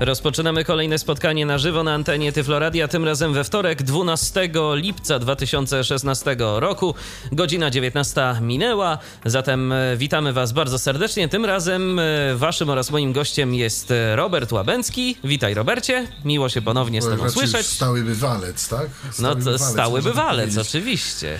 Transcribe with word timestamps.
Rozpoczynamy 0.00 0.64
kolejne 0.64 0.98
spotkanie 0.98 1.46
na 1.46 1.58
żywo 1.58 1.82
na 1.82 1.94
antenie 1.94 2.32
Tyfloradia, 2.32 2.88
tym 2.88 3.04
razem 3.04 3.34
we 3.34 3.44
wtorek 3.44 3.82
12 3.82 4.50
lipca 4.74 5.18
2016 5.18 6.36
roku. 6.38 6.94
Godzina 7.32 7.70
19 7.70 8.36
minęła, 8.40 8.98
zatem 9.24 9.72
e, 9.72 9.96
witamy 9.96 10.32
Was 10.32 10.52
bardzo 10.52 10.78
serdecznie. 10.78 11.28
Tym 11.28 11.44
razem 11.44 11.98
e, 11.98 12.02
Waszym 12.36 12.70
oraz 12.70 12.90
moim 12.90 13.12
gościem 13.12 13.54
jest 13.54 13.90
e, 13.90 14.16
Robert 14.16 14.52
Łabęcki. 14.52 15.16
Witaj 15.24 15.54
Robercie, 15.54 16.08
miło 16.24 16.48
się 16.48 16.62
ponownie 16.62 17.02
z 17.02 17.04
Tobą 17.04 17.30
słyszeć. 17.30 17.66
Stały 17.66 18.02
bywalec, 18.02 18.68
tak? 18.68 18.88
No 19.18 19.28
to 19.28 19.36
bywalec, 19.36 19.62
stały 19.62 20.02
bywalec, 20.02 20.58
oczywiście. 20.58 21.38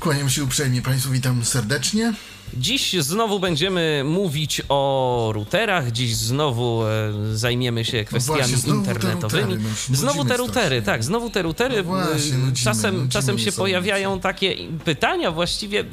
Kłaniam 0.00 0.30
się 0.30 0.44
uprzejmie 0.44 0.82
Państwu, 0.82 1.10
witam 1.10 1.44
serdecznie. 1.44 2.12
Dziś 2.56 2.92
znowu 3.00 3.40
będziemy 3.40 4.02
mówić 4.04 4.62
o 4.68 5.30
routerach, 5.34 5.92
dziś 5.92 6.16
znowu 6.16 6.84
e, 6.86 7.12
zajmiemy 7.34 7.84
się 7.84 8.04
kwestiami 8.04 8.38
właśnie, 8.38 8.56
znowu 8.56 8.82
te 8.82 8.90
internetowymi. 8.90 9.42
routery, 9.42 9.70
no 9.90 9.96
znowu 9.96 10.24
te 10.24 10.36
routery, 10.36 10.82
tak, 10.82 11.04
znowu 11.04 11.30
te 11.30 11.42
routery. 11.42 11.76
No 11.76 11.82
właśnie, 11.82 12.34
e, 12.34 12.38
nudzimy, 12.38 12.64
czasem, 12.64 12.94
nudzimy 12.94 13.12
czasem 13.12 13.38
się 13.38 13.52
pojawiają 13.52 14.20
takie 14.20 14.56
pytania, 14.84 15.30
właściwie 15.30 15.80
e, 15.80 15.84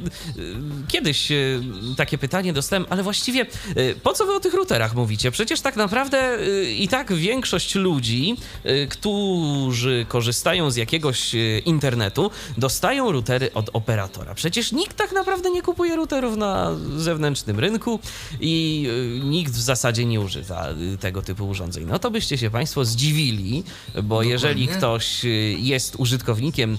kiedyś 0.88 1.32
e, 1.32 1.36
takie 1.98 2.18
pytanie 2.18 2.54
dostałem, 2.54 2.86
ale 2.90 3.04
właściwie 3.04 3.46
po 4.04 4.14
co 4.14 4.26
wy 4.26 4.34
o 4.34 4.40
tych 4.40 4.54
routerach 4.54 4.96
mówicie? 4.96 5.32
Przecież 5.32 5.62
tak 5.62 5.76
naprawdę 5.76 6.38
i 6.78 6.88
tak 6.88 7.14
większość 7.14 7.76
ludzi, 7.76 8.36
którzy 8.90 10.06
korzystają 10.10 10.72
z 10.72 10.76
jakiegoś 10.76 11.36
internetu, 11.66 12.32
dostają 12.58 13.12
routery 13.12 13.54
od 13.54 13.70
operatora. 13.74 14.36
Przecież 14.36 14.72
nikt 14.72 14.98
tak 14.98 15.12
naprawdę 15.12 15.52
nie 15.52 15.62
kupuje 15.62 15.96
routerów 15.96 16.38
na 16.38 16.45
zewnętrznym 16.98 17.60
rynku 17.60 18.00
i 18.40 18.86
y, 19.22 19.26
nikt 19.26 19.54
w 19.54 19.62
zasadzie 19.62 20.06
nie 20.06 20.20
używa 20.20 20.70
y, 20.70 20.98
tego 20.98 21.22
typu 21.22 21.48
urządzeń. 21.48 21.86
No 21.86 22.00
to 22.00 22.12
byście 22.12 22.38
się 22.38 22.50
Państwo 22.50 22.86
zdziwili, 22.86 23.64
bo 24.04 24.24
jeżeli 24.24 24.68
ktoś 24.68 25.26
y, 25.26 25.28
jest 25.60 25.96
użytkownikiem 25.96 26.78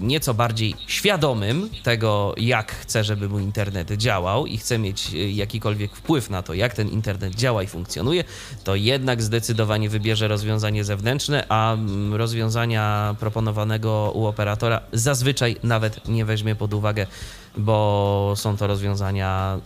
nieco 0.00 0.34
bardziej 0.34 0.74
świadomym 0.86 1.70
tego, 1.82 2.34
jak 2.36 2.72
chce, 2.72 3.04
żeby 3.04 3.28
mu 3.28 3.38
internet 3.38 3.92
działał 3.92 4.46
i 4.46 4.58
chce 4.58 4.78
mieć 4.78 5.12
jakikolwiek 5.12 5.96
wpływ 5.96 6.30
na 6.30 6.42
to, 6.42 6.54
jak 6.54 6.74
ten 6.74 6.88
internet 6.88 7.34
działa 7.34 7.62
i 7.62 7.66
funkcjonuje, 7.66 8.24
to 8.64 8.74
jednak 8.74 9.22
zdecydowanie 9.22 9.88
wybierze 9.88 10.28
rozwiązanie 10.28 10.84
zewnętrzne, 10.84 11.44
a 11.48 11.74
mm, 11.74 12.14
rozwiązania 12.14 13.16
proponowanego 13.20 14.12
u 14.14 14.26
operatora 14.26 14.80
zazwyczaj 14.92 15.56
nawet 15.62 16.08
nie 16.08 16.24
weźmie 16.24 16.54
pod 16.54 16.74
uwagę, 16.74 17.06
bo 17.56 18.32
są 18.36 18.56
to 18.56 18.66
rozwiązania 18.66 19.58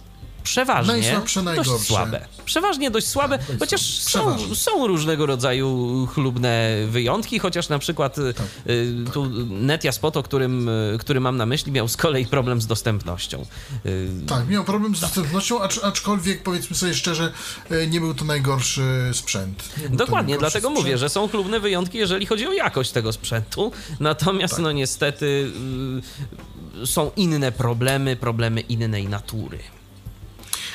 przeważnie 0.43 0.93
Najsłabsze, 0.93 1.43
dość 1.43 1.71
słabe. 1.71 2.27
Przeważnie 2.45 2.91
dość 2.91 3.07
słabe, 3.07 3.39
Tak, 3.39 3.59
chociaż 3.59 3.81
są- 3.81 4.55
są, 4.55 4.87
różnego 4.87 5.27
rodzaju 5.27 6.07
chlubne 6.15 6.71
wyjątki, 6.89 7.39
chociaż 7.39 7.69
na 7.69 7.79
przykład 7.79 8.19
y, 8.19 8.35
Tak, 8.35 8.47
y, 8.67 8.95
tu 9.13 9.27
Netia 9.51 9.93
Spot, 9.93 10.17
o 10.17 10.23
którym, 10.23 10.69
y, 10.69 10.97
który 11.01 11.21
mam 11.21 11.37
na 11.37 11.47
myśli, 11.47 11.73
miał 11.73 11.89
z 11.89 11.97
kolei 11.97 12.27
problem 12.27 12.61
z 12.61 12.67
dostępnością. 12.67 13.45
Y, 13.87 14.09
Tak, 14.27 14.49
miał 14.49 14.65
problem 14.65 14.97
z 14.97 15.01
dostępnością, 15.01 15.63
acz, 15.63 15.79
aczkolwiek 15.83 16.43
powiedzmy 16.43 16.77
sobie 16.77 16.95
szczerze, 16.95 17.33
e, 17.71 17.87
nie 17.87 18.01
był 18.01 18.15
to 18.15 18.25
najgorszy 18.25 19.11
sprzęt. 19.13 19.69
Dokładnie, 19.91 20.35
najgorszy 20.35 20.39
dlatego 20.39 20.69
sprzęt. 20.69 20.79
mówię, 20.87 20.99
że 20.99 21.09
są 21.09 21.29
chlubne 21.29 21.61
wyjątki, 21.61 21.99
jeżeli 21.99 22.27
chodzi 22.27 22.47
o 22.47 22.53
jakość 22.53 22.91
tego 22.91 23.13
sprzętu. 23.13 23.73
Natomiast, 24.01 24.55
Tak. 24.55 24.63
no 24.63 24.73
niestety, 24.73 25.27
y, 25.27 26.60
są 26.85 27.11
inne 27.17 27.53
problemy, 27.53 28.17
problemy 28.17 28.61
innej 28.61 29.09
natury. 29.09 29.59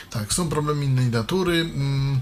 Tak, 0.10 0.34
są 0.34 0.50
problemy 0.50 0.86
innej 0.86 1.06
natury. 1.06 1.62
mm, 1.62 2.22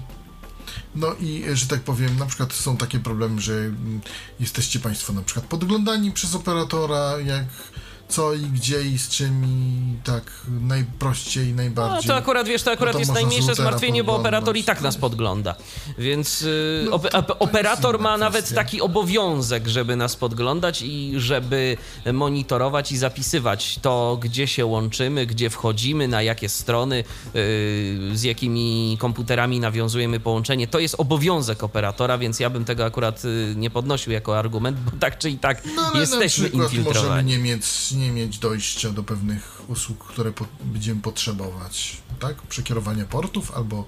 No 0.94 1.14
i, 1.20 1.44
że 1.52 1.66
tak 1.66 1.80
powiem, 1.80 2.18
na 2.18 2.26
przykład 2.26 2.52
są 2.52 2.76
takie 2.76 3.00
problemy, 3.00 3.40
że 3.40 3.52
mm, 3.54 4.00
jesteście 4.40 4.80
Państwo 4.80 5.12
na 5.12 5.22
przykład 5.22 5.46
podglądani 5.46 6.12
przez 6.12 6.34
operatora, 6.34 7.18
jak 7.20 7.44
co 8.08 8.34
i 8.34 8.40
gdzie 8.40 8.82
i 8.82 8.98
z 8.98 9.08
czym 9.08 9.44
i 9.44 9.96
tak 10.04 10.22
najprościej, 10.60 11.48
No 11.50 11.56
najbardziej. 11.56 12.08
to 12.08 12.16
akurat, 12.16 12.46
wiesz, 12.48 12.62
to 12.62 12.70
akurat 12.70 12.92
to 12.92 12.98
jest 12.98 13.12
najmniejsze 13.14 13.54
zmartwienie, 13.54 14.04
bo 14.04 14.16
operator 14.16 14.56
i 14.56 14.64
tak 14.64 14.80
nas 14.80 14.96
podgląda. 14.96 15.54
Więc 15.98 16.42
y, 16.42 16.86
No, 16.90 16.98
to- 16.98 17.22
to 17.22 17.38
operator 17.38 17.98
ma 18.00 18.18
nawet 18.18 18.38
kwestia. 18.44 18.56
taki 18.56 18.80
obowiązek, 18.80 19.68
żeby 19.68 19.96
nas 19.96 20.16
podglądać 20.16 20.82
i 20.82 21.12
żeby 21.16 21.76
monitorować 22.12 22.92
i 22.92 22.96
zapisywać 22.98 23.78
to, 23.82 24.18
gdzie 24.22 24.46
się 24.46 24.66
łączymy, 24.66 25.26
gdzie 25.26 25.50
wchodzimy, 25.50 26.08
na 26.08 26.22
jakie 26.22 26.48
strony, 26.48 27.04
y, 27.36 28.10
z 28.14 28.22
jakimi 28.22 28.96
komputerami 29.00 29.60
nawiązujemy 29.60 30.20
połączenie. 30.20 30.66
To 30.66 30.78
jest 30.78 30.94
obowiązek 30.98 31.62
operatora, 31.64 32.18
więc 32.18 32.40
ja 32.40 32.50
bym 32.50 32.64
tego 32.64 32.84
akurat 32.84 33.24
y, 33.24 33.54
nie 33.56 33.70
podnosił 33.70 34.12
jako 34.12 34.38
argument, 34.38 34.78
bo 34.80 34.90
tak 35.00 35.18
czy 35.18 35.30
i 35.30 35.38
tak 35.38 35.62
No, 35.76 36.00
jesteśmy 36.00 36.44
na 36.44 36.50
przykład 36.50 36.62
możemy 36.62 36.78
infiltrowani. 36.78 37.32
nie 37.32 37.38
mieć, 37.38 37.64
nie 37.96 38.10
mieć 38.10 38.38
dojścia 38.38 38.90
do 38.90 39.02
pewnych 39.02 39.62
usług, 39.68 40.04
które 40.04 40.32
po, 40.32 40.44
będziemy 40.64 41.00
potrzebować, 41.00 41.96
tak? 42.20 42.42
Przekierowania 42.42 43.04
portów 43.04 43.56
albo 43.56 43.84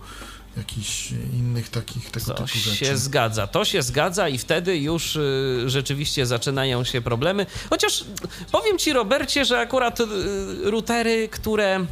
jakichś 0.56 1.10
innych 1.32 1.68
takich 1.68 2.10
tego 2.10 2.26
To 2.26 2.34
typu 2.34 2.58
rzeczy. 2.58 2.76
się 2.76 2.96
zgadza, 2.96 3.46
to 3.46 3.64
się 3.64 3.82
zgadza 3.82 4.28
i 4.28 4.38
wtedy 4.38 4.76
już 4.78 5.16
y, 5.16 5.62
rzeczywiście 5.66 6.26
zaczynają 6.26 6.84
się 6.84 7.00
problemy. 7.00 7.46
Chociaż 7.70 8.04
powiem 8.52 8.78
ci, 8.78 8.92
Robercie, 8.92 9.44
że 9.44 9.58
akurat 9.60 10.00
y, 10.00 10.04
routery, 10.70 11.28
które 11.28 11.86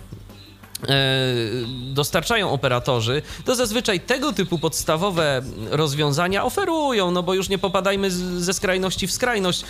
dostarczają 1.95 2.51
operatorzy, 2.51 3.23
to 3.45 3.55
zazwyczaj 3.55 4.01
tego 4.01 4.33
typu 4.33 4.59
podstawowe 4.59 5.43
rozwiązania 5.71 6.45
oferują, 6.45 7.11
no 7.11 7.23
bo 7.23 7.35
już 7.35 7.49
nie 7.49 7.59
popadajmy 7.59 8.11
ze 8.41 8.55
skrajności 8.55 9.07
w 9.07 9.13
skrajność. 9.13 9.63
Y, 9.63 9.65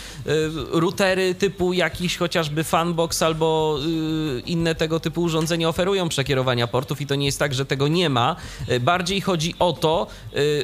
Routery 0.70 1.34
typu 1.34 1.72
jakiś 1.72 2.16
chociażby 2.16 2.64
fanbox 2.64 3.22
albo 3.22 3.78
y, 4.38 4.40
inne 4.40 4.74
tego 4.74 5.00
typu 5.00 5.22
urządzenia 5.22 5.68
oferują 5.68 6.08
przekierowania 6.08 6.66
portów 6.66 7.00
i 7.00 7.06
to 7.06 7.14
nie 7.14 7.26
jest 7.26 7.38
tak, 7.38 7.54
że 7.54 7.66
tego 7.66 7.88
nie 7.88 8.10
ma. 8.10 8.36
Y, 8.68 8.80
Bardziej 8.80 9.20
chodzi 9.20 9.54
o 9.58 9.72
to, 9.72 10.06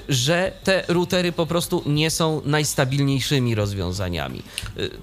że 0.09 0.53
te 0.65 0.85
routery 0.89 1.33
po 1.33 1.47
prostu 1.47 1.83
nie 1.87 2.11
są 2.11 2.43
najstabilniejszymi 2.45 3.55
rozwiązaniami. 3.55 4.43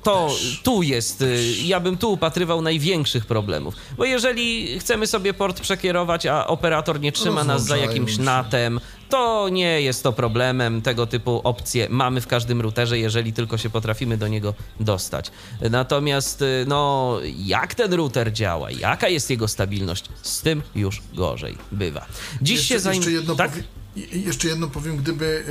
To 0.04 0.30
tu 0.64 0.84
jest, 0.84 1.24
ja 1.64 1.80
bym 1.80 1.98
tu 1.98 2.14
upatrywał 2.14 2.62
największych 2.62 3.26
problemów, 3.26 3.76
bo 3.98 4.06
jeżeli 4.06 4.80
chcemy 4.80 5.08
sobie 5.08 5.27
port 5.34 5.60
przekierować, 5.62 6.26
a 6.26 6.48
operator 6.48 7.00
nie 7.00 7.12
trzyma 7.12 7.44
nas 7.44 7.66
za 7.66 7.78
jakimś 7.78 8.18
natem, 8.18 8.80
to 9.10 9.50
nie 9.50 9.82
jest 9.82 10.04
to 10.04 10.14
problemem. 10.14 10.82
Tego 10.82 11.08
typu 11.08 11.42
opcje 11.44 11.88
mamy 11.90 12.22
w 12.22 12.28
każdym 12.28 12.62
routerze, 12.62 13.00
jeżeli 13.00 13.34
tylko 13.34 13.58
się 13.58 13.70
potrafimy 13.70 14.18
do 14.18 14.28
niego 14.28 14.54
dostać. 14.80 15.32
Natomiast, 15.70 16.42
y, 16.42 16.66
no, 16.68 17.18
jak 17.38 17.76
ten 17.76 17.94
router 17.94 18.34
działa, 18.34 18.72
jaka 18.72 19.10
jest 19.10 19.30
jego 19.30 19.48
stabilność, 19.48 20.06
z 20.22 20.42
tym 20.42 20.62
już 20.76 21.02
gorzej 21.14 21.58
bywa. 21.72 22.06
Dziś 22.42 22.58
jeszcze, 22.58 22.74
się 22.74 22.80
zajm... 22.80 22.96
jeszcze, 22.96 23.12
jedno 23.12 23.36
tak? 23.36 23.52
I- 23.98 24.24
jeszcze 24.26 24.48
jedno 24.48 24.68
powiem, 24.68 24.98
gdyby 24.98 25.44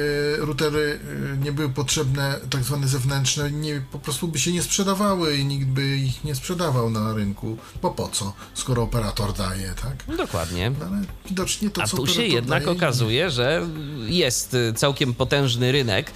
e, 0.42 0.46
routery 0.46 1.00
e, 1.34 1.36
nie 1.36 1.52
były 1.52 1.68
potrzebne, 1.68 2.40
tak 2.50 2.64
zwane 2.64 2.88
zewnętrzne, 2.88 3.50
nie, 3.50 3.82
po 3.92 3.98
prostu 3.98 4.28
by 4.28 4.38
się 4.38 4.52
nie 4.52 4.62
sprzedawały 4.62 5.36
i 5.36 5.44
nikt 5.44 5.66
by 5.66 5.96
ich 5.96 6.24
nie 6.24 6.34
sprzedawał 6.34 6.90
na 6.90 7.14
rynku. 7.14 7.56
Bo 7.82 7.90
po 7.90 8.08
co, 8.08 8.32
skoro 8.54 8.82
operator 8.82 9.32
daje, 9.32 9.74
tak? 9.82 10.16
Dokładnie. 10.16 10.70
No, 10.80 10.86
ale 10.86 11.02
widocznie 11.28 11.70
to, 11.70 11.82
A 11.82 11.86
co 11.86 11.96
tu 11.96 12.06
się 12.06 12.22
jednak 12.22 12.64
daje, 12.64 12.76
okazuje, 12.76 13.30
że 13.30 13.66
jest 14.06 14.54
y, 14.54 14.72
całkiem 14.76 15.14
potężny 15.14 15.72
rynek 15.72 16.10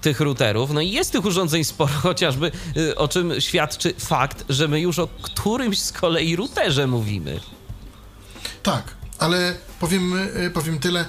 tych 0.00 0.20
routerów. 0.20 0.70
No 0.70 0.80
i 0.80 0.90
jest 0.90 1.12
tych 1.12 1.24
urządzeń 1.24 1.64
sporo, 1.64 1.92
chociażby 2.02 2.52
o 2.96 3.08
czym 3.08 3.40
świadczy 3.40 3.94
fakt, 3.98 4.44
że 4.48 4.68
my 4.68 4.80
już 4.80 4.98
o 4.98 5.08
którymś 5.22 5.78
z 5.78 5.92
kolei 5.92 6.36
routerze 6.36 6.86
mówimy. 6.86 7.40
Tak, 8.62 8.94
ale 9.18 9.54
powiem, 9.80 10.12
e, 10.34 10.50
powiem 10.50 10.78
tyle. 10.78 11.04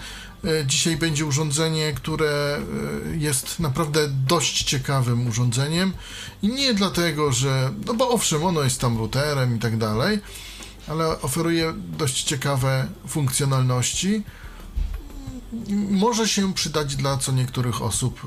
E, 0.46 0.66
Dzisiaj 0.66 0.98
będzie 0.98 1.26
urządzenie, 1.26 1.94
które 1.94 2.60
e, 3.14 3.18
jest 3.18 3.60
naprawdę 3.60 4.08
dość 4.28 4.64
ciekawym 4.64 5.28
urządzeniem 5.28 5.94
i 6.42 6.48
nie 6.48 6.74
dlatego, 6.74 7.32
że, 7.32 7.72
no 7.86 7.94
bo 7.94 8.10
owszem, 8.10 8.44
ono 8.44 8.64
jest 8.64 8.82
tam 8.82 8.98
routerem 8.98 9.56
i 9.56 9.60
tak 9.60 9.78
dalej, 9.78 10.20
ale 10.88 11.22
oferuje 11.22 11.74
dość 11.98 12.24
ciekawe 12.24 12.88
funkcjonalności. 13.08 14.24
Może 15.90 16.28
się 16.28 16.54
przydać 16.54 16.96
dla 16.96 17.18
co 17.18 17.32
niektórych 17.32 17.82
osób 17.82 18.22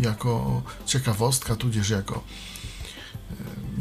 e, 0.00 0.02
jako 0.02 0.62
ciekawostka, 0.86 1.56
tudzież 1.56 1.90
jako, 1.90 2.22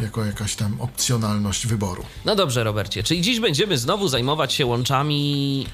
jako 0.02 0.26
jakaś 0.26 0.56
tam 0.56 0.82
opcjonalność 0.82 1.68
wyboru. 1.68 2.04
No 2.26 2.36
dobrze, 2.36 2.64
Robercie, 2.64 3.04
czyli 3.04 3.22
dziś 3.22 3.40
będziemy 3.40 3.78
znowu 3.78 4.08
zajmować 4.08 4.54
się 4.54 4.66
łączami 4.66 5.68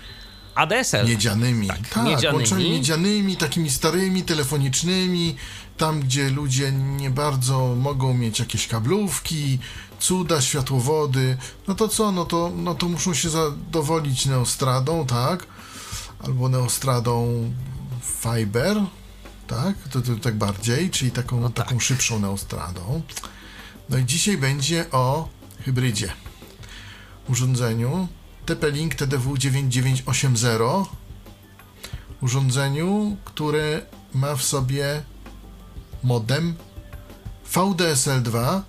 ADSL. 0.56 1.08
Miedzianymi. 1.08 1.68
Tak, 1.68 1.90
Tak, 1.90 2.04
miedzianymi. 2.06 2.40
łączami 2.40 2.72
miedzianymi, 2.72 3.38
takimi 3.38 3.70
starymi, 3.70 4.24
telefonicznymi, 4.24 5.36
tam 5.78 6.00
gdzie 6.00 6.30
ludzie 6.30 6.72
nie 6.72 7.10
bardzo 7.10 7.76
mogą 7.76 8.14
mieć 8.14 8.40
jakieś 8.40 8.68
kablówki, 8.68 9.60
cuda, 10.00 10.42
światłowody, 10.42 11.38
no 11.68 11.76
to 11.76 11.88
co, 11.88 12.12
no 12.12 12.26
to, 12.26 12.52
no 12.56 12.76
to 12.76 12.90
muszą 12.90 13.14
się 13.14 13.30
zadowolić 13.30 14.26
neostradą, 14.26 15.06
tak? 15.06 15.46
Albo 16.24 16.50
neostradą 16.50 17.52
fiber, 18.22 18.78
tak? 19.48 19.76
To, 19.92 20.02
to 20.02 20.16
tak 20.16 20.36
bardziej, 20.36 20.90
czyli 20.90 21.12
taką, 21.12 21.52
taką 21.52 21.80
szybszą 21.80 22.20
neostradą. 22.20 23.02
No 23.90 23.98
i 23.98 24.06
dzisiaj 24.06 24.38
będzie 24.38 24.86
o 24.92 25.30
hybrydzie. 25.66 26.14
Urządzeniu 27.30 28.08
TP-Link 28.46 28.96
TDW 28.96 29.38
9980 29.38 30.90
urządzeniu, 32.22 33.18
które 33.26 33.82
ma 34.14 34.36
w 34.36 34.44
sobie 34.44 35.04
modem 36.04 36.56
VDSL2 37.54 38.62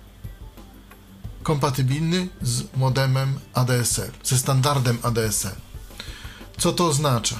kompatybilny 1.43 2.27
z 2.41 2.63
modemem 2.77 3.39
ADSL, 3.53 4.11
ze 4.23 4.37
standardem 4.37 4.97
ADSL. 5.01 5.55
Co 6.57 6.73
to 6.73 6.87
oznacza? 6.87 7.39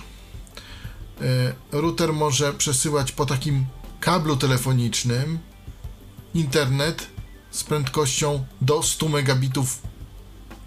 Y, 1.21 1.53
Router 1.71 2.13
może 2.13 2.53
przesyłać 2.53 3.11
po 3.11 3.25
takim 3.25 3.65
kablu 3.99 4.37
telefonicznym 4.37 5.39
internet 6.33 7.07
z 7.51 7.63
prędkością 7.63 8.45
do 8.61 8.83
100 8.83 9.09
megabitów 9.09 9.81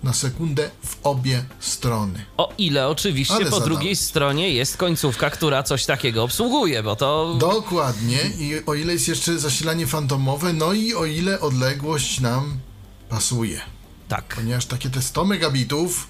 na 0.02 0.12
sekundę 0.12 0.70
w 0.84 0.96
obie 1.02 1.44
strony. 1.60 2.24
O 2.36 2.52
ile 2.58 2.88
oczywiście 2.88 3.34
Ale 3.34 3.44
po 3.44 3.50
zadałem. 3.50 3.68
drugiej 3.74 3.96
stronie 3.96 4.50
jest 4.50 4.76
końcówka, 4.76 5.30
która 5.30 5.62
coś 5.62 5.86
takiego 5.86 6.22
obsługuje, 6.22 6.82
bo 6.82 6.96
to 6.96 7.34
Dokładnie. 7.38 8.18
I 8.38 8.66
o 8.66 8.74
ile 8.74 8.92
jest 8.92 9.08
jeszcze 9.08 9.38
zasilanie 9.38 9.86
fantomowe, 9.86 10.52
no 10.52 10.72
i 10.72 10.94
o 10.94 11.04
ile 11.04 11.40
odległość 11.40 12.20
nam 12.20 12.58
pasuje. 13.08 13.60
tak. 14.08 14.34
Ponieważ 14.36 14.66
takie 14.66 14.90
te 14.90 15.02
100 15.02 15.24
megabitów. 15.24 16.08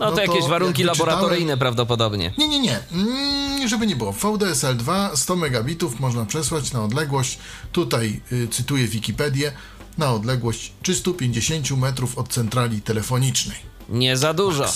No 0.00 0.04
to, 0.04 0.10
no 0.10 0.16
to 0.16 0.22
jakieś 0.22 0.48
warunki 0.48 0.82
jak 0.82 0.88
laboratoryjne 0.98 1.56
prawdopodobnie. 1.56 2.34
Nie, 2.38 2.48
nie, 2.48 2.60
nie. 2.60 2.78
Mm, 2.92 3.68
żeby 3.68 3.86
nie 3.86 3.96
było. 3.96 4.12
VDSL 4.12 4.76
2 4.76 5.16
100 5.16 5.36
megabitów 5.36 6.00
można 6.00 6.24
przesłać 6.26 6.72
na 6.72 6.84
odległość. 6.84 7.38
Tutaj 7.72 8.20
y, 8.32 8.48
cytuję 8.48 8.88
Wikipedię. 8.88 9.52
Na 9.98 10.12
odległość 10.12 10.72
350 10.82 11.70
metrów 11.70 12.18
od 12.18 12.28
centrali 12.28 12.82
telefonicznej. 12.82 13.58
Nie 13.88 14.16
za 14.16 14.34
dużo. 14.34 14.72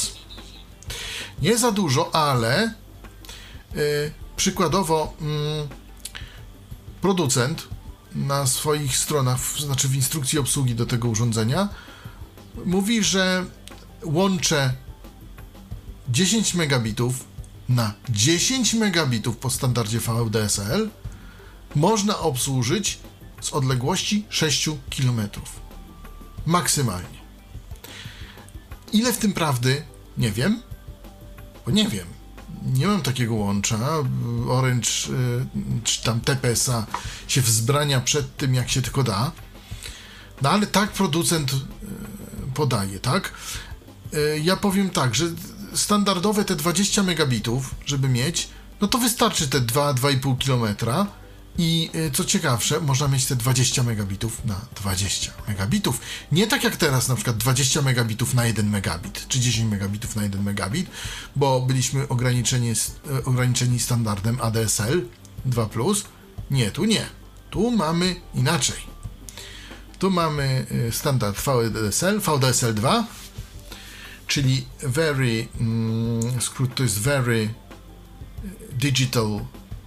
Nie 1.43 1.59
za 1.59 1.73
dużo, 1.73 2.15
ale 2.15 2.75
y, 3.77 4.13
przykładowo 4.37 5.15
mm, 5.21 5.69
producent 7.01 7.69
na 8.15 8.47
swoich 8.47 8.97
stronach, 8.97 9.41
znaczy 9.59 9.89
w 9.89 9.95
instrukcji 9.95 10.39
obsługi 10.39 10.75
do 10.75 10.87
tego 10.87 11.09
urządzenia, 11.09 11.69
mówi, 12.65 13.05
że 13.05 13.45
łącze 14.05 14.75
10 16.09 16.55
megabitów 16.55 17.25
na 17.69 17.95
10 18.09 18.75
megabitów 18.75 19.37
po 19.37 19.51
standardzie 19.51 20.01
VDSL 20.01 20.91
można 21.75 22.19
obsłużyć 22.19 22.99
z 23.43 23.53
odległości 23.53 24.25
6 24.29 24.69
km. 24.97 25.21
Maksymalnie. 26.47 27.23
Ile 28.93 29.13
w 29.13 29.19
tym 29.19 29.33
prawdy? 29.33 29.83
Nie 30.19 30.33
wiem, 30.33 30.63
bo 31.67 31.73
nie 31.73 31.89
wiem. 31.89 32.07
Nie 32.75 32.87
mam 32.87 33.03
takiego 33.03 33.35
łącza. 33.35 33.79
Orange 34.49 34.89
y, 35.11 35.47
czy 35.85 36.03
tam 36.03 36.21
TPS-a 36.21 36.87
się 37.29 37.41
wzbrania 37.41 38.01
przed 38.01 38.37
tym, 38.37 38.55
jak 38.55 38.71
się 38.71 38.83
tylko 38.83 39.03
da. 39.03 39.33
No 40.43 40.51
ale 40.51 40.67
tak 40.67 40.91
producent 40.93 41.53
y, 41.53 41.57
podaje, 42.55 43.01
tak? 43.01 43.33
Y, 44.15 44.41
Ja 44.45 44.57
powiem 44.57 44.91
tak, 44.91 45.15
że 45.15 45.25
standardowe 45.75 46.45
te 46.45 46.57
20 46.57 47.03
megabitów, 47.03 47.75
żeby 47.87 48.09
mieć, 48.09 48.49
no 48.81 48.89
to 48.89 48.99
wystarczy 48.99 49.49
te 49.49 49.61
2-2,5 49.61 50.39
kilometra. 50.39 51.07
I 51.59 51.91
y, 51.95 52.11
co 52.11 52.25
ciekawsze, 52.25 52.81
można 52.81 53.09
mieć 53.09 53.27
te 53.27 53.37
20 53.37 53.83
megabitów 53.83 54.45
na 54.45 54.61
20 54.77 55.33
megabitów. 55.49 56.01
Nie 56.33 56.47
tak 56.47 56.65
jak 56.65 56.77
teraz, 56.77 57.09
na 57.09 57.15
przykład 57.15 57.37
20 57.37 57.83
megabitów 57.83 58.35
na 58.35 58.47
1 58.47 58.71
megabit, 58.71 59.29
czy 59.29 59.41
10 59.41 59.71
megabitów 59.71 60.17
na 60.17 60.23
1 60.23 60.43
megabit, 60.43 60.91
bo 61.37 61.61
byliśmy 61.61 62.09
ograniczeni, 62.09 62.71
y, 62.71 63.25
ograniczeni 63.25 63.81
standardem 63.81 64.41
ADSL 64.41 65.07
2. 65.45 65.69
Nie, 66.51 66.71
tu 66.71 66.85
nie. 66.85 67.07
Tu 67.51 67.71
mamy 67.71 68.17
inaczej. 68.35 68.93
Tu 69.99 70.11
mamy 70.11 70.67
y, 70.89 70.93
standard 70.93 71.39
VDSL, 71.39 72.21
VDSL 72.21 72.75
2, 72.75 73.07
czyli 74.27 74.67
very, 74.83 75.49
mm, 75.61 76.41
skrót 76.41 76.75
to 76.75 76.83
jest 76.83 76.99
Very 76.99 77.55
Digital 78.73 79.41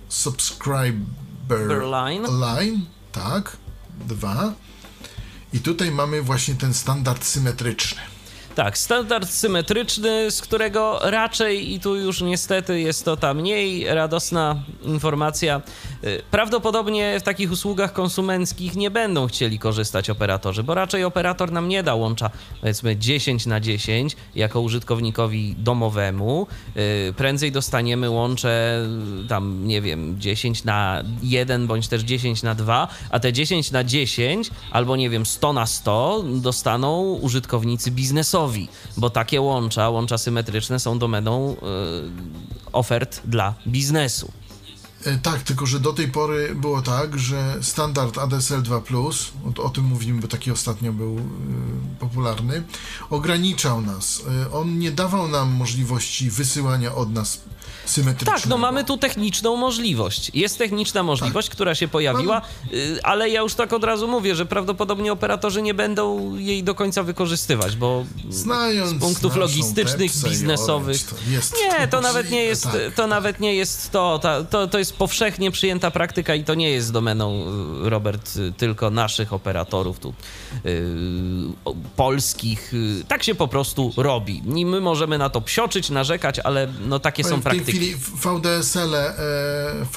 Subscriber 0.10 1.25
Line. 1.50 2.28
Line, 2.40 2.80
tak, 3.12 3.58
dwa. 4.08 4.54
I 5.54 5.60
tutaj 5.60 5.92
mamy 5.92 6.22
właśnie 6.22 6.56
ten 6.56 6.74
standard 6.74 7.26
symetryczny. 7.26 8.02
Tak, 8.56 8.78
standard 8.78 9.30
symetryczny, 9.30 10.32
z 10.32 10.42
którego 10.42 11.00
raczej, 11.04 11.74
i 11.74 11.80
tu 11.80 11.96
już 11.96 12.22
niestety 12.22 12.80
jest 12.80 13.06
to 13.06 13.18
ta 13.18 13.34
mniej 13.34 13.86
radosna 13.88 14.56
informacja, 14.84 15.62
y, 16.04 16.22
prawdopodobnie 16.32 17.20
w 17.20 17.24
takich 17.24 17.52
usługach 17.52 17.94
konsumenckich 17.94 18.76
nie 18.76 18.92
będą 18.92 19.28
chcieli 19.28 19.60
korzystać 19.60 20.10
operatorzy, 20.10 20.64
bo 20.64 20.74
raczej 20.74 21.04
operator 21.04 21.52
nam 21.52 21.70
nie 21.70 21.84
da 21.84 21.96
łącza 21.96 22.30
powiedzmy 22.62 22.98
10 22.98 23.46
na 23.46 23.60
10 23.60 24.16
jako 24.36 24.62
użytkownikowi 24.62 25.56
domowemu. 25.58 26.48
Y, 26.78 27.14
Prędzej 27.18 27.52
dostaniemy 27.52 28.10
łącze 28.10 28.86
y, 29.26 29.28
tam, 29.28 29.68
nie 29.68 29.82
wiem, 29.82 30.16
10 30.20 30.64
na 30.64 31.04
1 31.24 31.68
bądź 31.68 31.88
też 31.88 32.02
10 32.02 32.44
na 32.44 32.56
2, 32.56 32.88
a 33.10 33.20
te 33.20 33.34
10 33.34 33.72
na 33.72 33.84
10 33.84 34.52
albo 34.72 34.96
nie 34.96 35.10
wiem 35.10 35.26
100 35.26 35.54
na 35.54 35.66
100 35.66 36.24
dostaną 36.28 37.14
użytkownicy 37.14 37.92
biznesowi, 37.92 38.45
bo 38.98 39.10
takie 39.10 39.42
łącza, 39.42 39.90
łącza 39.90 40.18
symetryczne 40.18 40.80
są 40.80 41.00
domeną 41.00 41.56
y, 41.56 41.56
ofert 42.74 43.22
dla 43.26 43.54
biznesu. 43.68 44.32
E, 45.06 45.18
Tak, 45.18 45.44
tylko 45.44 45.66
że 45.66 45.80
do 45.80 45.94
tej 45.94 46.08
pory 46.08 46.56
było 46.56 46.82
tak, 46.82 47.20
że 47.20 47.58
standard 47.62 48.18
ADSL 48.18 48.62
2, 48.62 48.82
o, 49.58 49.64
o 49.64 49.70
tym 49.70 49.84
mówimy, 49.84 50.22
bo 50.22 50.28
taki 50.28 50.52
ostatnio 50.52 50.94
był 50.94 51.18
y, 51.18 51.22
popularny, 52.00 52.64
ograniczał 53.10 53.82
nas. 53.82 54.22
Y, 54.48 54.52
on 54.52 54.80
nie 54.80 54.92
dawał 54.92 55.28
nam 55.28 55.52
możliwości 55.52 56.30
wysyłania 56.30 56.96
od 56.96 57.14
nas 57.14 57.42
symetrycznego. 57.86 58.40
Tak, 58.40 58.50
no 58.50 58.58
mamy 58.58 58.84
tu 58.84 58.98
techniczną 58.98 59.56
możliwość. 59.56 60.32
Jest 60.34 60.58
techniczna 60.58 61.04
możliwość, 61.04 61.50
która 61.50 61.76
się 61.76 61.88
pojawiła, 61.88 62.42
y, 62.74 63.00
ale 63.04 63.30
ja 63.30 63.42
już 63.42 63.54
tak 63.54 63.74
od 63.74 63.84
razu 63.84 64.08
mówię, 64.08 64.36
że 64.36 64.46
prawdopodobnie 64.46 65.12
operatorzy 65.14 65.62
nie 65.62 65.74
będą 65.74 66.36
jej 66.36 66.64
do 66.64 66.76
końca 66.76 67.04
wykorzystywać, 67.04 67.76
bo 67.76 68.06
Znając 68.30 68.98
z 68.98 69.00
punktów 69.00 69.36
logistycznych, 69.36 70.12
biznesowych. 70.24 71.04
To 71.04 71.16
Nie, 71.80 71.88
to 71.88 72.02
nawet 72.02 72.32
nie 72.32 72.44
jest, 72.44 72.64
tak. 72.64 72.74
to 72.96 73.08
nawet 73.08 73.40
nie 73.40 73.56
jest 73.56 73.92
to, 73.92 74.20
ta, 74.20 74.44
to. 74.44 74.68
To 74.68 74.80
jest 74.80 74.94
powszechnie 74.98 75.52
przyjęta 75.52 75.92
praktyka 75.92 76.36
i 76.36 76.44
to 76.44 76.56
nie 76.56 76.70
jest 76.70 76.92
domeną, 76.92 77.44
y, 77.86 77.90
Robert, 77.90 78.36
y, 78.38 78.52
tylko 78.58 78.90
naszych 78.90 79.34
operatorów 79.34 80.00
tu 80.00 80.14
y, 80.66 80.84
polskich. 81.96 82.74
Tak 83.08 83.24
się 83.24 83.36
po 83.36 83.48
prostu 83.48 83.94
robi. 83.98 84.42
I 84.60 84.66
my 84.66 84.82
możemy 84.82 85.18
na 85.18 85.30
to 85.30 85.42
psioczyć, 85.42 85.90
narzekać, 85.90 86.40
ale 86.40 86.68
no 86.88 87.00
takie 87.00 87.24
są 87.24 87.30
w 87.30 87.34
tej 87.34 87.42
praktyki. 87.42 87.72
chwili 87.72 87.96
VDSL, 87.96 88.96
e, 88.96 89.14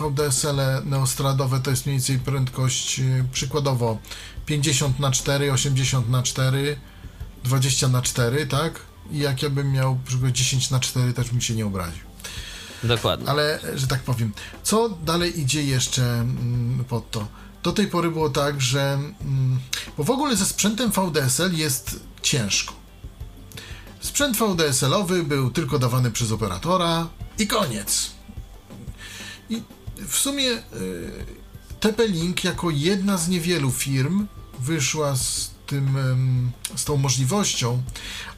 VDSL 0.01 0.61
neostradowe 0.85 1.61
to 1.61 1.71
jest 1.71 1.87
mniej 1.87 1.99
więcej 1.99 2.19
prędkość 2.19 3.01
przykładowo 3.33 3.99
50 4.47 4.99
na 4.99 5.11
4, 5.11 5.53
80 5.53 6.11
na 6.11 6.23
4, 6.23 6.77
20 7.45 7.89
na 7.89 8.03
4, 8.03 8.47
tak? 8.47 8.81
I 9.11 9.19
jak 9.19 9.43
ja 9.43 9.51
bym 9.51 9.73
miał 9.73 9.99
przykład 10.07 10.33
10 10.33 10.71
na 10.71 10.81
4, 10.81 11.13
też 11.13 11.31
bym 11.31 11.41
się 11.41 11.55
nie 11.55 11.67
obraził. 11.67 12.08
Dokładnie. 12.85 13.29
Ale, 13.29 13.61
że 13.75 13.87
tak 13.87 14.01
powiem, 14.03 14.33
co 14.63 14.89
dalej 14.89 15.41
idzie 15.41 15.63
jeszcze 15.65 16.03
mm, 16.03 16.85
pod 16.89 17.11
to? 17.11 17.27
Do 17.63 17.73
tej 17.73 17.87
pory 17.87 18.11
było 18.11 18.31
tak, 18.31 18.61
że. 18.61 18.93
mm, 19.21 19.59
Bo 19.97 20.05
w 20.05 20.11
ogóle 20.11 20.37
ze 20.37 20.45
sprzętem 20.47 20.91
VDSL 20.91 21.55
jest 21.57 22.01
ciężko. 22.23 22.75
Sprzęt 24.01 24.37
VDSL-owy 24.37 25.23
był 25.23 25.51
tylko 25.51 25.79
dawany 25.79 26.11
przez 26.11 26.33
operatora 26.33 27.09
i 27.39 27.47
koniec. 27.47 28.11
I 29.51 29.63
w 30.09 30.17
sumie 30.17 30.51
y, 30.51 30.61
TP-Link 31.81 32.45
jako 32.45 32.71
jedna 32.71 33.17
z 33.19 33.29
niewielu 33.29 33.71
firm 33.71 34.27
wyszła 34.61 35.17
z 35.17 35.51
tym, 35.67 35.97
z 36.77 36.85
tą 36.85 36.97
możliwością, 36.97 37.83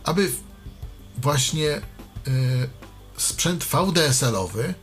aby 0.04 0.32
właśnie 1.18 1.68
y, 2.28 2.68
sprzęt 3.22 3.64
VDSL-owy 3.64 4.74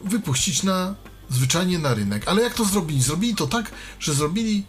wypuścić 0.00 0.62
na 0.62 0.94
zwyczajnie 1.30 1.78
na 1.78 1.94
rynek. 1.94 2.28
Ale 2.28 2.42
jak 2.42 2.54
to 2.54 2.64
zrobili? 2.64 3.02
Zrobili 3.02 3.34
to 3.34 3.46
tak, 3.46 3.70
że 4.00 4.14
zrobili 4.14 4.66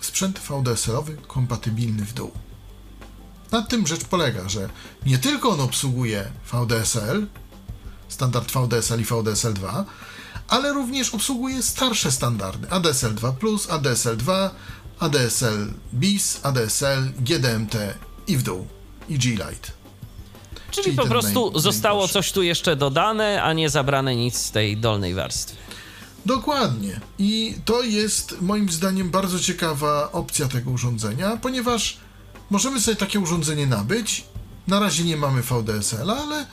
sprzęt 0.00 0.38
VDSL-owy 0.38 1.16
kompatybilny 1.26 2.04
w 2.04 2.12
dół. 2.12 2.30
Na 3.52 3.62
tym 3.62 3.86
rzecz 3.86 4.04
polega, 4.04 4.48
że 4.48 4.68
nie 5.06 5.18
tylko 5.18 5.50
on 5.50 5.60
obsługuje 5.60 6.30
VDSL, 6.52 7.26
standard 8.08 8.52
VDSL 8.52 9.00
i 9.00 9.04
VDSL2, 9.04 9.84
ale 10.48 10.72
również 10.72 11.14
obsługuje 11.14 11.62
starsze 11.62 12.12
standardy 12.12 12.66
ADSL2+, 12.66 13.32
ADSL2, 13.56 14.50
ADSL 14.98 15.72
BIS, 15.94 16.40
ADSL, 16.42 17.12
GDMT 17.18 17.76
i 18.26 18.36
w 18.36 18.42
dół, 18.42 18.66
i 19.08 19.18
G-Lite. 19.18 19.75
Czyli, 20.82 20.96
po 20.96 21.06
prostu 21.06 21.50
naj- 21.50 21.60
zostało 21.60 22.08
coś 22.08 22.32
tu 22.32 22.42
jeszcze 22.42 22.76
dodane, 22.76 23.42
a 23.42 23.52
nie 23.52 23.70
zabrane 23.70 24.16
nic 24.16 24.36
z 24.36 24.50
tej 24.50 24.76
dolnej 24.76 25.14
warstwy. 25.14 25.56
Dokładnie. 26.26 27.00
I 27.18 27.54
to 27.64 27.82
jest 27.82 28.40
moim 28.40 28.68
zdaniem 28.68 29.10
bardzo 29.10 29.40
ciekawa 29.40 30.12
opcja 30.12 30.48
tego 30.48 30.70
urządzenia, 30.70 31.36
ponieważ 31.42 31.96
możemy 32.50 32.80
sobie 32.80 32.96
takie 32.96 33.20
urządzenie 33.20 33.66
nabyć. 33.66 34.24
Na 34.68 34.80
razie 34.80 35.04
nie 35.04 35.16
mamy 35.16 35.42
VDSL, 35.42 36.10
ale 36.10 36.46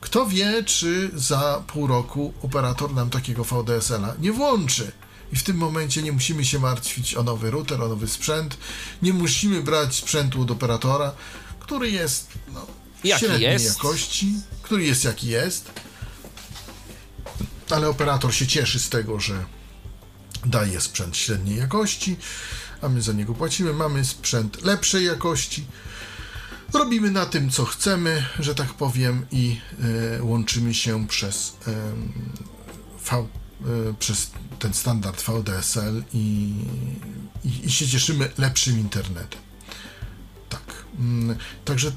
kto 0.00 0.26
wie, 0.26 0.62
czy 0.64 1.10
za 1.14 1.62
pół 1.66 1.86
roku 1.86 2.34
operator 2.42 2.94
nam 2.94 3.10
takiego 3.10 3.44
VDSL-a 3.44 4.14
nie 4.20 4.32
włączy. 4.32 4.92
I 5.32 5.36
w 5.36 5.42
tym 5.42 5.56
momencie 5.56 6.02
nie 6.02 6.12
musimy 6.12 6.44
się 6.44 6.58
martwić 6.58 7.14
o 7.14 7.22
nowy 7.22 7.50
router, 7.50 7.82
o 7.82 7.88
nowy 7.88 8.08
sprzęt. 8.08 8.56
Nie 9.02 9.12
musimy 9.12 9.62
brać 9.62 9.94
sprzętu 9.94 10.42
od 10.42 10.50
operatora, 10.50 11.12
który 11.60 11.90
jest 11.90 12.28
no, 12.54 12.66
Jaki 13.04 13.24
średniej 13.26 13.52
jest. 13.52 13.66
jakości, 13.66 14.34
który 14.62 14.84
jest 14.84 15.04
jaki 15.04 15.28
jest. 15.28 15.70
Ale 17.70 17.88
operator 17.88 18.34
się 18.34 18.46
cieszy 18.46 18.80
z 18.80 18.88
tego, 18.88 19.20
że 19.20 19.44
daje 20.46 20.80
sprzęt 20.80 21.16
średniej 21.16 21.58
jakości, 21.58 22.16
a 22.82 22.88
my 22.88 23.02
za 23.02 23.12
niego 23.12 23.34
płacimy. 23.34 23.72
Mamy 23.72 24.04
sprzęt 24.04 24.62
lepszej 24.62 25.04
jakości. 25.04 25.64
Robimy 26.72 27.10
na 27.10 27.26
tym, 27.26 27.50
co 27.50 27.64
chcemy, 27.64 28.26
że 28.38 28.54
tak 28.54 28.74
powiem, 28.74 29.26
i 29.30 29.60
e, 30.18 30.22
łączymy 30.22 30.74
się 30.74 31.06
przez, 31.08 31.56
em, 31.66 32.12
v, 33.04 33.12
e, 33.12 33.26
przez 33.98 34.30
ten 34.58 34.74
standard 34.74 35.22
VDSL 35.22 36.02
i, 36.12 36.54
i, 37.44 37.66
i 37.66 37.70
się 37.70 37.88
cieszymy 37.88 38.30
lepszym 38.38 38.78
internetem. 38.80 39.40
Tak. 40.48 40.84
Mm, 40.98 41.38
Także 41.64 41.92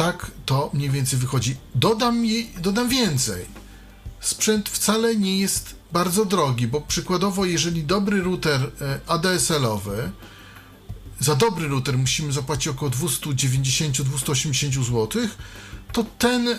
tak 0.00 0.30
to 0.46 0.70
mniej 0.72 0.90
więcej 0.90 1.18
wychodzi. 1.18 1.56
Dodam, 1.74 2.24
jej, 2.24 2.52
dodam 2.58 2.88
więcej. 2.88 3.46
Sprzęt 4.20 4.68
wcale 4.68 5.16
nie 5.16 5.38
jest 5.38 5.74
bardzo 5.92 6.24
drogi, 6.24 6.66
bo 6.66 6.80
przykładowo, 6.80 7.44
jeżeli 7.44 7.84
dobry 7.84 8.22
router 8.22 8.60
e, 8.80 9.00
ADSL-owy, 9.06 10.10
za 11.18 11.34
dobry 11.34 11.68
router 11.68 11.98
musimy 11.98 12.32
zapłacić 12.32 12.68
około 12.68 12.90
290-280 12.90 14.84
zł, 14.84 15.22
to 15.92 16.04
ten 16.18 16.48
y, 16.48 16.58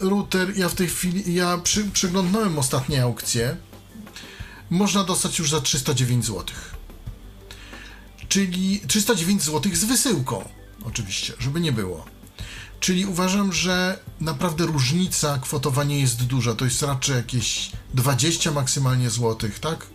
router, 0.00 0.58
ja 0.58 0.68
w 0.68 0.74
tej 0.74 0.88
chwili, 0.88 1.34
ja 1.34 1.58
przy, 1.58 1.84
przeglądnąłem 1.84 2.58
ostatnie 2.58 3.02
aukcje, 3.02 3.56
można 4.70 5.04
dostać 5.04 5.38
już 5.38 5.50
za 5.50 5.60
309 5.60 6.24
zł. 6.24 6.44
Czyli 8.28 8.80
309 8.86 9.42
zł 9.42 9.72
z 9.74 9.84
wysyłką, 9.84 10.48
oczywiście, 10.84 11.32
żeby 11.38 11.60
nie 11.60 11.72
było. 11.72 12.14
Czyli 12.84 13.06
uważam, 13.06 13.52
że 13.52 13.98
naprawdę 14.20 14.66
różnica 14.66 15.38
kwotowa 15.38 15.84
nie 15.84 16.00
jest 16.00 16.24
duża. 16.24 16.54
To 16.54 16.64
jest 16.64 16.82
raczej 16.82 17.16
jakieś 17.16 17.72
20 17.94 18.52
maksymalnie 18.52 19.10
złotych, 19.10 19.58
tak? 19.58 19.86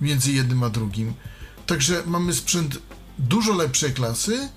Między 0.00 0.32
jednym 0.32 0.62
a 0.62 0.70
drugim. 0.70 1.14
Także 1.66 2.02
mamy 2.06 2.34
sprzęt 2.34 2.78
dużo 3.18 3.52
lepszej 3.52 3.92
klasy 3.92 4.48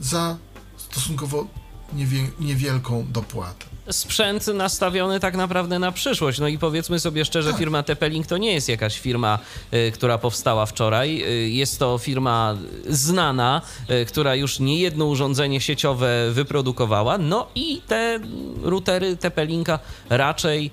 za 0.00 0.36
stosunkowo 0.76 1.46
niewie, 1.92 2.30
niewielką 2.40 3.06
dopłatę. 3.12 3.66
Sprzęt 3.90 4.46
nastawiony 4.46 5.20
tak 5.20 5.36
naprawdę 5.36 5.78
na 5.78 5.92
przyszłość. 5.92 6.38
No 6.38 6.48
i 6.48 6.58
powiedzmy 6.58 7.00
sobie 7.00 7.24
szczerze, 7.24 7.54
firma 7.54 7.82
TP-Link 7.82 8.26
to 8.26 8.38
nie 8.38 8.52
jest 8.52 8.68
jakaś 8.68 9.00
firma, 9.00 9.38
y, 9.74 9.92
która 9.94 10.18
powstała 10.18 10.66
wczoraj. 10.66 11.22
Y, 11.22 11.50
Jest 11.50 11.78
to 11.78 11.98
firma 11.98 12.56
znana, 12.88 13.62
y, 13.90 14.06
która 14.06 14.34
już 14.34 14.60
nie 14.60 14.78
jedno 14.78 15.04
urządzenie 15.04 15.60
sieciowe 15.60 16.30
wyprodukowała. 16.32 17.18
No 17.18 17.46
i 17.54 17.80
te 17.86 18.20
routery 18.62 19.16
TP-Linka 19.16 19.78
raczej 20.08 20.70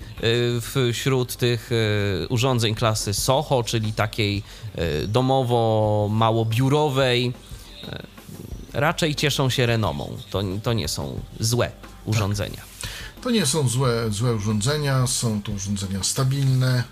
wśród 0.92 1.36
tych 1.36 1.70
urządzeń 2.28 2.74
klasy 2.74 3.14
Soho, 3.14 3.62
czyli 3.62 3.92
takiej 3.92 4.42
y, 4.78 5.08
domowo-małobiurowej, 5.08 7.32
raczej 8.72 9.14
cieszą 9.14 9.50
się 9.50 9.66
renomą. 9.66 10.16
To, 10.30 10.42
to 10.62 10.72
nie 10.72 10.88
są 10.88 11.20
złe 11.40 11.70
urządzenia. 12.04 12.77
To 13.22 13.30
nie 13.30 13.46
są 13.46 13.68
złe, 13.68 14.10
złe 14.10 14.34
urządzenia, 14.34 15.06
są 15.06 15.42
to 15.42 15.52
urządzenia 15.52 16.02
stabilne 16.02 16.84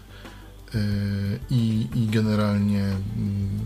yy, 0.75 0.81
i, 1.51 1.87
i 1.95 2.07
generalnie 2.07 2.83
mm, 2.83 3.61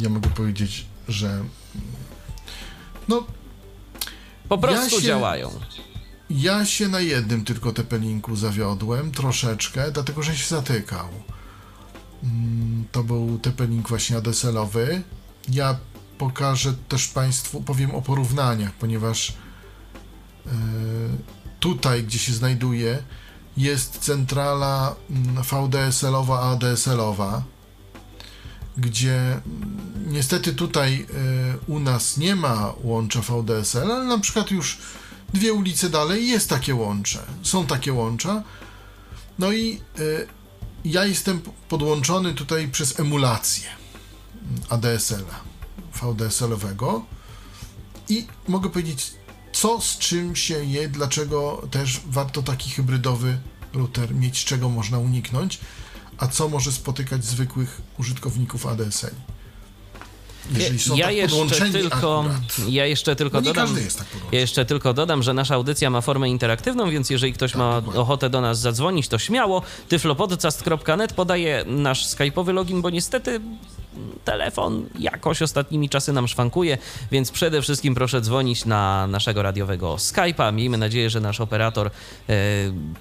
ja 0.00 0.08
mogę 0.08 0.30
powiedzieć, 0.30 0.86
że 1.08 1.30
mm, 1.30 1.48
no, 3.08 3.26
Po 4.48 4.58
prostu 4.58 5.00
się- 5.00 5.06
działają. 5.06 5.50
Ja 6.30 6.66
się 6.66 6.88
na 6.88 7.00
jednym 7.00 7.44
tylko 7.44 7.70
TP-Linku 7.72 8.36
zawiodłem, 8.36 9.12
troszeczkę, 9.12 9.90
dlatego 9.92 10.22
że 10.22 10.36
się 10.36 10.54
zatykał. 10.54 11.08
Mm, 12.22 12.84
To 12.92 13.04
był 13.04 13.38
TP-Link 13.38 13.88
właśnie 13.88 14.16
ADSL-owy. 14.16 15.02
Ja 15.48 15.76
pokażę 16.18 16.74
też 16.88 17.08
Państwu, 17.08 17.62
powiem 17.62 17.94
o 17.94 18.02
porównaniach, 18.02 18.72
ponieważ 18.72 19.30
e, 20.46 20.50
tutaj, 21.60 22.04
gdzie 22.04 22.18
się 22.18 22.32
znajduje, 22.32 23.02
jest 23.56 23.98
centrala 23.98 24.94
mm, 25.10 25.42
VDSL-owa, 25.42 26.40
ADSL-owa, 26.40 27.42
gdzie 28.76 29.16
mm, 29.16 29.42
niestety 30.06 30.54
tutaj 30.54 31.06
e, 31.14 31.72
u 31.72 31.80
nas 31.80 32.16
nie 32.16 32.36
ma 32.36 32.72
łącza 32.82 33.20
VDSL, 33.20 33.92
ale 33.92 34.04
na 34.04 34.18
przykład 34.18 34.50
już 34.50 34.78
dwie 35.34 35.52
ulice 35.52 35.90
dalej 35.90 36.28
jest 36.28 36.48
takie 36.48 36.74
łącze. 36.74 37.18
Są 37.42 37.66
takie 37.66 37.92
łącza. 37.92 38.42
No 39.38 39.52
i 39.52 39.80
y, 39.98 40.26
ja 40.84 41.04
jestem 41.04 41.40
podłączony 41.68 42.34
tutaj 42.34 42.68
przez 42.68 43.00
emulację 43.00 43.68
ADSL-a, 44.68 45.40
VDSL-owego 45.98 47.02
i 48.08 48.26
mogę 48.48 48.70
powiedzieć, 48.70 49.12
co 49.60 49.80
z 49.80 49.98
czym 49.98 50.36
się 50.36 50.64
je, 50.64 50.88
dlaczego 50.88 51.68
też 51.70 52.00
warto 52.06 52.42
taki 52.42 52.70
hybrydowy 52.70 53.38
router 53.74 54.14
mieć, 54.14 54.44
czego 54.44 54.68
można 54.68 54.98
uniknąć, 54.98 55.58
a 56.18 56.26
co 56.26 56.48
może 56.48 56.72
spotykać 56.72 57.24
zwykłych 57.24 57.80
użytkowników 57.98 58.66
ADSL. 58.66 59.14
Jeżeli 60.50 60.78
są 60.78 60.96
ja 60.96 61.06
tak 61.06 61.14
jeszcze 61.14 61.70
tylko, 61.72 62.20
akurat. 62.20 62.68
ja 62.68 62.86
jeszcze 62.86 63.16
tylko 63.16 63.40
nie 63.40 63.44
dodam. 63.44 63.74
tak. 63.98 64.06
Ja 64.32 64.40
jeszcze 64.40 64.64
tylko 64.64 64.94
dodam, 64.94 65.22
że 65.22 65.34
nasza 65.34 65.54
audycja 65.54 65.90
ma 65.90 66.00
formę 66.00 66.28
interaktywną, 66.28 66.90
więc 66.90 67.10
jeżeli 67.10 67.32
ktoś 67.32 67.54
ma 67.54 67.70
Tak, 67.72 67.80
dokładnie. 67.80 68.00
ochotę 68.02 68.30
do 68.30 68.40
nas 68.40 68.60
zadzwonić, 68.60 69.08
to 69.08 69.18
śmiało. 69.18 69.62
Tyflopodcast.net 69.88 71.12
podaje 71.12 71.64
nasz 71.66 72.06
skype'owy 72.06 72.52
login, 72.52 72.82
bo 72.82 72.90
niestety 72.90 73.40
telefon 74.24 74.86
jakoś 74.98 75.42
ostatnimi 75.42 75.88
czasy 75.88 76.12
nam 76.12 76.28
szwankuje, 76.28 76.78
więc 77.10 77.30
przede 77.30 77.62
wszystkim 77.62 77.94
proszę 77.94 78.20
dzwonić 78.20 78.64
na 78.64 79.06
naszego 79.06 79.42
radiowego 79.42 79.94
Skype'a. 79.94 80.52
Miejmy 80.52 80.78
nadzieję, 80.78 81.10
że 81.10 81.20
nasz 81.20 81.40
operator 81.40 81.86
e, 81.86 82.32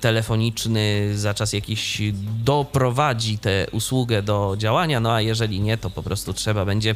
telefoniczny 0.02 1.12
za 1.18 1.34
czas 1.34 1.54
jakiś 1.54 2.02
doprowadzi 2.44 3.38
tę 3.38 3.68
usługę 3.72 4.22
do 4.22 4.56
działania, 4.58 5.00
no 5.00 5.14
a 5.14 5.22
jeżeli 5.22 5.62
nie, 5.62 5.78
to 5.78 5.90
po 5.90 6.04
prostu 6.04 6.34
trzeba 6.34 6.66
będzie 6.66 6.96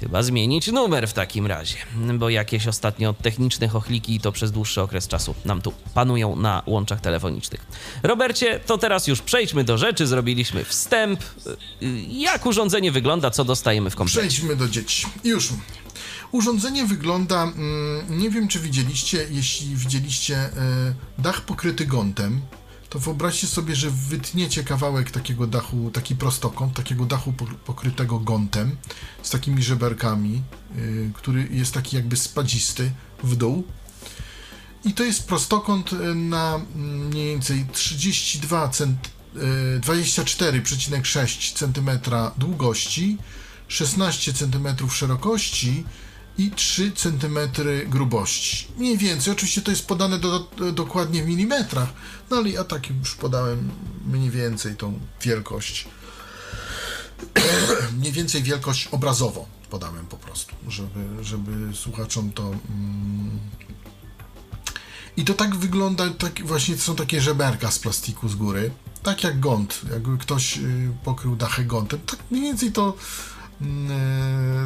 Chyba 0.00 0.22
zmienić 0.22 0.66
numer 0.72 1.08
w 1.08 1.12
takim 1.12 1.46
razie, 1.46 1.76
bo 2.14 2.28
jakieś 2.30 2.66
ostatnio 2.66 3.12
techniczne 3.12 3.68
chochliki 3.68 4.20
to 4.20 4.32
przez 4.32 4.52
dłuższy 4.52 4.80
okres 4.80 5.08
czasu 5.08 5.34
nam 5.44 5.62
tu 5.62 5.72
panują 5.94 6.36
na 6.36 6.62
łączach 6.66 7.00
telefonicznych. 7.00 7.66
Robercie, 8.02 8.60
to 8.66 8.78
teraz 8.78 9.06
już 9.06 9.20
przejdźmy 9.22 9.64
do 9.64 9.78
rzeczy, 9.78 10.06
zrobiliśmy 10.06 10.64
wstęp. 10.64 11.20
Y, 11.22 11.56
Jak 12.08 12.46
urządzenie 12.46 12.92
wygląda, 12.92 13.30
co 13.30 13.44
dostajemy 13.44 13.90
w 13.90 13.96
komplecie? 13.96 14.18
Przejdźmy 14.28 14.56
do 14.56 14.68
dzieci. 14.68 15.06
Już. 15.24 15.48
Urządzenie 16.32 16.84
wygląda, 16.86 17.42
mm, 17.42 18.18
nie 18.20 18.30
wiem 18.30 18.48
czy 18.48 18.58
widzieliście, 18.60 19.26
jeśli 19.30 19.76
widzieliście 19.76 20.36
e, 20.36 20.50
dach 21.18 21.40
pokryty 21.40 21.86
gątem, 21.86 22.40
to 22.90 22.98
wyobraźcie 22.98 23.46
sobie, 23.46 23.76
że 23.76 23.90
wytniecie 23.90 24.64
kawałek 24.64 25.10
takiego 25.10 25.46
dachu, 25.46 25.90
taki 25.90 26.16
prostokąt, 26.16 26.74
takiego 26.74 27.06
dachu 27.06 27.32
po- 27.32 27.46
pokrytego 27.46 28.18
gątem, 28.18 28.76
z 29.22 29.30
takimi 29.30 29.62
żeberkami, 29.62 30.42
y, 30.78 31.10
który 31.14 31.48
jest 31.50 31.74
taki 31.74 31.96
jakby 31.96 32.16
spadzisty 32.16 32.92
w 33.22 33.36
dół. 33.36 33.64
I 34.84 34.94
to 34.94 35.04
jest 35.04 35.26
prostokąt 35.28 35.92
y, 35.92 36.14
na 36.14 36.54
mm, 36.54 37.06
mniej 37.06 37.26
więcej 37.26 37.66
32 37.72 38.68
cent, 38.68 39.10
24,6 39.80 41.52
cm 41.52 41.90
długości, 42.38 43.18
16 43.68 44.32
cm 44.32 44.88
szerokości 44.90 45.84
i 46.40 46.50
3 46.50 46.92
cm 46.92 47.38
grubości. 47.88 48.66
Mniej 48.78 48.98
więcej, 48.98 49.32
oczywiście 49.32 49.62
to 49.62 49.70
jest 49.70 49.86
podane 49.86 50.18
do, 50.18 50.38
do, 50.38 50.72
dokładnie 50.72 51.22
w 51.22 51.26
milimetrach, 51.26 51.88
no 52.30 52.36
ale 52.36 52.50
ja 52.50 52.64
tak 52.64 52.90
już 52.90 53.14
podałem 53.14 53.70
mniej 54.06 54.30
więcej 54.30 54.76
tą 54.76 55.00
wielkość. 55.22 55.88
mniej 57.98 58.12
więcej 58.12 58.42
wielkość 58.42 58.86
obrazowo 58.86 59.46
podałem 59.70 60.06
po 60.06 60.16
prostu, 60.16 60.54
żeby, 60.68 61.24
żeby 61.24 61.76
słuchaczom 61.76 62.32
to. 62.32 62.42
Mm... 62.42 63.38
I 65.16 65.24
to 65.24 65.34
tak 65.34 65.56
wygląda, 65.56 66.10
tak 66.10 66.46
właśnie 66.46 66.76
są 66.76 66.96
takie 66.96 67.20
żeberka 67.20 67.70
z 67.70 67.78
plastiku 67.78 68.28
z 68.28 68.34
góry, 68.34 68.70
tak 69.02 69.24
jak 69.24 69.40
gąt, 69.40 69.80
jakby 69.92 70.18
ktoś 70.18 70.58
y, 70.58 70.90
pokrył 71.04 71.36
dachę 71.36 71.64
gątem, 71.64 72.00
tak 72.06 72.18
mniej 72.30 72.42
więcej 72.42 72.72
to 72.72 72.96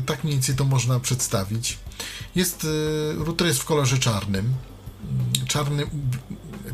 tak 0.06 0.24
mniej 0.24 0.36
więcej 0.36 0.54
to 0.54 0.64
można 0.64 1.00
przedstawić. 1.00 1.78
Jest, 2.34 2.64
y, 2.64 2.68
router 3.14 3.46
jest 3.46 3.60
w 3.60 3.64
kolorze 3.64 3.98
czarnym, 3.98 4.54
mm, 5.10 5.46
czarny, 5.46 5.86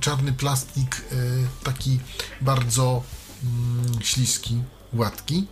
czarny 0.01 0.33
plastik, 0.33 1.05
taki 1.65 2.01
bardzo 2.41 3.03
mm, 3.45 4.03
śliski, 4.03 4.63
gładki. 4.93 5.47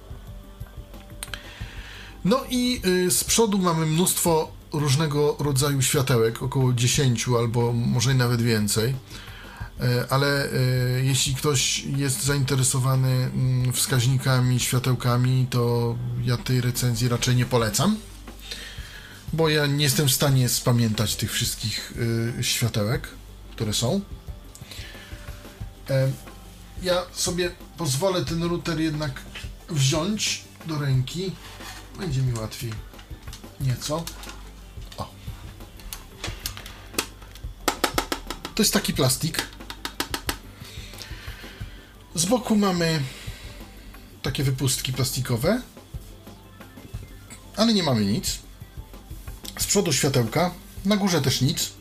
No 2.24 2.40
i 2.50 2.82
z 3.10 3.24
przodu 3.24 3.58
mamy 3.58 3.86
mnóstwo 3.86 4.52
różnego 4.72 5.36
rodzaju 5.38 5.82
światełek, 5.82 6.42
około 6.42 6.72
10 6.72 7.26
albo 7.38 7.72
może 7.72 8.14
nawet 8.14 8.42
więcej. 8.42 8.94
E, 9.80 10.12
ale 10.12 10.44
e, 10.44 10.48
jeśli 11.02 11.34
ktoś 11.34 11.84
jest 11.84 12.24
zainteresowany 12.24 13.08
mm, 13.08 13.72
wskaźnikami, 13.72 14.60
światełkami, 14.60 15.46
to 15.50 15.96
ja 16.24 16.36
tej 16.36 16.60
recenzji 16.60 17.08
raczej 17.08 17.36
nie 17.36 17.46
polecam, 17.46 17.96
bo 19.32 19.48
ja 19.48 19.66
nie 19.66 19.84
jestem 19.84 20.08
w 20.08 20.12
stanie 20.12 20.48
spamiętać 20.48 21.16
tych 21.16 21.32
wszystkich 21.32 21.92
y, 22.38 22.44
światełek, 22.44 23.08
które 23.52 23.74
są. 23.74 24.00
E, 25.90 26.12
ja 26.82 27.02
sobie 27.12 27.50
pozwolę 27.76 28.24
ten 28.24 28.42
router 28.42 28.80
jednak 28.80 29.20
wziąć 29.68 30.44
do 30.66 30.78
ręki 30.78 31.32
będzie 31.98 32.22
mi 32.22 32.34
łatwiej. 32.34 32.72
Nieco. 33.60 34.04
O. 34.96 35.10
To 38.54 38.62
jest 38.62 38.72
taki 38.72 38.92
plastik. 38.92 39.57
Z 42.14 42.24
boku 42.24 42.56
mamy 42.56 43.00
takie 44.22 44.44
wypustki 44.44 44.92
plastikowe, 44.92 45.62
ale 47.56 47.74
nie 47.74 47.82
mamy 47.82 48.04
nic. 48.04 48.38
Z 49.58 49.66
przodu 49.66 49.92
światełka, 49.92 50.54
na 50.84 50.96
górze 50.96 51.22
też 51.22 51.40
nic. 51.40 51.72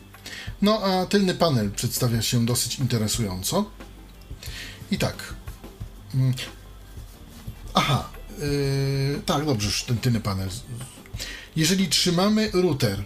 No 0.62 0.82
a 0.82 1.06
tylny 1.06 1.34
panel 1.34 1.70
przedstawia 1.70 2.22
się 2.22 2.46
dosyć 2.46 2.78
interesująco. 2.78 3.70
I 4.90 4.98
tak. 4.98 5.34
Mm. 6.14 6.34
Aha, 7.74 8.08
Yy, 8.38 9.22
tak, 9.26 9.46
dobrze, 9.46 9.66
już 9.66 9.82
ten 9.82 9.98
tylny 9.98 10.20
panel. 10.20 10.48
Jeżeli 11.56 11.88
trzymamy 11.88 12.50
router 12.52 13.04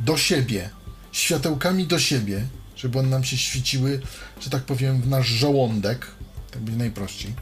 do 0.00 0.16
siebie, 0.16 0.70
światełkami 1.12 1.86
do 1.86 1.98
siebie, 1.98 2.46
żeby 2.78 2.98
one 2.98 3.08
nam 3.08 3.24
się 3.24 3.36
świeciły, 3.36 4.00
że 4.40 4.50
tak 4.50 4.62
powiem, 4.62 5.02
w 5.02 5.08
nasz 5.08 5.26
żołądek, 5.26 6.06
tak 6.50 6.62
będzie 6.62 6.78
najprościej, 6.78 7.34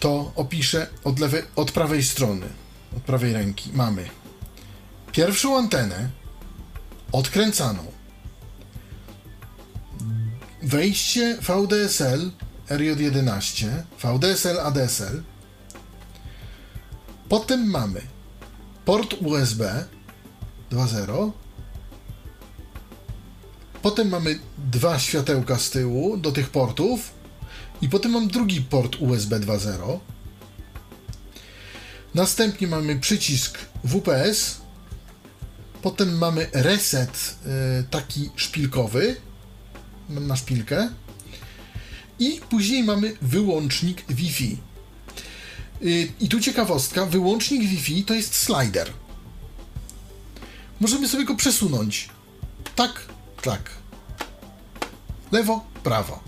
to 0.00 0.32
opiszę 0.36 0.86
od, 1.04 1.18
lewej, 1.18 1.42
od 1.56 1.72
prawej 1.72 2.02
strony, 2.02 2.46
od 2.96 3.02
prawej 3.02 3.32
ręki 3.32 3.70
mamy 3.72 4.08
pierwszą 5.12 5.58
antenę 5.58 6.10
odkręcaną, 7.12 7.92
wejście 10.62 11.38
VDSL 11.40 12.30
RJ11, 12.68 13.66
VDSL 14.02 14.60
ADSL, 14.60 15.22
Potem 17.28 17.70
mamy 17.70 18.00
port 18.84 19.14
USB 19.20 19.84
2.0. 20.70 21.32
Potem 23.86 24.08
mamy 24.08 24.38
dwa 24.58 24.98
światełka 24.98 25.58
z 25.58 25.70
tyłu 25.70 26.16
do 26.16 26.32
tych 26.32 26.50
portów. 26.50 27.10
I 27.82 27.88
potem 27.88 28.12
mam 28.12 28.28
drugi 28.28 28.60
port 28.60 28.96
USB 29.00 29.40
2.0. 29.40 29.98
Następnie 32.14 32.66
mamy 32.66 33.00
przycisk 33.00 33.58
WPS. 33.84 34.60
Potem 35.82 36.18
mamy 36.18 36.46
reset 36.52 37.36
y, 37.80 37.84
taki 37.90 38.30
szpilkowy 38.36 39.16
na 40.08 40.36
szpilkę. 40.36 40.88
I 42.18 42.40
później 42.50 42.84
mamy 42.84 43.16
wyłącznik 43.22 44.04
Wi-Fi. 44.08 44.58
Y, 45.82 46.12
I 46.20 46.28
tu 46.28 46.40
ciekawostka, 46.40 47.06
wyłącznik 47.06 47.62
Wi-Fi 47.62 48.04
to 48.04 48.14
jest 48.14 48.34
slider. 48.34 48.92
Możemy 50.80 51.08
sobie 51.08 51.24
go 51.24 51.34
przesunąć. 51.34 52.08
Tak, 52.76 53.15
tak. 53.46 53.70
Lewo, 55.32 55.64
prawo. 55.82 56.20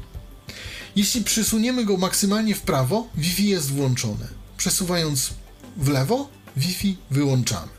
Jeśli 0.97 1.25
przesuniemy 1.25 1.85
go 1.85 1.97
maksymalnie 1.97 2.55
w 2.55 2.61
prawo, 2.61 3.07
Wi-Fi 3.15 3.49
jest 3.49 3.73
włączone. 3.73 4.29
Przesuwając 4.57 5.31
w 5.77 5.89
lewo, 5.89 6.29
Wi-Fi 6.57 6.97
wyłączamy. 7.11 7.73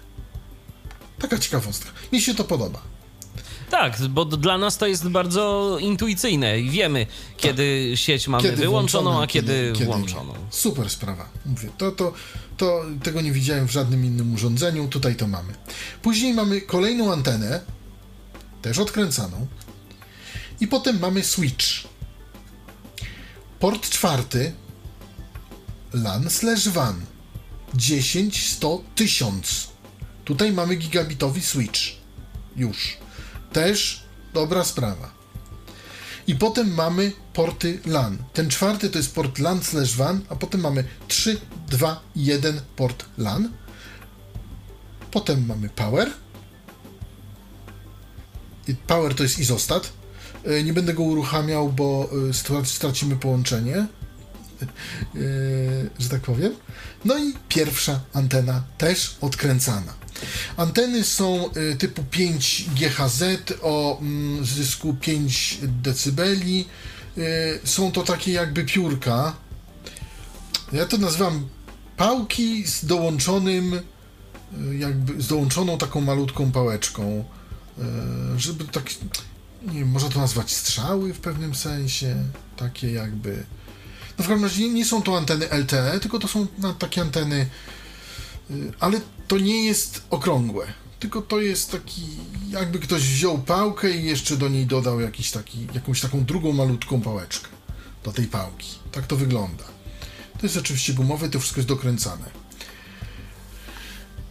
Taka 1.19 1.37
ciekawostka. 1.37 1.89
Mi 2.13 2.21
się 2.21 2.35
to 2.35 2.43
podoba. 2.43 2.81
Tak, 3.69 4.07
bo 4.09 4.25
dla 4.25 4.57
nas 4.57 4.77
to 4.77 4.87
jest 4.87 5.07
bardzo 5.07 5.77
intuicyjne 5.81 6.59
i 6.59 6.69
wiemy, 6.69 7.07
kiedy 7.37 7.87
tak. 7.91 7.99
sieć 7.99 8.27
mamy 8.27 8.43
kiedy 8.43 8.57
wyłączoną, 8.57 9.21
a 9.21 9.27
kiedy, 9.27 9.71
kiedy 9.73 9.85
włączoną. 9.85 10.33
Super 10.49 10.89
sprawa. 10.89 11.29
Mówię, 11.45 11.69
to, 11.77 11.91
to, 11.91 12.13
to 12.57 12.85
tego 13.03 13.21
nie 13.21 13.31
widziałem 13.31 13.67
w 13.67 13.71
żadnym 13.71 14.05
innym 14.05 14.33
urządzeniu, 14.33 14.87
tutaj 14.87 15.15
to 15.15 15.27
mamy. 15.27 15.53
Później 16.01 16.33
mamy 16.33 16.61
kolejną 16.61 17.13
antenę, 17.13 17.61
też 18.61 18.77
odkręcaną. 18.77 19.47
I 20.59 20.67
potem 20.67 20.99
mamy 20.99 21.23
switch. 21.23 21.65
Port 23.59 23.89
czwarty 23.89 24.53
LAN 25.93 26.29
slash 26.29 26.69
WAN 26.69 27.05
10, 27.73 28.49
100, 28.51 28.81
1000. 28.95 29.69
Tutaj 30.25 30.51
mamy 30.51 30.75
gigabitowy 30.75 31.41
switch. 31.41 31.79
Już. 32.55 32.97
Też 33.53 34.03
dobra 34.33 34.63
sprawa. 34.63 35.11
I 36.27 36.35
potem 36.35 36.73
mamy 36.73 37.11
porty 37.33 37.79
LAN. 37.85 38.17
Ten 38.33 38.49
czwarty 38.49 38.89
to 38.89 38.97
jest 38.97 39.15
port 39.15 39.39
LAN 39.39 39.63
slash 39.63 39.95
WAN, 39.95 40.21
a 40.29 40.35
potem 40.35 40.61
mamy 40.61 40.83
3, 41.07 41.41
2, 41.67 42.01
1 42.15 42.61
port 42.75 43.05
LAN. 43.17 43.49
Potem 45.11 45.45
mamy 45.45 45.69
Power. 45.69 46.11
Power 48.75 49.15
to 49.15 49.23
jest 49.23 49.39
izostat. 49.39 49.91
E, 50.43 50.63
nie 50.63 50.73
będę 50.73 50.93
go 50.93 51.03
uruchamiał, 51.03 51.69
bo 51.69 52.09
e, 52.59 52.65
stracimy 52.65 53.15
połączenie, 53.15 53.75
e, 53.75 53.87
że 55.99 56.09
tak 56.09 56.21
powiem. 56.21 56.53
No 57.05 57.17
i 57.17 57.33
pierwsza 57.49 57.99
antena 58.13 58.63
też 58.77 59.17
odkręcana. 59.21 59.93
Anteny 60.57 61.03
są 61.03 61.49
typu 61.79 62.03
5 62.03 62.65
GHz 62.75 63.23
o 63.61 63.99
mm, 64.01 64.45
zysku 64.45 64.93
5 64.93 65.57
dB. 65.61 66.21
Są 67.63 67.91
to 67.91 68.03
takie 68.03 68.31
jakby 68.31 68.65
piórka. 68.65 69.35
Ja 70.71 70.85
to 70.85 70.97
nazywam 70.97 71.47
pałki 71.97 72.67
z 72.67 72.85
dołączonym 72.85 73.81
jakby 74.79 75.21
z 75.21 75.27
dołączoną 75.27 75.77
taką 75.77 76.01
malutką 76.01 76.51
pałeczką. 76.51 77.23
Żeby 78.37 78.63
tak 78.63 78.89
nie 79.61 79.79
wiem, 79.79 79.89
można 79.89 80.09
to 80.09 80.19
nazwać 80.19 80.55
strzały 80.55 81.13
w 81.13 81.19
pewnym 81.19 81.55
sensie, 81.55 82.15
takie 82.57 82.91
jakby 82.91 83.43
no 84.17 84.25
w 84.25 84.27
każdym 84.27 84.43
razie 84.43 84.69
nie 84.69 84.85
są 84.85 85.01
to 85.01 85.17
anteny 85.17 85.45
LTE, 85.45 85.99
tylko 85.99 86.19
to 86.19 86.27
są 86.27 86.47
takie 86.79 87.01
anteny 87.01 87.49
Y, 88.51 88.73
ale 88.79 89.01
to 89.27 89.37
nie 89.37 89.65
jest 89.65 90.01
okrągłe, 90.09 90.67
tylko 90.99 91.21
to 91.21 91.41
jest 91.41 91.71
taki, 91.71 92.01
jakby 92.49 92.79
ktoś 92.79 93.01
wziął 93.01 93.37
pałkę 93.37 93.91
i 93.91 94.05
jeszcze 94.05 94.37
do 94.37 94.49
niej 94.49 94.65
dodał 94.65 94.99
jakiś 94.99 95.31
taki, 95.31 95.67
jakąś 95.73 96.01
taką 96.01 96.25
drugą 96.25 96.53
malutką 96.53 97.01
pałeczkę 97.01 97.47
do 98.03 98.11
tej 98.11 98.25
pałki. 98.25 98.69
Tak 98.91 99.07
to 99.07 99.15
wygląda. 99.15 99.63
To 100.39 100.45
jest 100.45 100.57
oczywiście 100.57 100.93
gumowe, 100.93 101.29
to 101.29 101.39
wszystko 101.39 101.59
jest 101.59 101.69
dokręcane. 101.69 102.29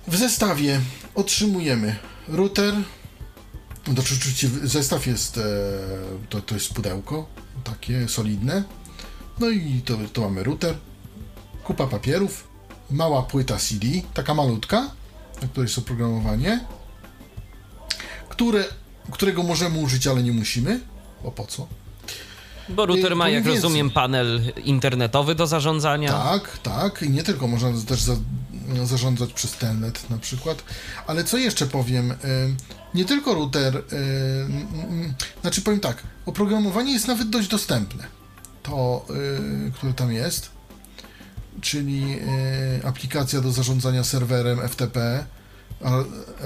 W 0.09 0.17
zestawie 0.17 0.81
otrzymujemy 1.15 1.97
router, 2.29 2.75
to 3.95 4.03
oczywiście 4.03 4.49
zestaw 4.63 5.07
jest, 5.07 5.39
e, 5.39 5.43
to, 6.29 6.41
to 6.41 6.55
jest 6.55 6.75
pudełko, 6.75 7.27
takie 7.65 8.09
solidne. 8.09 8.65
No 9.41 9.51
i 9.51 9.83
to, 9.85 9.99
to 10.13 10.21
mamy 10.21 10.45
router, 10.45 10.75
kupa 11.65 11.87
papierów, 11.87 12.49
mała 12.91 13.23
płyta 13.23 13.57
CD, 13.57 13.87
taka 14.15 14.35
malutka, 14.35 14.91
na 15.43 15.49
której 15.49 15.67
jest 15.67 15.79
oprogramowanie, 15.79 16.65
które, 18.29 18.65
którego 19.11 19.43
możemy 19.43 19.79
użyć, 19.79 20.07
ale 20.07 20.23
nie 20.23 20.33
musimy. 20.33 20.81
O 21.25 21.31
po 21.31 21.47
co? 21.47 21.67
Bo 22.69 22.87
router 22.87 23.17
ma, 23.17 23.29
jak 23.29 23.45
więcej. 23.45 23.63
rozumiem, 23.63 23.91
panel 23.91 24.53
internetowy 24.65 25.35
do 25.35 25.47
zarządzania. 25.47 26.13
Tak, 26.13 26.59
tak. 26.59 27.03
I 27.03 27.11
nie 27.11 27.23
tylko 27.23 27.47
można 27.47 27.73
też 27.87 28.03
za, 28.03 28.17
zarządzać 28.85 29.33
przez 29.33 29.53
telnet 29.53 30.11
na 30.11 30.19
przykład. 30.19 30.63
Ale 31.07 31.25
co 31.25 31.39
jeszcze 31.39 31.67
powiem? 31.67 32.15
Nie 32.95 33.05
tylko 33.05 33.35
router, 33.35 33.77
y, 33.77 33.97
mm, 33.97 35.15
znaczy 35.41 35.63
powiem 35.63 35.81
tak, 35.81 36.03
oprogramowanie 36.27 36.93
jest 36.93 37.09
nawet 37.09 37.31
dość 37.31 37.49
dostępne. 37.49 38.07
To, 38.63 39.07
y, 39.69 39.73
które 39.73 39.93
tam 39.93 40.13
jest, 40.13 40.51
czyli 41.61 42.19
y, 42.81 42.87
aplikacja 42.87 43.41
do 43.41 43.53
zarządzania 43.53 44.05
serwerem 44.05 44.69
FTP, 44.69 45.25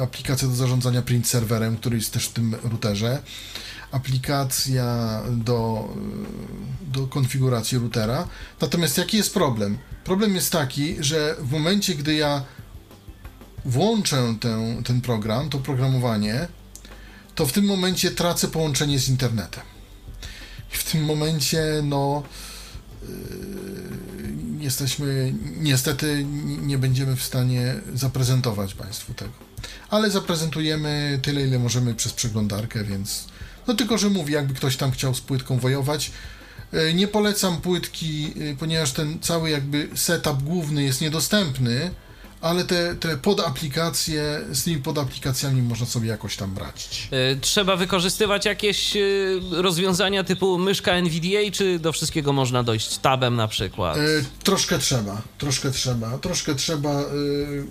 aplikacja 0.03 0.49
do 0.49 0.55
zarządzania 0.55 1.03
print 1.03 1.29
serwerem, 1.29 1.77
który 1.77 1.97
jest 1.97 2.13
też 2.13 2.29
w 2.29 2.33
tym 2.33 2.57
routerze, 2.63 3.23
aplikacja 3.93 5.23
do, 5.31 5.89
y, 6.89 6.93
do 6.93 7.07
konfiguracji 7.07 7.79
routera. 7.79 8.29
Natomiast 8.61 8.99
jaki 8.99 9.17
jest 9.17 9.35
problem? 9.35 9.79
Problem 10.05 10.35
jest 10.35 10.53
taki, 10.53 10.97
że 11.01 11.37
w 11.41 11.51
momencie, 11.51 11.95
gdy 11.95 12.15
ja 12.15 12.45
włączę 13.65 14.35
tę, 14.41 14.83
ten 14.85 15.01
program, 15.01 15.51
to 15.51 15.59
programowanie, 15.59 16.49
to 17.35 17.47
w 17.47 17.53
tym 17.53 17.65
momencie 17.65 18.11
tracę 18.11 18.49
połączenie 18.49 18.99
z 18.99 19.09
internetem. 19.09 19.65
I 20.75 20.77
w 20.77 20.85
tym 20.85 21.05
momencie, 21.05 21.63
no, 21.83 22.23
yy, 23.03 23.09
jesteśmy, 24.59 25.35
niestety 25.57 26.27
nie 26.63 26.79
będziemy 26.79 27.17
w 27.17 27.23
stanie 27.23 27.75
zaprezentować 27.95 28.75
Państwu 28.75 29.15
tego. 29.15 29.33
Ale 29.91 30.11
zaprezentujemy 30.11 31.19
tyle, 31.23 31.47
ile 31.47 31.59
możemy 31.59 31.95
przez 31.95 32.13
przeglądarkę, 32.13 32.85
więc. 32.85 33.27
No 33.67 33.75
tylko, 33.75 33.99
że 33.99 34.11
mówię, 34.11 34.35
jakby 34.35 34.55
ktoś 34.55 34.77
tam 34.77 34.91
chciał 34.91 35.15
z 35.15 35.21
płytką 35.21 35.59
wojować. 35.59 36.13
yy, 36.73 36.95
Nie 36.95 37.09
polecam 37.09 37.61
płytki, 37.61 38.23
yy, 38.23 38.57
ponieważ 38.59 38.93
ten 38.93 39.21
cały 39.21 39.51
jakby 39.51 39.89
setup 39.95 40.43
główny 40.43 40.83
jest 40.83 41.01
niedostępny, 41.01 41.91
ale 42.43 42.65
te, 42.65 42.95
te 42.95 43.17
podaplikacje, 43.17 44.41
z 44.53 44.65
tymi 44.65 44.83
podaplikacjami 44.83 45.63
można 45.63 45.87
sobie 45.87 46.09
jakoś 46.09 46.37
tam 46.37 46.59
radzić. 46.59 47.09
Y, 47.13 47.41
Trzeba 47.41 47.77
wykorzystywać 47.77 48.45
jakieś 48.47 48.97
y, 48.97 49.41
rozwiązania 49.51 50.25
typu 50.25 50.59
myszka 50.59 50.93
NVDA, 50.93 51.51
czy 51.53 51.79
do 51.79 51.93
wszystkiego 51.93 52.33
można 52.33 52.63
dojść 52.63 52.99
tabem 52.99 53.37
na 53.37 53.49
przykład? 53.49 53.97
E, 53.97 54.01
troszkę 54.43 54.79
trzeba, 54.79 55.23
troszkę 55.39 55.71
trzeba, 55.71 56.19
troszkę 56.19 56.55
trzeba 56.55 56.91
e, 56.91 57.05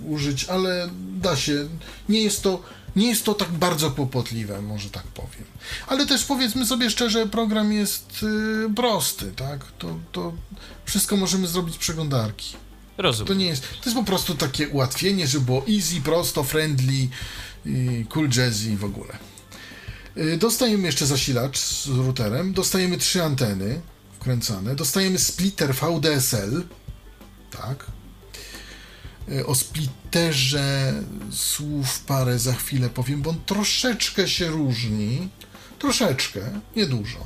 użyć, 0.08 0.44
ale 0.44 0.88
da 1.16 1.36
się. 1.36 1.68
Nie 2.08 2.22
jest 2.22 2.42
to, 2.42 2.62
nie 2.96 3.08
jest 3.08 3.24
to 3.24 3.34
tak 3.34 3.52
bardzo 3.52 3.90
kłopotliwe, 3.90 4.62
może 4.62 4.90
tak 4.90 5.04
powiem. 5.04 5.44
Ale 5.86 6.06
też 6.06 6.24
powiedzmy 6.24 6.66
sobie 6.66 6.90
szczerze, 6.90 7.26
program 7.26 7.72
jest 7.72 8.24
e, 8.68 8.74
prosty, 8.74 9.32
tak? 9.36 9.60
To, 9.78 9.98
to 10.12 10.32
wszystko 10.84 11.16
możemy 11.16 11.46
zrobić 11.46 11.74
z 11.74 11.78
przeglądarki. 11.78 12.62
To 12.96 13.02
Rozumiem. 13.02 13.38
nie 13.38 13.46
jest, 13.46 13.62
to 13.62 13.84
jest 13.84 13.94
po 13.96 14.04
prostu 14.04 14.34
takie 14.34 14.68
ułatwienie, 14.68 15.26
żeby 15.26 15.44
było 15.44 15.64
easy, 15.68 16.00
prosto, 16.00 16.44
friendly, 16.44 17.08
cool 18.08 18.28
jazzy 18.36 18.76
w 18.76 18.84
ogóle. 18.84 19.18
Y, 20.16 20.36
Dostajemy 20.36 20.86
jeszcze 20.86 21.06
zasilacz 21.06 21.58
z 21.58 21.86
routerem, 21.88 22.52
dostajemy 22.52 22.98
trzy 22.98 23.22
anteny 23.22 23.80
wkręcane, 24.16 24.74
dostajemy 24.74 25.18
splitter 25.18 25.74
VDSL, 25.74 26.62
tak. 27.50 27.86
Y, 29.28 29.46
O 29.46 29.54
splitterze 29.54 30.94
słów 31.30 32.00
parę 32.00 32.38
za 32.38 32.52
chwilę 32.54 32.90
powiem, 32.90 33.22
bo 33.22 33.30
on 33.30 33.40
troszeczkę 33.46 34.28
się 34.28 34.46
różni, 34.48 35.28
troszeczkę, 35.78 36.40
niedużo. 36.76 37.18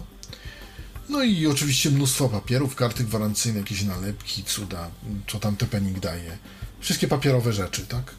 No 1.08 1.22
i 1.22 1.46
oczywiście 1.46 1.90
mnóstwo 1.90 2.28
papierów, 2.28 2.74
karty 2.74 3.04
gwarancyjne, 3.04 3.58
jakieś 3.58 3.82
nalepki, 3.82 4.44
cuda, 4.44 4.90
co 5.28 5.38
tam 5.38 5.56
Tepenik 5.56 5.98
daje. 6.00 6.38
Wszystkie 6.80 7.08
papierowe 7.08 7.52
rzeczy, 7.52 7.86
tak? 7.86 8.14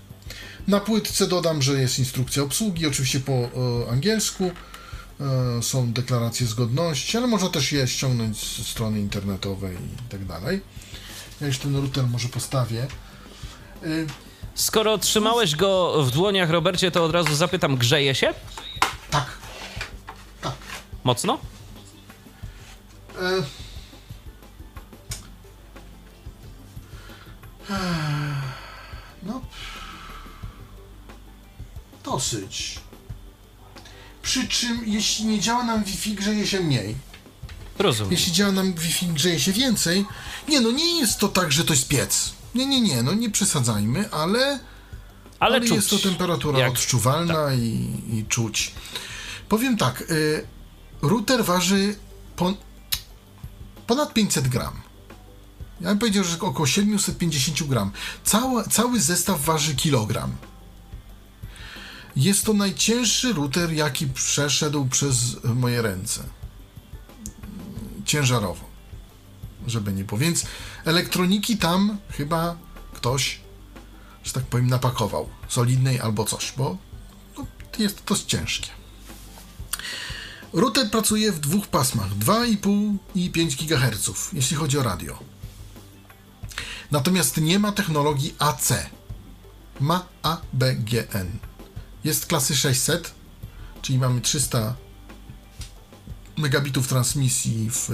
Na 0.67 0.80
płytce 0.80 1.28
dodam, 1.28 1.62
że 1.62 1.82
jest 1.82 2.00
instrukcja 2.00 2.43
obsługi, 2.43 2.88
oczywiście 2.88 3.19
po 3.19 3.32
e, 3.34 3.50
angielsku. 3.91 4.52
E, 5.21 5.63
są 5.63 5.93
deklaracje 5.93 6.47
zgodności, 6.47 7.17
ale 7.17 7.28
można 7.28 7.50
też 7.50 7.71
je 7.71 7.88
ściągnąć 7.88 8.38
z 8.38 8.67
strony 8.67 9.00
internetowej 9.00 9.76
i 9.76 10.10
tak 10.12 10.26
dalej. 10.26 10.62
Ja 11.41 11.47
już 11.47 11.58
ten 11.58 11.76
router 11.76 12.08
może 12.08 12.30
postawię. 12.30 12.88
E, 13.84 13.88
Skoro 14.56 14.97
trzymałeś 14.97 15.56
go 15.56 16.04
w 16.04 16.12
dłoniach, 16.12 16.50
Robercie, 16.50 16.91
to 16.91 17.06
od 17.06 17.12
razu 17.12 17.36
zapytam, 17.36 17.78
grzeje 17.78 18.15
się? 18.15 18.34
tak. 19.10 19.26
Tak. 20.41 20.54
Mocno? 21.04 21.39
E, 23.20 23.44
No. 29.24 29.42
Dosyć. 32.04 32.80
Przy 34.22 34.48
czym, 34.48 34.82
jeśli 34.86 35.26
nie 35.26 35.40
działa 35.40 35.64
nam 35.64 35.84
Wi-Fi, 35.84 36.14
grzeje 36.14 36.48
się 36.48 36.60
mniej. 36.60 36.96
Rozumiem. 37.80 38.12
Jeśli 38.12 38.32
działa 38.34 38.52
nam 38.52 38.74
Wi-Fi, 38.74 39.08
grzeje 39.08 39.40
się 39.40 39.52
więcej. 39.54 40.06
Nie, 40.50 40.62
no 40.62 40.72
nie 40.72 41.00
jest 41.00 41.20
to 41.20 41.28
tak, 41.28 41.52
że 41.52 41.64
to 41.64 41.74
jest 41.74 41.88
piec. 41.88 42.34
Nie, 42.56 42.66
nie, 42.66 42.82
nie, 42.82 43.04
no 43.04 43.14
nie 43.14 43.30
przesadzajmy, 43.30 44.12
ale, 44.12 44.40
Ale, 44.40 44.60
ale 45.40 45.62
czuć. 45.62 45.72
jest 45.72 45.90
to 45.90 45.98
temperatura 46.00 46.60
jak- 46.60 46.72
odczuwalna 46.72 47.54
i, 47.54 47.92
i 48.14 48.26
czuć. 48.30 48.72
Powiem 49.50 49.78
tak, 49.78 50.02
y, 50.12 50.46
router 51.02 51.46
waży 51.46 51.96
pon, 52.36 52.56
ponad 53.88 54.13
500 54.13 54.47
gram. 54.47 54.82
Ja 55.82 55.89
bym 55.89 56.00
powiedział, 56.00 56.23
że 56.23 56.39
około 56.39 56.67
750 56.67 57.69
gram. 57.69 57.91
Cały, 58.23 58.63
cały 58.63 59.00
zestaw 59.00 59.41
waży 59.45 59.76
kilogram. 59.76 60.36
Jest 62.15 62.45
to 62.45 62.54
najcięższy 62.54 63.34
router, 63.34 63.73
jaki 63.73 64.08
przeszedł 64.08 64.86
przez 64.86 65.17
moje 65.43 65.82
ręce. 65.82 66.23
Ciężarowo, 68.06 68.65
żeby 69.67 69.93
nie 69.93 70.04
było. 70.04 70.19
Więc 70.19 70.45
elektroniki 70.86 71.58
tam 71.58 71.97
chyba 72.10 72.58
ktoś, 72.93 73.39
że 74.23 74.34
tak 74.34 74.43
powiem, 74.43 74.67
napakował. 74.67 75.30
Solidnej 75.47 76.00
albo 76.00 76.26
coś, 76.26 76.54
bo 76.58 76.78
no, 77.38 77.45
jest 77.80 78.06
to 78.06 78.15
ciężkie. 78.28 78.77
Router 80.58 80.89
pracuje 80.89 81.32
w 81.32 81.39
dwóch 81.39 81.67
pasmach 81.67 82.17
2,5 82.17 82.96
i 83.15 83.30
5 83.30 83.56
GHz, 83.56 84.30
jeśli 84.34 84.58
chodzi 84.58 84.78
o 84.78 84.84
radio. 84.84 85.20
Natomiast 86.91 87.38
nie 87.38 87.60
ma 87.60 87.72
technologii 87.72 88.36
AC. 88.39 88.70
Ma 89.80 90.06
ABGN. 90.22 91.39
Jest 92.04 92.26
klasy 92.26 92.56
600, 92.56 93.13
czyli 93.82 94.00
mamy 94.00 94.22
300 94.22 94.76
megabitów 96.38 96.88
transmisji 96.88 97.70
w, 97.72 97.89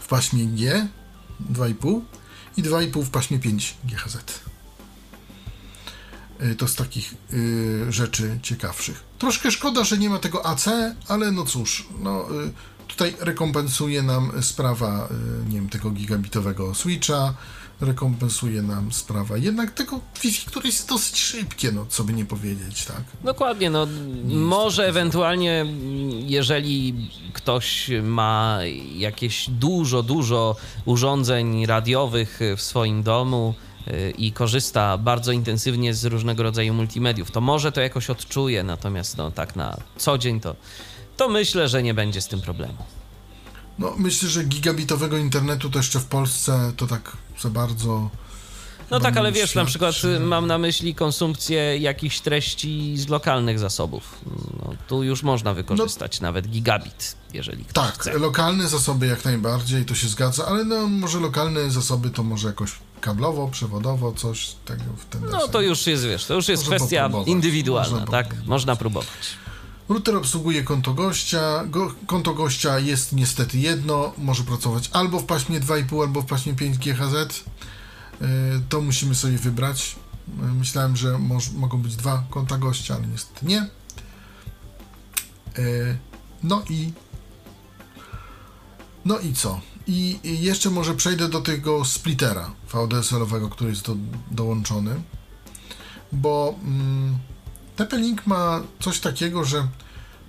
w 0.00 0.06
paśmie 0.08 0.46
G 0.46 0.88
2,5 1.52 2.00
i 2.56 2.62
2,5 2.62 3.02
w 3.02 3.10
paśmie 3.10 3.38
5 3.38 3.76
GHz. 3.84 4.43
Y, 6.42 6.54
To 6.54 6.68
z 6.68 6.74
takich 6.74 7.14
y, 7.32 7.92
rzeczy 7.92 8.38
ciekawszych. 8.42 9.04
Troszkę 9.18 9.50
szkoda, 9.50 9.84
że 9.84 9.98
nie 9.98 10.10
ma 10.10 10.18
tego 10.18 10.46
AC, 10.46 10.68
ale 11.08 11.32
no 11.32 11.44
cóż, 11.44 11.88
no, 12.00 12.26
y, 12.44 12.52
tutaj 12.88 13.14
rekompensuje 13.20 14.02
nam 14.02 14.42
sprawa, 14.42 15.08
y, 15.46 15.50
nie 15.50 15.54
wiem, 15.54 15.68
tego 15.68 15.90
gigabitowego 15.90 16.74
switcha, 16.74 17.34
rekompensuje 17.80 18.62
nam 18.62 18.92
sprawa 18.92 19.36
jednak 19.36 19.70
tego 19.70 20.00
Wi-Fi, 20.22 20.46
które 20.46 20.66
jest 20.66 20.88
dosyć 20.88 21.20
szybkie, 21.20 21.72
no 21.72 21.86
co 21.88 22.04
by 22.04 22.12
nie 22.12 22.24
powiedzieć, 22.24 22.84
tak? 22.84 23.02
Dokładnie, 23.24 23.70
no 23.70 23.86
może 24.24 24.86
ewentualnie, 24.86 25.60
mm, 25.60 26.10
jeżeli 26.10 26.94
ktoś 27.32 27.90
ma 28.02 28.58
jakieś 28.96 29.50
dużo, 29.50 30.02
dużo 30.02 30.56
urządzeń 30.84 31.66
radiowych 31.66 32.40
w 32.56 32.62
swoim 32.62 33.02
domu 33.02 33.54
i 34.18 34.32
korzysta 34.32 34.98
bardzo 34.98 35.32
intensywnie 35.32 35.94
z 35.94 36.04
różnego 36.04 36.42
rodzaju 36.42 36.74
multimediów, 36.74 37.30
to 37.30 37.40
może 37.40 37.72
to 37.72 37.80
jakoś 37.80 38.10
odczuje, 38.10 38.62
natomiast 38.62 39.16
no 39.16 39.30
tak 39.30 39.56
na 39.56 39.76
co 39.96 40.18
dzień 40.18 40.40
to, 40.40 40.56
to 41.16 41.28
myślę, 41.28 41.68
że 41.68 41.82
nie 41.82 41.94
będzie 41.94 42.20
z 42.20 42.28
tym 42.28 42.40
problemu. 42.40 42.76
No 43.78 43.94
myślę, 43.96 44.28
że 44.28 44.44
gigabitowego 44.44 45.16
internetu 45.16 45.70
to 45.70 45.78
jeszcze 45.78 46.00
w 46.00 46.04
Polsce 46.04 46.72
to 46.76 46.86
tak 46.86 47.16
za 47.40 47.50
bardzo 47.50 48.10
No 48.90 49.00
tak, 49.00 49.16
ale 49.16 49.32
wiesz, 49.32 49.54
na 49.54 49.64
przykład 49.64 49.94
y, 50.04 50.20
mam 50.20 50.46
na 50.46 50.58
myśli 50.58 50.94
konsumpcję 50.94 51.78
jakichś 51.78 52.20
treści 52.20 52.96
z 52.96 53.08
lokalnych 53.08 53.58
zasobów. 53.58 54.20
No, 54.62 54.74
tu 54.88 55.02
już 55.02 55.22
można 55.22 55.54
wykorzystać 55.54 56.20
nawet 56.20 56.48
gigabit, 56.48 57.16
jeżeli 57.32 57.64
ktoś 57.64 57.86
Tak, 57.86 57.94
chce. 57.94 58.18
lokalne 58.18 58.68
zasoby 58.68 59.06
jak 59.06 59.24
najbardziej, 59.24 59.84
to 59.84 59.94
się 59.94 60.08
zgadza, 60.08 60.46
ale 60.46 60.64
no 60.64 60.86
może 60.86 61.20
lokalne 61.20 61.70
zasoby 61.70 62.10
to 62.10 62.22
może 62.22 62.48
jakoś 62.48 62.72
kablowo, 63.04 63.48
przewodowo, 63.48 64.12
coś 64.12 64.56
tego 64.64 64.84
w 64.96 65.04
ten 65.04 65.22
No 65.30 65.48
to 65.48 65.60
już 65.60 65.86
jest, 65.86 66.04
wiesz, 66.04 66.24
to 66.24 66.34
już 66.34 66.48
jest 66.48 66.62
Można 66.62 66.76
kwestia 66.76 67.10
indywidualna, 67.26 67.90
Można 67.90 68.10
tak? 68.10 68.36
Można 68.46 68.76
próbować. 68.76 69.08
Router 69.88 70.16
obsługuje 70.16 70.62
konto 70.62 70.94
gościa. 70.94 71.64
Go, 71.66 71.94
konto 72.06 72.34
gościa 72.34 72.78
jest 72.78 73.12
niestety 73.12 73.58
jedno, 73.58 74.12
może 74.18 74.42
pracować 74.42 74.90
albo 74.92 75.20
w 75.20 75.24
paśmie 75.24 75.60
2,5, 75.60 76.02
albo 76.02 76.22
w 76.22 76.26
paśmie 76.26 76.54
5 76.54 76.78
GHz. 76.78 77.44
Yy, 78.20 78.26
To 78.68 78.80
musimy 78.80 79.14
sobie 79.14 79.38
wybrać. 79.38 79.96
Yy, 80.42 80.52
Myślałem, 80.52 80.96
że 80.96 81.18
moż, 81.18 81.50
mogą 81.50 81.82
być 81.82 81.96
dwa 81.96 82.24
konta 82.30 82.58
gościa, 82.58 82.94
ale 82.94 83.06
niestety 83.06 83.46
nie. 83.46 83.68
Yy, 85.58 85.96
No 86.42 86.62
i. 86.70 86.92
No 89.04 89.18
i 89.18 89.34
co? 89.34 89.60
I 89.86 90.18
jeszcze 90.22 90.70
może 90.70 90.94
przejdę 90.94 91.28
do 91.28 91.40
tego 91.40 91.84
splittera 91.84 92.50
VDSL-owego, 92.72 93.48
który 93.48 93.70
jest 93.70 93.82
do, 93.82 93.96
dołączony. 94.30 95.02
Bo. 96.12 96.54
Mm, 96.62 97.18
TP-Link 97.76 98.26
ma 98.26 98.62
coś 98.80 99.00
takiego, 99.00 99.44
że 99.44 99.68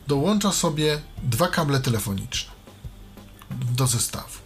dołącza 0.07 0.51
sobie 0.51 1.01
dwa 1.23 1.47
kable 1.47 1.79
telefoniczne 1.79 2.51
do 3.75 3.87
zestawu. 3.87 4.45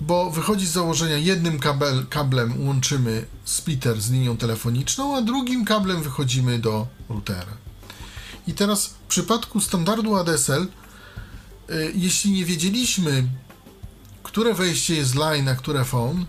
Bo 0.00 0.30
wychodzi 0.30 0.66
z 0.66 0.72
założenia 0.72 1.16
jednym 1.16 1.58
kabel, 1.58 2.06
kablem 2.10 2.66
łączymy 2.66 3.26
splitter 3.44 4.00
z 4.00 4.10
linią 4.10 4.36
telefoniczną, 4.36 5.16
a 5.16 5.22
drugim 5.22 5.64
kablem 5.64 6.02
wychodzimy 6.02 6.58
do 6.58 6.86
routera. 7.08 7.56
I 8.46 8.54
teraz 8.54 8.86
w 8.86 8.94
przypadku 8.94 9.60
standardu 9.60 10.16
ADSL, 10.16 10.62
y, 11.70 11.92
jeśli 11.94 12.32
nie 12.32 12.44
wiedzieliśmy, 12.44 13.28
które 14.34 14.54
wejście 14.54 14.94
jest 14.94 15.14
line, 15.14 15.48
a 15.48 15.54
które 15.54 15.84
phone, 15.84 16.26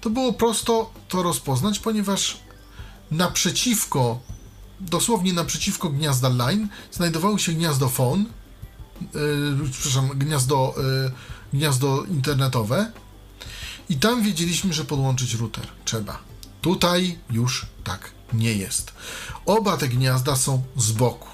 to 0.00 0.10
było 0.10 0.32
prosto 0.32 0.92
to 1.08 1.22
rozpoznać, 1.22 1.78
ponieważ 1.78 2.40
naprzeciwko, 3.10 4.20
dosłownie 4.80 5.32
naprzeciwko 5.32 5.90
gniazda 5.90 6.28
line, 6.28 6.68
znajdowało 6.92 7.38
się 7.38 7.52
gniazdo 7.52 7.88
phone, 7.88 8.24
yy, 9.00 9.70
przepraszam, 9.72 10.08
gniazdo, 10.08 10.74
yy, 10.76 11.12
gniazdo 11.52 12.04
internetowe 12.04 12.92
i 13.88 13.96
tam 13.96 14.22
wiedzieliśmy, 14.22 14.72
że 14.72 14.84
podłączyć 14.84 15.34
router 15.34 15.66
trzeba. 15.84 16.18
Tutaj 16.60 17.18
już 17.30 17.66
tak 17.84 18.10
nie 18.32 18.52
jest. 18.52 18.92
Oba 19.46 19.76
te 19.76 19.88
gniazda 19.88 20.36
są 20.36 20.62
z 20.76 20.92
boku. 20.92 21.28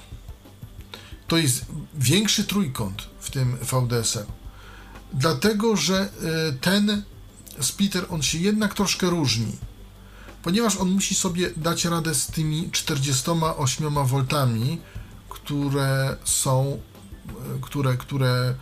To 1.29 1.37
jest 1.37 1.67
większy 1.95 2.45
trójkąt 2.45 3.09
w 3.21 3.31
tym 3.31 3.57
VDSL. 3.57 4.27
Dlatego, 5.13 5.77
że 5.77 6.09
y, 6.51 6.59
ten 6.61 7.03
splitter, 7.61 8.07
on 8.11 8.23
się 8.23 8.39
jednak 8.39 8.75
troszkę 8.75 9.11
różni 9.11 9.57
ponieważ 10.47 10.77
on 10.77 10.91
musi 10.91 11.15
sobie 11.15 11.51
dać 11.57 11.85
radę 11.85 12.15
z 12.15 12.27
tymi 12.27 12.71
48 12.71 13.95
V, 13.95 14.25
które 15.29 16.17
są, 16.25 16.81
e, 17.29 17.61
które, 17.61 17.97
które, 17.97 18.55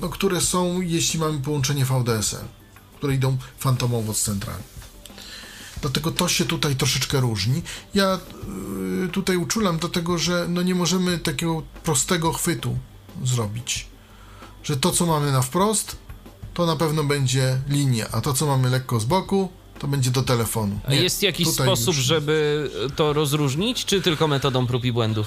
no, 0.00 0.08
które 0.08 0.40
są, 0.40 0.80
jeśli 0.80 1.20
mamy 1.20 1.38
połączenie 1.38 1.84
VDSL, 1.84 2.44
które 2.96 3.14
idą 3.14 3.38
fantomowo 3.58 4.14
z 4.14 4.22
centrali. 4.22 4.62
Dlatego 5.80 6.10
to 6.10 6.28
się 6.28 6.44
tutaj 6.44 6.76
troszeczkę 6.76 7.20
różni. 7.20 7.62
Ja 7.94 8.18
y, 9.04 9.08
tutaj 9.08 9.36
uczulam 9.36 9.78
do 9.78 9.88
tego, 9.88 10.18
że 10.18 10.46
no 10.48 10.62
nie 10.62 10.74
możemy 10.74 11.18
takiego 11.18 11.62
prostego 11.84 12.32
chwytu 12.32 12.78
zrobić. 13.24 13.89
Że 14.64 14.76
to, 14.76 14.90
co 14.90 15.06
mamy 15.06 15.32
na 15.32 15.42
wprost, 15.42 15.96
to 16.54 16.66
na 16.66 16.76
pewno 16.76 17.04
będzie 17.04 17.58
linia, 17.68 18.06
a 18.12 18.20
to, 18.20 18.32
co 18.32 18.46
mamy 18.46 18.70
lekko 18.70 19.00
z 19.00 19.04
boku, 19.04 19.48
to 19.78 19.88
będzie 19.88 20.10
do 20.10 20.22
telefonu. 20.22 20.80
Nie, 20.88 20.96
jest 20.96 21.22
jakiś 21.22 21.48
sposób, 21.48 21.86
już- 21.86 21.96
żeby 21.96 22.70
to 22.96 23.12
rozróżnić, 23.12 23.84
czy 23.84 24.02
tylko 24.02 24.28
metodą 24.28 24.66
prób 24.66 24.84
i 24.84 24.92
błędów? 24.92 25.26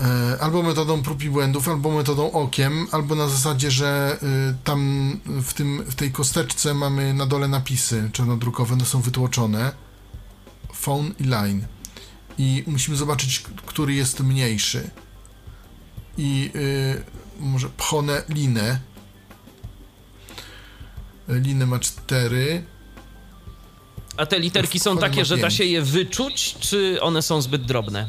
E, 0.00 0.36
albo 0.40 0.62
metodą 0.62 1.02
prób 1.02 1.22
i 1.22 1.30
błędów, 1.30 1.68
albo 1.68 1.90
metodą 1.90 2.32
okiem, 2.32 2.86
albo 2.92 3.14
na 3.14 3.28
zasadzie, 3.28 3.70
że 3.70 4.18
y, 4.22 4.54
tam 4.64 5.12
w, 5.26 5.52
tym, 5.54 5.84
w 5.86 5.94
tej 5.94 6.12
kosteczce 6.12 6.74
mamy 6.74 7.14
na 7.14 7.26
dole 7.26 7.48
napisy 7.48 8.10
czarnodrukowe, 8.12 8.74
one 8.74 8.84
są 8.86 9.00
wytłoczone. 9.00 9.72
Phone 10.74 11.10
i 11.20 11.24
line. 11.24 11.66
I 12.38 12.64
musimy 12.66 12.96
zobaczyć, 12.96 13.42
który 13.66 13.94
jest 13.94 14.20
mniejszy. 14.20 14.90
I 16.18 16.50
y, 16.54 17.02
może 17.38 17.68
pchone 17.68 18.22
linę. 18.28 18.80
Linę 21.28 21.66
ma 21.66 21.78
4. 21.78 22.64
A 24.16 24.26
te 24.26 24.38
literki 24.40 24.80
są 24.80 24.98
takie, 24.98 25.24
że 25.24 25.36
da 25.36 25.50
się 25.50 25.64
je 25.64 25.82
wyczuć, 25.82 26.54
czy 26.60 26.98
one 27.02 27.22
są 27.22 27.42
zbyt 27.42 27.64
drobne? 27.64 28.08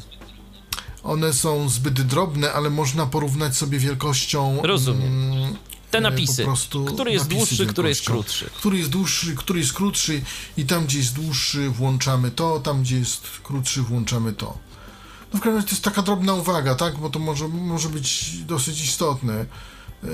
One 1.04 1.34
są 1.34 1.70
zbyt 1.70 2.02
drobne, 2.02 2.54
ale 2.54 2.70
można 2.70 3.06
porównać 3.06 3.58
sobie 3.58 3.80
wielkością. 3.80 4.60
Rozumiem. 4.64 5.34
mm, 5.34 5.56
Te 5.92 5.98
e, 5.98 6.02
napisy. 6.02 6.46
Który 6.88 7.12
jest 7.12 7.28
dłuższy, 7.28 7.66
który 7.68 7.90
jest 7.90 8.06
krótszy? 8.06 8.50
Który 8.56 8.78
jest 8.78 8.90
dłuższy, 8.90 9.36
który 9.36 9.60
jest 9.60 9.74
krótszy 9.74 10.22
i 10.58 10.66
tam, 10.66 10.86
gdzie 10.86 10.98
jest 10.98 11.14
dłuższy, 11.14 11.70
włączamy 11.70 12.32
to, 12.32 12.60
tam, 12.60 12.82
gdzie 12.82 13.00
jest 13.00 13.28
krótszy, 13.44 13.82
włączamy 13.82 14.34
to. 14.34 14.58
No 15.34 15.40
w 15.40 15.42
każdym 15.42 15.56
razie 15.56 15.68
to 15.68 15.72
jest 15.74 15.84
taka 15.84 16.02
drobna 16.02 16.34
uwaga, 16.34 16.76
tak? 16.76 16.98
Bo 16.98 17.10
to 17.10 17.20
może, 17.20 17.48
może 17.48 17.90
być 17.90 18.38
dosyć 18.46 18.84
istotne. 18.84 19.34
E, 20.04 20.08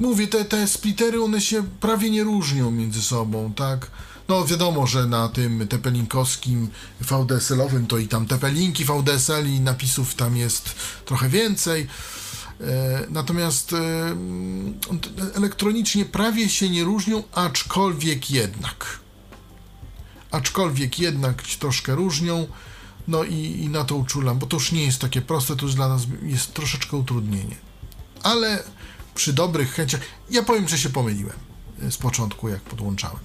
Mówię, 0.00 0.28
te, 0.28 0.44
te 0.44 0.68
splittery, 0.68 1.22
one 1.22 1.40
się 1.40 1.62
prawie 1.80 2.10
nie 2.10 2.24
różnią 2.24 2.70
między 2.70 3.02
sobą, 3.02 3.52
tak? 3.54 3.90
No 4.28 4.44
wiadomo, 4.46 4.86
że 4.86 5.06
na 5.06 5.28
tym 5.28 5.66
TP-Linkowskim 5.68 6.66
VDSL-owym 7.00 7.86
to 7.86 7.98
i 7.98 8.08
tam 8.08 8.26
TP-Linki 8.26 8.84
VDSL 8.84 9.46
i 9.48 9.60
napisów 9.60 10.14
tam 10.14 10.36
jest 10.36 10.74
trochę 11.04 11.28
więcej. 11.28 11.86
E, 12.60 12.66
Natomiast 13.10 13.68
t- 13.70 13.76
elektronicznie 15.34 16.04
prawie 16.04 16.48
się 16.48 16.70
nie 16.70 16.84
różnią, 16.84 17.22
aczkolwiek 17.32 18.30
jednak. 18.30 18.98
Aczkolwiek 20.30 20.98
jednak 20.98 21.42
troszkę 21.42 21.94
różnią. 21.94 22.46
No 23.10 23.24
i, 23.24 23.34
i 23.34 23.68
na 23.68 23.84
to 23.84 23.96
uczulam, 23.96 24.38
bo 24.38 24.46
to 24.46 24.56
już 24.56 24.72
nie 24.72 24.84
jest 24.84 24.98
takie 25.00 25.22
proste, 25.22 25.56
to 25.56 25.66
już 25.66 25.74
dla 25.74 25.88
nas 25.88 26.02
jest 26.22 26.54
troszeczkę 26.54 26.96
utrudnienie. 26.96 27.56
Ale 28.22 28.62
przy 29.14 29.32
dobrych 29.32 29.72
chęciach, 29.72 30.00
ja 30.30 30.42
powiem, 30.42 30.68
że 30.68 30.78
się 30.78 30.90
pomyliłem 30.90 31.36
e, 31.82 31.90
z 31.90 31.96
początku, 31.96 32.48
jak 32.48 32.60
podłączałem. 32.60 33.18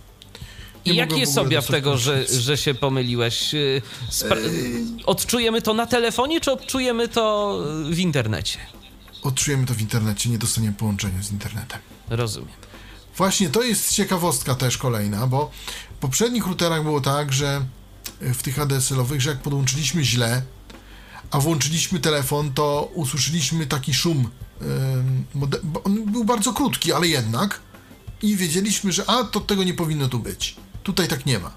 Nie 0.86 0.94
I 0.94 0.96
jaki 0.96 1.20
jest 1.20 1.36
dostać 1.36 1.68
tego, 1.68 1.98
że, 1.98 2.28
że 2.28 2.58
się 2.58 2.74
pomyliłeś? 2.74 3.54
Y, 3.54 3.82
Spra- 4.12 4.38
Yy. 4.38 5.06
odczujemy 5.06 5.62
to 5.62 5.74
na 5.74 5.86
telefonie, 5.86 6.42
czy 6.42 6.52
odczujemy 6.52 7.08
to 7.08 7.58
w 7.92 8.00
internecie? 8.00 8.60
Odczujemy 9.24 9.66
to 9.66 9.74
w 9.74 9.82
internecie, 9.82 10.30
nie 10.30 10.38
dostaniemy 10.38 10.74
połączenia 10.74 11.24
z 11.24 11.32
internetem. 11.32 11.80
Rozumiem. 12.10 12.56
Właśnie 13.18 13.50
to 13.50 13.64
jest 13.64 13.94
ciekawostka 13.94 14.56
też 14.56 14.78
kolejna, 14.78 15.28
bo 15.28 15.52
w 15.96 16.00
poprzednich 16.00 16.48
routerach 16.48 16.84
było 16.84 17.02
tak, 17.02 17.34
że 17.34 17.66
w 18.22 18.44
tych 18.44 18.60
ADSL-owych, 18.60 19.22
że 19.22 19.30
jak 19.30 19.42
podłączyliśmy 19.42 20.04
źle, 20.04 20.42
a 21.32 21.40
włączyliśmy 21.40 22.00
telefon, 22.00 22.54
to 22.54 22.92
usłyszeliśmy 22.94 23.68
taki 23.68 23.94
szum. 23.94 24.30
On 25.84 26.06
był 26.06 26.24
bardzo 26.24 26.54
krótki, 26.54 26.94
ale 26.94 27.08
jednak. 27.08 27.60
I 28.22 28.36
wiedzieliśmy, 28.36 28.92
że 28.92 29.10
a, 29.10 29.24
to 29.24 29.40
tego 29.40 29.64
nie 29.64 29.74
powinno 29.74 30.08
tu 30.08 30.20
być. 30.20 30.56
Tutaj 30.84 31.08
tak 31.08 31.26
nie 31.26 31.40
ma. 31.40 31.52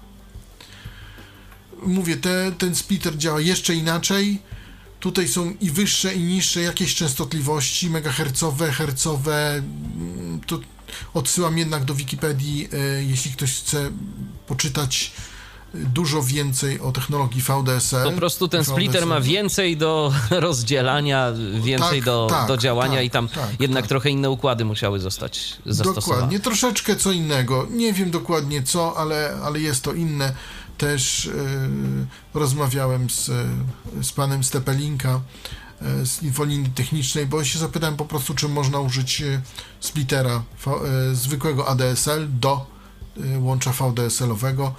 Mówię, 1.83 2.17
te, 2.17 2.51
ten 2.57 2.75
splitter 2.75 3.17
działa 3.17 3.41
jeszcze 3.41 3.75
inaczej. 3.75 4.41
Tutaj 4.99 5.27
są 5.27 5.53
i 5.61 5.71
wyższe, 5.71 6.15
i 6.15 6.23
niższe 6.23 6.61
jakieś 6.61 6.95
częstotliwości, 6.95 7.89
megahercowe, 7.89 8.71
hercowe. 8.71 9.53
mm, 9.55 10.41
To 10.47 10.59
odsyłam 11.13 11.57
jednak 11.57 11.85
do 11.85 11.95
Wikipedii, 11.95 12.67
e, 12.73 13.03
jeśli 13.03 13.31
ktoś 13.31 13.53
chce 13.59 13.91
poczytać 14.47 15.11
e, 15.17 15.28
dużo 15.73 16.23
więcej 16.23 16.79
o 16.79 16.91
technologii 16.91 17.41
VDSL. 17.41 18.03
Po 18.03 18.11
prostu 18.11 18.47
ten 18.47 18.61
VDSL. 18.61 18.73
splitter 18.73 19.05
ma 19.05 19.21
więcej 19.21 19.77
do 19.77 20.13
rozdzielania, 20.29 21.31
więcej 21.61 21.99
Tak, 21.99 22.05
do, 22.05 22.27
tak, 22.29 22.47
do 22.47 22.57
działania 22.57 22.95
tak, 22.95 23.05
i 23.05 23.09
tam 23.09 23.27
tak, 23.27 23.49
jednak 23.59 23.83
tak. 23.83 23.89
trochę 23.89 24.09
inne 24.09 24.29
układy 24.29 24.65
musiały 24.65 24.99
zostać 24.99 25.57
zastosowane. 25.65 26.15
Dokładnie, 26.15 26.39
troszeczkę 26.39 26.95
co 26.95 27.11
innego. 27.11 27.67
Nie 27.71 27.93
wiem 27.93 28.11
dokładnie 28.11 28.63
co, 28.63 28.97
ale, 28.97 29.37
ale 29.43 29.59
jest 29.59 29.83
to 29.83 29.93
inne. 29.93 30.33
Też 30.77 31.27
e, 31.27 31.31
rozmawiałem 32.33 33.09
z, 33.09 33.29
e, 33.29 33.33
z 34.03 34.11
panem 34.11 34.43
Stepelinka 34.43 35.21
e, 35.81 36.05
z 36.05 36.23
infolinii 36.23 36.69
technicznej, 36.69 37.25
bo 37.25 37.43
się 37.43 37.59
zapytałem 37.59 37.97
po 37.97 38.05
prostu, 38.05 38.33
czy 38.33 38.47
można 38.47 38.79
użyć 38.79 39.23
splittera 39.79 40.43
zwykłego 41.13 41.67
ADSL 41.67 42.27
do 42.29 42.65
łącza 43.39 43.71
VDSL-owego. 43.71 44.71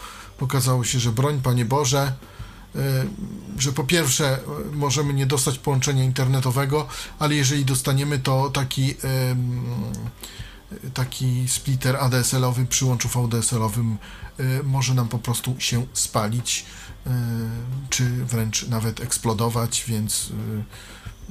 Pokazało 0.45 0.85
się, 0.85 1.01
że 1.01 1.13
broń, 1.13 1.41
Panie 1.43 1.65
Boże, 1.65 2.13
y, 2.77 2.81
że 3.59 3.73
po 3.73 3.85
pierwsze 3.85 4.39
y, 4.73 4.77
możemy 4.77 5.15
nie 5.15 5.27
dostać 5.27 5.59
połączenia 5.59 6.05
internetowego, 6.05 6.87
ale 7.19 7.35
jeżeli 7.35 7.65
dostaniemy, 7.65 8.19
to 8.19 8.51
taki 8.51 8.95
ym, 9.31 9.65
taki 10.95 11.49
splitter 11.49 11.97
ADSL-owy 11.97 12.67
przy 12.67 12.85
łączu 12.85 13.09
VDSL-owym 13.09 13.97
y, 14.41 14.63
może 14.65 14.95
nam 14.95 15.09
po 15.09 15.19
prostu 15.19 15.55
się 15.59 15.87
spalić, 15.93 16.65
y, 17.07 17.11
czy 17.91 18.05
wręcz 18.25 18.69
nawet 18.69 19.01
eksplodować, 19.01 19.85
więc 19.89 20.31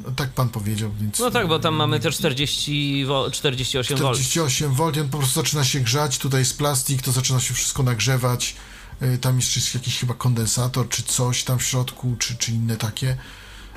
y, 0.08 0.14
tak 0.16 0.30
pan 0.30 0.50
powiedział, 0.50 0.92
więc... 1.02 1.20
No 1.20 1.32
tak, 1.32 1.48
bo 1.48 1.60
tam 1.60 1.76
mamy 1.76 2.00
te 2.00 2.12
40 2.12 3.06
wo- 3.06 3.32
48 3.32 3.98
V. 3.98 4.04
48 4.04 4.74
V, 4.74 4.84
on 4.84 5.10
po 5.10 5.18
prostu 5.18 5.42
zaczyna 5.42 5.64
się 5.64 5.80
grzać, 5.80 6.18
tutaj 6.18 6.40
jest 6.40 6.58
plastik, 6.58 7.02
to 7.02 7.12
zaczyna 7.12 7.40
się 7.40 7.54
wszystko 7.54 7.84
nagrzewać, 7.84 8.56
y, 9.02 9.18
tam 9.18 9.36
jest 9.36 9.56
jeszcze 9.56 9.78
jakiś 9.78 10.00
chyba 10.00 10.14
kondensator, 10.14 10.90
czy 10.90 11.04
coś 11.04 11.44
tam 11.44 11.60
w 11.60 11.64
środku, 11.64 12.16
czy, 12.20 12.38
czy 12.38 12.52
inne 12.52 12.78
takie, 12.78 13.18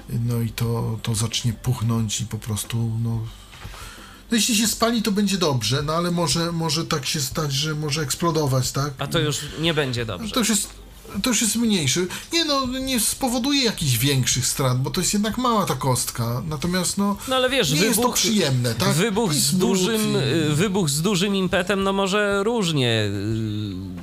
no 0.09 0.41
i 0.41 0.51
to, 0.51 0.99
to 1.03 1.15
zacznie 1.15 1.53
puchnąć 1.53 2.21
i 2.21 2.27
po 2.27 2.39
prostu, 2.39 2.99
no... 3.03 3.21
No 4.31 4.37
jeśli 4.37 4.57
się 4.57 4.67
spali, 4.67 5.03
to 5.03 5.13
będzie 5.13 5.39
dobrze, 5.39 5.83
no 5.83 5.93
ale 5.93 6.11
może, 6.11 6.53
może 6.53 6.85
tak 6.85 7.07
się 7.07 7.21
stać, 7.21 7.53
że 7.53 7.75
może 7.75 8.03
eksplodować, 8.03 8.73
tak? 8.73 8.93
A 8.99 9.07
to 9.07 9.19
już 9.19 9.39
nie 9.61 9.75
będzie 9.75 10.07
dobrze. 10.07 10.35
To 10.35 10.41
już 10.41 10.49
jest, 10.49 10.69
to 11.23 11.31
już 11.31 11.43
jest 11.43 11.57
mniejszy. 11.57 12.07
Nie 12.33 12.45
no, 12.45 12.67
nie 12.67 13.01
spowoduje 13.01 13.65
jakichś 13.65 13.97
większych 13.99 14.47
strat, 14.47 14.79
bo 14.83 14.91
to 14.91 15.01
jest 15.01 15.12
jednak 15.12 15.38
mała 15.38 15.65
ta 15.67 15.75
kostka. 15.75 16.43
Natomiast 16.49 16.99
no, 16.99 17.17
No 17.29 17.37
ale 17.37 17.51
wiesz, 17.51 17.71
nie 17.71 17.77
wybuch, 17.77 17.88
jest 17.97 18.03
to 18.03 18.12
przyjemne, 18.12 18.75
tak? 18.75 18.93
wybuch, 18.95 19.35
z 19.35 19.57
dużym, 19.57 20.01
i- 20.12 20.51
y, 20.51 20.55
wybuch 20.55 20.91
z 20.91 21.03
dużym 21.03 21.37
impetem, 21.37 21.83
no 21.83 21.93
może 21.93 22.43
różnie, 22.45 23.05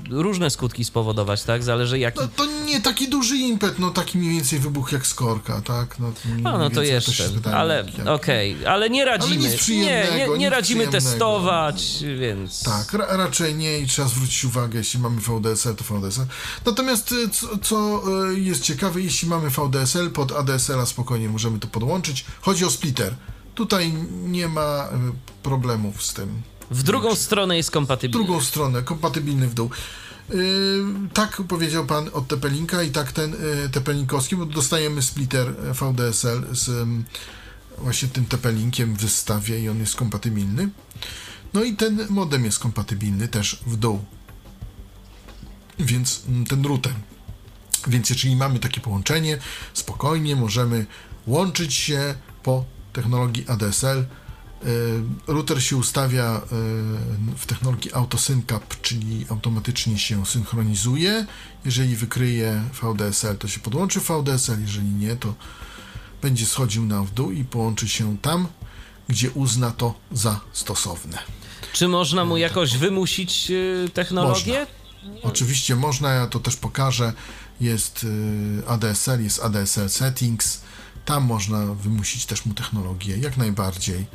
y, 0.09 0.21
różne 0.21 0.49
skutki 0.49 0.85
spowodować, 0.85 1.43
tak? 1.43 1.63
Zależy 1.63 1.99
jaki... 1.99 2.19
No 2.19 2.27
to 2.35 2.45
nie 2.45 2.81
taki 2.81 3.07
duży 3.07 3.37
impet, 3.37 3.79
no 3.79 3.89
taki 3.91 4.17
mniej 4.17 4.31
więcej 4.33 4.59
wybuch 4.59 4.91
jak 4.91 5.07
skorka, 5.07 5.61
tak? 5.61 5.99
No, 5.99 6.11
A, 6.43 6.57
no 6.57 6.69
to 6.69 6.81
jeszcze, 6.83 7.29
ale 7.53 7.85
okej, 8.07 8.65
ale 8.65 8.89
nie 8.89 9.05
radzimy, 9.05 9.35
nic 9.49 9.67
nie, 9.67 9.77
nie, 10.17 10.27
nie 10.37 10.49
radzimy 10.49 10.87
testować, 10.87 11.83
więc... 12.19 12.63
Tak, 12.63 12.93
ra 12.93 13.17
raczej 13.17 13.55
nie 13.55 13.79
i 13.79 13.87
trzeba 13.87 14.07
zwrócić 14.07 14.45
uwagę, 14.45 14.77
jeśli 14.79 14.99
mamy 14.99 15.21
VDSL, 15.21 15.75
to 15.75 15.83
VDSL. 15.83 16.25
Natomiast 16.65 16.88
y, 16.95 17.29
co, 17.29 17.57
co 17.57 18.03
y, 18.31 18.39
jest 18.39 18.61
ciekawe, 18.61 19.01
jeśli 19.01 19.29
mamy 19.29 19.49
VDSL, 19.49 20.11
pod 20.11 20.31
ADSL-a 20.31 20.85
spokojnie 20.85 21.29
możemy 21.29 21.59
to 21.59 21.67
podłączyć. 21.67 22.25
Chodzi 22.41 22.65
o 22.65 22.69
splitter. 22.69 23.15
Tutaj 23.55 23.93
nie 24.23 24.47
ma 24.47 24.85
y, 24.85 24.89
problemów 25.43 26.03
z 26.03 26.13
tym. 26.13 26.41
W 26.71 26.83
drugą 26.83 27.15
stronę 27.15 27.57
jest 27.57 27.71
kompatybilny. 27.71 28.25
drugą 28.25 28.41
stronę, 28.41 28.83
kompatybilny 28.83 29.47
w 29.47 29.53
dół. 29.53 29.69
Yy, 30.29 30.85
tak 31.13 31.41
powiedział 31.47 31.85
pan 31.85 32.09
od 32.13 32.27
TP-Linka 32.27 32.85
i 32.85 32.91
tak 32.91 33.11
ten 33.11 33.31
yy, 33.31 33.69
TP-Linkowski, 33.69 34.35
bo 34.35 34.45
dostajemy 34.45 35.01
splitter 35.01 35.53
VDSL 35.55 36.43
z 36.51 36.69
ym, 36.69 37.05
właśnie 37.77 38.09
tym 38.09 38.25
TP-Linkiem 38.25 38.95
w 38.95 39.01
zestawie 39.01 39.59
i 39.59 39.69
on 39.69 39.79
jest 39.79 39.95
kompatybilny. 39.95 40.69
No 41.53 41.63
i 41.63 41.75
ten 41.75 42.07
modem 42.09 42.45
jest 42.45 42.59
kompatybilny 42.59 43.27
też 43.27 43.59
w 43.67 43.77
dół. 43.77 43.99
Więc 45.79 46.23
mm, 46.27 46.45
ten 46.45 46.65
router. 46.65 46.93
Więc 47.87 48.09
jeżeli 48.09 48.35
mamy 48.35 48.59
takie 48.59 48.81
połączenie, 48.81 49.37
spokojnie 49.73 50.35
możemy 50.35 50.85
łączyć 51.27 51.73
się 51.73 52.15
po 52.43 52.65
technologii 52.93 53.45
ADSL. 53.47 54.05
Y, 54.65 55.01
Router 55.27 55.63
się 55.63 55.77
ustawia 55.77 56.37
y, 56.37 57.35
w 57.37 57.45
technologii 57.45 57.93
AutoSyncap, 57.93 58.81
czyli 58.81 59.25
automatycznie 59.29 59.99
się 59.99 60.25
synchronizuje. 60.25 61.25
Jeżeli 61.65 61.95
wykryje 61.95 62.63
VDSL, 62.81 63.37
to 63.37 63.47
się 63.47 63.59
podłączy 63.59 63.99
VDSL, 63.99 64.61
jeżeli 64.61 64.87
nie, 64.87 65.15
to 65.15 65.33
będzie 66.21 66.45
schodził 66.45 66.85
na 66.85 67.01
w 67.03 67.11
dół 67.11 67.31
i 67.31 67.43
połączy 67.43 67.89
się 67.89 68.17
tam, 68.17 68.47
gdzie 69.07 69.31
uzna 69.31 69.71
to 69.71 69.93
za 70.11 70.39
stosowne. 70.53 71.17
Czy 71.73 71.87
można 71.87 72.25
mu 72.25 72.37
jakoś 72.37 72.77
wymusić 72.77 73.51
y, 73.51 73.89
technologię? 73.93 74.67
Oczywiście 75.23 75.75
można, 75.75 76.13
ja 76.13 76.27
to 76.27 76.39
też 76.39 76.55
pokażę. 76.55 77.13
Jest 77.61 78.03
y, 78.03 78.67
ADSL, 78.67 79.23
jest 79.23 79.43
ADSL 79.43 79.89
Settings. 79.89 80.61
Tam 81.05 81.23
można 81.23 81.65
wymusić 81.65 82.25
też 82.25 82.45
mu 82.45 82.53
technologię, 82.53 83.17
jak 83.17 83.37
najbardziej. 83.37 84.05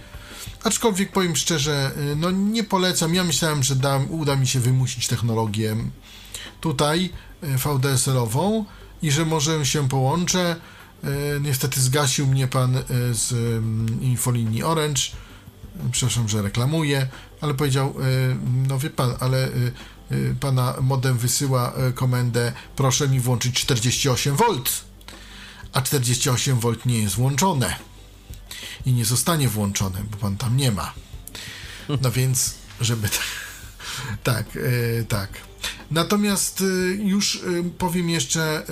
Aczkolwiek 0.64 1.12
powiem 1.12 1.37
szczerze, 1.37 1.90
y, 2.12 2.16
no 2.16 2.31
nie 2.31 2.64
polecam. 2.64 3.14
Ja 3.14 3.25
myślałem, 3.25 3.62
że 3.62 3.77
dam, 3.77 4.11
uda 4.11 4.37
mi 4.37 4.47
się 4.47 4.61
wymusić 4.61 5.09
technologię 5.09 5.77
tutaj 6.61 7.11
y, 7.44 7.59
VDSL-ową 7.59 8.64
i 9.03 9.11
że 9.11 9.25
może 9.25 9.66
się 9.66 9.88
połączę. 9.88 10.57
Niestety 11.40 11.81
zgasił 11.81 12.27
mnie 12.27 12.49
pan 12.49 12.79
z 13.12 13.33
ym, 13.33 13.99
infolinii 14.03 14.62
Orange. 14.62 15.03
Przepraszam, 15.90 16.29
że 16.29 16.42
reklamuję, 16.42 17.09
ale 17.40 17.55
powiedział, 17.55 17.94
no 18.68 18.79
wie 18.79 18.90
pan, 18.90 19.14
ale 19.20 19.49
pana 20.40 20.74
modem 20.81 21.18
wysyła 21.18 21.72
y, 21.88 21.92
komendę, 21.92 22.53
proszę 22.77 23.09
mi 23.09 23.20
włączyć 23.20 23.55
48 23.55 24.37
V, 24.37 24.44
a 25.72 25.83
48 25.83 26.61
V 26.61 26.72
nie 26.87 26.98
jest 26.98 27.14
włączone 27.14 27.77
i 28.87 28.92
nie 28.92 29.05
zostanie 29.05 29.48
włączone, 29.48 30.05
bo 30.11 30.16
pan 30.16 30.37
tam 30.37 30.57
nie 30.57 30.72
ma. 30.72 30.92
No 32.03 32.11
więc, 32.18 32.55
żeby. 32.81 33.09
tak, 34.22 34.57
y, 34.57 35.07
tak. 35.09 35.31
Natomiast 35.90 36.61
y, 36.61 36.98
już 37.03 37.35
y, 37.35 37.64
powiem 37.79 38.11
jeszcze 38.11 38.62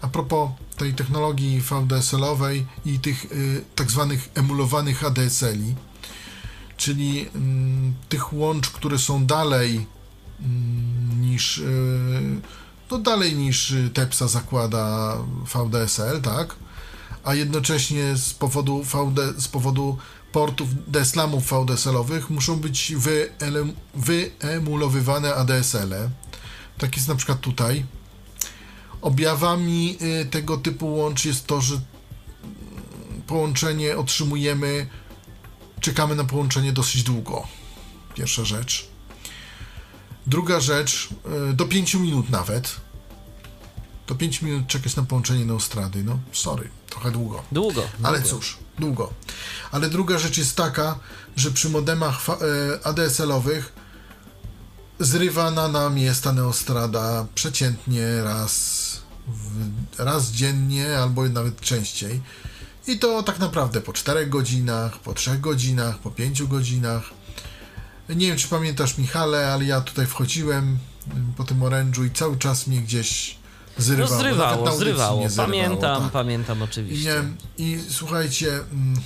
a 0.00 0.08
propos 0.08 0.50
tej 0.78 0.94
technologii 0.94 1.60
VDSL-owej 1.60 2.66
i 2.84 2.98
tych 2.98 3.32
y, 3.32 3.64
tak 3.74 3.90
zwanych 3.90 4.28
emulowanych 4.34 5.04
ADSL-i, 5.04 5.74
czyli 6.76 7.28
ym, 7.34 7.94
tych 8.08 8.32
łącz, 8.32 8.70
które 8.70 8.98
są 8.98 9.26
dalej 9.26 9.86
niż 11.20 11.58
y, 11.58 12.40
no 12.90 12.98
dalej 12.98 13.36
niż 13.36 13.74
Tepsa 13.94 14.28
zakłada 14.28 15.16
VDSL, 15.54 16.20
tak? 16.22 16.56
A 17.24 17.34
jednocześnie 17.34 18.16
z 18.16 18.34
powodu 18.34 18.82
VD, 18.82 19.40
z 19.40 19.48
powodu 19.48 19.98
portów 20.32 20.68
DSLAMów 20.86 21.50
VDSL-owych 21.50 22.30
muszą 22.30 22.56
być 22.56 22.92
wyemulowywane 23.94 25.34
ADSL-e. 25.34 26.10
Tak 26.78 26.96
jest 26.96 27.08
na 27.08 27.14
przykład 27.14 27.40
tutaj. 27.40 27.84
Objawami 29.02 29.98
y, 30.22 30.26
tego 30.26 30.56
typu 30.56 30.94
łącz 30.94 31.24
jest 31.24 31.46
to, 31.46 31.60
że 31.60 31.74
mm, 31.74 31.84
połączenie 33.26 33.96
otrzymujemy, 33.96 34.86
czekamy 35.80 36.16
na 36.16 36.24
połączenie 36.24 36.72
dosyć 36.72 37.02
długo. 37.02 37.46
Pierwsza 38.14 38.44
rzecz. 38.44 38.97
Druga 40.28 40.60
rzecz, 40.60 41.08
y, 41.50 41.54
do 41.54 41.64
5 41.66 41.94
minut 41.94 42.30
nawet. 42.30 42.76
Do 44.06 44.14
5 44.14 44.42
minut 44.42 44.66
czekać 44.66 44.96
na 44.96 45.02
połączenie 45.02 45.44
Neostrady. 45.44 46.04
No, 46.04 46.18
sorry, 46.32 46.68
trochę 46.90 47.10
długo. 47.10 47.42
Długo. 47.52 47.82
Ale 48.02 48.20
długo. 48.20 48.36
cóż, 48.36 48.58
długo. 48.78 49.12
Ale 49.72 49.88
druga 49.90 50.18
rzecz 50.18 50.38
jest 50.38 50.56
taka, 50.56 50.98
że 51.36 51.50
przy 51.50 51.68
modemach 51.70 52.20
fa- 52.20 52.36
e, 52.82 52.86
ADSL-owych 52.86 53.72
zrywana 55.00 55.68
nam 55.68 55.98
jest 55.98 56.24
ta 56.24 56.32
neostrada 56.32 57.26
przeciętnie 57.34 58.22
raz, 58.22 58.78
raz 59.98 60.30
dziennie 60.30 60.98
albo 60.98 61.28
nawet 61.28 61.60
częściej. 61.60 62.20
I 62.86 62.98
to 62.98 63.22
tak 63.22 63.38
naprawdę 63.38 63.80
po 63.80 63.92
4 63.92 64.26
godzinach, 64.26 64.98
po 64.98 65.14
3 65.14 65.38
godzinach, 65.38 65.98
po 65.98 66.10
5 66.10 66.42
godzinach. 66.42 67.10
Nie 68.16 68.26
wiem, 68.26 68.36
czy 68.36 68.48
pamiętasz, 68.48 68.98
Michale, 68.98 69.52
ale 69.52 69.64
ja 69.64 69.80
tutaj 69.80 70.06
wchodziłem 70.06 70.78
mm, 71.12 71.32
po 71.36 71.44
tym 71.44 71.62
orężu 71.62 72.04
i 72.04 72.10
cały 72.10 72.36
czas 72.38 72.66
mnie 72.66 72.80
gdzieś 72.80 73.38
No 73.78 73.84
zrywało. 73.84 74.10
Na 74.10 74.18
zrywało, 74.18 74.76
zrywało. 74.78 75.28
zerwało, 75.28 75.46
Pamiętam, 75.48 76.02
tak. 76.02 76.12
pamiętam 76.12 76.58
I, 76.58 76.62
oczywiście. 76.62 77.24
nie, 77.58 77.66
I 77.66 77.80
słuchajcie, 77.90 78.52
mm, 78.72 79.00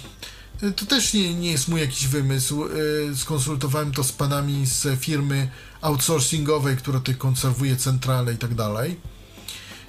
to 0.76 0.86
też 0.86 1.12
nie, 1.14 1.34
nie 1.34 1.52
jest 1.52 1.68
mój 1.68 1.80
jakiś 1.80 2.06
wymysł. 2.08 2.64
Y, 2.66 3.16
Skonsultowałem 3.16 3.92
to 3.92 4.04
z 4.04 4.12
panami 4.12 4.66
z 4.66 5.00
firmy 5.00 5.48
outsourcingowej, 5.80 6.76
która 6.76 6.98
tutaj 6.98 7.14
konserwuje 7.14 7.76
centralę 7.76 8.32
i 8.32 8.36
tak 8.36 8.54
dalej. 8.54 8.96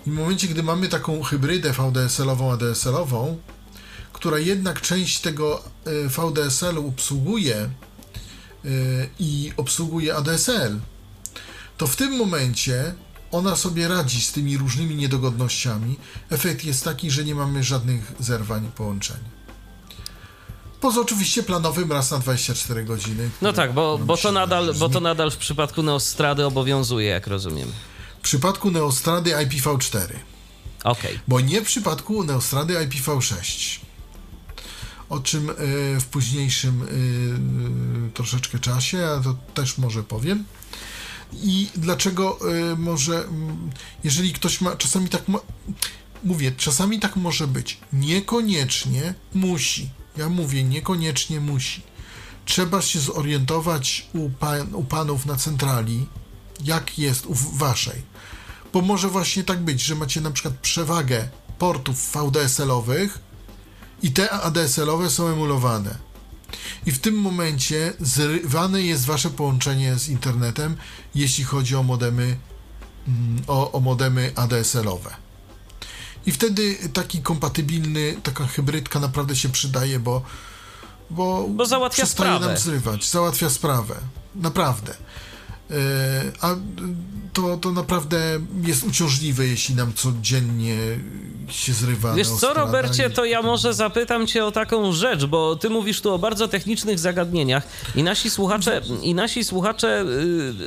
I 0.07 0.11
w 0.11 0.13
momencie, 0.13 0.47
gdy 0.47 0.63
mamy 0.63 0.88
taką 0.89 1.23
hybrydę 1.23 1.71
VDSL-ową, 1.73 2.51
ADSL-ową, 2.53 3.38
która 4.13 4.39
jednak 4.39 4.81
część 4.81 5.19
tego 5.19 5.63
y, 5.88 6.09
VDSL-u 6.09 6.88
obsługuje 6.88 7.55
y, 7.55 7.69
i 9.20 9.51
obsługuje 9.57 10.16
ADSL, 10.16 10.80
to 11.78 11.88
w 11.88 11.95
tym 11.95 12.18
momencie 12.18 12.93
ona 13.32 13.55
sobie 13.55 13.88
radzi 13.88 14.22
z 14.22 14.32
tymi 14.32 14.57
różnymi 14.57 14.95
niedogodnościami. 14.95 15.97
Efekt 16.30 16.66
jest 16.66 16.84
taki, 16.84 17.11
że 17.11 17.24
nie 17.24 17.36
mamy 17.36 17.64
żadnych 17.64 18.11
zerwań 18.20 18.72
połączeń. 18.76 19.18
Poza 20.82 21.01
oczywiście 21.01 21.43
planowym 21.43 21.91
raz 21.91 22.11
na 22.11 22.20
24 22.20 22.84
godziny. 22.84 23.30
No 23.41 23.53
tak, 23.53 23.74
bo, 23.74 23.97
bo, 23.97 24.18
to 24.18 24.32
nadal, 24.32 24.74
bo 24.74 24.89
to 24.89 24.99
nadal 24.99 25.32
w 25.32 25.38
przypadku 25.38 25.84
Neostrady 25.84 26.45
obowiązuje, 26.45 27.07
jak 27.07 27.28
rozumiem. 27.28 27.72
W 28.20 28.22
przypadku 28.22 28.72
Neostrady 28.72 29.32
IPv4, 29.32 29.99
Okej. 30.84 31.20
bo 31.28 31.39
nie 31.39 31.61
w 31.61 31.66
przypadku 31.66 32.24
Neostrady 32.24 32.74
IPv6. 32.74 33.80
O 35.09 35.19
czym 35.19 35.49
y, 35.49 35.53
w 35.99 36.05
późniejszym 36.05 36.81
y, 38.07 38.11
troszeczkę 38.13 38.59
czasie, 38.59 39.05
a 39.05 39.19
to 39.19 39.35
też 39.53 39.77
może 39.77 40.03
powiem. 40.03 40.43
I 41.33 41.69
dlaczego 41.75 42.39
może, 42.77 43.27
jeżeli 44.03 44.33
ktoś 44.33 44.61
ma, 44.61 44.75
czasami 44.75 45.09
tak 45.09 45.27
ma, 45.27 45.39
mówię, 46.23 46.51
czasami 46.57 46.99
tak 46.99 47.15
może 47.15 47.47
być, 47.47 47.77
niekoniecznie 47.93 49.13
musi. 49.33 49.89
Ja 50.17 50.29
mówię, 50.29 50.63
niekoniecznie 50.63 51.39
musi. 51.39 51.81
Trzeba 52.45 52.81
się 52.81 52.99
zorientować 52.99 54.07
u, 54.13 54.29
pan, 54.29 54.75
u 54.75 54.83
panów 54.83 55.25
na 55.25 55.35
centrali, 55.35 56.07
jak 56.63 56.99
jest 56.99 57.25
u 57.25 57.33
waszej. 57.33 58.01
Bo 58.73 58.81
może 58.81 59.09
właśnie 59.09 59.43
tak 59.43 59.63
być, 59.63 59.81
że 59.81 59.95
macie 59.95 60.21
na 60.21 60.31
przykład 60.31 60.53
przewagę 60.57 61.29
portów 61.59 62.11
VDSL-owych 62.13 63.19
i 64.03 64.11
te 64.11 64.29
ADSL-owe 64.31 65.09
są 65.09 65.27
emulowane. 65.27 65.95
I 66.85 66.91
w 66.91 66.99
tym 66.99 67.15
momencie 67.15 67.93
zrywane 67.99 68.81
jest 68.81 69.05
wasze 69.05 69.29
połączenie 69.29 69.95
z 69.99 70.09
internetem, 70.09 70.77
jeśli 71.15 71.43
chodzi 71.43 71.75
o 71.75 71.83
modemy, 71.83 72.37
mm, 73.07 73.43
o, 73.47 73.71
o 73.71 73.79
modemy 73.79 74.31
ADSL-owe. 74.35 75.15
I 76.25 76.31
wtedy 76.31 76.75
taki 76.93 77.21
kompatybilny, 77.21 78.15
taka 78.23 78.47
hybrydka 78.47 78.99
naprawdę 78.99 79.35
się 79.35 79.49
przydaje, 79.49 79.99
bo 79.99 80.21
bo, 81.09 81.47
Bo 81.49 81.65
załatwia 81.65 82.03
przestaje 82.03 82.29
sprawę. 82.29 82.47
nam 82.47 82.57
zrywać, 82.57 83.09
załatwia 83.09 83.49
sprawę. 83.49 83.95
Naprawdę. 84.35 84.93
Yy, 85.70 85.78
a 86.41 86.55
to, 87.34 87.57
to 87.57 87.72
naprawdę 87.72 88.39
jest 88.64 88.84
uciążliwe, 88.84 89.47
jeśli 89.47 89.76
nam 89.76 89.93
codziennie 89.93 90.78
się 91.49 91.74
zrywa. 91.74 92.14
Wiesz 92.14 92.30
co, 92.30 92.53
Robercie, 92.53 93.09
to 93.09 93.26
ja 93.26 93.41
może 93.41 93.74
zapytam 93.74 94.28
cię 94.28 94.45
o 94.45 94.51
taką 94.51 94.91
rzecz, 94.91 95.26
bo 95.26 95.55
ty 95.55 95.70
mówisz 95.70 96.01
tu 96.01 96.14
o 96.14 96.20
bardzo 96.20 96.47
technicznych 96.47 96.99
zagadnieniach 96.99 97.64
i 97.95 98.03
nasi 98.03 98.30
słuchacze, 98.30 98.82
i 99.01 99.16
nasi 99.16 99.43
słuchacze 99.43 100.05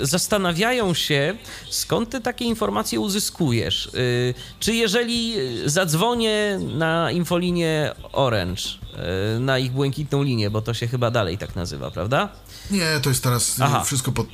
y, 0.02 0.06
zastanawiają 0.06 0.94
się, 0.94 1.36
skąd 1.70 2.10
ty 2.10 2.20
takie 2.20 2.44
informacje 2.44 3.00
uzyskujesz. 3.00 3.86
Y, 3.86 4.34
czy 4.60 4.74
jeżeli 4.74 5.34
zadzwonię 5.64 6.60
na 6.74 7.10
infolinię 7.10 7.92
Orange, 8.12 8.62
y, 9.36 9.40
na 9.40 9.58
ich 9.58 9.72
błękitną 9.72 10.22
linię, 10.22 10.50
bo 10.50 10.62
to 10.62 10.74
się 10.74 10.86
chyba 10.88 11.10
dalej 11.10 11.38
tak 11.38 11.56
nazywa, 11.56 11.90
prawda? 11.90 12.28
Nie, 12.70 13.00
to 13.02 13.08
jest 13.08 13.22
teraz 13.22 13.56
Aha. 13.60 13.84
Wszystko 13.84 14.12
pod 14.12 14.26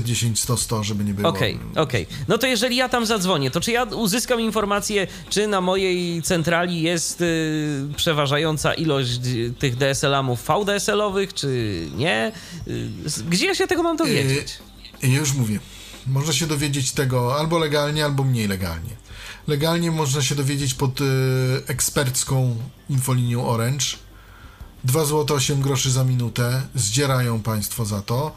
pię- 0.00 0.04
510, 0.04 0.40
100, 0.40 0.56
100, 0.56 0.84
żeby 0.84 1.04
nie 1.04 1.14
było. 1.14 1.28
Okej, 1.28 1.58
okej. 1.76 2.06
No 2.28 2.38
to 2.38 2.46
jeżeli 2.46 2.76
ja 2.76 2.88
tam 2.88 3.06
zadzwonię, 3.06 3.50
to 3.50 3.60
czy 3.60 3.72
ja 3.72 3.84
uzyskam 3.84 4.40
informację, 4.40 5.06
czy 5.30 5.46
na 5.46 5.60
mojej 5.60 6.22
centrali 6.22 6.82
jest 6.82 7.20
y, 7.20 7.88
przeważająca 7.96 8.74
ilość 8.74 9.20
y, 9.26 9.54
tych 9.58 9.76
DSL-amów 9.76 10.42
VDSL-owych, 10.48 11.34
czy 11.34 11.80
nie? 11.96 12.32
Y, 12.68 12.88
gdzie 13.28 13.46
ja 13.46 13.54
się 13.54 13.66
tego 13.66 13.82
mam 13.82 13.96
dowiedzieć? 13.96 14.58
Ja 15.02 15.18
już 15.18 15.32
mówię. 15.34 15.60
Można 16.06 16.32
się 16.32 16.46
dowiedzieć 16.46 16.92
tego 16.92 17.36
albo 17.38 17.58
legalnie, 17.58 18.04
albo 18.04 18.24
mniej 18.24 18.48
legalnie. 18.48 18.90
Legalnie 19.46 19.90
można 19.90 20.22
się 20.22 20.34
dowiedzieć 20.34 20.74
pod 20.74 21.00
y, 21.00 21.04
ekspercką 21.66 22.56
infolinią 22.90 23.48
Orange. 23.48 23.86
2 24.84 25.04
zł 25.04 25.36
8 25.36 25.60
groszy 25.60 25.90
za 25.90 26.04
minutę. 26.04 26.62
Zdzierają 26.74 27.42
Państwo 27.42 27.84
za 27.84 28.02
to. 28.02 28.34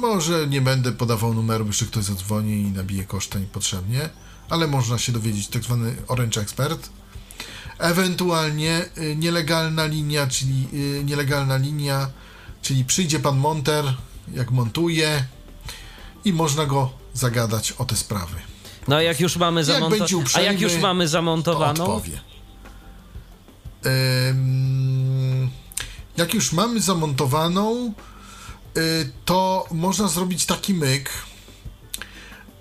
Może 0.00 0.46
nie 0.46 0.60
będę 0.60 0.92
podawał 0.92 1.34
numeru, 1.34 1.66
jeszcze 1.66 1.86
ktoś 1.86 2.04
zadzwoni 2.04 2.52
i 2.62 2.70
nabije 2.70 3.04
koszta 3.04 3.38
niepotrzebnie, 3.38 4.08
ale 4.50 4.66
można 4.66 4.98
się 4.98 5.12
dowiedzieć 5.12 5.48
tak 5.48 5.62
zwany 5.62 5.96
Orange 6.08 6.40
Expert. 6.40 6.90
Ewentualnie 7.78 8.84
y, 8.98 9.16
nielegalna 9.16 9.86
linia, 9.86 10.26
czyli 10.26 10.68
y, 10.72 11.04
nielegalna 11.04 11.56
linia, 11.56 12.08
czyli 12.62 12.84
przyjdzie 12.84 13.18
pan 13.20 13.36
monter, 13.38 13.84
jak 14.34 14.50
montuje 14.50 15.24
i 16.24 16.32
można 16.32 16.66
go 16.66 16.90
zagadać 17.14 17.72
o 17.72 17.84
te 17.84 17.96
sprawy. 17.96 18.36
No 18.88 18.96
a 18.96 19.02
jak 19.02 19.20
już 19.20 19.36
mamy 19.36 19.60
Jak 19.60 19.66
zamontowaną. 19.66 19.98
będzie 19.98 20.16
A 20.16 20.18
jak 20.18 20.26
uprzejmy, 20.54 20.60
już 20.74 20.82
mamy 20.82 21.04
To 21.04 21.08
zamontowaną? 21.10 21.84
odpowie. 21.84 22.20
Ym, 24.30 25.50
jak 26.16 26.34
już 26.34 26.52
mamy 26.52 26.80
zamontowaną, 26.80 27.92
to 29.24 29.66
można 29.70 30.08
zrobić 30.08 30.46
taki 30.46 30.74
myk, 30.74 31.10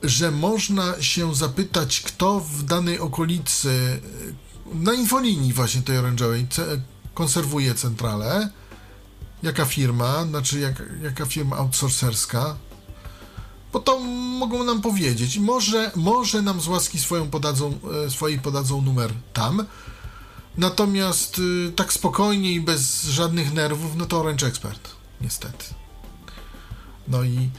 że 0.04 0.32
można 0.32 1.02
się 1.02 1.36
zapytać, 1.36 2.02
kto 2.02 2.40
w 2.40 2.64
danej 2.64 3.00
okolicy, 3.00 3.70
y, 3.70 4.76
na 4.76 4.94
infolinii 4.94 5.54
właśnie 5.54 5.82
tej 5.82 5.98
oranżowej, 5.98 6.48
ce- 6.48 6.82
konserwuje 7.14 7.76
centralę, 7.76 8.50
jaka 9.44 9.66
firma, 9.66 10.26
znaczy 10.26 10.60
jak, 10.60 10.84
jaka 11.04 11.26
firma 11.26 11.58
outsourcerska, 11.58 12.56
bo 13.74 13.80
to 13.80 14.00
mogą 14.40 14.64
nam 14.64 14.82
powiedzieć. 14.82 15.38
Może, 15.38 15.92
może 15.96 16.42
nam 16.42 16.62
z 16.62 16.68
łaski 16.68 17.00
swoją 17.00 17.30
podadzą, 17.30 17.80
e, 18.06 18.10
swojej 18.10 18.40
podadzą 18.40 18.82
numer 18.82 19.14
tam. 19.34 19.66
Natomiast 20.58 21.40
y, 21.40 21.72
tak 21.76 21.94
spokojnie 21.94 22.52
i 22.52 22.62
bez 22.62 23.04
żadnych 23.04 23.54
nerwów, 23.54 23.96
no 23.96 24.06
to 24.06 24.20
Orange 24.20 24.48
Expert, 24.48 24.90
niestety. 25.22 25.66
No 27.08 27.24
i, 27.24 27.50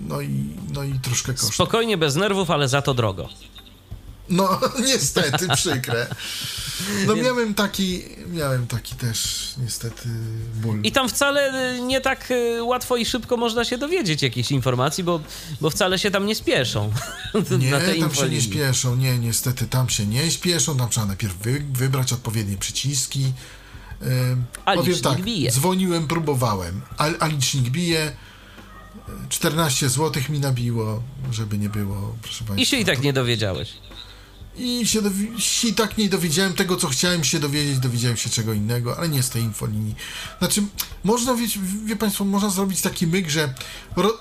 no 0.00 0.20
i, 0.20 0.28
no 0.72 0.82
i 0.84 0.98
troszkę 0.98 1.32
kosztuje. 1.32 1.52
Spokojnie, 1.52 1.96
bez 1.98 2.16
nerwów, 2.16 2.50
ale 2.50 2.68
za 2.68 2.82
to 2.82 2.94
drogo. 2.94 3.28
No, 4.28 4.60
niestety, 4.88 5.48
przykre. 5.56 6.06
No 7.06 7.16
miałem 7.16 7.54
taki, 7.54 8.02
miałem 8.32 8.66
taki 8.66 8.94
też, 8.94 9.48
niestety, 9.62 10.08
ból. 10.54 10.80
I 10.82 10.92
tam 10.92 11.08
wcale 11.08 11.72
y, 11.74 11.80
nie 11.80 12.00
tak 12.00 12.30
y, 12.30 12.62
łatwo 12.62 12.96
i 12.96 13.04
szybko 13.06 13.36
można 13.36 13.64
się 13.64 13.78
dowiedzieć 13.78 14.22
jakichś 14.22 14.50
informacji, 14.50 15.04
bo, 15.04 15.20
bo 15.60 15.70
wcale 15.70 15.98
się 15.98 16.10
tam 16.10 16.26
nie 16.26 16.34
spieszą. 16.34 16.92
Nie, 17.58 17.70
tam 17.70 17.80
się 17.80 17.86
nie 17.86 17.94
infolinii. 17.96 18.42
śpieszą, 18.42 18.96
nie, 18.96 19.18
niestety 19.18 19.66
tam 19.66 19.88
się 19.88 20.06
nie 20.06 20.30
śpieszą, 20.30 20.76
tam 20.76 20.88
trzeba 20.88 21.06
najpierw 21.06 21.38
wy, 21.38 21.64
wybrać 21.72 22.12
odpowiednie 22.12 22.56
przyciski. 22.56 23.32
Ym, 24.02 24.44
A 24.64 24.74
powiem 24.74 24.98
tak, 25.00 25.20
bije. 25.20 25.50
dzwoniłem, 25.50 26.08
próbowałem, 26.08 26.80
a, 26.98 27.04
a 27.18 27.26
licznik 27.26 27.70
bije, 27.70 28.12
14 29.28 29.88
zł 29.88 30.22
mi 30.28 30.38
nabiło, 30.40 31.02
żeby 31.30 31.58
nie 31.58 31.68
było, 31.68 32.16
proszę 32.22 32.44
Państwa. 32.44 32.62
I 32.62 32.66
się 32.66 32.76
i 32.76 32.84
tak 32.84 33.02
nie 33.02 33.12
dowiedziałeś. 33.12 33.72
I 34.56 34.86
się, 34.86 35.02
dowi- 35.02 35.40
się 35.40 35.72
tak 35.72 35.98
nie 35.98 36.08
dowiedziałem 36.08 36.52
tego, 36.54 36.76
co 36.76 36.88
chciałem 36.88 37.24
się 37.24 37.38
dowiedzieć, 37.40 37.78
dowiedziałem 37.78 38.16
się 38.16 38.30
czego 38.30 38.52
innego, 38.52 38.98
ale 38.98 39.08
nie 39.08 39.22
z 39.22 39.30
tej 39.30 39.42
infolinii. 39.42 39.94
Znaczy, 40.38 40.62
można, 41.04 41.34
wie, 41.34 41.46
wie 41.84 41.96
Państwo, 41.96 42.24
można 42.24 42.50
zrobić 42.50 42.80
taki 42.80 43.06
myk, 43.06 43.28
że 43.30 43.54
ro, 43.96 44.18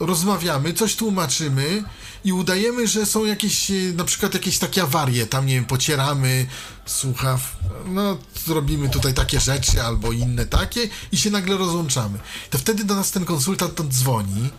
rozmawiamy, 0.00 0.72
coś 0.72 0.96
tłumaczymy 0.96 1.84
i 2.24 2.32
udajemy, 2.32 2.88
że 2.88 3.06
są 3.06 3.24
jakieś, 3.24 3.70
e, 3.70 3.74
na 3.94 4.04
przykład 4.04 4.34
jakieś 4.34 4.58
takie 4.58 4.82
awarie, 4.82 5.26
tam, 5.26 5.46
nie 5.46 5.54
wiem, 5.54 5.64
pocieramy 5.64 6.46
słuchaw, 6.86 7.56
no, 7.86 8.18
zrobimy 8.44 8.88
tutaj 8.88 9.14
takie 9.14 9.40
rzeczy 9.40 9.82
albo 9.82 10.12
inne 10.12 10.46
takie 10.46 10.88
i 11.12 11.16
się 11.16 11.30
nagle 11.30 11.56
rozłączamy. 11.56 12.18
To 12.50 12.58
wtedy 12.58 12.84
do 12.84 12.94
nas 12.94 13.10
ten 13.10 13.24
konsultant 13.24 13.80
dzwoni 13.88 14.50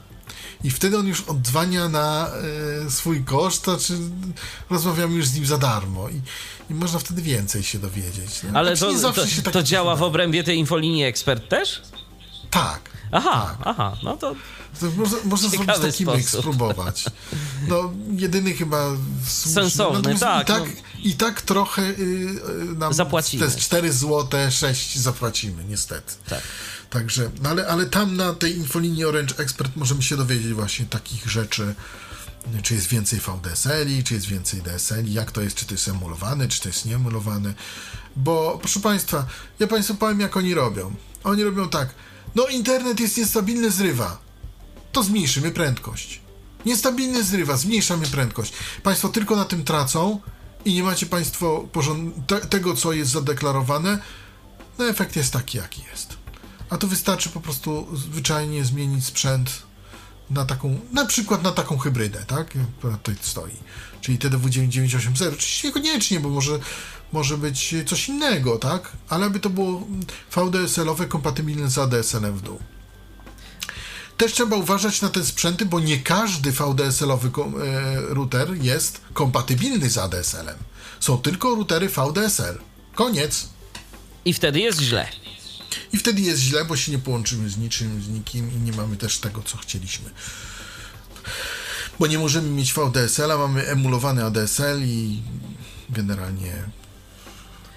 i 0.63 0.71
wtedy 0.71 0.97
on 0.97 1.07
już 1.07 1.21
odzwania 1.21 1.89
na 1.89 2.31
e, 2.85 2.91
swój 2.91 3.23
koszt, 3.23 3.63
to 3.63 3.77
czy 3.77 3.93
rozmawiamy 4.69 5.15
już 5.15 5.27
z 5.27 5.35
nim 5.35 5.45
za 5.45 5.57
darmo 5.57 6.09
i, 6.09 6.21
i 6.69 6.73
można 6.73 6.99
wtedy 6.99 7.21
więcej 7.21 7.63
się 7.63 7.79
dowiedzieć. 7.79 8.43
No. 8.43 8.59
Ale 8.59 8.75
Znaczy, 8.75 9.01
to, 9.01 9.13
to, 9.13 9.21
tak 9.43 9.53
to 9.53 9.63
działa 9.63 9.95
w 9.95 10.03
obrębie 10.03 10.43
tej 10.43 10.57
infolinii 10.57 11.03
ekspert 11.03 11.49
też? 11.49 11.81
Tak. 12.51 12.79
Aha, 13.11 13.57
aha, 13.65 13.97
no 14.03 14.17
to 14.17 14.35
To 14.79 14.85
można 14.95 15.17
można 15.23 15.49
zrobić 15.49 15.77
taki 15.81 16.05
myk, 16.05 16.21
sposób. 16.21 16.39
spróbować. 16.41 17.05
No, 17.67 17.93
jedyny 18.15 18.53
chyba 18.53 18.85
słuszny. 19.27 19.51
Sensowny, 19.53 19.97
Natomiast 19.97 20.21
tak, 20.21 20.43
I 20.43 20.45
tak, 20.47 20.63
no. 20.65 20.99
i 21.03 21.13
tak 21.13 21.41
trochę 21.41 21.81
y, 21.81 21.95
y, 22.71 22.75
nam 22.77 22.93
Zapłacimy. 22.93 23.49
te 23.49 23.57
4 23.57 23.91
zł, 23.93 24.51
6 24.51 24.97
zapłacimy, 24.97 25.63
niestety. 25.63 26.13
tak. 26.29 26.41
Także, 26.89 27.31
no 27.41 27.49
ale, 27.49 27.67
ale 27.67 27.85
tam 27.85 28.15
na 28.17 28.33
tej 28.33 28.57
infolinii 28.57 29.05
Orange 29.05 29.35
Expert 29.37 29.75
możemy 29.75 30.03
się 30.03 30.17
dowiedzieć 30.17 30.53
właśnie 30.53 30.85
takich 30.85 31.27
rzeczy, 31.29 31.75
czy 32.63 32.73
jest 32.75 32.87
więcej 32.87 33.19
VDSL-i, 33.19 34.03
czy 34.03 34.13
jest 34.13 34.25
więcej 34.25 34.61
DSL-i, 34.61 35.13
jak 35.13 35.31
to 35.31 35.41
jest, 35.41 35.55
czy 35.55 35.65
to 35.65 35.73
jest 35.73 35.87
emulowane, 35.87 36.47
czy 36.47 36.61
to 36.61 36.69
jest 36.69 36.85
nieemulowane. 36.85 37.53
Bo, 38.15 38.57
proszę 38.59 38.79
Państwa, 38.79 39.25
ja 39.59 39.67
Państwu 39.67 39.95
powiem, 39.95 40.19
jak 40.19 40.37
oni 40.37 40.53
robią. 40.53 40.93
Oni 41.23 41.43
robią 41.43 41.69
tak, 41.69 41.89
no 42.35 42.47
internet 42.47 42.99
jest 42.99 43.17
niestabilny, 43.17 43.71
zrywa. 43.71 44.17
To 44.91 45.03
zmniejszymy 45.03 45.51
prędkość. 45.51 46.21
Niestabilny 46.65 47.23
zrywa, 47.23 47.57
zmniejszamy 47.57 48.07
prędkość. 48.07 48.53
Państwo 48.83 49.09
tylko 49.09 49.35
na 49.35 49.45
tym 49.45 49.63
tracą 49.63 50.19
i 50.65 50.73
nie 50.73 50.83
macie 50.83 51.05
Państwo 51.05 51.67
te, 52.27 52.39
tego, 52.39 52.73
co 52.75 52.93
jest 52.93 53.11
zadeklarowane, 53.11 53.99
no 54.79 54.87
efekt 54.87 55.15
jest 55.15 55.33
taki, 55.33 55.57
jaki 55.57 55.81
jest. 55.91 56.17
A 56.69 56.77
tu 56.77 56.87
wystarczy 56.87 57.29
po 57.29 57.41
prostu 57.41 57.87
zwyczajnie 57.97 58.65
zmienić 58.65 59.05
sprzęt 59.05 59.63
na 60.29 60.45
taką, 60.45 60.79
na 60.91 61.05
przykład 61.05 61.43
na 61.43 61.51
taką 61.51 61.77
hybrydę, 61.77 62.25
tak, 62.27 62.53
która 62.77 62.97
tutaj 62.97 63.15
stoi, 63.21 63.55
czyli 64.01 64.19
TDW9980, 64.19 65.33
oczywiście 65.33 65.67
niekoniecznie, 65.67 66.19
bo 66.19 66.29
może, 66.29 66.59
może 67.11 67.37
być 67.37 67.75
coś 67.85 68.09
innego, 68.09 68.57
tak, 68.57 68.91
ale 69.09 69.25
aby 69.25 69.39
to 69.39 69.49
było 69.49 69.87
VDSL-owe 70.31 71.07
kompatybilne 71.07 71.69
z 71.69 71.77
ADSL-em 71.77 72.37
w 72.37 72.41
dół. 72.41 72.59
Też 74.17 74.33
trzeba 74.33 74.55
uważać 74.55 75.01
na 75.01 75.09
te 75.09 75.25
sprzęty, 75.25 75.65
bo 75.65 75.79
nie 75.79 75.99
każdy 75.99 76.51
VDSL-owy 76.51 77.27
e, 77.27 78.01
router 78.13 78.63
jest 78.63 79.01
kompatybilny 79.13 79.89
z 79.89 79.97
ADSL-em. 79.97 80.57
Są 80.99 81.17
tylko 81.17 81.55
routery 81.55 81.89
VDSL. 81.89 82.57
Koniec. 82.95 83.49
I 84.25 84.33
wtedy 84.33 84.59
jest 84.59 84.81
źle. 84.81 85.07
I 85.93 85.97
wtedy 85.97 86.21
jest 86.21 86.41
źle, 86.41 86.65
bo 86.65 86.77
się 86.77 86.91
nie 86.91 86.99
połączymy 86.99 87.49
z 87.49 87.57
niczym, 87.57 88.03
z 88.03 88.07
nikim 88.07 88.51
i 88.53 88.55
nie 88.55 88.71
mamy 88.71 88.97
też 88.97 89.19
tego, 89.19 89.43
co 89.43 89.57
chcieliśmy. 89.57 90.09
Bo 91.99 92.07
nie 92.07 92.19
możemy 92.19 92.49
mieć 92.49 92.73
VDSL-a, 92.73 93.37
mamy 93.37 93.67
emulowany 93.67 94.25
ADSL 94.25 94.83
i 94.83 95.21
generalnie 95.89 96.63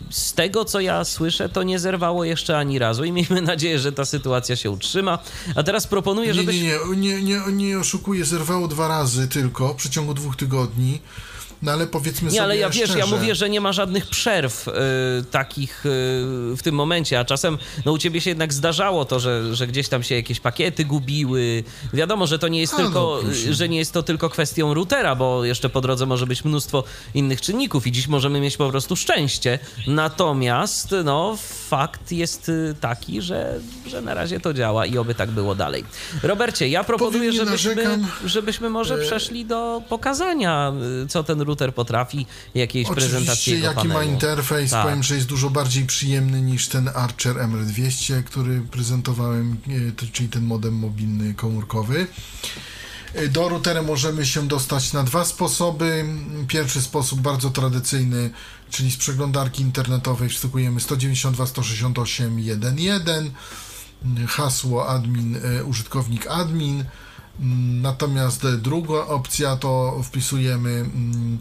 Z 0.09 0.33
tego 0.33 0.65
co 0.65 0.79
ja 0.79 1.03
słyszę, 1.03 1.49
to 1.49 1.63
nie 1.63 1.79
zerwało 1.79 2.23
jeszcze 2.23 2.57
ani 2.57 2.79
razu 2.79 3.03
i 3.03 3.11
miejmy 3.11 3.41
nadzieję, 3.41 3.79
że 3.79 3.91
ta 3.91 4.05
sytuacja 4.05 4.55
się 4.55 4.71
utrzyma. 4.71 5.19
A 5.55 5.63
teraz 5.63 5.87
proponuję, 5.87 6.27
Nie, 6.27 6.33
żebyś... 6.33 6.55
nie, 6.61 6.77
nie, 6.95 7.21
nie, 7.21 7.21
nie, 7.21 7.41
nie 7.51 7.79
oszukuję, 7.79 8.25
zerwało 8.25 8.67
dwa 8.67 8.87
razy 8.87 9.27
tylko 9.27 9.73
w 9.73 9.75
przeciągu 9.75 10.13
dwóch 10.13 10.35
tygodni. 10.35 10.99
No 11.65 11.71
ale 11.71 11.87
powiedzmy 11.87 12.31
Nie, 12.31 12.43
ale 12.43 12.57
ja 12.57 12.69
wiesz, 12.69 12.83
szczerze, 12.83 12.99
ja 12.99 13.05
mówię, 13.05 13.35
że 13.35 13.49
nie 13.49 13.61
ma 13.61 13.73
żadnych 13.73 14.07
przerw 14.07 14.67
y, 14.67 14.71
takich 15.31 15.85
y, 15.85 15.89
w 16.57 16.59
tym 16.63 16.75
momencie, 16.75 17.19
a 17.19 17.25
czasem 17.25 17.57
no 17.85 17.91
u 17.91 17.97
ciebie 17.97 18.21
się 18.21 18.29
jednak 18.29 18.53
zdarzało 18.53 19.05
to, 19.05 19.19
że, 19.19 19.55
że 19.55 19.67
gdzieś 19.67 19.89
tam 19.89 20.03
się 20.03 20.15
jakieś 20.15 20.39
pakiety 20.39 20.85
gubiły. 20.85 21.63
Wiadomo, 21.93 22.27
że 22.27 22.39
to 22.39 22.47
nie 22.47 22.59
jest 22.59 22.73
A, 22.73 22.77
tylko, 22.77 22.99
no, 22.99 23.19
proszę. 23.23 23.49
y, 23.49 23.53
że 23.53 23.69
nie 23.69 23.77
jest 23.77 23.93
to 23.93 24.03
tylko 24.03 24.29
kwestią 24.29 24.73
routera, 24.73 25.15
bo 25.15 25.45
jeszcze 25.45 25.69
po 25.69 25.81
drodze 25.81 26.05
może 26.05 26.27
być 26.27 26.45
mnóstwo 26.45 26.83
innych 27.13 27.41
czynników 27.41 27.87
i 27.87 27.91
dziś 27.91 28.07
możemy 28.07 28.39
mieć 28.39 28.57
po 28.57 28.69
prostu 28.69 28.95
szczęście. 28.95 29.59
Natomiast 29.87 30.95
no 31.03 31.37
fakt 31.69 32.11
jest 32.11 32.49
y, 32.49 32.75
taki, 32.81 33.21
że, 33.21 33.59
że 33.87 34.01
na 34.01 34.13
razie 34.13 34.39
to 34.39 34.53
działa 34.53 34.85
i 34.85 34.97
oby 34.97 35.15
tak 35.15 35.31
było 35.31 35.55
dalej. 35.55 35.83
Robercie, 36.23 36.69
ja 36.69 36.83
proponuję, 36.83 37.31
żebyśmy, 37.33 37.99
żebyśmy 38.25 38.69
może 38.69 38.95
E, 38.95 38.97
przeszli 39.05 39.45
do 39.45 39.81
pokazania, 39.89 40.73
y, 41.03 41.07
co 41.07 41.23
ten 41.23 41.41
router 41.41 41.73
potrafi, 41.73 42.25
jakiejś 42.55 42.87
prezentacji 42.89 43.31
Oczywiście, 43.31 43.55
jego 43.55 43.67
jaki 43.67 43.87
ma 43.87 43.93
panelu. 43.93 44.11
interfejs, 44.13 44.71
Tak. 44.71 44.83
powiem, 44.85 45.03
że 45.03 45.15
jest 45.15 45.27
dużo 45.27 45.49
bardziej 45.49 45.85
przyjemny 45.85 46.41
niż 46.41 46.67
ten 46.67 46.89
Archer 46.95 47.35
MR200, 47.35 48.23
który 48.23 48.61
prezentowałem, 48.71 49.57
e, 50.03 50.07
czyli 50.11 50.29
ten 50.29 50.43
modem 50.43 50.73
mobilny 50.73 51.33
komórkowy. 51.33 52.07
E, 53.13 53.27
Do 53.27 53.49
routera 53.49 53.81
możemy 53.81 54.25
się 54.25 54.47
dostać 54.47 54.93
na 54.93 55.03
dwa 55.03 55.25
sposoby. 55.25 56.05
Pierwszy 56.47 56.81
sposób 56.81 57.19
bardzo 57.19 57.49
tradycyjny, 57.49 58.29
czyli 58.75 58.91
z 58.91 58.97
przeglądarki 58.97 59.61
internetowej 59.61 60.29
wstukujemy 60.29 60.79
192.168.1.1 60.79 63.29
hasło 64.27 64.89
admin, 64.89 65.35
e, 65.35 65.63
użytkownik 65.63 66.27
admin. 66.27 66.85
Mm, 67.39 67.81
Natomiast 67.81 68.47
druga 68.57 68.93
opcja 68.93 69.55
to 69.55 70.01
wpisujemy 70.03 70.69
mm, 70.69 71.39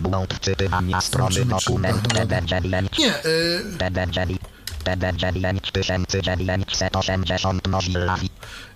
błąd 0.00 0.34
wczytywania 0.34 1.00
strony 1.00 1.34
Zobaczymy, 1.34 1.60
czy 1.60 1.66
dokument 1.66 2.08
da 2.08 2.18
radę. 2.20 2.42
TD9 2.42 2.98
Nie, 2.98 3.14
e, 3.14 4.55
TD9 4.86 5.60
TD9 5.60 6.64
1980 6.64 7.68
Mozilla 7.68 8.18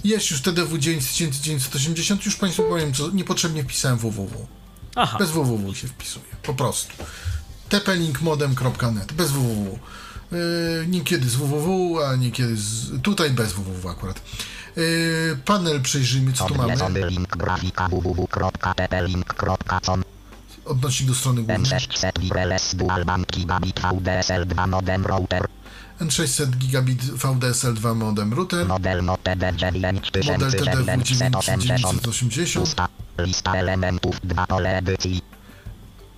jest 0.05 0.31
już 0.31 0.43
TDW 0.43 0.79
9980, 0.79 2.27
już 2.27 2.37
Państwu 2.37 2.63
powiem, 2.63 2.95
co 2.95 3.11
niepotrzebnie 3.11 3.65
wpisałem 3.65 3.99
www. 3.99 4.47
Aha, 4.97 5.19
Bez 5.19 5.31
www 5.31 5.75
się 5.75 5.89
wpisuje, 5.89 6.25
po 6.43 6.55
prostu. 6.55 6.93
tplinkmodem.net, 7.69 9.13
bez 9.13 9.31
www. 9.31 9.79
Yy, 10.33 10.87
niekiedy 10.89 11.29
z 11.29 11.35
www, 11.35 11.99
a 12.03 12.17
niekiedy 12.17 12.57
z... 12.57 13.03
tutaj 13.03 13.31
bez 13.31 13.53
www 13.53 13.89
akurat. 13.89 14.23
Yy, 14.77 15.39
panel 15.45 15.83
przejrzyjmy, 15.83 16.33
co 16.33 16.45
tu 16.45 16.55
mamy. 16.55 16.77
Link 17.11 17.37
grafika 17.37 17.89
www.ttl.com 17.89 19.25
Odnośnik 20.65 21.09
do 21.09 21.15
strony 21.15 21.43
głównej. 21.43 21.81
M600 26.01 26.21
wireless 26.21 26.37
dual 26.37 26.47
band 26.47 26.57
gigabit 26.59 27.03
VDSL 27.03 27.15
2 27.15 27.15
modem 27.15 27.15
router 27.15 27.17
N600 27.17 27.17
gigabit 27.17 27.21
VDSL 27.23 27.75
2 27.75 27.95
modem 27.95 28.33
router. 28.33 28.67
model 28.67 29.03
TD9 29.03 29.83
Model 30.33 30.51
TDW 30.51 31.03
1980 31.03 32.03
9980. 32.03 32.61
Pusta. 32.63 32.89
Lista 33.19 33.55
elementów 33.55 34.21
2 34.25 34.47
pole 34.47 34.79
edycji 34.79 35.23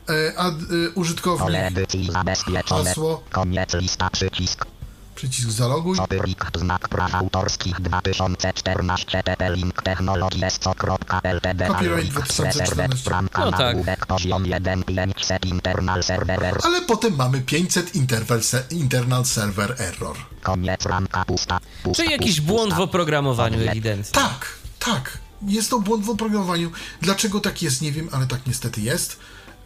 E, 0.09 0.33
Pole 0.37 0.93
użytkownik 0.95 1.61
edycji 1.61 2.13
zabezpieczone 2.13 2.85
hasło 2.85 3.23
Koniec 3.31 3.75
lista 3.75 4.11
przycisk 4.11 4.67
Przycisk 5.15 5.51
zaloguj. 5.51 5.97
Copyright 5.97 6.59
znak 6.59 6.89
praw 6.89 7.15
autorskich 7.15 7.81
2014 7.81 9.23
TP 9.23 9.57
link 9.57 9.83
technologie 9.83 10.51
sco.ltd 10.51 11.67
Copyright 11.67 12.11
2014. 12.13 13.11
No 13.39 13.53
tak. 13.53 14.07
poziom 14.07 14.47
1 14.47 14.85
500 14.85 15.47
internal 15.47 16.03
server 16.03 16.45
error. 16.45 16.61
Ale 16.65 16.81
potem 16.81 17.17
mamy 17.17 17.41
500 17.41 17.95
interval 17.95 18.43
se, 18.43 18.65
internal 18.71 19.25
server 19.25 19.75
error. 19.79 20.17
Koniec 20.43 20.87
ramka 20.87 21.25
pusta. 21.25 21.61
pusta 21.83 22.03
Czyli 22.03 22.13
jakiś 22.13 22.41
pusta, 22.41 22.53
błąd 22.53 22.75
w 22.75 22.81
oprogramowaniu 22.81 23.59
ewidentnie. 23.69 24.13
Tak, 24.23 24.47
tak. 24.79 25.19
Jest 25.47 25.71
to 25.71 25.79
błąd 25.79 26.05
w 26.05 26.11
oprogramowaniu. 26.11 26.71
Dlaczego 27.01 27.41
tak 27.41 27.63
jest, 27.63 27.83
nie 27.83 27.93
wiem, 27.93 28.09
ale 28.13 28.27
tak 28.27 28.47
niestety 28.47 28.81
jest. 28.81 29.19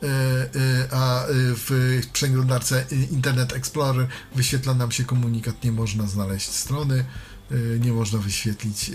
E, 0.02 0.06
e, 0.06 0.88
A 0.90 1.24
e, 1.24 1.26
w 1.32 2.00
przeglądarce 2.12 2.86
Internet 3.10 3.52
Explorer 3.52 4.08
wyświetla 4.34 4.74
nam 4.74 4.92
się 4.92 5.04
komunikat, 5.04 5.64
nie 5.64 5.72
można 5.72 6.06
znaleźć 6.06 6.48
strony, 6.48 7.04
nie 7.80 7.92
można 7.92 8.18
wyświetlić 8.18 8.90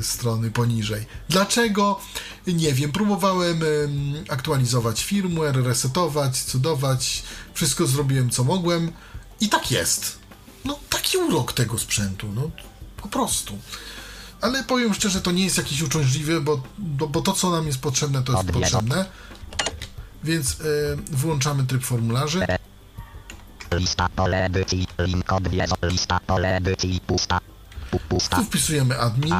strony 0.00 0.50
poniżej. 0.50 1.06
Dlaczego? 1.28 2.00
Nie 2.46 2.72
wiem. 2.72 2.92
Próbowałem 2.92 3.62
em, 3.62 4.24
aktualizować 4.28 5.04
firmware, 5.04 5.64
resetować, 5.64 6.42
cudować, 6.42 7.22
wszystko 7.54 7.86
zrobiłem 7.86 8.30
co 8.30 8.44
mogłem 8.44 8.92
i 9.40 9.48
tak 9.48 9.70
jest. 9.70 10.18
No, 10.64 10.78
taki 10.90 11.18
urok 11.18 11.52
tego 11.52 11.78
sprzętu, 11.78 12.32
no 12.34 12.50
po 12.96 13.08
prostu. 13.08 13.58
Ale 14.40 14.64
powiem 14.64 14.94
szczerze, 14.94 15.20
to 15.20 15.32
nie 15.32 15.44
jest 15.44 15.58
jakiś 15.58 15.82
uciążliwy, 15.82 16.40
bo, 16.40 16.62
bo, 16.78 17.08
bo 17.08 17.22
to, 17.22 17.32
co 17.32 17.50
nam 17.50 17.66
jest 17.66 17.78
potrzebne, 17.78 18.22
to 18.22 18.32
jest 18.32 18.50
potrzebne. 18.50 19.06
Więc 20.24 20.60
e, 20.60 20.64
włączamy 21.10 21.64
tryb 21.66 21.84
formularzy. 21.84 22.46
Lista 23.72 24.08
pole 24.08 24.44
edycji, 24.44 24.86
link 24.98 25.32
odwiedz, 25.32 25.70
lista 25.82 26.20
pole 26.26 26.56
edycji, 26.56 27.00
pusta. 27.06 27.40
Pu- 27.92 27.98
Pusta. 28.08 28.36
Tu 28.36 28.44
wpisujemy 28.44 28.98
admin, 28.98 29.34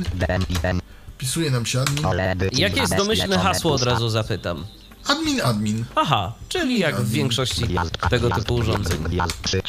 wpisuje 1.15 1.51
nam 1.51 1.67
się 1.67 1.81
admin. 1.81 2.03
pole 2.03 2.31
edycji, 2.31 2.61
Jakie 2.63 2.81
jest 2.81 2.97
domyślne 2.97 3.39
hasło 3.39 3.73
od 3.75 3.83
razu 3.83 4.09
zapytam? 4.09 4.65
Admin, 5.07 5.41
admin. 5.41 5.85
Aha, 5.95 6.33
czyli 6.49 6.79
jak 6.79 7.01
w 7.01 7.11
większości 7.11 7.63
Gwiazdka, 7.67 8.09
tego 8.09 8.31
typu 8.31 8.55
urządzeń. 8.55 8.99
Przy 9.43 9.63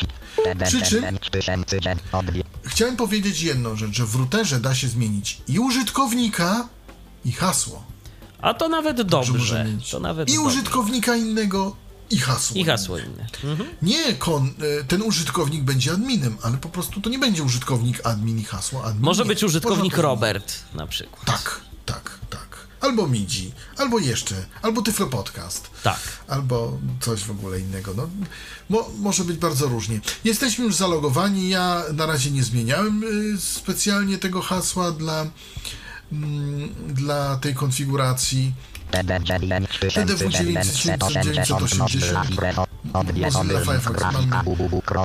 czym? 0.82 1.02
99 1.32 2.00
odwie- 2.12 2.44
Chciałem 2.64 2.96
powiedzieć 2.96 3.42
jedną 3.42 3.76
rzecz, 3.76 3.92
że 3.96 4.06
w 4.06 4.16
routerze 4.16 4.60
da 4.60 4.76
się 4.76 4.88
zmienić 4.88 5.42
i 5.48 5.60
użytkownika, 5.60 6.68
i 7.26 7.32
hasło. 7.32 7.84
A 8.44 8.54
to 8.54 8.70
nawet 8.70 9.02
dobrze. 9.02 9.66
To 9.92 10.00
nawet 10.00 10.30
I 10.30 10.36
dobrze. 10.36 10.48
użytkownika 10.48 11.16
innego, 11.16 11.76
i 12.10 12.18
hasło. 12.18 12.58
I 12.58 12.64
hasło 12.64 12.98
inne. 12.98 13.28
Mhm. 13.44 13.70
Nie 13.82 14.14
kon, 14.14 14.54
e, 14.80 14.84
ten 14.84 15.02
użytkownik 15.02 15.64
będzie 15.64 15.92
adminem, 15.92 16.38
ale 16.42 16.58
po 16.58 16.70
prostu 16.70 17.02
to 17.02 17.10
nie 17.10 17.20
będzie 17.20 17.44
użytkownik 17.44 18.02
admin 18.04 18.40
i 18.40 18.44
hasło 18.44 18.84
admin. 18.84 19.04
Może 19.04 19.24
nie. 19.24 19.28
być 19.28 19.44
użytkownik 19.44 19.84
Można 19.84 19.96
to 19.96 20.02
Robert 20.02 20.54
na 20.74 20.88
przykład. 20.88 21.26
Tak, 21.26 21.62
tak, 21.86 22.20
tak. 22.30 22.68
Albo 22.82 23.08
MIDI, 23.08 23.52
albo 23.78 24.00
jeszcze, 24.00 24.36
albo 24.62 24.82
Tyflo 24.82 25.08
Podcast. 25.08 25.70
Tak. 25.84 26.00
Albo 26.28 26.78
coś 27.02 27.24
w 27.24 27.32
ogóle 27.32 27.60
innego. 27.60 27.94
No, 27.98 28.10
mo, 28.70 28.90
może 29.00 29.24
być 29.24 29.38
bardzo 29.38 29.68
różnie. 29.68 30.00
Jesteśmy 30.24 30.66
już 30.66 30.76
zalogowani. 30.76 31.50
Ja 31.50 31.84
na 31.94 32.06
razie 32.06 32.32
nie 32.32 32.44
zmieniałem 32.44 33.04
y, 33.04 33.42
specjalnie 33.42 34.18
tego 34.18 34.42
hasła 34.42 34.92
dla, 34.92 35.26
dla 36.88 37.38
tej 37.38 37.54
konfiguracji. 37.54 38.54
TDW 38.92 39.68
9980 39.82 41.78
Mozilla 41.78 42.24
Firefox. 42.24 42.70
Mam, 42.94 43.06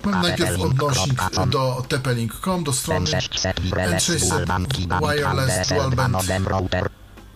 mam 0.04 0.22
najpierw 0.22 0.60
odnośnik 0.60 1.20
do 1.46 1.82
tplink.com, 1.88 2.64
do 2.64 2.72
strony 2.72 3.10
N600 3.10 3.60
Wireless 5.00 5.68
Dual 5.68 5.90
Band 5.90 6.16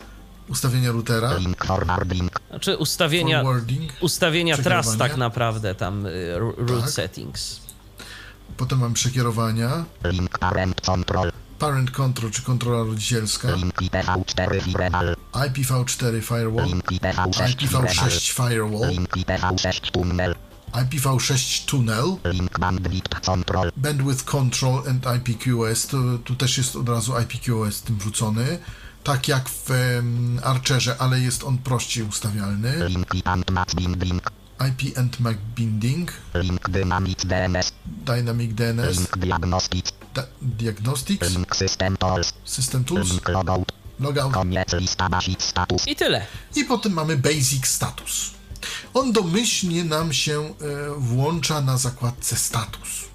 Ustawienia 0.49 0.91
routera, 0.91 1.33
Link 1.37 1.65
forwarding. 1.65 2.39
Znaczy 2.49 2.77
ustawienia, 2.77 3.41
forwarding, 3.43 3.91
ustawienia 4.01 4.57
tras 4.57 4.97
tak 4.97 5.17
naprawdę 5.17 5.75
tam 5.75 6.03
ru- 6.37 6.55
root 6.57 6.81
Tak. 6.81 6.89
settings. 6.91 7.59
potem 8.57 8.79
mam 8.79 8.93
przekierowania, 8.93 9.85
Link 10.03 10.37
parent 10.39 10.81
control 10.81 11.31
Parent 11.59 11.91
Control, 11.91 12.31
czy 12.31 12.41
kontrola 12.41 12.83
rodzicielska, 12.83 13.55
Link 13.55 13.81
IPv4 13.81 14.61
firewall 14.61 15.15
IPv4 15.33 16.21
Firewall, 16.21 16.65
Link 16.65 16.91
IPv6 16.91 17.67
firewall 17.67 17.87
IPv6 17.87 18.31
Firewall, 18.31 18.89
Link 18.89 19.09
IPv6 19.17 19.91
tunnel 19.91 20.35
IPv6 20.75 21.65
Tunnel, 21.65 22.17
Link 22.25 22.59
bandwidth 23.77 24.25
control 24.25 24.83
and 24.89 25.05
IPQoS, 25.05 25.87
to, 25.87 25.97
tu 26.23 26.35
też 26.35 26.57
jest 26.57 26.75
od 26.75 26.89
razu 26.89 27.13
IPQoS 27.19 27.81
tym 27.81 27.97
wrzucony, 27.97 28.59
tak 29.03 29.27
jak 29.27 29.49
w 29.49 29.71
em, 29.71 30.39
Archerze, 30.43 30.95
ale 30.99 31.19
jest 31.19 31.43
on 31.43 31.57
prościej 31.57 32.03
ustawialny. 32.03 32.89
IP 34.59 34.97
and 34.97 35.19
MAC 35.19 35.37
Binding, 35.55 36.11
Link 36.33 36.69
dynamic 36.69 37.25
DNS. 37.25 37.71
Dynamic 37.85 38.53
DNS, 38.53 38.97
Link 38.97 39.17
diagnostics. 39.17 39.91
Da- 40.13 40.27
Diagnostics, 40.41 41.29
Link 41.29 41.55
system 41.55 41.97
tools. 41.97 42.33
System 42.45 42.83
Tools, 42.83 43.09
Link 43.11 43.29
logout. 43.29 43.71
Logout. 43.99 44.33
Koniec 44.33 44.73
lista 44.73 45.09
basic 45.09 45.41
status. 45.43 45.87
I 45.87 45.95
tyle. 45.95 46.25
i 46.55 46.63
potem 46.65 46.93
mamy 46.93 47.17
Basic 47.17 47.67
Status. 47.67 48.31
On 48.93 49.11
domyślnie 49.11 49.83
nam 49.83 50.13
się 50.13 50.41
e, 50.41 50.53
włącza 50.97 51.61
na 51.61 51.77
zakładce 51.77 52.35
Status. 52.35 53.05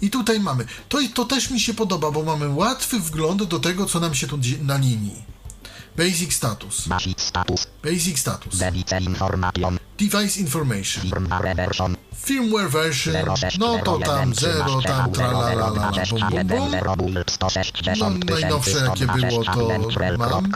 I 0.00 0.10
tutaj 0.10 0.40
mamy, 0.40 0.66
to, 0.88 0.98
to 1.14 1.24
też 1.24 1.50
mi 1.50 1.60
się 1.60 1.74
podoba, 1.74 2.10
bo 2.10 2.22
mamy 2.22 2.48
łatwy 2.48 3.00
wgląd 3.00 3.42
do 3.44 3.58
tego, 3.58 3.86
co 3.86 4.00
nam 4.00 4.14
się 4.14 4.26
tu 4.26 4.38
dzieje 4.38 4.62
na 4.64 4.76
linii. 4.76 5.22
Basic 5.96 6.32
Status, 6.32 6.88
Basic 6.88 7.20
status. 7.20 7.66
Basic 7.82 8.18
Status, 8.18 8.58
Device 8.58 9.00
information. 9.00 9.78
Device 9.96 10.40
Information, 10.40 11.02
Firmware 11.08 11.54
version. 11.56 11.96
Firmware 12.12 12.68
Version, 12.68 13.14
no 13.58 13.78
to 13.78 13.98
tam 13.98 14.34
0, 14.34 14.82
tam 14.82 15.12
tralalala, 15.12 15.92
bum 16.10 16.20
bum 16.30 16.46
bum. 16.48 17.14
No, 17.96 18.10
najnowsze 18.10 18.78
jakie 18.84 19.06
było, 19.06 19.44
to 19.44 19.68
mam. 20.18 20.52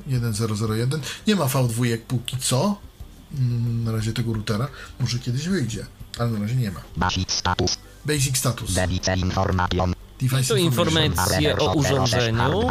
1001. 0.07 1.01
Nie 1.27 1.35
ma 1.35 1.45
V2 1.45 1.97
póki 2.07 2.37
co. 2.37 2.75
Mm, 3.37 3.83
Na 3.83 3.91
razie 3.91 4.13
tego 4.13 4.33
routera. 4.33 4.67
Może 4.99 5.19
kiedyś 5.19 5.47
wyjdzie, 5.47 5.85
ale 6.19 6.29
na 6.29 6.39
razie 6.39 6.55
nie 6.55 6.71
ma. 6.71 6.81
Basic 6.97 7.31
status 7.31 7.77
Basic 8.05 8.37
Status, 8.37 8.73
Device 8.73 9.17
information 9.17 9.93
Device 10.21 10.59
informacje 10.59 11.57
o 11.57 11.73
urządzeniu. 11.73 12.61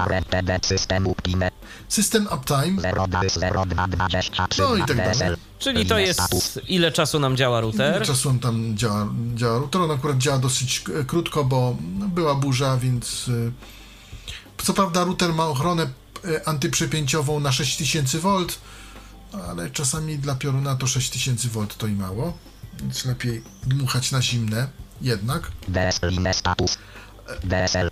System 0.68 1.06
uptime 1.06 1.50
System 1.88 2.28
Uptime, 2.34 2.82
0223 2.82 4.62
no 4.62 4.76
i 4.76 4.80
tak 4.80 4.96
dalej. 4.96 5.36
Czyli 5.58 5.86
to 5.86 5.98
jest 5.98 6.60
ile 6.68 6.92
czasu 6.92 7.18
nam 7.20 7.36
działa 7.36 7.60
router. 7.60 8.06
Czasem 8.06 8.30
on 8.30 8.38
tam 8.38 8.76
działa, 8.76 9.08
działa 9.34 9.58
router. 9.58 9.80
On 9.80 9.90
akurat 9.90 10.18
działa 10.18 10.38
dosyć 10.38 10.80
k- 10.80 10.92
krótko, 11.06 11.44
bo 11.44 11.76
była 12.08 12.34
burza, 12.34 12.76
więc 12.76 13.28
y, 13.28 13.52
Co 14.62 14.74
prawda 14.74 15.04
router 15.04 15.32
ma 15.34 15.46
ochronę 15.46 15.82
e, 16.24 16.48
antyprzepięciową 16.48 17.40
na 17.40 17.52
6000 17.52 18.18
V, 18.18 18.28
ale 19.48 19.70
czasami 19.70 20.18
dla 20.18 20.34
pioruna 20.34 20.76
to 20.76 20.86
6000 20.86 21.48
V 21.48 21.66
to 21.78 21.86
i 21.86 21.92
mało, 21.92 22.38
więc 22.82 23.04
lepiej 23.04 23.42
dmuchać 23.66 24.10
na 24.12 24.22
zimne 24.22 24.68
jednak. 25.02 25.50
DSL 27.44 27.90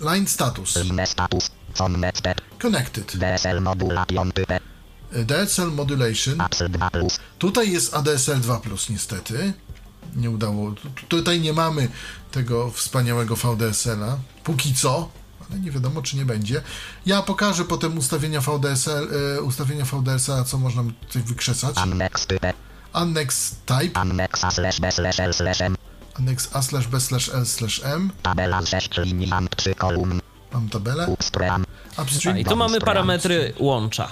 Line 0.00 0.26
status. 0.26 0.76
line 0.76 1.06
status. 1.06 1.50
Connected. 2.58 3.12
DSL 3.14 3.60
modulation 3.60 4.32
DSL 5.12 5.70
modulation. 5.72 6.40
Apsy 6.40 6.68
2 6.68 6.90
plus. 6.90 7.18
Tutaj 7.38 7.72
jest 7.72 7.94
ADSL 7.94 8.40
2 8.40 8.60
niestety. 8.90 9.52
Nie 10.16 10.30
udało. 10.30 10.70
tu- 10.70 10.90
tu- 10.90 11.06
Tutaj 11.06 11.40
nie 11.40 11.52
mamy 11.52 11.88
tego 12.30 12.70
wspaniałego 12.70 13.36
VDSL-a. 13.36 14.18
Póki 14.44 14.74
co, 14.74 15.08
ale 15.50 15.60
nie 15.60 15.70
wiadomo 15.70 16.02
czy 16.02 16.16
nie 16.16 16.24
będzie. 16.24 16.62
Ja 17.06 17.22
pokażę 17.22 17.64
potem 17.64 17.98
ustawienia 17.98 18.40
VDSL, 18.40 19.08
e, 19.36 19.42
ustawienia 19.42 19.84
VDSL, 19.84 20.44
co 20.44 20.58
można 20.58 20.82
tutaj 21.00 21.22
wykrzesać. 21.22 21.78
Annex 21.78 22.26
type. 22.26 22.52
Annex 22.92 23.56
type, 23.66 24.00
Annexa 24.00 24.50
slash 24.50 24.76
slash 24.90 25.20
l 25.20 25.34
slash 25.34 25.60
annex 26.18 26.48
a 26.54 26.62
slash 26.62 26.86
b 26.86 27.00
slash 27.00 27.28
l 27.28 27.44
slash 27.46 27.80
m. 27.84 28.10
Tabela 28.22 28.62
6 28.66 28.98
linii 28.98 29.32
and 29.32 29.48
3 29.56 29.74
kolumn. 29.74 30.20
Mam 30.52 30.68
tabelę. 30.68 31.06
Upstream. 31.06 31.64
A, 31.96 32.02
Upstream. 32.02 32.38
I 32.38 32.44
tu 32.44 32.56
mamy 32.56 32.80
parametry 32.80 33.52
łącza. 33.58 34.08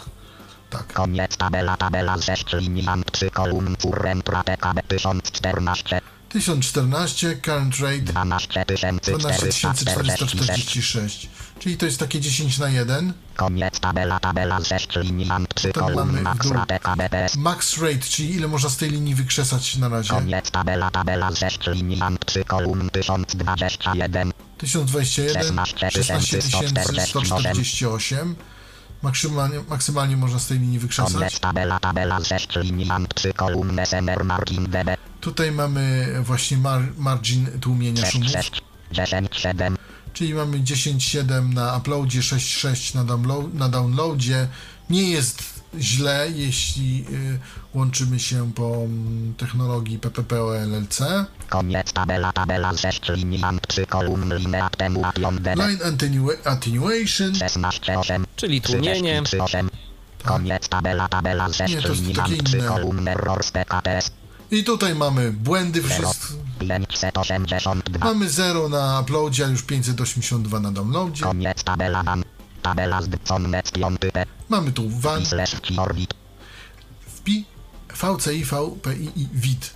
Tak. 0.70 0.92
Koniec 0.92 1.36
tabela 1.36 1.76
tabela 1.76 2.16
6 2.22 2.52
linii 2.52 2.88
and 2.88 3.12
3 3.12 3.30
kolumn. 3.30 3.76
Current 3.76 4.28
rate 4.28 4.56
KB 4.56 4.78
1014. 4.88 6.00
1014, 6.34 7.36
current 7.42 7.78
rate 7.80 8.02
12 8.02 8.46
446. 8.48 9.74
12446. 9.74 11.28
Czyli 11.64 11.76
to 11.76 11.86
jest 11.86 11.98
takie 11.98 12.20
10 12.20 12.58
na 12.58 12.68
1. 12.68 13.12
Koniec 13.36 13.80
tabela 13.80 14.20
tabela 14.20 14.64
6 14.64 14.96
linii 14.96 15.30
and 15.30 15.54
3 15.54 15.72
Potem 15.72 15.94
mamy 15.94 15.96
kolumn. 15.96 16.18
w 16.18 16.22
Max 16.22 16.50
rate 16.50 16.78
KBPS. 16.80 17.36
Max 17.36 17.78
rate, 17.78 17.98
czyli 17.98 18.34
ile 18.34 18.48
można 18.48 18.70
z 18.70 18.76
tej 18.76 18.90
linii 18.90 19.14
wykrzesać 19.14 19.76
na 19.76 19.88
razie. 19.88 20.10
Koniec 20.10 20.50
tabela 20.50 20.90
tabela 20.90 21.34
6 21.34 21.66
linii 21.66 22.02
and 22.02 22.26
3 22.26 22.44
kolumn 22.44 22.90
1021. 22.90 24.32
1021, 24.58 25.66
16 25.90 26.40
148. 27.06 28.34
Maksymalnie, 29.02 29.60
maksymalnie 29.68 30.16
można 30.16 30.38
z 30.38 30.46
tej 30.46 30.58
linii 30.58 30.78
wykrzesać. 30.78 31.38
Tabela 31.38 31.80
tabela 31.80 32.24
6 32.24 32.56
linii 32.56 32.90
and 32.90 33.14
3 33.14 33.32
kolumn 33.32 33.78
SMR 33.86 34.24
margin 34.24 34.64
DB. 34.64 34.96
Tutaj 35.20 35.52
mamy 35.52 36.14
właśnie 36.22 36.56
mar 36.56 36.82
margin 36.96 37.46
tłumienia 37.60 38.02
6 38.02 38.12
szumów, 38.12 38.30
6 38.30 38.62
10 38.92 39.36
7. 39.36 39.76
czyli 40.14 40.34
mamy 40.34 40.58
10.7 40.60 41.54
na 41.54 41.76
uploadzie, 41.76 42.20
6.6 42.20 42.94
na, 42.94 43.04
download, 43.04 43.54
na 43.54 43.68
downloadzie. 43.68 44.48
Nie 44.90 45.10
jest 45.10 45.42
źle, 45.78 46.26
jeśli 46.34 47.04
y, 47.10 47.38
łączymy 47.74 48.20
się 48.20 48.52
po 48.52 48.74
mm, 48.84 49.34
technologii 49.34 49.98
PPPoLLC. 49.98 50.98
Koniec 51.48 51.92
tabela 51.92 52.32
tabela 52.32 52.76
6 52.76 53.00
linii 53.08 53.42
and 53.44 53.68
3 53.68 53.86
kolumn 53.86 54.34
line 54.34 54.58
attenua- 54.60 56.36
attenuation, 56.44 57.34
16 57.34 57.98
8. 57.98 58.26
Czyli 58.36 58.60
tłumienie. 58.60 59.22
38. 59.22 59.70
Koniec 60.24 60.68
tabela 60.68 61.08
tabela 61.08 61.52
6 61.52 61.74
Nie, 61.74 61.82
to 61.82 61.88
jest 61.88 62.00
linii 62.00 62.14
takie 62.14 62.32
and 62.38 62.44
3 62.44 62.58
inne. 62.58 62.68
kolumn 62.68 63.08
error 63.08 63.44
PKTS. 63.52 64.10
I 64.58 64.64
tutaj 64.64 64.94
mamy 64.94 65.32
błędy 65.32 65.82
wszystkie. 65.82 66.34
582. 66.58 68.06
Mamy 68.06 68.30
0 68.30 68.68
na 68.68 69.00
uploadzie, 69.00 69.46
a 69.46 69.48
już 69.48 69.62
582 69.62 70.60
na 70.60 70.72
downloadzie. 70.72 71.24
Koniec 71.24 71.64
tabela 71.64 72.02
van. 72.02 72.24
Tabela 72.62 73.02
z 73.02 73.08
Connect 73.28 73.72
5 73.72 74.00
P. 74.12 74.26
Mamy 74.48 74.72
tu 74.72 74.90
Orbit. 75.78 76.14
wpi, 77.06 77.44
VCI, 77.88 78.44
VPI 78.44 79.10
i 79.16 79.28
WIT. 79.32 79.70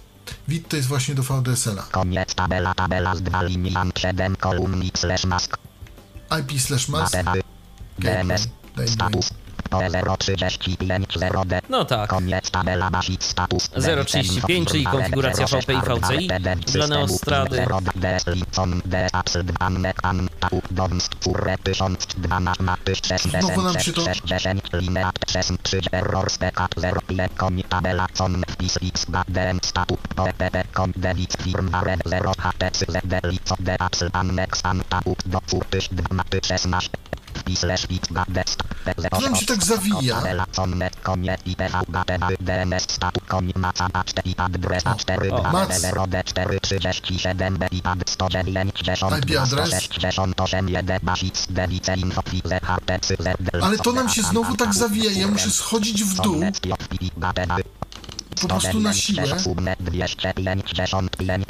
WIT 0.49 0.69
to 0.69 0.77
jest 0.77 0.89
właśnie 0.89 1.15
do 1.15 1.23
VDSL-a. 1.23 1.83
Koniec 1.83 2.35
tabela 2.35 2.75
tabela 2.75 3.17
z 3.17 3.23
2 3.23 3.43
linii 3.43 3.77
and 3.77 3.99
7 3.99 4.37
kolumn 4.37 4.83
i 4.83 4.91
slash 4.95 5.25
mask. 5.25 5.59
IP 6.41 6.61
slash 6.61 6.89
mask. 6.89 7.17
DNS. 7.99 8.49
Status. 8.87 9.31
PO 9.71 10.17
035 10.19 11.17
0D. 11.17 11.61
No 11.69 11.85
tak. 11.85 12.11
Koniec 12.11 12.51
tabela 12.51 12.91
basic 12.91 13.25
status. 13.25 13.71
035, 14.07 14.69
czyli 14.69 14.85
konfiguracja 14.85 15.47
VP 15.47 15.75
i 15.75 15.81
VCI 15.81 16.29
dla 16.73 16.87
Neostrady. 16.87 17.67
Znowu 23.41 23.63
nam 23.63 23.81
się 23.81 23.93
to- 23.93 24.03
To 39.11 39.21
nam 39.21 39.37
się 39.37 39.47
tak 39.47 39.65
zawija. 39.65 40.23
O. 45.31 45.43
IP 49.19 49.39
adres. 49.41 49.89
Ale 53.63 53.79
to 53.79 53.93
nam 53.93 54.09
się 54.09 54.23
znowu 54.23 54.57
tak 54.57 54.75
zawija, 54.75 55.11
ja 55.11 55.29
muszę 55.29 55.51
schodzić 55.51 56.05
w 56.05 56.15
dół, 56.21 56.41
po 58.41 58.49
prostu 58.49 58.81
na 58.81 58.93
siłę. 58.95 59.23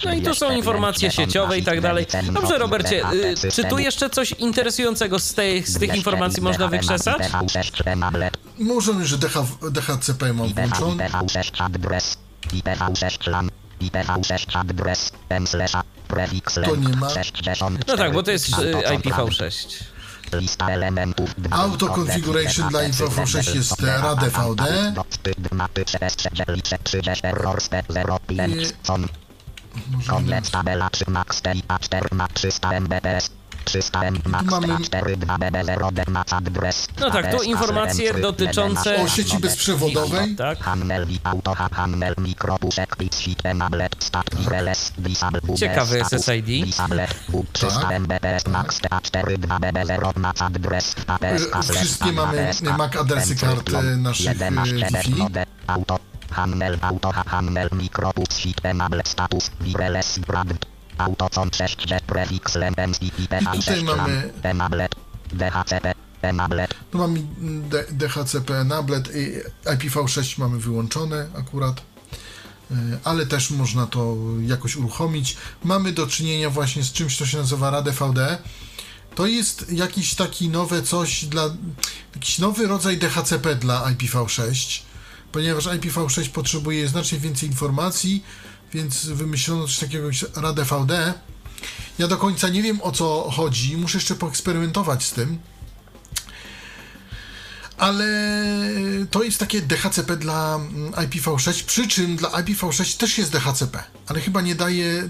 No 0.05 0.14
i 0.14 0.22
tu 0.22 0.34
są 0.34 0.51
informacje 0.57 1.11
sieciowe 1.11 1.59
i 1.59 1.62
tak 1.62 1.80
dalej. 1.80 2.07
Dobrze, 2.32 2.59
Robercie, 2.59 3.03
y, 3.12 3.53
czy 3.53 3.64
tu 3.64 3.78
jeszcze 3.78 4.11
coś 4.11 4.32
interesującego 4.32 5.18
z, 5.18 5.34
tej, 5.34 5.62
z 5.66 5.78
tych 5.78 5.89
informacji 5.97 6.43
można 6.43 6.68
wykrzesać? 6.68 7.18
Możemy, 8.59 9.07
że 9.07 9.18
DH, 9.18 9.34
DHCP 9.70 10.32
mam 10.32 10.49
włączony. 10.55 11.05
IPv6 11.09 11.62
adres. 11.64 12.16
IPv6 12.53 13.30
LAN. 13.30 13.51
IPv6 13.82 14.59
adres. 14.59 15.12
M 15.28 15.47
slash 15.47 15.74
a. 15.74 15.82
Prefix 16.09 16.55
To 16.55 16.76
nie 16.76 16.89
ma. 16.97 17.11
64. 17.11 17.76
No 17.89 17.97
tak, 17.97 18.12
bo 18.12 18.22
to 18.22 18.30
jest 18.30 18.49
y, 18.49 18.72
IPv6. 18.99 19.84
Lista 20.33 20.68
elementów. 20.70 21.35
Auto 21.51 21.89
configuration 21.89 22.68
dla 22.68 22.89
IPv6 22.89 23.55
jest 23.55 23.81
RADVD. 23.81 24.62
Koniec 30.07 30.51
tabela 30.51 30.91
3 33.68 33.90
max 33.90 33.90
TIA 33.90 34.02
4 34.02 34.02
ma 34.02 34.02
300 34.02 34.02
mbps. 34.02 34.02
300 34.02 34.02
M 34.04 34.18
max 34.26 34.44
mamy- 34.50 34.66
TA 34.66 34.78
4 34.82 35.16
2 35.16 35.38
BB 35.38 35.64
0 35.64 35.90
D 35.90 36.02
max 36.08 36.32
adres. 36.32 36.88
No 37.00 37.10
tak, 37.10 37.30
tu 37.36 37.42
informacje 37.42 38.14
dotyczące... 38.14 39.02
O 39.02 39.08
sieci 39.08 39.38
bezprzewodowej. 39.38 40.36
Tak. 40.36 40.58
Ciekawy 45.56 46.04
SSID. 46.04 46.44
disable 46.64 47.06
W 47.28 47.44
300 47.52 47.80
Tak. 47.88 48.00
mbps 48.00 48.46
max 48.46 48.80
TA 48.80 49.00
4 49.00 49.38
2 49.38 49.58
BB 49.58 49.84
0 49.86 50.12
max 50.16 50.42
adres 50.42 50.94
APS 51.06 51.70
wszystkie 51.70 52.12
mamy 52.12 52.50
MAC 52.78 52.96
adresy 52.96 53.36
kart, 53.36 53.70
naszych, 53.96 54.26
y, 54.26 54.50
Wi-Fi. 54.50 55.24
handel 56.30 56.78
auto 56.82 57.12
handel 57.26 57.68
enablet 58.62 59.08
status 59.08 59.50
wireless 59.60 60.18
brand 60.18 60.78
auto 60.99 61.28
con 61.30 61.51
6 61.53 61.90
jet 61.90 62.03
prefix 62.05 62.55
lempens 62.55 63.03
i 63.03 63.11
tutaj 63.11 63.84
mamy- 63.84 64.32
enablet 64.42 64.94
DHCP 65.32 65.94
enablet 66.22 66.74
Tu 66.90 66.99
mamy 66.99 67.20
D- 67.68 67.84
DHCP 67.90 68.64
nablet 68.64 69.09
i 69.14 69.32
IPv6 69.70 70.38
mamy 70.38 70.59
wyłączone 70.59 71.28
akurat, 71.38 71.80
y, 72.70 72.74
ale 73.05 73.26
też 73.26 73.51
można 73.51 73.86
to 73.86 74.16
jakoś 74.46 74.76
uruchomić. 74.76 75.36
Mamy 75.64 75.92
do 75.92 76.07
czynienia 76.07 76.51
właśnie 76.51 76.82
z 76.82 76.92
czymś, 76.92 77.18
co 77.18 77.26
się 77.26 77.38
nazywa 77.38 77.70
RADVD. 77.70 78.38
To 79.14 79.26
jest 79.26 79.72
jakiś 79.72 80.14
taki 80.14 80.49
nowe 80.49 80.82
coś 80.82 81.24
dla, 81.24 81.51
jakiś 82.14 82.38
nowy 82.38 82.66
rodzaj 82.66 82.99
DHCP 82.99 83.55
dla 83.57 83.92
IPv6, 83.92 84.80
ponieważ 85.32 85.64
IPv6 85.66 86.28
potrzebuje 86.28 86.88
znacznie 86.88 87.18
więcej 87.18 87.49
informacji, 87.49 88.24
więc 88.74 89.06
wymyślono 89.06 89.66
coś 89.66 89.78
takiego 89.78 90.06
jak 90.06 90.36
RADVD. 90.36 91.14
Ja 91.98 92.08
do 92.08 92.16
końca 92.16 92.48
nie 92.48 92.62
wiem 92.62 92.82
o 92.82 92.92
co 92.92 93.30
chodzi, 93.30 93.76
muszę 93.76 93.98
jeszcze 93.98 94.14
poeksperymentować 94.14 95.04
z 95.04 95.12
tym. 95.12 95.38
Ale 97.78 98.06
to 99.10 99.22
jest 99.22 99.38
takie 99.38 99.60
DHCP 99.60 100.16
dla 100.16 100.56
mm, 100.56 100.92
IPv6, 100.92 101.64
przy 101.64 101.88
czym 101.88 102.16
dla 102.16 102.28
IPv6 102.28 102.96
też 102.96 103.18
jest 103.18 103.32
DHCP, 103.32 103.82
ale 104.06 104.20
chyba 104.20 104.40
nie 104.40 104.54
daje 104.54 105.08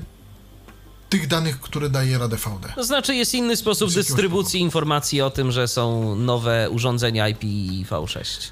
tych 1.08 1.26
danych, 1.26 1.60
które 1.60 1.90
daje 1.90 2.18
Rada 2.18 2.36
VD. 2.36 2.72
To 2.74 2.84
znaczy 2.84 3.14
jest 3.14 3.34
inny 3.34 3.56
sposób 3.56 3.92
dystrybucji 3.92 4.60
informacji 4.60 5.20
o 5.20 5.30
tym, 5.30 5.52
że 5.52 5.68
są 5.68 6.14
nowe 6.14 6.70
urządzenia 6.70 7.24
IPv6 7.30 8.50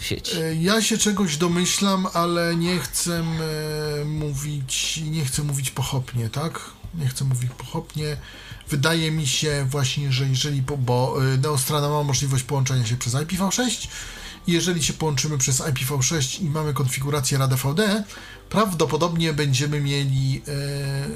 w 0.00 0.04
sieci. 0.06 0.36
E, 0.36 0.54
Ja 0.54 0.82
się 0.82 0.98
czegoś 0.98 1.36
domyślam, 1.36 2.06
ale 2.14 2.56
nie 2.56 2.78
chcę 2.78 3.18
e, 3.18 4.04
mówić, 4.04 5.00
nie 5.10 5.24
chcę 5.24 5.42
mówić 5.42 5.70
pochopnie, 5.70 6.28
tak? 6.28 6.60
Nie 6.94 7.08
chcę 7.08 7.24
mówić 7.24 7.50
pochopnie. 7.58 8.16
Wydaje 8.68 9.10
mi 9.10 9.26
się 9.26 9.66
właśnie, 9.70 10.12
że 10.12 10.28
jeżeli, 10.28 10.62
bo 10.62 11.16
e, 11.34 11.38
Neostrada 11.38 11.88
ma 11.88 12.02
możliwość 12.02 12.44
połączenia 12.44 12.86
się 12.86 12.96
przez 12.96 13.14
IPv6 13.14 13.88
i 14.46 14.52
jeżeli 14.52 14.82
się 14.82 14.92
połączymy 14.92 15.38
przez 15.38 15.60
IPv6 15.60 16.42
i 16.42 16.44
mamy 16.44 16.74
konfigurację 16.74 17.38
RADVD, 17.38 18.04
prawdopodobnie 18.50 19.32
będziemy 19.32 19.80
mieli, 19.80 20.42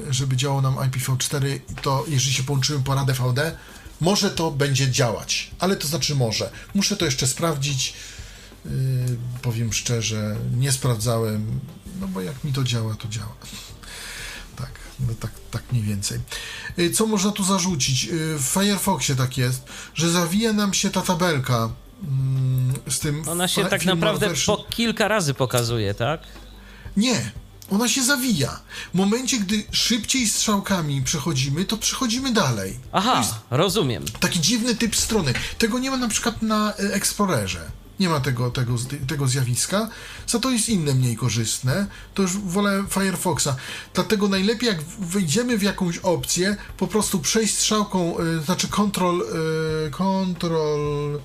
żeby 0.09 0.35
działało 0.35 0.61
nam 0.61 0.75
IPv4, 0.75 1.59
to 1.81 2.05
jeżeli 2.07 2.33
się 2.35 2.43
połączymy 2.43 2.83
po 2.83 2.95
RADVD, 2.95 3.57
może 4.01 4.29
to 4.29 4.51
będzie 4.51 4.91
działać, 4.91 5.51
ale 5.59 5.75
to 5.75 5.87
znaczy 5.87 6.15
może. 6.15 6.51
Muszę 6.73 6.97
to 6.97 7.05
jeszcze 7.05 7.27
sprawdzić. 7.27 7.93
Yy, 8.65 8.71
powiem 9.41 9.73
szczerze, 9.73 10.35
nie 10.57 10.71
sprawdzałem, 10.71 11.59
no 11.99 12.07
bo 12.07 12.21
jak 12.21 12.43
mi 12.43 12.53
to 12.53 12.63
działa, 12.63 12.95
to 12.95 13.07
działa. 13.07 13.35
Tak, 14.55 14.71
no 14.99 15.13
tak, 15.19 15.31
tak 15.51 15.63
mniej 15.71 15.83
więcej. 15.83 16.19
Yy, 16.77 16.89
Co 16.89 17.05
można 17.07 17.31
tu 17.31 17.43
zarzucić? 17.43 18.03
Yy, 18.03 18.37
W 18.39 18.41
Firefoxie 18.43 19.15
tak 19.15 19.37
jest, 19.37 19.63
że 19.93 20.09
zawija 20.11 20.53
nam 20.53 20.73
się 20.73 20.89
ta 20.89 21.01
tabelka 21.01 21.69
mm, 22.03 22.73
z 22.89 22.99
tym. 22.99 23.29
Ona 23.29 23.47
się 23.47 23.65
tak 23.65 23.85
naprawdę 23.85 24.27
version. 24.29 24.57
po 24.57 24.63
kilka 24.63 25.07
razy 25.07 25.33
pokazuje, 25.33 25.93
tak? 25.93 26.21
Nie, 26.97 27.31
ona 27.71 27.87
się 27.89 28.03
zawija. 28.03 28.59
W 28.93 28.97
momencie, 28.97 29.39
gdy 29.39 29.63
szybciej 29.71 30.27
strzałkami 30.27 31.01
przechodzimy, 31.01 31.65
to 31.65 31.77
przechodzimy 31.77 32.33
dalej. 32.33 32.79
Aha, 32.91 33.23
rozumiem. 33.51 34.05
taki 34.19 34.39
dziwny 34.41 34.75
typ 34.75 34.95
strony. 34.95 35.33
Tego 35.57 35.79
nie 35.79 35.91
ma 35.91 35.97
na 35.97 36.07
przykład 36.07 36.41
na 36.41 36.73
Explorerze. 36.75 37.71
Nie 37.99 38.09
ma 38.09 38.19
tego, 38.19 38.51
tego, 38.51 38.75
tego 39.07 39.27
zjawiska, 39.27 39.89
za 40.27 40.39
to 40.39 40.51
jest 40.51 40.69
inne 40.69 40.93
mniej 40.93 41.15
korzystne. 41.15 41.87
To 42.13 42.21
już 42.21 42.37
wolę 42.37 42.85
Firefoxa. 42.89 43.55
Dlatego 43.93 44.27
najlepiej 44.27 44.69
jak 44.69 44.81
wejdziemy 44.99 45.57
w 45.57 45.63
jakąś 45.63 45.97
opcję, 45.97 46.57
po 46.77 46.87
prostu 46.87 47.19
przejść 47.19 47.57
strzałką, 47.57 48.17
e, 48.17 48.41
znaczy 48.41 48.67
Ctrl, 48.67 49.21
e, 49.21 49.89
Ctrl, 49.89 51.15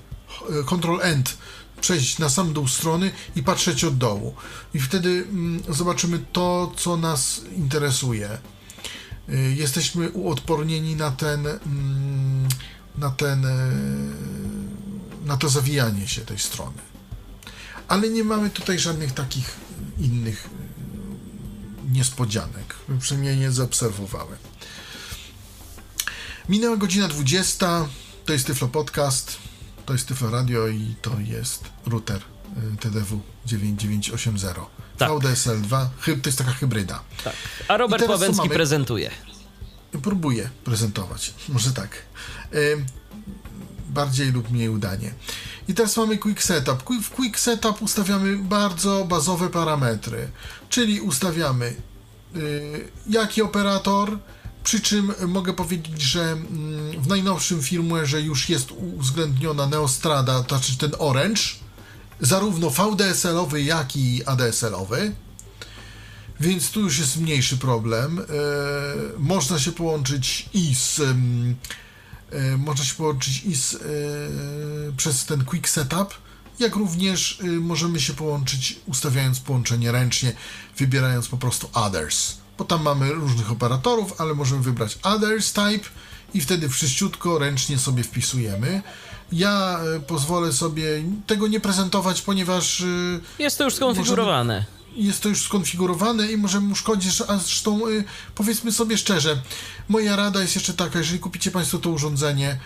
e, 0.49 0.63
Ctrl 0.63 1.01
End, 1.01 1.37
przejść 1.81 2.19
na 2.19 2.29
sam 2.29 2.53
dół 2.53 2.67
strony 2.67 3.11
i 3.35 3.43
patrzeć 3.43 3.83
od 3.83 3.97
dołu. 3.97 4.35
I 4.73 4.79
wtedy 4.79 5.09
mm, 5.29 5.63
zobaczymy 5.69 6.19
to, 6.31 6.71
co 6.77 6.97
nas 6.97 7.41
interesuje. 7.57 8.37
Y, 9.29 9.55
jesteśmy 9.57 10.09
uodpornieni 10.09 10.95
na 10.95 11.11
ten 11.11 11.47
mm, 11.47 12.47
na 12.97 13.09
ten 13.09 13.45
e, 13.45 13.71
na 15.25 15.37
to 15.37 15.49
zawijanie 15.49 16.07
się 16.07 16.21
tej 16.21 16.39
strony. 16.39 16.77
Ale 17.87 18.09
nie 18.09 18.23
mamy 18.23 18.49
tutaj 18.49 18.79
żadnych 18.79 19.11
takich 19.13 19.55
innych 19.99 20.45
y, 20.45 21.91
niespodzianek. 21.91 22.75
Przynajmniej 22.99 23.37
nie 23.37 23.51
zaobserwowałem. 23.51 24.37
Minęła 26.49 26.77
godzina 26.77 27.07
20. 27.07 27.87
To 28.25 28.33
jest 28.33 28.47
Tyflo 28.47 28.67
Podcast, 28.67 29.37
to 29.85 29.93
jest 29.93 30.07
Tyflo 30.07 30.29
Radio 30.29 30.67
i 30.67 30.95
to 31.01 31.19
jest 31.19 31.63
router 31.85 32.21
y, 32.73 32.77
TDW 32.77 33.21
9980. 33.45 34.59
Tak. 34.97 35.11
VDSL 35.11 35.61
2, 35.61 35.89
hyb- 36.01 36.21
to 36.21 36.29
jest 36.29 36.37
taka 36.37 36.51
hybryda. 36.51 37.03
Tak. 37.23 37.33
A 37.67 37.77
Robert 37.77 38.09
Łabęcki 38.09 38.49
prezentuje. 38.49 39.11
Próbuję 40.03 40.49
prezentować, 40.63 41.33
może 41.49 41.73
tak. 41.73 41.89
Bardziej 43.91 44.31
lub 44.31 44.51
mniej 44.51 44.69
udanie. 44.69 45.13
I 45.67 45.73
teraz 45.73 45.97
mamy 45.97 46.17
Quick 46.17 46.43
Setup. 46.43 46.83
W 47.03 47.09
Quick 47.09 47.39
Setup 47.39 47.81
ustawiamy 47.81 48.37
bardzo 48.37 49.05
bazowe 49.05 49.49
parametry, 49.49 50.31
czyli 50.69 51.01
ustawiamy 51.01 51.75
y, 52.35 52.91
jaki 53.09 53.41
operator, 53.41 54.19
przy 54.63 54.79
czym 54.79 55.13
mogę 55.27 55.53
powiedzieć, 55.53 56.01
że 56.01 56.21
mm, 56.23 57.01
w 57.01 57.07
najnowszym 57.07 57.61
firmware'ze 57.61 58.17
już 58.17 58.49
jest 58.49 58.71
uwzględniona 58.71 59.67
Neostrada, 59.67 60.43
to 60.43 60.57
znaczy 60.57 60.77
ten 60.77 60.91
Orange, 60.99 61.41
zarówno 62.19 62.69
VDSL-owy, 62.69 63.63
jak 63.63 63.95
i 63.95 64.23
ADSL-owy. 64.25 65.11
Więc 66.39 66.71
tu 66.71 66.81
już 66.81 66.99
jest 66.99 67.17
mniejszy 67.17 67.57
problem. 67.57 68.19
E, 68.19 68.23
można 69.17 69.59
się 69.59 69.71
połączyć 69.71 70.49
i 70.53 70.75
z. 70.75 71.01
e, 72.31 72.57
można 72.57 72.85
się 72.85 72.95
połączyć 72.95 73.43
i 73.45 73.55
z, 73.55 73.75
e, 73.75 73.77
przez 74.97 75.25
ten 75.25 75.45
Quick 75.45 75.69
Setup, 75.69 76.13
jak 76.59 76.75
również 76.75 77.39
e, 77.41 77.45
możemy 77.45 77.99
się 77.99 78.13
połączyć 78.13 78.79
ustawiając 78.87 79.39
połączenie 79.39 79.91
ręcznie, 79.91 80.33
wybierając 80.77 81.27
po 81.27 81.37
prostu 81.37 81.69
Others. 81.73 82.35
Bo 82.57 82.65
tam 82.65 82.81
mamy 82.81 83.13
różnych 83.13 83.51
operatorów, 83.51 84.21
ale 84.21 84.33
możemy 84.33 84.61
wybrać 84.61 84.97
Others 85.03 85.53
Type 85.53 85.89
i 86.33 86.41
wtedy 86.41 86.69
wszyściutko 86.69 87.39
ręcznie 87.39 87.77
sobie 87.77 88.03
wpisujemy. 88.03 88.81
Ja 89.31 89.79
pozwolę 90.07 90.53
sobie 90.53 91.03
tego 91.27 91.47
nie 91.47 91.59
prezentować, 91.59 92.21
ponieważ. 92.21 92.83
Jest 93.39 93.57
to 93.57 93.63
już 93.63 93.75
skonfigurowane. 93.75 94.65
Jest 94.95 95.21
to 95.21 95.29
już 95.29 95.45
skonfigurowane 95.45 96.31
i 96.31 96.37
możemy 96.37 96.67
mu 96.67 96.75
szkodzić, 96.75 97.21
a 97.27 97.37
zresztą 97.37 97.87
y, 97.87 98.03
powiedzmy 98.35 98.71
sobie 98.71 98.97
szczerze, 98.97 99.41
moja 99.89 100.15
rada 100.15 100.41
jest 100.41 100.55
jeszcze 100.55 100.73
taka, 100.73 100.99
jeżeli 100.99 101.19
kupicie 101.19 101.51
Państwo 101.51 101.77
to 101.77 101.89
urządzenie, 101.89 102.59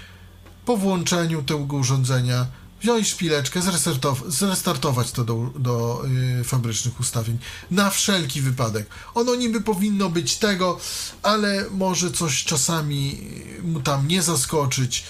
po 0.66 0.78
włączeniu 0.78 1.44
tego 1.44 1.76
urządzenia 1.76 2.46
wziąć 2.82 3.08
szpileczkę, 3.08 3.60
zrestartow- 3.60 4.30
zrestartować 4.30 5.12
to 5.12 5.24
do, 5.26 5.52
do 5.60 6.04
y, 6.42 6.44
fabrycznych 6.44 7.00
ustawień, 7.00 7.38
na 7.72 7.90
wszelki 7.90 8.42
wypadek. 8.42 8.88
Ono 9.14 9.36
niby 9.36 9.62
powinno 9.62 10.10
być 10.10 10.38
tego, 10.38 10.80
ale 11.24 11.66
może 11.72 12.12
coś 12.12 12.44
czasami 12.44 13.20
y, 13.60 13.64
mu 13.64 13.82
tam 13.82 14.08
nie 14.08 14.22
zaskoczyć. 14.22 15.04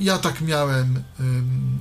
Ja 0.00 0.18
tak 0.18 0.40
miałem. 0.40 1.02
ym, 1.20 1.78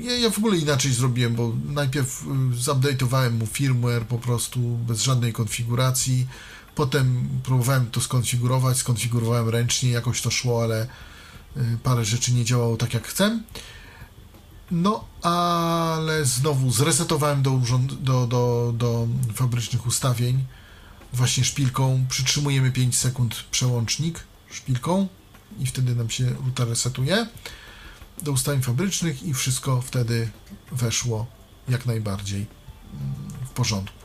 ja, 0.00 0.16
ja 0.16 0.30
w 0.30 0.38
ogóle 0.38 0.58
inaczej 0.58 0.92
zrobiłem, 0.92 1.34
bo 1.34 1.52
najpierw 1.64 2.22
y, 2.22 2.56
zupdate'owałem 2.56 3.30
mu 3.30 3.46
firmware 3.46 4.06
po 4.06 4.18
prostu 4.18 4.60
bez 4.60 5.02
żadnej 5.02 5.32
konfiguracji. 5.32 6.26
Potem 6.74 7.28
próbowałem 7.42 7.90
to 7.90 8.00
skonfigurować, 8.00 8.76
skonfigurowałem 8.76 9.48
ręcznie, 9.48 9.90
jakoś 9.90 10.22
to 10.22 10.30
szło, 10.30 10.62
ale 10.62 10.86
y, 11.56 11.78
parę 11.82 12.04
rzeczy 12.04 12.32
nie 12.32 12.44
działało 12.44 12.76
tak 12.76 12.94
jak 12.94 13.06
chcę. 13.06 13.40
No, 14.70 15.04
ale 15.22 16.24
znowu 16.24 16.70
zresetowałem 16.70 17.42
do, 17.42 17.60
do, 18.00 18.26
do, 18.26 18.72
do 18.76 19.08
fabrycznych 19.34 19.86
ustawień 19.86 20.44
właśnie 21.12 21.44
szpilką. 21.44 22.04
Przytrzymujemy 22.08 22.72
5 22.72 22.96
sekund 22.96 23.34
przełącznik 23.50 24.20
szpilką 24.50 25.08
i 25.58 25.66
wtedy 25.66 25.94
nam 25.94 26.10
się 26.10 26.24
router 26.24 26.68
resetuje 26.68 27.26
do 28.22 28.32
ustawień 28.32 28.62
fabrycznych 28.62 29.22
i 29.22 29.34
wszystko 29.34 29.82
wtedy 29.82 30.30
weszło 30.72 31.26
jak 31.68 31.86
najbardziej 31.86 32.46
mm, 32.94 33.46
w 33.46 33.50
porządku. 33.50 34.00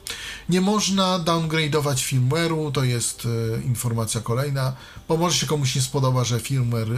Nie 0.50 0.62
można 0.62 1.20
downgrade'ować 1.20 1.96
firmware'u, 1.96 2.72
to 2.72 2.84
jest 2.84 3.28
e, 3.58 3.62
informacja 3.62 4.22
kolejna, 4.22 4.76
bo 5.08 5.18
może 5.18 5.38
się 5.38 5.48
komuś 5.48 5.76
nie 5.76 5.82
spodoba, 5.82 6.24
że 6.24 6.40
firmware 6.40 6.92
e, 6.92 6.96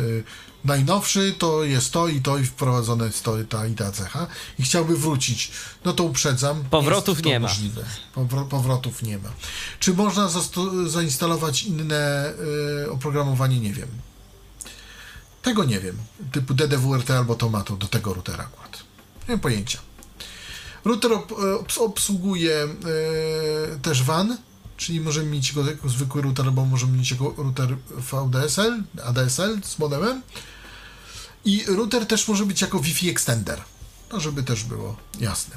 najnowszy 0.66 1.36
to 1.40 1.64
jest 1.64 1.92
to 1.92 2.08
i 2.08 2.22
to 2.22 2.38
i 2.38 2.46
wprowadzone 2.46 3.06
jest 3.06 3.24
to, 3.24 3.36
ta 3.50 3.68
i 3.68 3.74
ta 3.76 3.92
cecha 3.92 4.28
i 4.60 4.64
chciałby 4.64 4.98
wrócić. 4.98 5.52
No 5.86 5.94
to 5.94 6.04
uprzedzam. 6.04 6.64
Powrotów 6.70 7.22
to 7.22 7.30
nie 7.30 7.40
ma. 7.40 7.48
Możliwe. 7.48 7.84
Powro- 8.16 8.48
powrotów 8.48 9.04
nie 9.04 9.18
ma. 9.18 9.30
Czy 9.80 9.94
można 9.94 10.30
zainstalować 10.88 11.64
inne 11.64 12.34
e, 12.86 12.92
oprogramowanie? 12.92 13.60
Nie 13.60 13.74
wiem. 13.74 13.88
Tego 15.48 15.64
nie 15.66 15.80
wiem. 15.80 15.98
Typu 16.32 16.54
DDWRT 16.54 17.12
albo 17.12 17.36
Tomato 17.36 17.76
do 17.76 17.88
tego 17.88 18.14
routera 18.14 18.44
akurat. 18.44 18.84
Nie 19.28 19.34
mam 19.34 19.40
pojęcia. 19.40 19.80
Router 20.86 21.12
obs- 21.12 21.80
obsługuje 21.80 22.56
e, 22.64 23.80
też 23.82 24.04
WAN, 24.04 24.38
czyli 24.78 25.02
możemy 25.02 25.30
mieć 25.30 25.54
go 25.54 25.70
jako 25.70 25.90
zwykły 25.90 26.22
router, 26.22 26.46
albo 26.46 26.66
możemy 26.66 26.98
mieć 26.98 27.12
jako 27.12 27.34
router 27.38 27.78
VDSL, 27.90 28.84
ADSL 29.06 29.62
z 29.64 29.80
modemem. 29.80 30.22
I 31.46 31.64
router 31.68 32.06
też 32.06 32.28
może 32.28 32.46
być 32.46 32.62
jako 32.62 32.80
Wi-Fi 32.80 33.10
extender. 33.10 33.62
No, 34.14 34.20
żeby 34.20 34.44
też 34.44 34.64
było 34.64 34.96
jasne. 35.20 35.56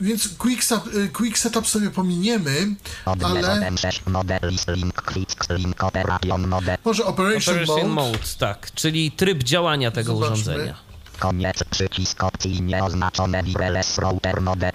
Więc 0.00 0.28
quick, 0.38 0.64
Sub- 0.64 0.86
e, 1.04 1.08
quick 1.08 1.38
Setup 1.38 1.66
sobie 1.68 1.90
pominiemy, 1.90 2.74
ale 3.04 3.52
Odmem 3.52 3.78
6 3.78 4.06
model 4.06 4.40
list 4.42 4.68
link 4.68 5.02
click 5.12 5.48
link 5.50 5.84
operation 5.84 6.48
mode. 6.48 6.78
może 6.84 7.04
Operation, 7.06 7.54
Operation 7.54 7.88
Mode. 7.88 8.10
Mode, 8.12 8.24
tak, 8.38 8.72
czyli 8.74 9.10
tryb 9.12 9.42
działania 9.42 9.90
tego 9.90 10.14
Zobaczmy. 10.14 10.34
urządzenia. 10.34 10.74
Koniec 11.18 11.64
przycisk 11.70 12.24
opcji 12.24 12.62
nieoznaczone 12.62 13.42
wireless 13.42 13.98
router 13.98 14.40
mode. 14.40 14.72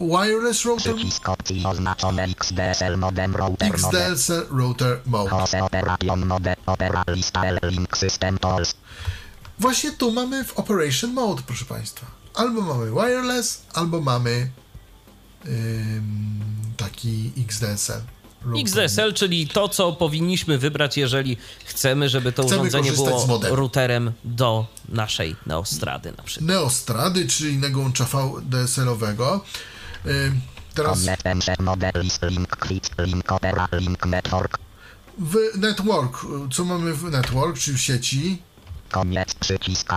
wireless 0.00 0.64
router, 0.64 0.94
Przycisk 0.94 1.28
opcji 1.28 1.62
oznaczone 1.66 2.22
XDSL 2.24 2.98
modem 2.98 3.36
router 3.36 3.78
mode. 3.80 4.06
XDLC 4.06 4.46
router 4.50 5.00
mode. 5.06 5.30
Hose 5.30 5.62
operation 5.64 6.26
mode. 6.26 6.56
Opera 6.66 7.04
lista 7.08 7.44
L 7.44 7.58
link 7.62 7.96
system 7.96 8.38
tools. 8.38 8.74
Właśnie 9.58 9.92
tu 9.92 10.12
mamy 10.12 10.44
w 10.44 10.58
operation 10.58 11.12
mode, 11.12 11.42
proszę 11.46 11.64
Państwa. 11.64 12.06
Albo 12.40 12.60
mamy 12.60 12.90
wireless, 12.90 13.62
albo 13.74 14.00
mamy 14.00 14.50
ym, 15.46 16.40
taki 16.76 17.32
XDSL. 17.48 18.00
XDSL, 18.60 19.14
czyli 19.14 19.48
to, 19.48 19.68
co 19.68 19.92
powinniśmy 19.92 20.58
wybrać, 20.58 20.96
jeżeli 20.96 21.36
chcemy, 21.64 22.08
żeby 22.08 22.32
to 22.32 22.42
Chcemy 22.42 22.60
urządzenie 22.60 22.92
było 22.92 23.40
routerem 23.50 24.12
do 24.24 24.66
naszej 24.88 25.36
Neostrady 25.46 26.12
na 26.18 26.22
przykład. 26.22 26.48
Neostrady, 26.48 27.28
czy 27.28 27.50
innego 27.50 27.80
łącza 27.80 28.04
VDSL-owego. 28.04 29.40
Ym, 30.06 30.40
Teraz 30.74 30.98
Connect 30.98 31.24
M7 31.24 31.62
model 31.62 31.92
list 31.94 32.22
link 32.22 32.56
clip 32.66 32.84
link 32.98 33.32
opera 33.32 33.68
link 33.72 34.06
network. 34.06 34.58
w 35.18 35.34
network, 35.58 36.26
co 36.52 36.64
mamy 36.64 36.94
w 36.94 37.02
network, 37.10 37.58
czy 37.58 37.74
w 37.74 37.80
sieci? 37.80 38.42
Koniec 38.90 39.34
przycisk. 39.34 39.92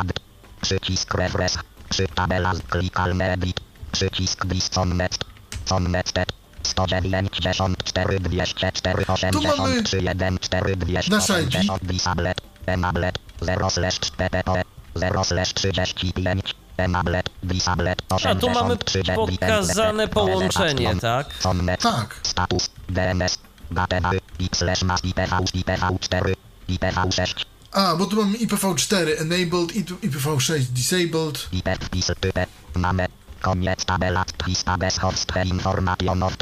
Przycisk 0.62 1.14
refresh. 1.14 1.58
Przy 1.94 2.08
tabela 2.08 2.56
z 2.56 2.62
klikalne 2.62 3.34
edit. 3.34 3.60
Przycisk 3.92 4.46
disconnect. 4.46 5.26
Connected. 5.70 6.34
194 6.64 8.20
204 8.20 9.06
83 9.08 10.02
1 10.02 10.40
4 10.40 10.76
Nasz 11.10 11.30
ID. 11.30 11.50
280 11.50 11.84
disablet. 11.84 12.42
Enablet. 12.66 13.20
0 13.42 13.70
slash 13.70 14.00
PPP. 14.00 14.64
0 14.96 15.24
slash 15.24 15.54
35. 15.54 16.56
Enablet. 16.78 17.30
Disablet. 17.44 18.02
A 18.10 18.36
tu 18.36 18.50
mamy 18.50 18.74
83 18.74 19.04
pokazane 19.16 20.08
połączenie, 20.08 20.96
tak? 20.96 21.28
Tak. 21.80 22.20
Status. 22.24 22.70
DNS. 22.90 23.38
BTW. 23.72 24.20
X 24.40 24.58
slash 24.58 24.84
mas 24.84 25.06
IPv. 25.06 25.36
IPv4. 25.36 26.34
IPv6. 26.70 27.46
A, 27.74 27.96
bo 27.96 28.06
tu 28.06 28.16
mamy 28.16 28.38
IPv4 28.38 29.22
enabled 29.22 29.76
i 29.76 29.84
tu 29.86 29.96
IPv6 29.96 30.60
disabled. 30.60 31.50
Typę. 32.20 32.46
Mamy. 32.76 33.08
Koniec 33.42 33.86
tabela. 33.86 34.26
Lista 34.48 34.78
bez 34.78 34.98
host 35.00 35.32
information 35.46 36.24
of 36.24 36.38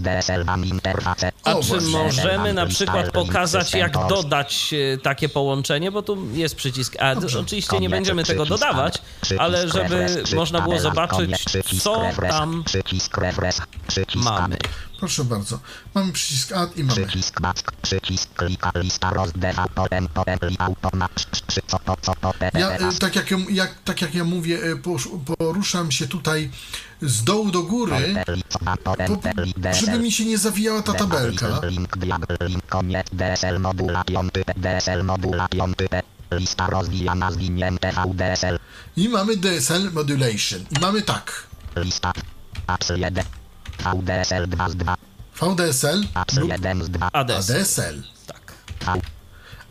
DSL 0.00 0.44
interface. 0.64 1.32
A 1.44 1.54
czy 1.54 1.80
możemy 1.80 2.52
na 2.52 2.66
przykład 2.66 3.10
pokazać, 3.10 3.74
jak 3.74 3.92
dodać 4.08 4.74
e, 4.94 4.98
takie 4.98 5.28
połączenie, 5.28 5.92
bo 5.92 6.02
tu 6.02 6.26
jest 6.32 6.54
przycisk 6.54 6.96
add. 7.00 7.20
Dobrze. 7.20 7.40
Oczywiście 7.40 7.80
nie 7.80 7.90
będziemy 7.90 8.24
tego 8.24 8.46
dodawać, 8.46 9.02
ale 9.38 9.68
żeby 9.68 10.06
można 10.36 10.60
było 10.60 10.78
zobaczyć, 10.80 11.44
co 11.82 12.02
tam 12.28 12.64
mamy. 14.16 14.56
Proszę 14.98 15.24
bardzo. 15.24 15.58
Mamy 15.94 16.12
przycisk 16.12 16.52
add 16.52 16.76
i 16.76 16.84
mamy. 16.84 17.06
Przycisk 17.06 17.40
back. 17.40 17.72
Przycisk 17.82 18.34
klika 18.34 18.72
lista 18.74 19.10
rozdewa 19.10 19.66
potem 19.74 20.08
potem 20.14 20.38
automat. 20.58 21.26
Przy 21.46 21.60
co 21.66 21.78
po 21.78 21.96
co 22.02 22.14
po 22.14 22.34
Ja, 22.54 22.76
y, 22.76 22.98
tak, 22.98 23.16
jak, 23.16 23.30
ja- 23.30 23.38
jak, 23.50 23.74
tak 23.84 24.02
jak 24.02 24.14
ja 24.14 24.24
mówię, 24.24 24.58
posz- 24.82 25.36
poruszam 25.38 25.92
się 25.92 26.08
tutaj 26.08 26.50
z 27.02 27.24
dołu 27.24 27.50
do 27.50 27.62
góry, 27.62 28.14
po, 28.84 28.96
żeby 29.72 29.98
mi 29.98 30.12
się 30.12 30.24
nie 30.24 30.38
zawijała 30.38 30.82
ta 30.82 30.92
tabelka. 30.94 31.60
Link 31.62 31.96
diag 31.98 32.26
link 32.40 32.66
koniec 32.66 33.06
DSL 33.12 33.60
modula 33.60 34.04
5 34.04 34.32
DSL 34.56 35.04
modula 35.04 35.48
5 35.48 35.76
Lista 36.30 36.66
rozwijana 36.66 37.32
zwinięte 37.32 37.92
VDSL 37.92 38.58
I 38.96 39.08
mamy 39.08 39.36
DSL 39.36 39.90
modulation. 39.92 40.60
I 40.70 40.80
mamy 40.80 41.02
tak. 41.02 41.46
Lista 41.76 42.12
Apps 42.66 42.88
1 42.96 43.24
VDSL 43.78 44.46
2 44.46 44.68
z 44.68 44.76
2 44.76 44.96
VDSL 45.40 46.04
lub 46.36 46.50
1 46.50 46.84
z 46.84 46.90
2 46.90 47.08
ADS. 47.12 47.50
ADSL. 47.50 48.02
Tak. 48.80 49.00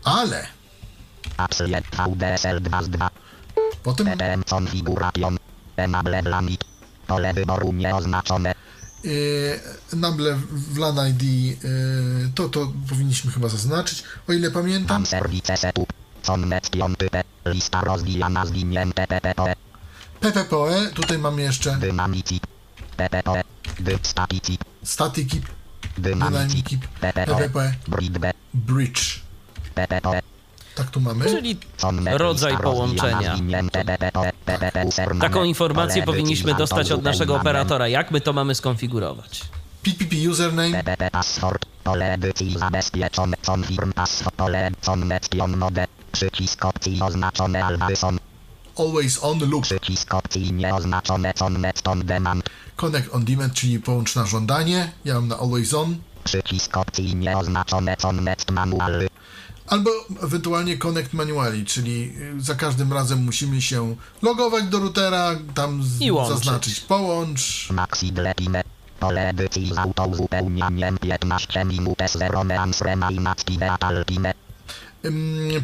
Ale 0.04 0.46
Apps 1.36 1.60
1 1.60 1.82
VDSL 2.14 2.60
2 2.60 2.82
z 2.82 2.88
2 2.88 3.10
potem 3.82 4.44
configuration 4.44 5.38
Enable 5.76 6.22
limit 6.22 6.64
Pole 7.06 7.34
wyboru 7.34 7.72
nieoznaczone. 7.72 8.54
Y, 9.04 9.60
nable 9.92 10.36
w 10.50 10.78
LAN 10.78 11.08
ID 11.08 11.22
y, 11.22 12.30
to, 12.34 12.48
to 12.48 12.72
powinniśmy 12.88 13.32
chyba 13.32 13.48
zaznaczyć. 13.48 14.04
O 14.28 14.32
ile 14.32 14.50
pamiętam, 14.50 14.88
Tam 14.88 15.06
serwice 15.06 15.56
setup 15.56 15.92
Connect 16.26 16.70
5 16.70 16.98
Lista 17.46 17.80
rozwijana 17.80 18.46
zwinięte 18.46 19.06
PPP 19.06 19.54
PPPoE, 20.20 20.90
tutaj 20.94 21.18
mamy 21.18 21.42
jeszcze 21.42 21.76
Dynamici 21.76 22.40
PPP 22.98 23.42
Dy 23.80 23.98
statici 24.02 24.58
statyki, 24.82 25.40
Dynamici 25.98 26.32
dynamiki, 26.32 26.78
PPP 27.00 27.26
PPP, 27.26 28.34
Bridge 28.54 29.20
Tak 30.74 30.90
tu 30.90 31.00
mamy. 31.00 31.24
Czyli 31.24 31.58
rodzaj 32.12 32.58
połączenia. 32.58 33.38
Taką 35.20 35.44
informację 35.44 36.02
powinniśmy 36.02 36.54
dostać 36.54 36.90
od 36.90 37.02
naszego 37.02 37.36
operatora. 37.36 37.88
Jak 37.88 38.10
my 38.10 38.20
to 38.20 38.32
mamy 38.32 38.54
skonfigurować? 38.54 39.44
PPP 39.82 40.30
username, 40.30 40.70
PPP 40.70 41.10
password, 41.10 41.66
pole 41.84 42.12
edycji 42.12 42.58
zabezpieczone, 42.58 43.36
confirm 43.46 43.92
password, 43.92 44.36
pole 44.36 44.70
connection 44.86 45.56
mode, 45.56 45.86
przycisk 46.12 46.64
opcji 46.64 47.02
oznaczone 47.02 47.64
Always 47.64 48.04
always 48.80 49.18
on 49.24 49.38
loop, 49.50 49.62
przycisk 49.62 50.14
opcji 50.14 50.52
nieoznaczone 50.52 51.34
connect 51.34 51.88
on 51.88 52.04
demand, 52.06 52.50
connect 52.76 53.14
on 53.14 53.24
demand, 53.24 53.54
czyli 53.54 53.80
połącz 53.80 54.14
na 54.16 54.26
żądanie. 54.26 54.92
Ja 55.04 55.14
mam 55.14 55.28
na 55.28 55.38
always 55.38 55.74
on. 55.74 55.96
przycisk 56.24 56.76
opcji 56.76 57.16
nieoznaczone 57.16 57.96
connect 57.96 58.50
manual, 58.50 59.08
Albo 59.66 59.90
ewentualnie 60.22 60.78
connect 60.78 61.12
manually, 61.12 61.64
czyli 61.64 62.12
y, 62.38 62.40
za 62.40 62.54
każdym 62.54 62.92
razem 62.92 63.24
musimy 63.24 63.62
się 63.62 63.96
logować 64.22 64.64
do 64.64 64.78
routera, 64.78 65.30
tam 65.54 65.82
z- 65.82 65.98
zaznaczyć 66.28 66.80
połącz. 66.80 67.70
maxi 67.70 68.12
dlepime, 68.12 68.62
pole 69.00 69.28
edycji 69.28 69.74
z 69.74 69.78
autouzupełnianiem 69.78 70.98
15 70.98 71.64
minut 71.64 71.98
0 72.12 72.44
neansrema 72.44 73.10
i 73.10 73.26
active 73.26 73.62
atalpime, 73.62 74.28
Ym, 74.28 74.34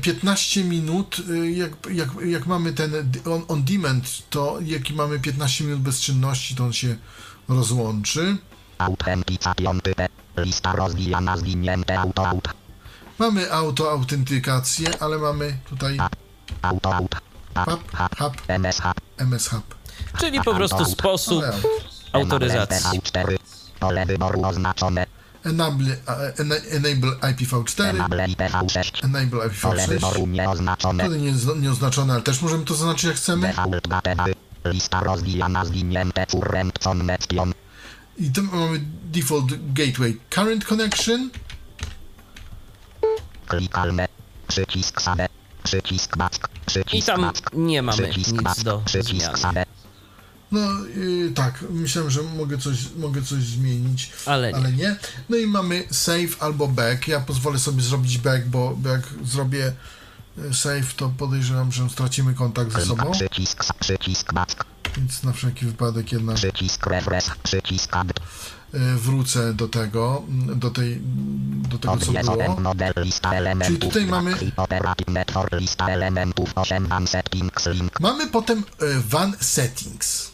15 0.03 0.65
minut, 0.65 1.19
y, 1.31 1.51
jak, 1.51 1.73
jak, 1.91 2.09
jak 2.27 2.47
mamy 2.47 2.73
ten 2.73 3.13
on, 3.27 3.45
on 3.49 3.65
demand, 3.65 4.23
to 4.31 4.59
jaki 4.63 4.95
mamy 4.95 5.19
15 5.19 5.65
minut 5.65 5.81
bezczynności, 5.81 6.55
to 6.55 6.65
on 6.65 6.73
się 6.73 6.97
rozłączy. 7.49 8.37
lista 10.37 10.73
rozwijana 10.73 11.37
zwinięte 11.37 11.99
auto 12.01 12.27
out, 12.27 12.49
Mamy 13.19 13.53
autoautentykację, 13.53 14.89
ale 15.01 15.19
mamy 15.19 15.59
tutaj 15.71 15.99
auto 16.63 16.95
out, 16.95 17.15
Hub, 18.19 18.43
MS 18.49 18.81
hub, 18.81 19.01
MS 19.19 19.49
Hub. 19.49 19.75
Czyli 20.19 20.41
po 20.41 20.55
prostu 20.55 20.85
sposób 20.85 21.45
autoryzacji. 22.13 23.01
V4, 23.01 23.37
pole 23.81 24.07
wyboru 24.07 24.45
oznaczone, 24.45 25.07
enable, 25.45 25.97
enable 26.71 27.11
IPv4, 27.11 27.85
enable 27.85 28.27
IPv6, 28.29 29.05
enable 29.05 29.51
pole 29.63 29.83
IPv6. 29.83 29.89
wyboru 29.89 30.27
nieoznaczone, 30.27 31.05
Tutaj 31.05 31.21
nie, 31.21 31.33
nieoznaczone, 31.61 32.13
ale 32.13 32.23
też 32.23 32.43
możemy 32.43 32.65
to 32.65 32.75
zaznaczyć 32.75 33.05
jak 33.05 33.17
chcemy. 33.17 33.55
lista 34.65 35.01
rozwijana 35.01 35.65
zwinięte 35.65 36.27
current 36.27 36.79
connection, 36.79 37.55
I 38.19 38.31
tu 38.31 38.43
mamy 38.43 38.81
default 39.05 39.47
gateway 39.73 40.17
current 40.31 40.65
connection. 40.65 41.31
klikalne, 43.47 44.09
przycisk 44.49 45.01
save, 45.01 45.29
przycisk 45.65 46.17
back, 46.17 46.49
przycisk 46.67 46.95
I 46.95 47.03
tam 47.03 47.31
nie 47.53 47.83
mamy 47.83 48.03
przycisk 48.03 48.33
nic 48.33 48.63
do 48.63 48.79
przycisk 48.85 49.39
zmiany. 49.39 49.65
No 50.55 50.61
yy, 50.97 51.31
tak, 51.35 51.65
myślałem, 51.71 52.11
że 52.11 52.23
mogę 52.23 52.59
coś, 52.59 52.79
mogę 52.97 53.23
coś 53.23 53.43
zmienić, 53.43 54.11
Ale 54.27 54.51
nie. 54.53 54.57
ale 54.59 54.73
nie. 54.73 54.97
No 55.29 55.37
i 55.37 55.47
mamy 55.47 55.85
save 55.91 56.37
albo 56.43 56.69
back. 56.69 57.09
Ja 57.09 57.21
pozwolę 57.21 57.59
sobie 57.59 57.83
zrobić 57.83 58.19
back, 58.19 58.47
bo 58.47 58.75
bo 58.77 58.89
jak 58.89 59.03
zrobię 59.25 59.73
y, 60.39 60.55
save, 60.55 60.95
to 60.97 61.13
podejrzewam, 61.19 61.73
że 61.73 61.91
stracimy 61.91 62.35
kontakt 62.35 62.73
ze 62.73 62.87
sobą, 62.87 63.11
przycisk, 63.13 63.75
przycisk 63.81 64.33
back, 64.33 64.65
więc 64.97 65.23
na 65.23 65.33
wszelki 65.33 65.67
wypadek 65.67 66.13
jednak 66.13 66.37
przycisk 66.37 66.87
refresh, 66.87 67.31
przycisk 67.43 67.97
y, 67.97 68.97
wrócę 68.97 69.55
do 69.55 69.69
tego, 69.69 70.23
mm, 70.29 70.59
do 70.59 70.71
tej, 70.71 71.01
do 71.69 71.79
tego 71.79 71.97
co 71.97 72.13
było. 72.13 72.61
model 72.61 72.93
lista 72.97 73.33
elementów. 73.33 73.79
tutaj 73.79 74.07
mamy- 74.07 74.35
Clip 74.39 74.59
Operative 74.59 75.09
Network 75.09 75.53
lista 75.53 75.89
elementów 75.89 76.53
8 76.55 76.87
van 76.87 77.07
settings 77.07 77.67
link. 77.67 78.01
Mamy 78.01 78.27
potem 78.27 78.59
y, 78.59 78.65
WAN 79.09 79.37
settings. 79.41 80.34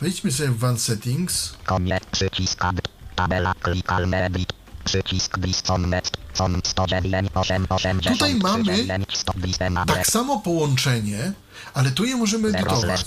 Wejdźmy 0.00 0.32
sobie 0.32 0.48
w 0.48 0.58
WAN 0.58 0.78
settings. 0.78 1.54
Koniec 1.64 2.04
przycisk 2.04 2.64
add. 2.64 2.80
Tabela 3.14 3.54
klikalne 3.54 4.24
edit. 4.24 4.52
Przycisk 4.84 5.38
disconnect. 5.38 6.16
Con 6.38 6.60
109 6.64 7.30
8 7.34 7.66
80 7.70 8.18
Tutaj 8.18 8.34
mamy 8.34 8.64
9 8.64 9.18
stop 9.18 9.36
disconnect. 9.38 9.94
Tak 9.94 10.06
samo 10.06 10.40
połączenie, 10.40 11.32
ale 11.74 11.90
tu 11.90 12.04
je 12.04 12.16
możemy 12.16 12.48
edytować. 12.48 13.04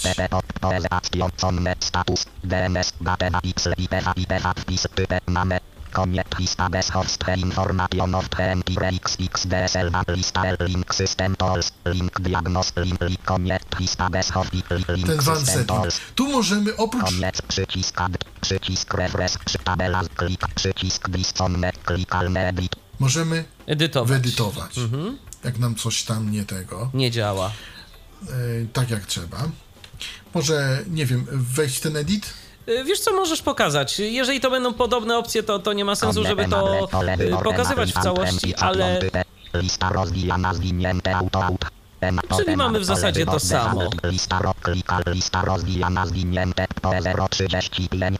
DNS 2.43 2.93
Koniec 5.93 6.27
lista 6.39 6.69
bez 6.69 6.89
host 6.89 7.23
information 7.37 8.15
of 8.15 8.25
empire 8.37 8.91
xx 8.99 9.47
DSL 9.47 9.91
lista 10.07 10.45
L 10.45 10.57
link 10.59 10.93
system 10.95 11.35
tools 11.35 11.71
link 11.85 12.19
diagnos 12.21 12.73
link 12.75 13.01
link 13.01 13.23
koniec 13.25 13.63
lista 13.79 14.09
bez 14.09 14.31
host 14.31 14.53
link 14.53 14.67
Ten 15.07 15.21
system 15.21 15.65
tools 15.65 15.99
Tu 16.15 16.27
możemy 16.31 16.77
oprócz 16.77 17.03
koniec 17.05 17.41
przycisk 17.41 18.01
add 18.01 18.17
przycisk 18.41 18.93
refresh 18.93 19.37
przy 19.45 19.57
tabela 19.57 20.01
klik 20.15 20.47
przycisk 20.55 21.09
disconnect 21.09 21.83
klikalne 21.83 22.47
edit 22.47 22.75
możemy 22.99 23.43
Edytować. 23.67 24.09
wyedytować. 24.09 24.75
Jak 25.43 25.57
nam 25.59 25.75
coś 25.75 26.03
tam 26.03 26.31
nie 26.31 26.45
tego, 26.45 26.89
Nie 26.93 27.11
działa. 27.11 27.51
e, 28.23 28.65
tak 28.73 28.89
jak 28.89 29.05
trzeba. 29.05 29.37
Może, 30.33 30.83
nie 30.89 31.05
wiem, 31.05 31.25
wejść 31.31 31.79
ten 31.79 31.97
edit? 31.97 32.33
Y, 32.69 32.83
Wiesz 32.83 32.99
co 32.99 33.13
możesz 33.13 33.41
pokazać? 33.41 33.99
Jeżeli 33.99 34.39
to 34.39 34.51
będą 34.51 34.73
podobne 34.73 35.17
opcje, 35.17 35.43
to, 35.43 35.59
to 35.59 35.73
nie 35.73 35.85
ma 35.85 35.95
sensu, 35.95 36.23
żeby 36.23 36.47
to 36.47 36.79
y, 37.19 37.43
pokazywać 37.43 37.91
w 37.93 38.03
całości, 38.03 38.55
ale 38.55 38.99
Lista 39.53 39.89
rozwijana, 39.89 40.53
zwinięte 40.53 41.15
auto, 41.15 41.43
auto. 41.43 41.67
Czyli 42.37 42.57
mamy 42.57 42.79
w 42.79 42.85
zasadzie 42.85 43.25
to 43.25 43.39
samo. 43.39 43.89
Lista, 44.03 44.39
ro, 44.39 44.53
klika, 44.61 44.99
lista 45.07 45.41
rozwijana, 45.41 46.05
zwinięte, 46.05 46.67
po 46.81 46.91
035 47.29 48.17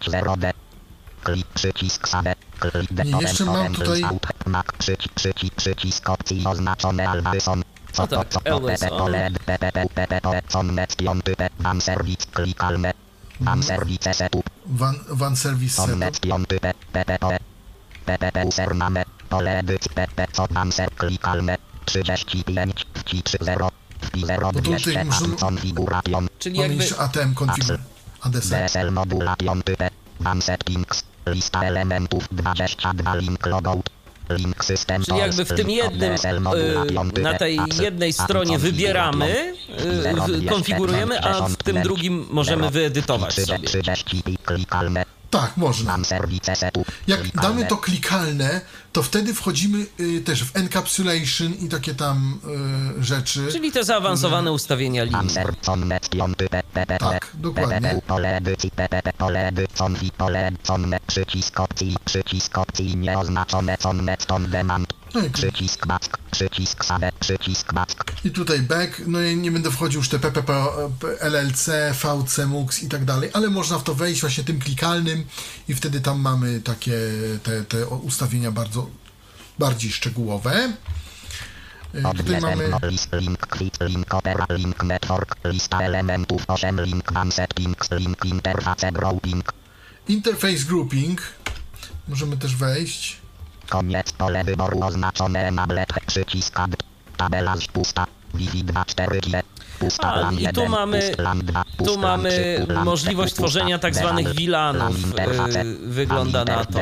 Klik, 1.23 1.47
przycisk 1.47 2.07
save, 2.07 2.35
klik, 2.59 3.05
Nie, 3.05 3.21
jeszcze 3.21 3.45
mam 3.45 3.75
tutaj- 3.75 4.03
Mak, 4.45 4.73
przycisk, 4.73 5.13
przycisk, 5.13 5.55
przycisk 5.55 6.09
opcji 6.09 6.43
oznaczone 6.45 7.09
Alwason. 7.09 7.63
Co 7.91 8.01
No 8.01 8.07
to, 8.07 8.15
tak, 8.15 8.29
co 8.29 8.39
to, 8.39 8.53
always 8.53 8.79
pp, 8.79 8.91
on. 8.91 8.99
pole, 8.99 9.31
pp, 9.45 9.71
pp, 9.71 10.07
pp, 10.07 10.41
connet, 10.53 10.95
piąty, 10.95 11.35
p, 11.35 11.49
van 11.59 11.81
service, 11.81 12.25
klikalne. 12.33 12.93
Van 13.39 13.63
service 13.63 14.13
setup, 14.13 14.49
Van, 14.65 14.95
van 15.09 15.35
Service 15.35 15.81
Setup. 15.81 16.19
Piąty 16.19 16.59
P, 16.59 16.73
PPP, 16.93 17.39
PPP 18.05 18.45
username, 18.45 19.05
pole 19.29 19.59
edycji 19.59 19.91
PP, 19.91 20.27
co 20.31 20.47
tam 20.47 20.71
ser 20.71 20.89
klikalne, 20.95 21.57
35, 21.85 22.85
wci 22.93 23.23
30, 23.23 23.69
wpi 24.01 24.25
0, 24.25 24.51
Bo 24.51 24.61
tutaj 24.61 24.79
200, 24.79 25.03
możemy- 25.05 25.35
konfiguration, 25.37 26.27
czyli 26.39 26.57
jakby 26.59 26.97
ATM 26.99 27.33
konfigurator. 27.33 27.85
ADSL. 28.21 28.55
DSL 28.67 28.91
modula 28.91 29.35
piąty 29.35 29.77
P, 29.77 29.89
van 30.19 30.41
settings, 30.41 31.03
lista 31.25 31.63
elementów 31.63 32.27
22, 32.31 33.15
link 33.15 33.45
logout, 33.45 33.89
Czyli 35.05 35.19
jakby 35.19 35.45
w 35.45 35.53
tym 35.55 35.69
jednym, 35.69 36.13
y, 36.13 37.21
na 37.21 37.33
tej 37.33 37.59
jednej 37.81 38.13
stronie 38.13 38.59
wybieramy, 38.59 39.53
y, 40.43 40.45
konfigurujemy, 40.49 41.21
a 41.21 41.47
w 41.47 41.55
tym 41.63 41.81
drugim 41.81 42.27
możemy 42.31 42.69
wyedytować 42.69 43.33
sobie. 43.35 43.67
30, 43.67 44.23
klikalne, 44.45 45.05
Tak, 45.29 45.57
można. 45.57 45.97
Jak 47.07 47.27
damy 47.31 47.65
to 47.65 47.77
klikalne, 47.77 48.61
to 48.91 49.03
wtedy 49.03 49.33
wchodzimy 49.33 49.85
y, 49.99 50.21
też 50.21 50.43
w 50.43 50.55
encapsulation 50.55 51.53
i 51.53 51.69
takie 51.69 51.95
tam 51.95 52.39
y, 52.99 53.03
rzeczy. 53.03 53.47
Czyli 53.51 53.71
te 53.71 53.83
zaawansowane 53.83 54.51
ustawienia 54.51 55.03
linii. 55.03 55.19
Tak, 56.99 57.31
dokładnie. 57.33 57.75
No 65.15 65.21
i, 65.21 65.29
przycisk 65.29 65.87
back, 65.87 66.17
przycisk 66.31 66.85
save, 66.85 67.11
przycisk 67.19 67.73
back, 67.73 68.25
I 68.25 68.31
tutaj 68.31 68.61
back, 68.61 69.01
no 69.07 69.21
i 69.21 69.37
nie 69.37 69.51
będę 69.51 69.71
wchodził 69.71 69.99
już 69.99 70.09
te 70.09 70.19
PPP, 70.19 70.65
LLC, 71.19 71.69
VC, 71.93 72.45
MUX 72.45 72.83
i 72.83 72.89
tak 72.89 73.05
dalej, 73.05 73.29
ale 73.33 73.49
można 73.49 73.79
w 73.79 73.83
to 73.83 73.95
wejść 73.95 74.21
właśnie 74.21 74.43
tym 74.43 74.59
klikalnym 74.59 75.25
i 75.67 75.75
wtedy 75.75 76.01
tam 76.01 76.21
mamy 76.21 76.61
takie 76.61 76.97
te, 77.43 77.63
te 77.63 77.87
ustawienia 77.87 78.51
bardzo 78.51 78.78
bardziej 79.59 79.91
szczegółowe. 79.91 80.73
Tutaj 82.17 82.41
mamy 82.41 82.71
list, 82.83 83.09
link, 83.13 83.47
click, 83.57 83.79
link, 83.81 84.13
opera, 84.13 84.45
link, 84.49 84.83
network, 84.83 85.35
lista 85.45 85.81
elementów, 85.81 86.43
8, 86.47 86.81
link, 86.81 87.11
one 87.15 87.31
settings, 87.31 87.91
link, 87.91 88.25
interface, 88.25 88.91
grouping, 88.91 89.53
interface 90.07 90.63
grouping. 90.67 91.21
Możemy 92.07 92.37
też 92.37 92.55
wejść. 92.55 93.17
koniec, 93.69 94.11
pole 94.11 94.43
wyboru 94.43 94.83
oznaczone, 94.83 95.47
enablet, 95.47 95.89
przycisk 96.07 96.59
add, 96.59 96.75
tabela 97.17 97.55
pusta, 97.73 98.05
Wi-Fi 98.33 98.63
2, 98.63 98.85
4, 98.85 99.21
G, 99.21 99.31
pusta, 99.31 99.58
A, 99.99 100.31
i 100.31 100.37
tu 100.37 100.61
1, 100.61 100.69
mamy- 100.69 101.01
pust, 101.01 101.19
LAN 101.19 101.39
2, 101.39 101.63
Tu 101.85 101.97
mamy 101.97 102.29
3, 102.29 102.73
LAN 102.73 102.85
możliwość 102.85 103.33
4, 103.33 103.47
tworzenia 103.49 103.79
tak 103.79 103.95
zwanych 103.95 104.27
LAN, 104.27 104.35
VLANów. 104.35 104.95
Y, 105.55 105.77
Wygląda 105.87 106.45
na 106.45 106.65
to. 106.65 106.79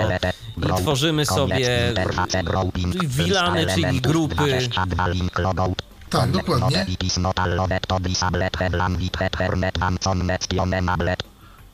I 0.69 0.81
tworzymy 0.81 1.25
sobie 1.25 1.93
VLAny, 3.07 3.65
czyli 3.65 4.01
grupy. 4.01 4.35
22, 4.35 5.07
link, 5.07 5.39
logout, 5.39 5.81
Tak, 6.09 6.31
dokładnie. 6.31 6.85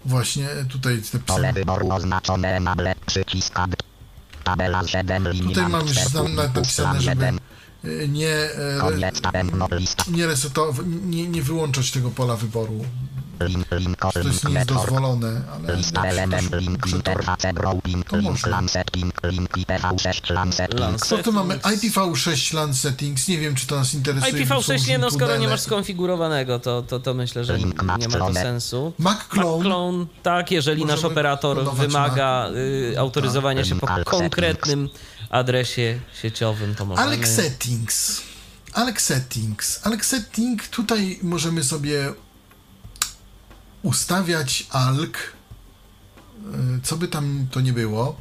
Właśnie 0.05 0.47
tutaj 0.69 1.01
te 1.11 1.19
Pole 1.19 1.37
pisane. 1.39 1.53
wyboru 1.53 1.91
oznaczone 1.91 2.47
enabled, 2.55 2.97
przycisk 3.05 3.59
add. 3.59 3.75
Tabela 4.43 4.87
7 4.87 5.27
linii 5.27 5.55
Tutaj 5.55 5.69
mam 5.69 5.81
już 5.87 5.97
napisane, 6.35 7.01
żeby 7.01 7.25
1, 7.25 7.39
nie, 8.07 8.29
e, 8.29 8.79
nie 10.11 10.27
resetować, 10.27 10.85
nie, 11.05 11.27
nie 11.27 11.41
wyłączać 11.41 11.91
tego 11.91 12.11
pola 12.11 12.35
wyboru. 12.35 12.85
link, 13.41 13.65
link, 13.71 13.97
To 13.97 14.07
jest 14.07 14.15
link, 14.15 14.25
nie 14.25 14.29
jest 14.29 14.69
network. 14.69 14.89
dozwolone, 14.89 15.41
ale 15.53 15.75
Lista 15.75 16.07
jak 16.07 16.29
ktoś 16.29 16.49
to- 16.49 16.95
interface, 16.95 17.53
grouping, 17.53 18.09
to 18.09 18.17
link, 18.17 18.29
można. 18.29 18.49
LAN 18.49 18.69
setting, 18.69 19.13
link, 19.23 19.57
IPv6, 19.57 20.33
LAN 20.33 20.51
setting. 20.53 20.79
Lans. 20.79 21.01
Co 21.07 21.17
tu 21.17 21.31
mamy? 21.31 21.55
IPv6 21.57 22.53
LAN 22.55 22.73
settings, 22.73 23.27
nie 23.27 23.37
wiem 23.37 23.55
czy 23.55 23.67
to 23.67 23.75
nas 23.75 23.93
interesuje. 23.93 24.45
bo 24.45 24.61
są 24.63 24.73
IPv6 24.73 24.87
nie, 24.87 24.97
no 24.97 25.11
skoro 25.11 25.37
nie 25.37 25.47
masz 25.47 25.59
skonfigurowanego, 25.61 26.59
to, 26.59 26.81
to, 26.81 26.99
to 26.99 27.13
myślę, 27.13 27.45
że 27.45 27.59
nie 27.59 27.65
ma 27.83 27.97
to 27.97 28.33
sensu. 28.33 28.93
Mac 28.99 29.23
clone. 29.29 29.63
Clone, 29.63 30.05
tak, 30.23 30.51
jeżeli 30.51 30.85
nasz 30.85 31.03
operator 31.03 31.75
wymaga 31.75 32.49
y, 32.55 32.95
autoryzowania 32.99 33.65
się 33.65 33.75
po 33.75 33.87
Link 33.95 34.03
konkretnym 34.09 34.89
adresie 35.29 35.99
sieciowym, 36.21 36.75
to 36.75 36.85
możemy... 36.85 37.07
Alex 37.07 37.35
Settings. 37.35 38.21
Alex 38.73 39.05
Settings. 39.05 39.79
Alex 39.83 40.07
Setting, 40.07 40.67
tutaj 40.67 41.19
możemy 41.23 41.63
sobie 41.63 42.13
ustawiać 43.83 44.67
ALK, 44.69 45.17
y, 45.17 46.81
co 46.83 46.97
by 46.97 47.07
tam 47.07 47.47
to 47.51 47.61
nie 47.61 47.73
było, 47.73 48.15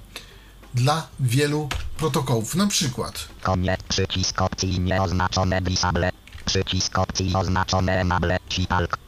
dla 0.74 1.08
wielu 1.20 1.68
protokołów. 1.96 2.54
Na 2.54 2.66
przykład 2.66 3.28
Koniec, 3.42 3.82
przycisk 3.82 4.42
opcji 4.42 4.80
nieoznaczone 4.80 5.62
disable. 5.62 6.10
Przycisk 6.44 6.98
opcji 6.98 7.34
oznaczone 7.34 8.00
enable, 8.00 8.38
sipalk. 8.48 8.98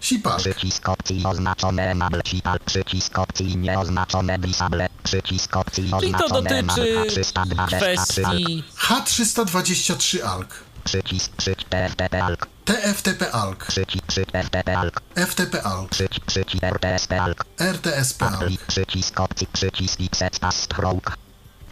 SIPALK. 0.00 0.38
Przycisk 0.38 0.88
opcji 0.88 1.22
oznaczone 1.24 1.90
enable, 1.90 2.22
sipalk. 2.26 2.64
Przycisk 2.64 3.18
opcji 3.18 3.56
nieoznaczone 3.56 4.38
disable. 4.38 4.88
Przycisk 5.02 5.56
opcji 5.56 5.90
oznaczone 5.94 6.50
enable, 6.50 7.06
323 7.06 7.76
kwestii... 7.78 8.64
H323 8.78 10.22
ALK. 10.22 10.64
Przycisk, 10.84 11.32
przycisk, 11.36 11.68
TFTP 11.68 12.22
alk. 12.24 12.46
TFTP 12.64 13.32
ALK. 13.32 13.66
Przycisk, 13.66 14.06
przycisk, 14.06 14.36
FTP 14.44 14.78
alk. 14.78 15.02
FTP 15.16 15.62
ALK. 15.62 15.90
Przycisk, 15.90 16.26
przycisk, 16.26 16.64
RTSP 16.64 17.22
alk. 17.22 17.44
RTSP 17.58 18.26
ALK. 18.26 18.66
Przycisk 18.66 19.20
opcji, 19.20 19.46
przycisk 19.46 20.00
XS 20.00 20.56
stroke. 20.56 21.12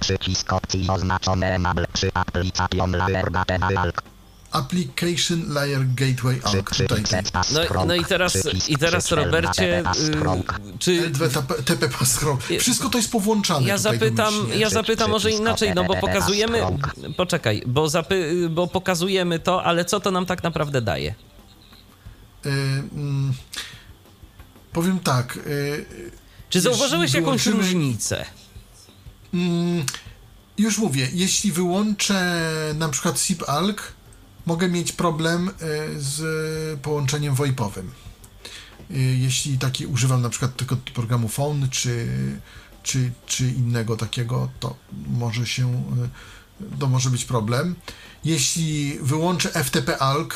Przycisk 0.00 0.52
opcji 0.52 0.88
oznaczone 0.90 1.54
enable. 1.54 1.86
Przy 1.92 2.10
aplikacjon 2.14 2.92
layer 2.92 3.30
gateway 3.32 3.76
alk. 3.76 4.02
Application 4.52 5.52
Layer 5.52 5.86
Gateway 5.94 6.40
ALK. 6.44 6.70
Tutaj 6.76 7.02
No, 7.52 7.84
no 7.86 7.94
i 7.94 8.04
teraz, 8.04 8.38
i 8.68 8.76
teraz 8.76 9.10
Robercie, 9.12 9.80
y, 9.80 9.84
czy 10.78 11.10
L2 11.10 11.42
TP 11.64 11.88
Passcroll. 11.88 12.36
Wszystko 12.60 12.88
to 12.88 12.98
jest 12.98 13.10
powłączane. 13.12 13.66
Ja 13.66 13.78
zapytam, 13.78 14.34
ja 14.54 14.70
zapytam 14.70 15.10
może 15.10 15.30
inaczej, 15.30 15.72
no 15.74 15.84
bo 15.84 15.96
pokazujemy, 15.96 16.62
poczekaj, 17.16 17.62
bo, 17.66 17.88
zapy, 17.88 18.48
bo 18.50 18.66
pokazujemy 18.66 19.38
to, 19.38 19.64
ale 19.64 19.84
co 19.84 20.00
to 20.00 20.10
nam 20.10 20.26
tak 20.26 20.42
naprawdę 20.42 20.82
daje? 20.82 21.14
Y, 22.46 22.48
mm, 22.48 23.32
powiem 24.72 24.98
tak. 25.00 25.36
y, 25.36 26.10
Czy 26.50 26.60
zauważyłeś 26.60 27.14
jakąś 27.14 27.42
wyłączymy- 27.44 27.56
różnicę? 27.56 28.24
mm, 29.34 29.84
już 30.58 30.78
mówię, 30.78 31.08
jeśli 31.12 31.52
wyłączę 31.52 32.42
na 32.74 32.88
przykład 32.88 33.18
SIP-ALK, 33.20 33.82
mogę 34.48 34.68
mieć 34.68 34.92
problem 34.92 35.48
y, 35.48 35.52
z 36.02 36.80
połączeniem 36.80 37.34
VoIP-owym. 37.34 37.90
Y, 38.90 38.94
Jeśli 38.98 39.58
taki 39.58 39.86
używam 39.86 40.22
na 40.22 40.28
przykład 40.28 40.56
tego 40.56 40.76
programu 40.94 41.28
Phone 41.28 41.68
czy, 41.70 42.08
czy, 42.82 43.12
czy 43.26 43.44
innego 43.44 43.96
takiego, 43.96 44.48
to 44.60 44.76
może 45.08 45.46
się, 45.46 45.84
y, 46.74 46.78
to 46.78 46.86
może 46.86 47.10
być 47.10 47.24
problem. 47.24 47.74
Jeśli 48.24 48.98
wyłączę 49.02 49.48
FTP-ALK, 49.48 50.34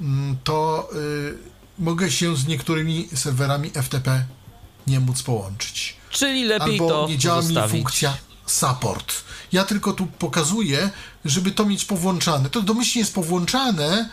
mm, 0.00 0.36
to 0.44 0.88
mogę 1.78 2.10
się 2.10 2.36
z 2.36 2.46
niektórymi 2.46 3.08
serwerami 3.14 3.70
FTP 3.70 4.24
nie 4.86 5.00
móc 5.00 5.22
połączyć. 5.22 5.96
Czyli 6.10 6.44
lepiej 6.44 6.72
Albo 6.80 6.88
to 6.88 7.08
nie 7.08 7.18
działa 7.18 7.40
mi 7.40 7.46
zostawić. 7.46 7.72
funkcja 7.72 8.16
support. 8.46 9.14
Ja 9.52 9.64
tylko 9.64 9.92
tu 9.92 10.06
pokazuję, 10.06 10.90
żeby 11.24 11.50
to 11.50 11.66
mieć 11.66 11.84
powłączane. 11.84 12.50
To 12.50 12.62
domyślnie 12.62 13.00
jest 13.00 13.14
powłączane, 13.14 14.10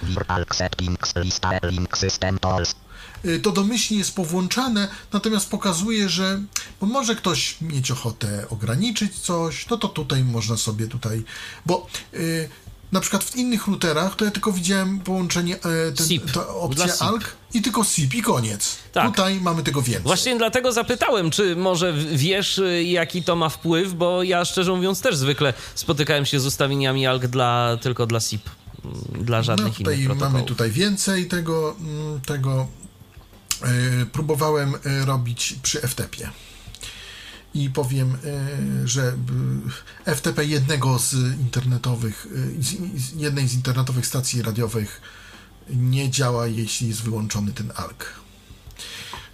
y, 3.26 3.40
to 3.40 3.52
domyślnie 3.52 4.00
jest 4.00 4.16
powłączane, 4.16 4.88
natomiast 5.14 5.50
pokazuje, 5.50 6.10
że 6.10 6.42
bo 6.82 6.88
może 6.88 7.16
ktoś 7.16 7.62
mieć 7.62 7.92
ochotę 7.92 8.46
ograniczyć 8.50 9.20
coś, 9.20 9.70
no 9.70 9.78
to 9.78 9.88
tutaj 9.88 10.24
można 10.24 10.58
sobie 10.58 10.88
tutaj, 10.88 11.24
bo 11.66 11.88
y, 12.14 12.50
na 12.92 13.00
przykład 13.02 13.24
w 13.24 13.36
innych 13.36 13.68
routerach 13.68 14.16
to 14.16 14.26
ja 14.26 14.32
tylko 14.32 14.52
widziałem 14.52 15.00
połączenie, 15.00 15.56
e, 15.56 15.92
ten, 15.92 16.08
SIP, 16.08 16.32
ta 16.32 16.48
opcja 16.48 16.88
SIP. 16.88 17.02
ALK 17.02 17.36
i 17.54 17.62
tylko 17.62 17.84
SIP 17.84 18.14
i 18.16 18.22
koniec. 18.22 18.76
Tak. 18.94 19.06
Tutaj 19.12 19.42
mamy 19.42 19.64
tego 19.64 19.82
więcej. 19.82 20.04
Właśnie 20.04 20.38
dlatego 20.38 20.72
zapytałem, 20.72 21.32
czy 21.32 21.56
może 21.56 21.94
wiesz, 22.14 22.58
y, 22.58 22.84
jaki 22.84 23.24
to 23.24 23.36
ma 23.36 23.50
wpływ, 23.50 23.94
bo 23.94 24.24
ja 24.24 24.46
szczerze 24.46 24.72
mówiąc 24.76 25.02
też 25.02 25.16
zwykle 25.16 25.54
spotykałem 25.76 26.26
się 26.26 26.40
z 26.40 26.46
ustawieniami 26.46 27.08
ALG 27.08 27.28
dla, 27.28 27.78
tylko 27.82 28.06
dla 28.06 28.20
SIP, 28.20 28.50
mm, 28.86 29.26
dla 29.26 29.38
No 29.38 29.44
żadnych 29.44 29.78
tutaj 29.78 29.96
innych 29.96 30.06
protokołów. 30.08 30.34
mamy 30.34 30.46
tutaj 30.46 30.72
więcej 30.72 31.28
tego, 31.28 31.76
mm, 31.80 32.22
tego 32.22 32.68
e, 33.62 34.06
próbowałem 34.06 34.76
e, 34.76 35.06
robić 35.06 35.56
przy 35.64 35.82
FTP-ie. 35.82 36.30
I 37.54 37.70
powiem, 37.70 38.18
e, 38.84 38.88
że 38.88 39.14
e, 40.08 40.16
FTP 40.16 40.46
jednego 40.46 41.00
z 41.00 41.14
internetowych, 41.40 42.28
e, 42.60 42.64
z, 43.00 43.14
jednej 43.16 43.48
z 43.48 43.54
internetowych 43.54 44.08
stacji 44.08 44.42
radiowych 44.42 45.02
nie 45.70 46.10
działa, 46.10 46.48
jeśli 46.48 46.88
jest 46.88 47.02
wyłączony 47.02 47.52
ten 47.52 47.72
ALK. 47.76 48.20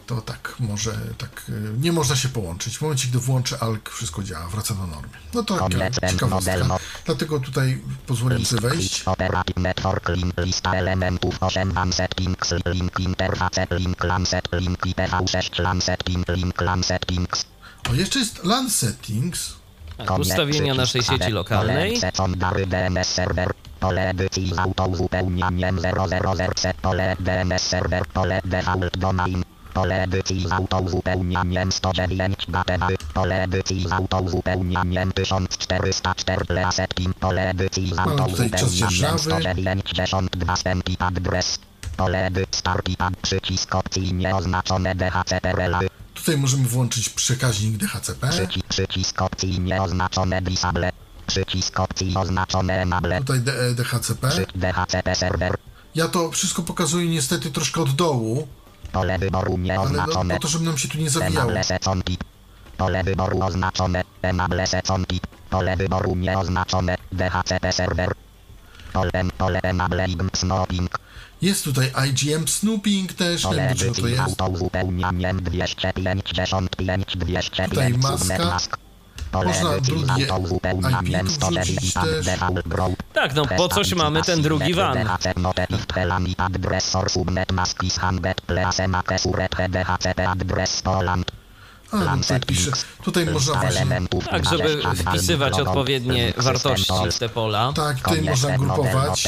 To 0.07 0.21
tak, 0.21 0.55
może 0.59 0.97
tak, 1.17 1.51
nie 1.81 1.91
można 1.91 2.15
się 2.15 2.29
połączyć. 2.29 2.77
W 2.77 2.81
momencie, 2.81 3.07
gdy 3.07 3.19
włączę 3.19 3.63
ALK, 3.63 3.89
wszystko 3.89 4.23
działa, 4.23 4.47
wraca 4.47 4.73
do 4.73 4.87
normy. 4.87 5.09
No 5.33 5.43
to 5.43 5.69
taka 5.69 5.91
ciekawostka. 5.91 6.77
Dlatego 7.05 7.39
tutaj 7.39 7.81
pozwoliłem 8.07 8.45
sobie 8.45 8.69
wejść. 8.69 9.03
Operative 9.03 9.57
network 9.57 10.09
link 10.09 10.33
lista 10.37 10.73
elementów 10.73 11.43
8 11.43 11.73
LAN 11.73 11.93
settings 11.93 12.53
link 12.65 12.99
interface 12.99 13.67
link 13.71 14.03
link 14.53 14.85
IPv6 14.85 15.61
LAN 15.61 15.81
setting 15.81 16.27
link. 17.09 17.54
O, 17.91 17.93
jeszcze 17.93 18.19
jest 18.19 18.43
LAN 18.43 18.69
settings. 18.69 19.55
Tak, 19.97 20.19
ustawienia 20.19 20.73
naszej 20.73 21.03
sieci 21.03 21.31
lokalnej. 21.31 22.01
Pole 23.79 24.09
edycji 24.09 24.53
z 24.55 24.57
autouzupełnianiem 24.59 25.79
000 25.79 25.93
pole 26.81 27.15
DNS 27.19 27.61
serwer. 27.61 28.05
Pole 28.13 28.41
default 28.45 28.97
domain. 28.97 29.43
Pole 29.73 30.03
edycji 30.03 30.47
z 30.47 30.51
autouzupełnianiem 30.51 31.71
109 31.71 32.45
BTB. 32.47 32.97
Pole 33.13 33.43
edycji 33.43 33.87
z 33.87 33.91
autouzupełnianiem 33.91 35.11
1404 35.11 36.45
setting. 36.71 37.15
Pole 37.19 37.49
edycji 37.49 37.93
z 38.65 38.71
dzierżawy. 38.73 39.19
192 39.19 40.55
stęp 40.55 40.89
IP 40.89 41.01
adres. 41.01 41.59
Pole 41.97 42.25
edycji 42.25 42.59
start 42.59 42.89
IP 42.89 43.03
przycisk 43.21 43.75
opcji 43.75 44.13
nieoznaczone 44.13 44.95
DHCPRL. 44.95 45.75
Tutaj 46.25 46.41
możemy 46.41 46.67
włączyć 46.67 47.09
przekaźnik 47.09 47.77
DHCP. 47.77 48.29
Przycisk, 48.69 49.21
opcji 49.21 49.59
nieoznaczone 49.59 50.41
disable. 50.41 50.91
Przycisk 51.27 51.79
opcji 51.79 52.15
oznaczone 52.17 52.81
enable. 52.81 53.19
Tutaj 53.19 53.41
DHCP. 53.75 54.29
Przycisk 54.29 54.57
DHCP 54.57 55.15
serwer. 55.15 55.55
Ja 55.95 56.07
to 56.07 56.31
wszystko 56.31 56.61
pokazuję 56.61 57.07
niestety 57.07 57.51
troszkę 57.51 57.81
od 57.81 57.91
dołu, 57.91 58.47
Pole 58.91 59.19
wyboru 59.19 59.53
ale 59.53 59.57
no, 59.57 59.63
nieoznaczone. 59.63 60.33
po 60.33 60.39
to, 60.39 60.47
żeby 60.47 60.65
nam 60.65 60.77
się 60.77 60.87
tu 60.87 60.97
nie 60.97 61.09
zawijało. 61.09 61.51
Pole 62.77 63.03
wyboru 63.03 63.41
oznaczone. 63.43 64.03
Enable 64.21 64.67
second 64.67 65.07
Pole 65.49 65.77
wyboru 65.77 66.15
nieoznaczone. 66.15 66.97
DHCP 67.11 67.73
serwer. 67.73 68.11
Pole, 68.93 69.11
pole 69.37 69.59
enable 69.61 70.07
IGM 70.07 70.29
snooping. 70.33 71.04
Jest 71.45 71.63
tutaj 71.63 71.91
IGM 72.09 72.47
Snooping 72.47 73.13
też, 73.13 73.45
nie 73.45 73.55
wiem 73.55 73.69
do 73.69 73.75
czego 73.75 73.93
to 73.93 74.07
jest. 74.07 74.19
autouzupełnianiem 74.41 75.43
255 75.43 77.15
209 77.17 77.69
Tutaj 77.69 77.93
maska. 78.37 78.77
Można 79.33 79.79
drugie 79.79 80.23
IP 80.23 81.29
109 81.29 81.29
wrzucić 81.65 81.93
też. 81.93 82.25
Tak, 83.13 83.35
no 83.35 83.45
po 83.45 83.69
coś 83.69 83.93
mamy 83.93 84.23
ten 84.23 84.41
drugi 84.41 84.73
van. 84.73 84.97
A, 91.95 92.17
tutaj 92.17 92.39
pisze. 92.39 92.71
Tutaj 93.03 93.25
można 93.25 93.53
właśnie... 93.53 93.85
Tak, 94.31 94.49
żeby 94.49 94.81
wpisywać 94.95 95.59
odpowiednie 95.59 96.33
wartości 96.37 96.93
w 97.11 97.19
te 97.19 97.29
pola. 97.29 97.73
Tak, 97.73 97.97
tutaj 97.97 98.21
można 98.21 98.57
grupować. 98.57 99.27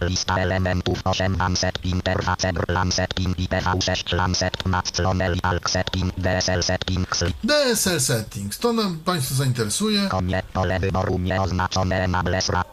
Lista 0.00 0.36
elementów 0.36 0.98
8 1.04 1.36
Lanset 1.36 1.84
Interface 1.84 2.52
Lanset 2.68 3.14
IPv6 3.14 4.16
Lanset 4.16 4.66
Maclonel 4.66 5.38
Alk 5.42 5.70
Setting 5.70 6.12
DSL 6.18 6.62
Settings 6.62 7.24
DSL 7.44 8.00
Settings, 8.00 8.58
to 8.58 8.72
nam 8.72 8.98
Państwa 8.98 9.34
zainteresuje. 9.34 10.08
Konie 10.08 10.42
pole 10.52 10.80
wyboru 10.80 11.18
nieoznaczone 11.18 12.04
Enablesra 12.04 12.64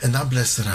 Enablesra. 0.00 0.72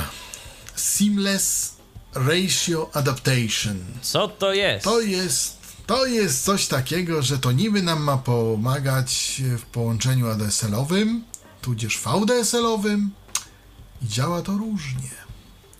Seamless 0.75 1.75
Ratio 2.15 2.89
Adaptation. 2.93 3.85
Co 4.01 4.27
to 4.27 4.53
jest? 4.53 4.83
To 4.83 5.01
jest, 5.01 5.57
to 5.91 6.05
jest 6.05 6.43
coś 6.43 6.67
takiego, 6.67 7.21
że 7.21 7.39
to 7.39 7.51
niby 7.51 7.81
nam 7.81 8.03
ma 8.03 8.17
pomagać 8.17 9.41
w 9.57 9.61
połączeniu 9.61 10.27
ADSL-owym, 10.27 11.23
tudzież 11.61 11.99
VDSL-owym 11.99 13.09
i 14.01 14.07
działa 14.07 14.41
to 14.41 14.57
różnie. 14.57 15.11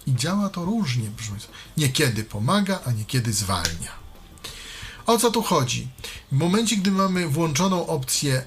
I 0.08 0.16
działa 0.16 0.50
to 0.50 0.66
różnie, 0.66 1.12
proszę 1.16 1.32
Państwa. 1.32 1.52
Niekiedy 1.78 2.24
pomaga, 2.24 2.80
a 2.86 2.92
niekiedy 2.92 3.34
zwalnia. 3.34 3.92
O 5.06 5.18
co 5.18 5.32
tu 5.32 5.42
chodzi? 5.42 5.88
W 6.32 6.36
momencie, 6.36 6.78
gdy 6.78 6.92
mamy 6.92 7.28
włączoną 7.28 7.88
opcję 7.88 8.44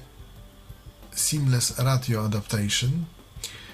Seamless 1.15 1.73
Radio 1.77 2.25
Adaptation, 2.25 3.05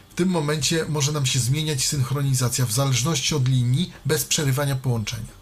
w 0.10 0.14
tym 0.14 0.30
momencie 0.30 0.86
może 0.90 1.12
nam 1.12 1.26
się 1.26 1.40
zmieniać 1.40 1.86
synchronizacja 1.86 2.66
w 2.66 2.72
zależności 2.72 3.36
od 3.36 3.48
linii 3.48 3.94
bez 4.06 4.26
przerywania 4.26 4.76
połączenia. 4.76 5.41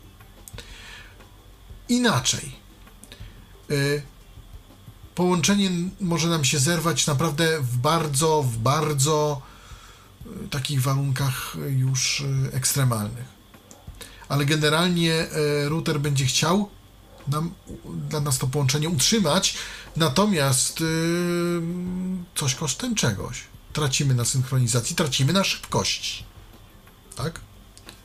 Inaczej. 1.89 2.51
Y, 3.71 4.01
Połączenie 5.15 5.69
może 5.99 6.27
nam 6.27 6.45
się 6.45 6.59
zerwać 6.59 7.07
naprawdę 7.07 7.61
w 7.61 7.77
bardzo, 7.77 8.43
w 8.43 8.57
bardzo 8.57 9.41
y, 10.45 10.47
takich 10.47 10.81
warunkach 10.81 11.55
już 11.69 12.19
y, 12.19 12.25
ekstremalnych. 12.53 13.39
Ale 14.29 14.45
generalnie 14.45 15.27
router 15.65 15.99
będzie 15.99 16.25
chciał 16.25 16.69
nam, 17.27 17.53
dla 18.09 18.19
nas 18.19 18.37
to 18.37 18.47
połączenie 18.47 18.89
utrzymać, 18.89 19.57
natomiast 19.95 20.83
coś 22.35 22.55
kosztem 22.55 22.95
czegoś. 22.95 23.43
Tracimy 23.73 24.13
na 24.13 24.25
synchronizacji, 24.25 24.95
tracimy 24.95 25.33
na 25.33 25.43
szybkości. 25.43 26.23
Tak? 27.15 27.39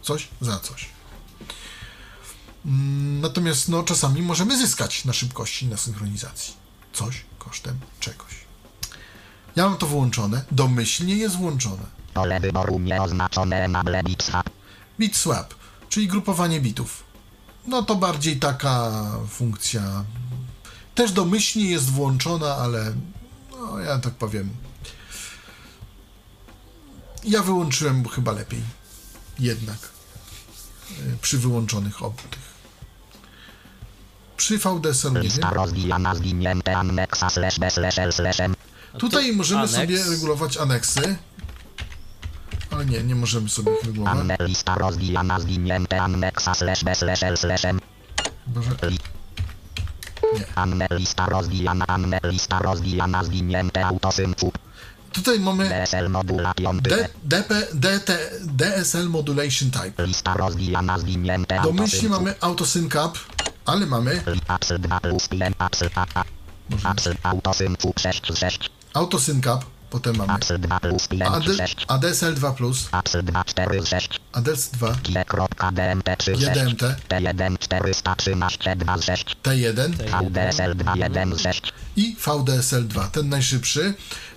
Coś 0.02 0.28
za 0.40 0.58
coś. 0.58 0.93
Mm, 2.66 3.20
Natomiast 3.20 3.68
no, 3.68 3.82
czasami 3.82 4.22
możemy 4.22 4.58
zyskać 4.58 5.04
na 5.04 5.12
szybkości 5.12 5.66
na 5.66 5.76
synchronizacji. 5.76 6.54
Coś 6.92 7.24
kosztem 7.38 7.78
czegoś. 8.00 8.34
Ja 9.56 9.68
mam 9.68 9.78
to 9.78 9.86
włączone, 9.86 10.44
domyślnie 10.50 11.16
jest 11.16 11.36
włączone. 11.36 11.82
Pole 12.14 12.40
wyboru 12.40 12.78
nieoznaczone 12.78 13.56
Enable 13.64 14.02
Bitswap 14.02 14.50
Bit 15.00 15.16
swap, 15.16 15.54
czyli 15.88 16.08
grupowanie 16.08 16.60
bitów. 16.60 17.04
No 17.66 17.82
to 17.82 17.94
bardziej 17.96 18.36
taka 18.38 18.92
funkcja. 19.28 20.04
Też 20.94 21.12
domyślnie 21.12 21.70
jest 21.70 21.90
włączona, 21.90 22.56
ale 22.56 22.94
no 23.50 23.78
ja 23.78 23.98
tak 23.98 24.14
powiem. 24.14 24.50
Ja 27.24 27.42
wyłączyłem 27.42 28.08
chyba 28.08 28.32
lepiej. 28.32 28.60
Jednak. 29.38 29.78
y, 30.90 31.16
Przy 31.22 31.38
wyłączonych 31.38 32.02
obu 32.02 32.22
tych. 32.30 32.43
Przy 34.36 34.58
VDSL 34.58 35.12
nie 35.12 35.28
wiem. 38.38 38.54
Tutaj 38.98 39.32
możemy 39.32 39.60
aneks. 39.60 39.76
sobie 39.76 40.04
regulować 40.04 40.56
aneksy. 40.56 41.16
Ale 42.70 42.86
nie, 42.86 43.02
nie 43.02 43.14
możemy 43.14 43.48
sobie 43.48 43.72
ich 43.80 43.86
regulować. 43.86 44.18
Anne 44.18 44.36
lista 44.40 44.74
rozwijana 44.74 45.40
zwinięte 45.40 46.02
annexa 46.02 46.54
slash 46.54 46.84
b 46.84 46.94
slash 46.94 47.22
l 47.22 47.36
slash 47.36 47.64
m 47.64 47.80
Boże. 48.46 48.70
Nie. 50.34 50.46
Anne 50.54 50.86
lista 50.90 51.26
rozwijana, 51.26 51.86
Anne 51.86 52.20
lista 52.24 52.58
rozwijana, 52.58 53.24
zwinięte 53.24 53.86
autosynfu. 53.86 54.52
Tutaj 55.12 55.40
mamy 55.40 55.68
DSL 55.68 56.10
modula 56.10 56.54
5. 56.54 56.82
D, 56.82 57.08
DP, 57.24 57.54
DT, 57.74 58.10
DSL 58.40 59.08
Modulation 59.08 59.70
Type. 59.70 60.06
Lista 60.06 60.34
rozwijana, 60.34 60.98
zwinięte 60.98 61.60
Domyślnie 61.62 62.08
mamy 62.08 62.34
AutoSync 62.40 62.94
Up, 62.94 63.18
ale 63.66 63.86
mamy 63.86 64.22
Apsy 64.48 64.78
2 64.78 65.00
plus 65.00 65.28
1, 65.30 65.54
apsy 65.58 65.90
a, 65.94 66.06
a. 66.14 66.24
Apsy 66.84 67.10
autosynfu 67.22 67.92
6 67.98 68.38
6. 68.38 68.70
AutoSync 68.94 69.46
Up, 69.46 69.64
potem 69.90 70.16
mamy 70.16 70.32
Apsy 70.32 70.58
2 70.58 70.80
plus 70.80 71.08
1, 71.10 71.34
AD, 71.34 71.44
6. 71.56 71.84
ADSL 71.88 72.34
2+, 72.34 72.88
Apsy 72.92 73.22
2 73.22 73.44
4 73.44 73.86
6. 73.86 74.20
ADS 74.32 74.70
2, 74.70 74.96
G.DMT 75.02 76.16
3 76.18 76.36
6. 76.36 76.50
GDMT, 76.50 76.82
T1 77.08 77.58
413 77.58 78.76
2 78.76 79.02
6. 79.02 79.36
T1 79.42 79.90
VDSL 79.96 80.74
2 80.74 80.96
1 80.96 81.38
6. 81.38 81.72
i 81.96 82.16
VDSL 82.16 82.84
2, 82.86 83.08
ten 83.08 83.28
najszybszy. 83.28 83.94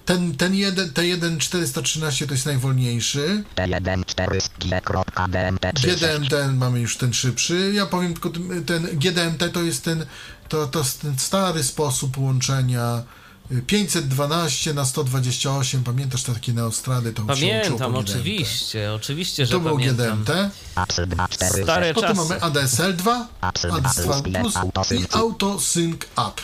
Ten, 0.08 0.38
ten 0.38 0.56
jeden, 0.56 0.90
T1 0.90 1.38
413 1.38 2.28
to 2.28 2.34
jest 2.34 2.46
najwolniejszy. 2.46 3.44
T1 3.56 4.06
4 4.06 4.40
G.DMT 4.60 5.74
3 5.76 5.90
6. 5.90 6.00
GDMT 6.00 6.34
mamy 6.54 6.80
już 6.80 6.98
ten 6.98 7.14
szybszy. 7.14 7.72
Ja 7.74 7.86
powiem 7.86 8.14
tylko, 8.14 8.30
ten 8.66 8.88
GDMT 8.94 9.54
to 9.54 9.64
jest 9.64 9.84
ten, 9.84 10.06
to, 10.50 10.68
to 10.68 10.80
jest 10.80 11.02
ten 11.02 11.20
stary 11.20 11.64
sposób 11.64 12.18
łączenia 12.18 13.04
y, 13.52 13.62
512 13.62 14.74
na 14.74 14.86
128. 14.86 15.84
Pamiętasz 15.84 16.24
te 16.24 16.34
takie 16.34 16.54
neostrady? 16.54 17.14
To 17.14 17.24
Pamiętam, 17.24 17.96
oczywiście, 17.96 18.94
oczywiście, 18.94 19.46
że 19.46 19.52
To 19.52 19.60
było 19.60 19.76
pamiętam. 19.76 20.24
GDMT. 20.24 20.50
Apsy 20.76 21.08
2 21.08 21.28
4 21.28 21.64
Stare 21.64 21.86
6. 21.86 21.96
Potem 21.96 22.16
czasy. 22.18 22.30
mamy 22.30 22.42
ADSL 22.42 22.96
2, 22.96 23.28
Apsy 23.42 23.72
ADS 23.72 23.96
2 24.02 24.22
2 24.22 24.40
Plus 24.42 24.56
i. 24.56 25.08
AutoSync 25.12 25.98
Up. 26.14 26.42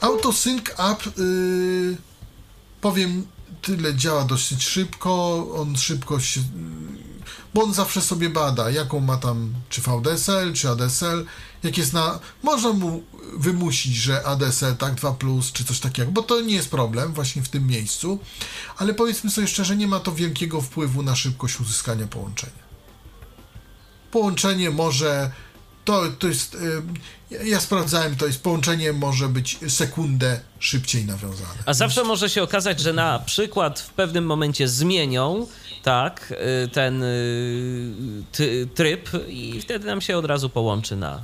AutoSync 0.00 0.62
Up, 0.92 1.10
yy, 1.22 1.96
powiem 2.84 3.26
tyle, 3.62 3.94
działa 3.94 4.24
dosyć 4.24 4.64
szybko, 4.64 5.46
on 5.56 5.76
szybko 5.76 6.20
się, 6.20 6.40
bo 7.54 7.62
on 7.62 7.74
zawsze 7.74 8.00
sobie 8.00 8.30
bada, 8.30 8.70
jaką 8.70 9.00
ma 9.00 9.16
tam, 9.16 9.54
czy 9.68 9.80
VDSL, 9.80 10.52
czy 10.52 10.68
ADSL, 10.68 11.24
jak 11.62 11.78
jest 11.78 11.92
na, 11.92 12.18
można 12.42 12.72
mu 12.72 13.02
wymusić, 13.36 13.96
że 13.96 14.26
ADSL, 14.26 14.76
tak, 14.76 14.94
2+, 14.94 15.16
plus, 15.16 15.52
czy 15.52 15.64
coś 15.64 15.80
takiego, 15.80 16.12
bo 16.12 16.22
to 16.22 16.40
nie 16.40 16.54
jest 16.54 16.70
problem 16.70 17.12
właśnie 17.12 17.42
w 17.42 17.48
tym 17.48 17.66
miejscu, 17.66 18.18
ale 18.76 18.94
powiedzmy 18.94 19.30
sobie 19.30 19.46
szczerze, 19.46 19.76
nie 19.76 19.88
ma 19.88 20.00
to 20.00 20.12
wielkiego 20.12 20.60
wpływu 20.60 21.02
na 21.02 21.16
szybkość 21.16 21.60
uzyskania 21.60 22.06
połączenia 22.06 22.64
połączenie 24.10 24.70
może. 24.70 25.30
To, 25.84 26.02
to 26.18 26.28
jest. 26.28 26.54
y, 26.54 26.82
ja- 27.44 27.60
sprawdzałem, 27.60 28.16
to 28.16 28.26
jest 28.26 28.42
połączenie 28.42 28.92
może 28.92 29.28
być 29.28 29.58
sekundę 29.68 30.40
szybciej 30.58 31.04
nawiązane. 31.04 31.62
A 31.66 31.74
zawsze 31.74 32.04
może 32.04 32.30
się 32.30 32.42
okazać, 32.42 32.80
że 32.80 32.92
na 32.92 33.18
przykład 33.18 33.80
w 33.80 33.90
pewnym 33.90 34.26
momencie 34.26 34.68
zmienią 34.68 35.46
tak 35.82 36.34
y, 36.64 36.68
ten 36.68 37.02
y, 37.02 37.92
ty, 38.32 38.68
tryb 38.74 39.10
i 39.28 39.60
wtedy 39.60 39.86
nam 39.86 40.00
się 40.00 40.16
od 40.18 40.24
razu 40.24 40.48
połączy 40.50 40.96
na, 40.96 41.20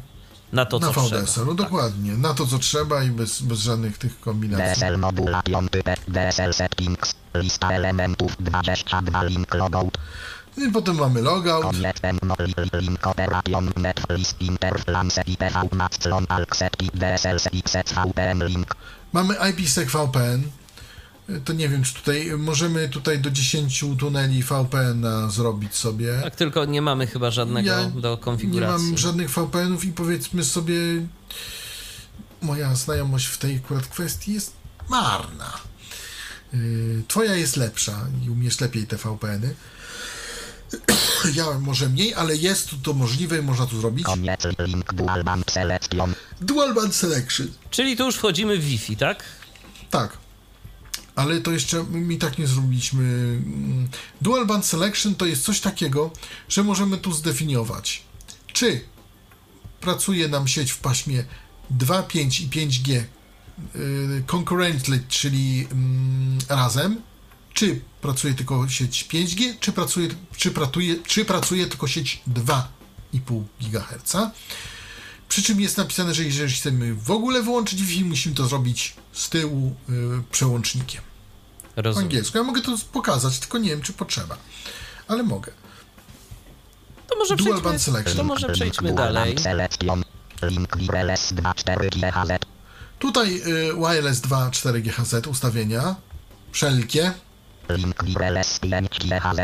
na 0.52 0.64
to, 0.66 0.78
Na 0.78 0.92
co 0.92 1.02
trzeba. 1.08 1.46
no 1.46 1.54
dokładnie. 1.54 2.12
Na 2.12 2.34
to, 2.34 2.46
co 2.46 2.58
trzeba 2.58 3.04
i 3.04 3.10
bez, 3.10 3.42
bez 3.42 3.58
żadnych 3.58 3.98
tych 3.98 4.20
kombinacji. 4.20 4.66
DSL 4.82 4.98
modula 4.98 5.42
5 5.42 5.70
P. 5.84 5.94
DSL 6.08 6.52
settings. 6.54 7.14
Lista 7.34 7.70
elementów 7.72 8.36
22 8.40 9.24
link 9.24 9.54
logout. 9.54 9.98
I 10.68 10.72
potem 10.72 10.96
mamy 10.96 11.22
logout. 11.22 11.64
No, 12.22 12.36
link 12.80 13.06
operation 13.06 13.72
interflance 14.40 15.22
IPV 15.26 15.68
link. 18.48 18.74
Mamy 19.12 19.34
IPsec 19.50 19.88
VPN. 19.90 20.42
Y, 21.30 21.40
To 21.40 21.52
nie 21.52 21.68
wiem, 21.68 21.82
czy 21.84 21.94
tutaj 21.94 22.32
możemy 22.38 22.88
tutaj 22.88 23.18
do 23.18 23.30
10 23.30 23.84
tuneli 23.98 24.42
VPN 24.42 25.06
zrobić 25.30 25.74
sobie. 25.74 26.20
Tak, 26.22 26.36
tylko 26.36 26.64
nie 26.64 26.82
mamy 26.82 27.06
chyba 27.06 27.30
żadnego 27.30 27.68
Ja 27.68 27.84
do 27.90 28.10
Nie 28.10 28.18
konfiguracji. 28.18 28.86
mam 28.86 28.98
żadnych 28.98 29.30
VPN-ów 29.30 29.84
i 29.84 29.92
powiedzmy 29.92 30.44
sobie, 30.44 30.74
moja 32.42 32.74
znajomość 32.74 33.26
w 33.26 33.38
tej 33.38 33.56
akurat 33.56 33.86
kwestii 33.86 34.32
jest 34.34 34.52
marna. 34.88 35.52
Yy, 36.52 37.02
Twoja 37.08 37.34
jest 37.34 37.56
lepsza 37.56 38.06
i 38.26 38.30
umiesz 38.30 38.60
lepiej 38.60 38.86
te 38.86 38.96
VPN-y. 38.96 39.54
Ja 41.34 41.58
może 41.60 41.88
mniej, 41.88 42.14
ale 42.14 42.36
jest 42.36 42.70
to 42.82 42.92
możliwe 42.94 43.38
i 43.38 43.42
można 43.42 43.66
to 43.66 43.76
zrobić. 43.76 44.04
Koniec 44.04 44.40
link 44.58 44.94
dual 44.94 45.24
band 45.24 45.50
selection. 45.50 46.14
Dual 46.40 46.74
Band 46.74 46.94
Selection. 46.94 47.48
Czyli 47.70 47.96
tu 47.96 48.04
już 48.04 48.16
wchodzimy 48.16 48.58
w 48.58 48.64
Wi-Fi, 48.64 48.96
tak? 48.96 49.24
Tak. 49.90 50.18
Ale 51.16 51.40
to 51.40 51.50
jeszcze 51.50 51.84
my 51.84 52.14
i 52.14 52.18
tak 52.18 52.38
nie 52.38 52.46
zrobiliśmy. 52.46 53.36
Dual 54.20 54.46
Band 54.46 54.66
Selection 54.66 55.14
to 55.14 55.26
jest 55.26 55.44
coś 55.44 55.60
takiego, 55.60 56.10
że 56.48 56.64
możemy 56.64 56.98
tu 56.98 57.12
zdefiniować, 57.12 58.02
czy 58.52 58.80
pracuje 59.80 60.28
nam 60.28 60.48
sieć 60.48 60.70
w 60.70 60.78
paśmie 60.78 61.24
2, 61.70 62.02
5 62.02 62.40
i 62.40 62.48
5G 62.48 62.90
yy, 62.90 64.22
concurrently, 64.26 65.00
czyli 65.08 65.66
mm, 65.72 66.38
razem, 66.48 67.02
czy 67.60 67.80
pracuje 68.00 68.34
tylko 68.34 68.68
sieć 68.68 69.04
5G, 69.04 69.54
czy 69.60 69.72
pracuje, 69.72 70.08
czy 70.36 70.50
pracuje, 70.50 70.96
czy 71.06 71.24
pracuje 71.24 71.66
tylko 71.66 71.86
sieć 71.88 72.22
2,5 72.34 73.42
GHz. 73.60 74.16
Przy 75.28 75.42
czym 75.42 75.60
jest 75.60 75.76
napisane, 75.76 76.14
że 76.14 76.24
jeżeli 76.24 76.52
chcemy 76.52 76.94
w 76.94 77.10
ogóle 77.10 77.42
wyłączyć 77.42 77.82
Wi-Fi, 77.82 78.04
musimy 78.04 78.34
to 78.34 78.46
zrobić 78.46 78.94
z 79.12 79.28
tyłu 79.28 79.76
y, 79.88 79.92
przełącznikiem. 80.30 81.02
Po 81.74 81.82
Rozumiem. 81.82 82.06
angielsku. 82.06 82.38
Ja 82.38 82.44
mogę 82.44 82.62
to 82.62 82.76
pokazać, 82.92 83.38
tylko 83.38 83.58
nie 83.58 83.70
wiem, 83.70 83.82
czy 83.82 83.92
potrzeba. 83.92 84.36
Ale 85.08 85.22
mogę. 85.22 85.52
To 87.08 87.16
może 87.16 87.36
Dual 87.36 87.50
przejdźmy, 87.50 87.70
band 87.70 87.82
selection. 87.82 88.16
to 88.16 88.24
może 88.24 88.48
przejdźmy 88.48 88.94
dalej. 88.94 89.38
Selection. 89.38 90.02
Link 90.42 90.76
wireless 90.76 91.32
24 91.32 91.90
GHz. 91.90 92.46
Tutaj 92.98 93.42
y, 93.46 93.74
wireless 93.74 94.20
2 94.20 94.50
4 94.50 94.82
GHz 94.82 95.26
ustawienia. 95.26 95.96
Wszelkie. 96.52 97.12
Link 97.76 98.04
wireless 98.04 98.58
5 98.58 98.88
GHz. 98.98 99.40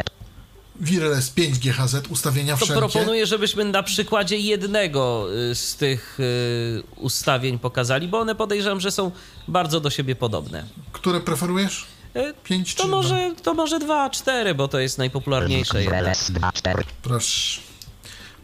Wireless 0.80 1.30
5 1.30 1.58
GHz 1.58 1.94
ustawienia 2.10 2.56
To 2.56 2.64
wszelkie. 2.64 2.80
proponuję, 2.80 3.26
żebyśmy 3.26 3.64
na 3.64 3.82
przykładzie 3.82 4.38
jednego 4.38 5.26
y, 5.50 5.54
z 5.54 5.76
tych 5.76 6.20
y, 6.20 6.82
ustawień 6.96 7.58
pokazali, 7.58 8.08
bo 8.08 8.18
one 8.20 8.34
podejrzewam, 8.34 8.80
że 8.80 8.90
są 8.90 9.10
bardzo 9.48 9.80
do 9.80 9.90
siebie 9.90 10.16
podobne. 10.16 10.64
Które 10.92 11.20
preferujesz? 11.20 11.86
Y, 12.16 12.34
5 12.44 12.74
To 12.74 12.82
czy 12.82 12.88
może, 12.88 13.34
to 13.42 13.54
może 13.54 13.78
2, 13.78 14.10
4, 14.10 14.54
bo 14.54 14.68
to 14.68 14.78
jest 14.78 14.98
najpopularniejsze 14.98 15.80
wireless 15.80 16.30
24. 16.30 16.74
2? 16.82 16.90
Proszę. 17.02 17.60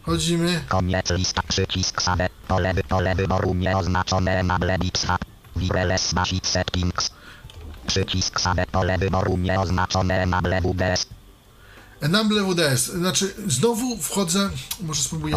Chodzimy. 0.03 0.63
Koniec 0.67 1.09
lista 1.11 1.41
przycisk 1.47 2.01
save. 2.01 2.29
Pole, 2.47 2.73
pole 2.89 3.15
wyboru 3.15 3.53
nieoznaczone 3.53 4.39
enable 4.39 4.79
Bixha. 4.79 5.17
Wireless 5.55 6.13
basic 6.13 6.47
settings. 6.47 7.11
Przycisk 7.87 8.39
save. 8.39 8.65
Pole 8.71 8.97
wyboru 8.97 9.37
nieoznaczone 9.37 10.21
enable 10.23 10.61
WDS. 10.61 11.05
Enable 12.01 12.43
WDS. 12.43 12.85
Znaczy, 12.85 13.33
znowu 13.47 13.97
wchodzę. 13.97 14.49
Może 14.81 15.01
spróbuję. 15.01 15.35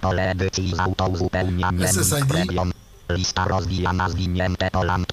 Pole 0.00 0.30
edycji 0.30 0.74
z 0.74 0.80
autouzupełnianiem, 0.80 1.88
SSID. 1.88 2.32
region. 2.32 2.72
Lista 3.10 3.44
rozwijana, 3.44 4.08
zwinięte 4.08 4.70
Poland. 4.70 5.12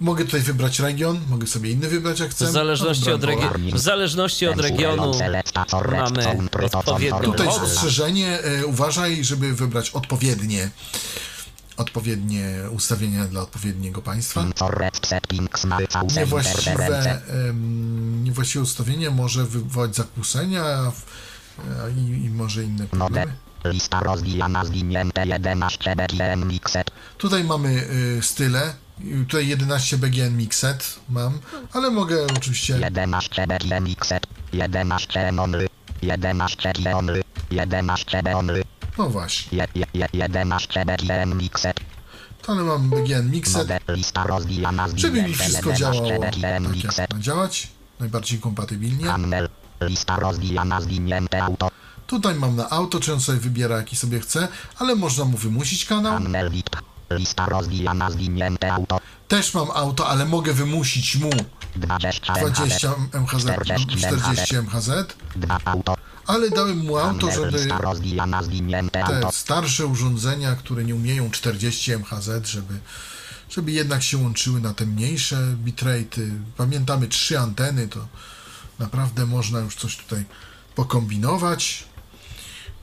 Mogę 0.00 0.24
tutaj 0.24 0.40
wybrać 0.40 0.78
region. 0.78 1.20
Mogę 1.28 1.46
sobie 1.46 1.70
inny 1.70 1.88
wybrać, 1.88 2.20
jak 2.20 2.30
chcę. 2.30 2.46
W 2.46 2.50
zależności 2.50 3.08
No, 3.08 3.14
od, 3.14 3.20
regi- 3.22 3.74
w 3.74 3.78
zależności 3.78 4.46
od 4.46 4.60
regionu 4.60 5.12
mamy 5.92 6.28
odpowiednio 6.72 7.20
Tutaj 7.20 7.48
ostrzeżenie, 7.48 8.40
e, 8.40 8.66
uważaj, 8.66 9.24
żeby 9.24 9.54
wybrać 9.54 9.90
odpowiednie 9.90 10.70
odpowiednie 11.76 12.54
ustawienia 12.70 13.24
dla 13.24 13.40
odpowiedniego 13.40 14.02
państwa. 14.02 14.44
Niewłaściwe, 16.16 17.20
niewłaściwe 18.22 18.62
ustawienie 18.62 19.10
może 19.10 19.44
wywołać 19.44 19.96
zakłócenia 19.96 20.64
a 20.64 20.92
i, 21.88 22.24
i 22.24 22.30
może 22.30 22.64
inne 22.64 22.86
problemy. 22.86 23.32
Lista 23.64 24.00
rozwijana, 24.00 24.64
zwinięte 24.64 25.26
11 25.26 25.96
BGM 25.96 26.48
mixet. 26.48 26.90
Tutaj 27.18 27.44
mamy 27.44 27.88
y, 28.18 28.22
style. 28.22 28.74
Tutaj 29.00 29.48
11 29.48 29.98
BGN 29.98 30.36
Mixed 30.36 31.00
mam, 31.08 31.38
ale 31.72 31.90
mogę 31.90 32.26
oczywiście 32.36 32.78
11 32.78 33.46
BGM 33.46 33.84
mixet. 33.84 34.26
11 34.52 35.32
only. 35.42 35.66
11 36.02 36.72
G 36.72 36.96
only. 36.96 37.22
11 37.50 38.22
B 38.22 38.36
only. 38.36 38.62
no 38.98 39.10
właśnie, 39.10 39.58
Je, 39.58 39.66
je, 39.74 39.86
je, 39.94 40.08
11 40.12 40.84
BGM 40.84 41.36
mixet. 41.36 41.80
to 42.42 42.52
ale 42.52 42.62
mam 42.62 42.90
BGN 42.90 43.30
Mixed, 43.30 43.68
żeby 44.96 45.22
mi 45.22 45.34
wszystko 45.34 45.70
11 45.70 45.78
działało 45.78 46.20
tak 46.22 46.38
jak 46.38 47.12
ma 47.12 47.18
działać, 47.20 47.68
najbardziej 48.00 48.38
kompatybilnie. 48.40 49.06
Lista 49.80 50.16
rozwijana, 50.16 50.80
zwinięte 50.80 51.42
auto. 51.42 51.70
Tutaj 52.06 52.34
mam 52.34 52.56
na 52.56 52.70
auto, 52.70 53.00
czy 53.00 53.12
on 53.12 53.20
sobie 53.20 53.38
wybiera 53.38 53.76
jaki 53.76 53.96
sobie 53.96 54.20
chce, 54.20 54.48
ale 54.78 54.94
można 54.94 55.24
mu 55.24 55.36
wymusić 55.36 55.84
kanał. 55.84 56.20
Lista 57.10 57.46
rozwijana 57.46 58.10
zwinięte 58.10 58.72
auto. 58.72 59.00
Też 59.28 59.54
mam 59.54 59.70
auto, 59.70 60.08
ale 60.08 60.24
mogę 60.24 60.52
wymusić 60.52 61.16
mu 61.16 61.30
20 61.76 62.34
20 62.34 62.94
MHz, 63.12 63.44
40 63.98 64.56
MHz, 64.56 64.90
2 65.36 65.60
auto. 65.64 65.96
ale 66.26 66.50
dałem 66.50 66.78
mu 66.78 66.98
auto, 66.98 67.30
żeby 67.30 67.66
te 68.92 69.32
starsze 69.32 69.86
urządzenia, 69.86 70.56
które 70.56 70.84
nie 70.84 70.94
umieją 70.94 71.30
40 71.30 71.92
MHz, 71.92 72.48
żeby, 72.48 72.74
żeby 73.50 73.72
jednak 73.72 74.02
się 74.02 74.18
łączyły 74.18 74.60
na 74.60 74.74
te 74.74 74.86
mniejsze 74.86 75.56
bitrate'y. 75.64 76.30
Pamiętamy 76.56 77.08
trzy 77.08 77.38
anteny, 77.38 77.88
to 77.88 78.06
naprawdę 78.78 79.26
można 79.26 79.58
już 79.60 79.76
coś 79.76 79.96
tutaj 79.96 80.24
pokombinować. 80.74 81.84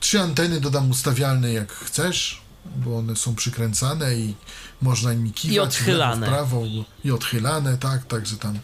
Trzy 0.00 0.20
anteny 0.20 0.60
dodam 0.60 0.90
ustawialne 0.90 1.52
jak 1.52 1.72
chcesz, 1.72 2.43
bo 2.76 2.98
one 2.98 3.16
są 3.16 3.34
przykręcane 3.34 4.14
i 4.14 4.34
można 4.82 5.12
nimi 5.12 5.32
kiwać. 5.32 5.56
I 5.56 5.60
odchylane. 5.60 6.26
W 6.26 6.30
prawo 6.30 6.62
i 7.04 7.10
odchylane, 7.10 7.78
tak, 7.78 8.06
także 8.06 8.36
tam 8.36 8.58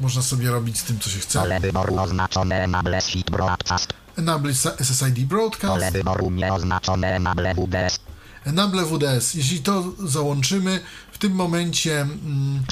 można 0.00 0.22
sobie 0.22 0.50
robić 0.50 0.78
z 0.78 0.84
tym, 0.84 0.98
co 1.00 1.10
się 1.10 1.18
chce. 1.18 1.38
Pole 1.38 1.60
wyboru 1.60 1.98
oznaczone 1.98 2.64
enable 2.64 3.00
sheet 3.00 3.30
broadcast. 3.30 3.92
Enable 4.16 4.54
SSID 4.80 5.24
Broadcast. 5.24 5.74
Pole 5.74 5.90
wyboru 5.92 6.30
nieoznaczone 6.30 7.16
enable 7.16 7.54
WDS. 7.54 7.98
Enable 8.44 8.84
WDS. 8.84 9.34
Jeśli 9.34 9.60
to 9.60 9.92
załączymy 10.04 10.80
w 11.12 11.18
tym 11.18 11.32
momencie 11.32 12.00
mm, 12.00 12.64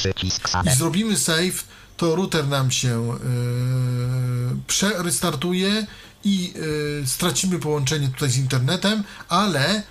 i 0.67 0.71
zrobimy 0.71 1.17
save, 1.17 1.65
to 1.97 2.17
router 2.17 2.49
nam 2.49 2.71
się 2.71 3.07
yy, 3.09 4.57
przerestartuje 4.67 5.87
i 6.25 6.53
yy, 7.01 7.07
stracimy 7.07 7.59
połączenie 7.59 8.09
tutaj 8.09 8.31
z 8.31 8.37
internetem, 8.37 9.05
ale 9.29 9.83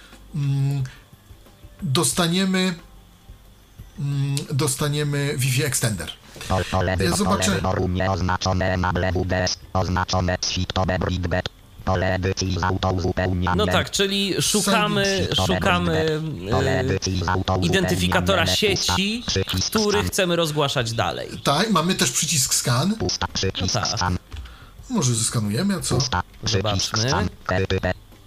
dostaniemy 1.81 2.75
mm, 3.99 4.35
dostaniemy 4.51 5.33
Wi-Fi 5.37 5.63
Extender. 5.63 6.11
Ja 6.49 6.95
wy, 6.97 7.11
zobaczę-. 7.11 7.61
Oznaczone 9.73 10.37
bridbed. 10.99 11.49
Pole 11.85 12.13
edycji 12.13 12.59
z 12.59 12.63
auto 12.63 12.91
uzupełniane. 12.91 13.65
No 13.65 13.71
tak, 13.71 13.91
czyli 13.91 14.41
szukamy, 14.41 15.27
szukamy 15.47 16.21
e, 17.27 17.31
auto 17.31 17.57
identyfikatora 17.61 18.45
sieci, 18.45 19.23
który 19.65 19.97
scan. 19.97 20.07
chcemy 20.07 20.35
rozgłaszać 20.35 20.93
dalej. 20.93 21.29
Tak, 21.43 21.71
mamy 21.71 21.95
też 21.95 22.11
przycisk 22.11 22.53
scan. 22.53 22.95
Pusta. 22.95 23.27
Przycisk 23.33 23.73
No 23.75 23.81
tak. 23.81 23.89
scan. 23.89 24.17
Może 24.89 25.15
zeskanujemy, 25.15 25.75
a 25.75 25.79
co? 25.79 25.95
Pusta. 25.95 26.23
Przycisk 26.45 26.97
Zobaczmy. 26.97 27.29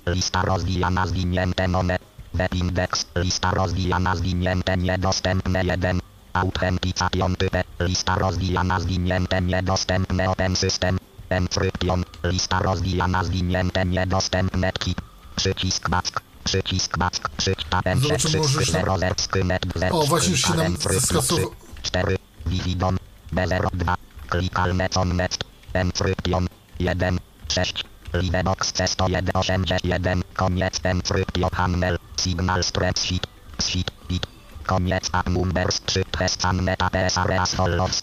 Lista 0.06 0.43
rozwijana 0.43 1.06
zwinięte 1.06 1.68
none. 1.68 1.98
Webindex. 2.35 3.06
Lista 3.16 3.51
rozwijana 3.51 4.16
zwinięte 4.16 4.76
niedostępne 4.76 5.64
1. 5.64 6.01
Authentication 6.32 7.36
type. 7.36 7.64
Lista 7.81 8.14
rozwijana 8.14 8.81
zwinięte 8.81 9.40
niedostępne 9.43 10.31
open 10.31 10.56
system. 10.56 10.98
Encryption. 11.28 12.05
Lista 12.24 12.59
rozwijana 12.59 13.24
zwinięte 13.24 13.85
niedostępne 13.85 14.72
key. 14.72 14.94
Przycisk 15.36 15.89
back. 15.90 16.20
Przycisk 16.44 16.98
back. 16.98 17.28
Przycisk 17.36 17.68
tabem. 17.68 18.01
Może 18.01 18.39
już 18.39 18.72
na- 18.72 19.90
O, 19.90 20.02
właśnie 20.06 20.36
się 20.36 20.55
nam 20.55 20.76
skasował. 20.76 21.51
4. 21.82 22.16
Vividon. 22.47 22.97
B02. 23.32 23.94
Klikalne 24.28 24.89
connet. 24.89 25.39
Encryption. 25.72 26.47
1. 26.78 27.18
6. 27.48 27.85
Livebox 28.15 28.73
C181. 28.73 30.23
Koniec 30.35 30.81
encryption 30.85 31.51
panel. 31.51 31.99
Signal 32.16 32.62
spreadsheet. 32.62 33.27
Sheet. 33.62 33.91
Bit. 34.09 34.27
Koniec 34.66 35.11
app 35.12 35.28
numbers 35.28 35.81
3. 35.81 36.05
Scan 36.28 36.62
meta 36.65 36.91
PS 36.91 37.19
areas 37.19 37.55
follows. 37.55 38.03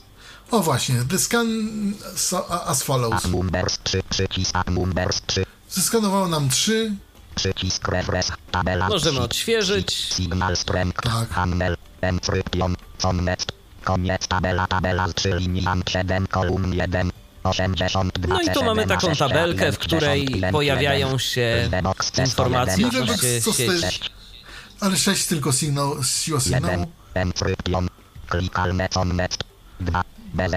O 0.52 0.60
właśnie, 0.60 1.04
the 1.06 1.20
scan 1.20 1.48
so, 2.16 2.52
as 2.68 2.84
follows. 2.84 3.14
App 3.14 3.34
numbers 3.34 3.78
3. 3.84 4.04
Przycisk 4.10 4.56
app 4.56 4.70
numbers 4.70 5.22
3. 5.22 5.46
Zeskanowało 5.70 6.28
nam 6.28 6.50
trzy. 6.50 6.96
Przycisk 7.36 7.88
refresh. 7.88 8.28
Tabela. 8.52 8.88
Możemy 8.88 9.18
sheet, 9.18 9.26
odświeżyć. 9.26 9.92
sheet, 9.92 10.14
Signal 10.14 10.58
strength. 10.58 11.02
Tak. 11.02 11.30
Encryption. 12.02 12.76
Connet. 13.02 13.46
Koniec 13.84 14.28
tabela. 14.28 14.68
Tabela 14.68 15.08
z 15.08 15.14
3 15.14 15.30
linian 15.30 15.84
7 15.90 16.28
kolumn 16.28 16.74
1. 16.74 17.12
82 17.44 18.36
No 18.36 18.42
i 18.42 18.50
tu 18.50 18.64
mamy 18.64 18.88
taką 18.88 19.16
tabelkę, 19.16 19.72
w 19.72 19.78
której 19.78 20.42
pojawiają 20.52 21.18
się 21.18 21.70
informacje 22.20 22.92
co 23.42 23.54
sieci. 23.54 24.00
Ale 24.80 24.98
sześć 24.98 25.26
tylko 25.26 25.54
sygnał, 25.54 26.04
siła 26.04 26.40
1. 26.40 26.54
sygnału. 26.54 26.92
Encryption. 27.14 27.88
Klikalne 28.28 28.90
connet. 28.90 29.38
2. 29.80 30.04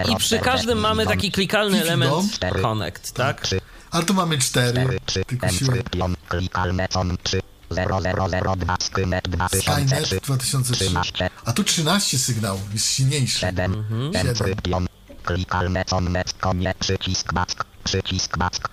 I 0.09 0.17
przy 0.17 0.39
każdym 0.39 0.79
mamy 0.79 1.07
taki 1.07 1.33
klikalny 1.33 1.81
element 1.83 2.39
connect, 2.63 3.13
tak? 3.13 3.41
3. 3.41 3.61
Ale 3.91 4.05
tu 4.05 4.15
mamy 4.15 4.39
cztery, 4.39 4.81
4. 4.83 5.01
3. 5.07 5.25
tylko 5.25 5.49
siłę. 5.49 5.75
Encryption. 5.75 6.17
Klikalne 6.29 6.89
con 6.89 7.17
3. 7.23 7.41
0002 7.71 8.77
Skynet 8.81 9.29
2003. 9.29 9.73
Skynet 9.73 10.25
2003. 10.25 10.85
13. 10.85 11.31
A 11.45 11.53
tu 11.53 11.65
13 11.65 12.19
sygnałów, 12.19 12.73
jest 12.73 12.91
silniejszy. 12.91 13.41
7. 13.41 13.75
Mhm. 13.75 14.27
Encryption. 14.27 14.87
Klikalne 15.25 15.85
connet. 15.85 16.33
Koniec. 16.41 16.77
Przycisk 16.79 17.33
back. 17.33 17.65
Przycisk 17.85 18.39
back. 18.39 18.69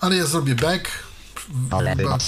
Ale 0.00 0.16
ja 0.16 0.26
zrobię 0.26 0.54
back. 0.54 0.88
Pole 1.70 1.96
wyboru. 1.96 2.18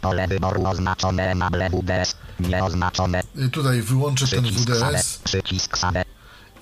Pole 0.00 0.28
wyboru 0.28 0.66
oznaczone 0.66 1.30
enable 1.30 1.70
WDS. 1.70 2.16
Nieoznaczone. 2.40 3.22
Y, 3.38 3.48
Tutaj 3.50 3.82
wyłączę 3.82 4.28
ten. 4.28 4.44
WDS 4.44 5.18
Przycisk 5.24 5.78
save. 5.78 6.04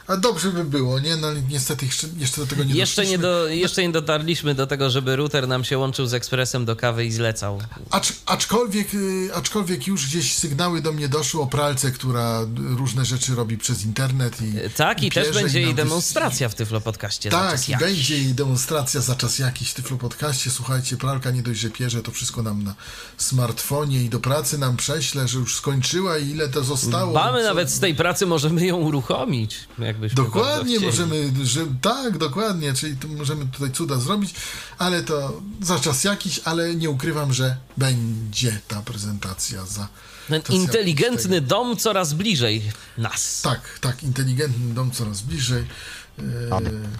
a, 0.07 0.13
a, 0.13 0.17
dobrze 0.17 0.51
by 0.51 0.63
było, 0.63 0.99
nie? 0.99 1.15
No 1.15 1.27
niestety 1.33 1.85
jeszcze, 1.85 2.07
jeszcze 2.17 2.41
do 2.41 2.47
tego 2.47 2.63
nie 2.63 2.73
Jeszcze 2.75 3.05
nie, 3.05 3.17
do, 3.17 3.47
jeszcze 3.47 3.81
nie 3.81 3.91
dotarliśmy 3.91 4.55
do 4.55 4.67
tego, 4.67 4.89
żeby 4.89 5.15
router 5.15 5.47
nam 5.47 5.63
się 5.63 5.77
łączył 5.77 6.07
z 6.07 6.13
ekspresem 6.13 6.65
do 6.65 6.75
kawy 6.75 7.05
i 7.05 7.11
zlecał. 7.11 7.61
Acz, 7.91 8.13
aczkolwiek, 8.25 8.93
y, 8.93 9.29
aczkolwiek 9.33 9.87
już 9.87 10.07
gdzieś 10.07 10.35
sygnały 10.35 10.81
do 10.81 10.91
mnie 10.91 11.09
doszły 11.09 11.41
o 11.41 11.47
pralce, 11.47 11.91
która 11.91 12.39
różne 12.77 13.05
rzeczy 13.05 13.35
robi 13.35 13.57
przez 13.57 13.85
internet 13.85 14.41
i 14.41 14.53
Tak, 14.75 15.03
i 15.03 15.11
też 15.11 15.27
pierze 15.27 15.41
będzie 15.41 15.61
i 15.61 15.73
demonstracja 15.73 16.49
w 16.49 16.55
Tyflo 16.55 16.81
Podcaście 16.81 17.31
za 17.31 17.37
Tak, 17.37 17.69
i 17.69 17.71
jakiś. 17.71 17.87
będzie 17.87 18.17
i 18.17 18.33
demonstracja 18.33 19.01
za 19.01 19.15
czas 19.15 19.39
jakiś 19.39 19.69
w 19.69 19.73
Tyflo 19.73 19.97
Podcaście. 19.97 20.51
Słuchajcie, 20.51 20.97
pralka 20.97 21.31
nie 21.31 21.43
dość, 21.43 21.59
że 21.59 21.69
pierze, 21.69 22.01
to 22.01 22.11
wszystko 22.11 22.43
nam 22.43 22.63
na 22.63 22.75
smartfonie 23.17 24.03
i 24.03 24.09
do 24.09 24.19
pracy 24.19 24.57
nam 24.57 24.77
prześle, 24.77 25.27
że 25.27 25.39
już 25.39 25.55
skończyła 25.55 26.17
i 26.17 26.29
ile 26.29 26.49
to 26.49 26.63
zostało. 26.63 27.13
Mamy 27.13 27.43
nawet 27.43 27.71
z 27.71 27.79
tej 27.79 27.95
pracy, 27.95 28.25
możemy 28.53 28.67
ją 28.67 28.77
uruchomić, 28.77 29.59
jakbyśmy 29.79 30.15
Dokładnie, 30.15 30.79
możemy, 30.79 31.31
że, 31.43 31.65
tak, 31.81 32.17
dokładnie, 32.17 32.73
czyli 32.73 32.97
tu 32.97 33.09
możemy 33.09 33.45
tutaj 33.45 33.71
cuda 33.71 33.97
zrobić, 33.97 34.33
ale 34.77 35.03
to 35.03 35.41
za 35.61 35.79
czas 35.79 36.03
jakiś, 36.03 36.39
ale 36.45 36.75
nie 36.75 36.89
ukrywam, 36.89 37.33
że 37.33 37.57
będzie 37.77 38.59
ta 38.67 38.81
prezentacja 38.81 39.65
za 39.65 39.87
Ten 40.27 40.41
inteligentny 40.49 41.41
dom 41.41 41.77
coraz 41.77 42.13
bliżej 42.13 42.61
nas. 42.97 43.41
Tak, 43.41 43.79
tak, 43.81 44.03
inteligentny 44.03 44.73
dom 44.73 44.91
coraz 44.91 45.21
bliżej. 45.21 45.65
E, 46.19 46.23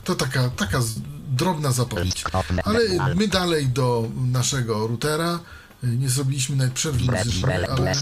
to 0.03 0.15
taka, 0.15 0.49
taka 0.49 0.81
drobna 1.30 1.71
zapowiedź. 1.71 2.23
Ale 2.63 3.15
my 3.15 3.27
dalej 3.27 3.67
do 3.67 4.09
naszego 4.31 4.88
routera. 4.88 5.39
Nie 5.84 6.10
zrobiliśmy 6.10 6.56
nawet 6.56 6.73
przerwy 6.73 6.99
muzycznej, 7.23 7.53
ale 7.56 7.95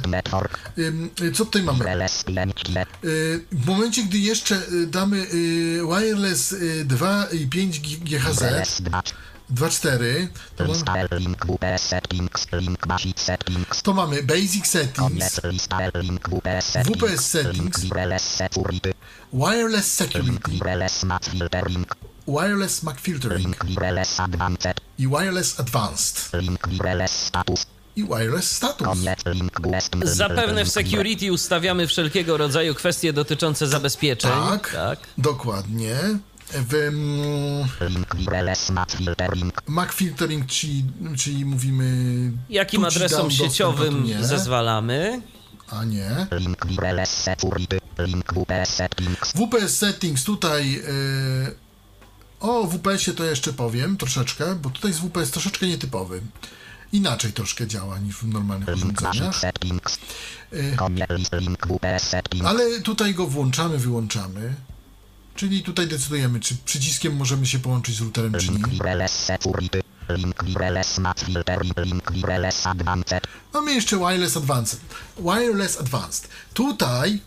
co 1.33 1.45
tutaj 1.45 1.63
mamy? 1.63 1.79
Y, 3.03 3.45
W 3.51 3.65
momencie, 3.65 4.03
gdy 4.03 4.17
jeszcze 4.17 4.55
y, 4.71 4.87
damy 4.87 5.17
y, 5.17 5.81
wireless 5.89 6.51
y, 6.51 6.85
2,5 6.85 7.79
GHz, 8.03 8.39
Wireless 8.41 8.81
2. 8.81 9.01
2.4, 9.53 10.27
to, 10.55 10.63
mam, 10.67 10.75
to 13.83 13.93
mamy 13.93 14.23
basic 14.23 14.67
settings, 14.67 15.39
WPS 16.85 17.25
settings. 17.25 17.83
Wireless 19.33 19.85
security. 19.93 20.59
Wireless 22.27 22.83
MAC 22.83 22.99
filtering 22.99 23.39
Link 23.39 23.79
wireless 23.79 24.19
advanced. 24.19 24.81
i 24.97 25.07
wireless 25.07 25.59
advanced 25.59 26.31
i 27.97 28.03
wireless 28.03 28.51
status. 28.51 28.97
Zapewne 30.03 30.65
w 30.65 30.69
security 30.69 31.33
ustawiamy 31.33 31.87
wszelkiego 31.87 32.37
rodzaju 32.37 32.75
kwestie 32.75 33.13
dotyczące 33.13 33.67
zabezpieczeń. 33.67 34.31
Tak, 34.31 34.71
tak. 34.71 34.99
dokładnie. 35.17 35.95
W 36.53 36.73
mm. 36.73 37.67
MAC 39.67 39.93
filtering, 39.93 40.45
czyli, 40.45 40.85
czyli 41.17 41.45
mówimy 41.45 42.31
Jakim 42.49 42.85
adresom 42.85 43.31
sieciowym 43.31 44.03
nie, 44.03 44.23
zezwalamy? 44.23 45.21
a 45.69 45.83
nie. 45.83 46.27
WPS 46.61 47.09
settings. 48.75 49.33
WPS 49.35 49.77
settings 49.77 50.23
tutaj. 50.23 50.71
Yy, 50.71 51.66
o 52.39 52.68
WPS-ie 52.68 53.18
to 53.18 53.23
jeszcze 53.23 53.53
powiem 53.53 53.97
troszeczkę, 53.97 54.55
bo 54.55 54.69
tutaj 54.69 54.91
jest 54.91 55.01
WPS 55.03 55.31
troszeczkę 55.31 55.68
nietypowy. 55.68 56.22
Inaczej 56.91 57.34
troszkę 57.34 57.68
działa 57.68 57.99
niż 57.99 58.15
w 58.15 58.27
normalnych 58.27 58.68
urządzeniach, 58.76 59.35
settings. 59.35 59.99
ale 62.47 62.81
tutaj 62.81 63.14
go 63.14 63.27
włączamy, 63.27 63.77
wyłączamy. 63.77 64.53
Czyli 65.35 65.64
tutaj 65.64 65.88
decydujemy, 65.88 66.39
czy 66.39 66.55
przyciskiem 66.65 67.15
możemy 67.15 67.45
się 67.45 67.59
połączyć 67.59 67.95
z 67.95 68.01
routerem, 68.01 68.34
czy 68.34 68.51
nie. 68.51 68.59
Mamy 73.53 73.73
jeszcze 73.73 73.97
Wireless 73.97 74.38
Advanced. 74.38 74.80
Wireless 75.19 75.80
Advanced. 75.80 76.30
Tutaj 76.53 77.22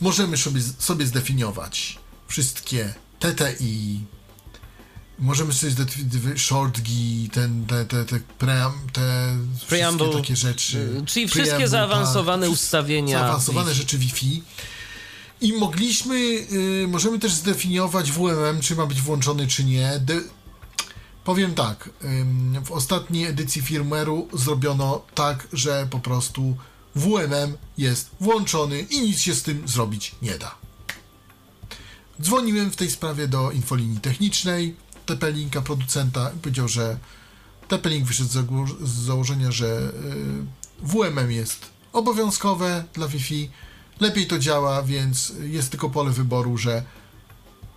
możemy 0.00 0.36
sobie, 0.36 0.60
sobie 0.78 1.06
zdefiniować 1.06 1.98
wszystkie 2.28 2.94
TTI, 3.18 4.00
możemy 5.18 5.52
sobie 5.52 5.72
zdefiniować 5.72 6.40
shortgi, 6.40 7.30
ten, 7.32 7.66
te, 7.66 7.84
te, 7.84 8.04
te, 8.04 8.20
pream, 8.38 8.72
te 8.92 9.36
Preamble, 9.68 10.06
wszystkie 10.06 10.20
takie 10.22 10.36
rzeczy. 10.36 10.78
y, 10.78 11.06
czyli 11.06 11.28
wszystkie 11.28 11.46
Preamble, 11.46 11.68
zaawansowane 11.68 12.46
tak, 12.46 12.52
ustawienia 12.52 13.18
Zaawansowane 13.18 13.68
Wi-Fi. 13.70 13.80
rzeczy 13.80 13.98
Wi-Fi. 13.98 14.42
I 15.40 15.52
mogliśmy, 15.52 16.16
y, 16.52 16.86
możemy 16.88 17.18
też 17.18 17.32
zdefiniować 17.32 18.12
WMM, 18.12 18.60
czy 18.60 18.76
ma 18.76 18.86
być 18.86 19.02
włączony, 19.02 19.46
czy 19.46 19.64
nie. 19.64 20.00
De, 20.00 20.20
Powiem 21.24 21.54
tak, 21.54 21.90
ym, 22.04 22.64
w 22.64 22.72
ostatniej 22.72 23.26
edycji 23.26 23.62
firmware'u 23.62 24.38
zrobiono 24.38 25.02
tak, 25.14 25.48
że 25.52 25.86
po 25.90 25.98
prostu 26.00 26.56
WMM 26.94 27.56
jest 27.78 28.10
włączony 28.20 28.80
i 28.80 29.00
nic 29.00 29.20
się 29.20 29.34
z 29.34 29.42
tym 29.42 29.68
zrobić 29.68 30.14
nie 30.22 30.38
da. 30.38 30.54
Dzwoniłem 32.22 32.70
w 32.70 32.76
tej 32.76 32.90
sprawie 32.90 33.28
do 33.28 33.50
infolinii 33.50 34.00
technicznej 34.00 34.74
TP-Linka 35.06 35.62
producenta 35.62 36.30
i 36.36 36.38
powiedział, 36.38 36.68
że 36.68 36.98
TP-Link 37.68 38.04
wyszedł 38.04 38.30
z 38.82 38.88
założenia, 38.88 39.52
że 39.52 39.66
y, 39.66 40.86
WMM 40.86 41.30
jest 41.30 41.66
obowiązkowe 41.92 42.84
dla 42.94 43.08
Wi-Fi, 43.08 43.50
lepiej 44.00 44.26
to 44.26 44.38
działa, 44.38 44.82
więc 44.82 45.32
jest 45.42 45.70
tylko 45.70 45.90
pole 45.90 46.10
wyboru, 46.10 46.56
że 46.58 46.82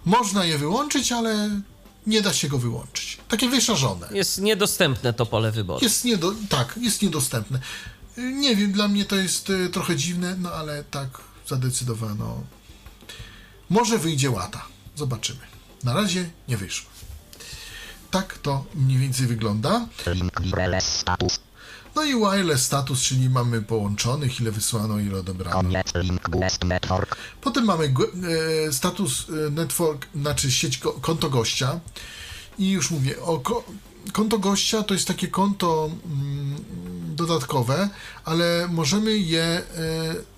można 0.06 0.46
je 0.46 0.58
wyłączyć, 0.58 1.12
ale 1.12 1.62
nie 2.08 2.22
da 2.22 2.34
się 2.34 2.48
go 2.48 2.58
wyłączyć. 2.58 3.18
Takie 3.28 3.50
wyszarzone. 3.50 4.08
Jest 4.12 4.42
niedostępne 4.42 5.14
to 5.14 5.26
pole 5.26 5.52
wyboru. 5.52 5.80
Jest 5.84 6.06
niedo, 6.06 6.34
tak, 6.50 6.80
jest 6.82 7.02
niedostępne. 7.02 7.60
Y, 8.18 8.22
Nie 8.22 8.56
wiem, 8.56 8.72
dla 8.72 8.88
mnie 8.88 9.06
to 9.06 9.16
jest 9.16 9.50
y, 9.50 9.70
trochę 9.70 9.96
dziwne, 9.96 10.36
no 10.40 10.52
ale 10.52 10.84
tak 10.84 11.08
zadecydowano. 11.48 12.44
Może 13.72 13.98
wyjdzie 13.98 14.32
łata. 14.32 14.66
Zobaczymy. 14.96 15.40
Na 15.84 15.94
razie 15.94 16.30
nie 16.48 16.58
wyszło. 16.58 16.90
Tak 18.12 18.38
to 18.38 18.66
mniej 18.76 18.98
więcej 18.98 19.28
wygląda. 19.28 19.88
No 21.96 22.04
i 22.04 22.14
wireless 22.16 22.64
status, 22.66 23.02
czyli 23.02 23.30
mamy 23.30 23.62
połączonych, 23.62 24.40
ile 24.42 24.52
wysłano, 24.52 25.00
ile 25.00 25.20
odebrano. 25.20 25.60
Potem 27.42 27.66
mamy 27.66 27.94
e, 28.68 28.72
status 28.74 29.28
e, 29.48 29.50
network, 29.50 30.08
znaczy 30.16 30.52
sieć 30.52 30.78
ko- 30.78 30.94
konto 30.94 31.30
gościa. 31.30 31.80
I 32.60 32.70
już 32.72 32.92
mówię, 32.92 33.22
o 33.22 33.40
konto 34.14 34.40
gościa 34.40 34.84
to 34.84 34.94
jest 34.94 35.08
takie 35.08 35.28
konto 35.28 35.90
mm, 36.06 36.56
dodatkowe, 37.16 37.90
ale 38.26 38.68
możemy 38.72 39.18
je, 39.18 39.44
e, 39.44 39.64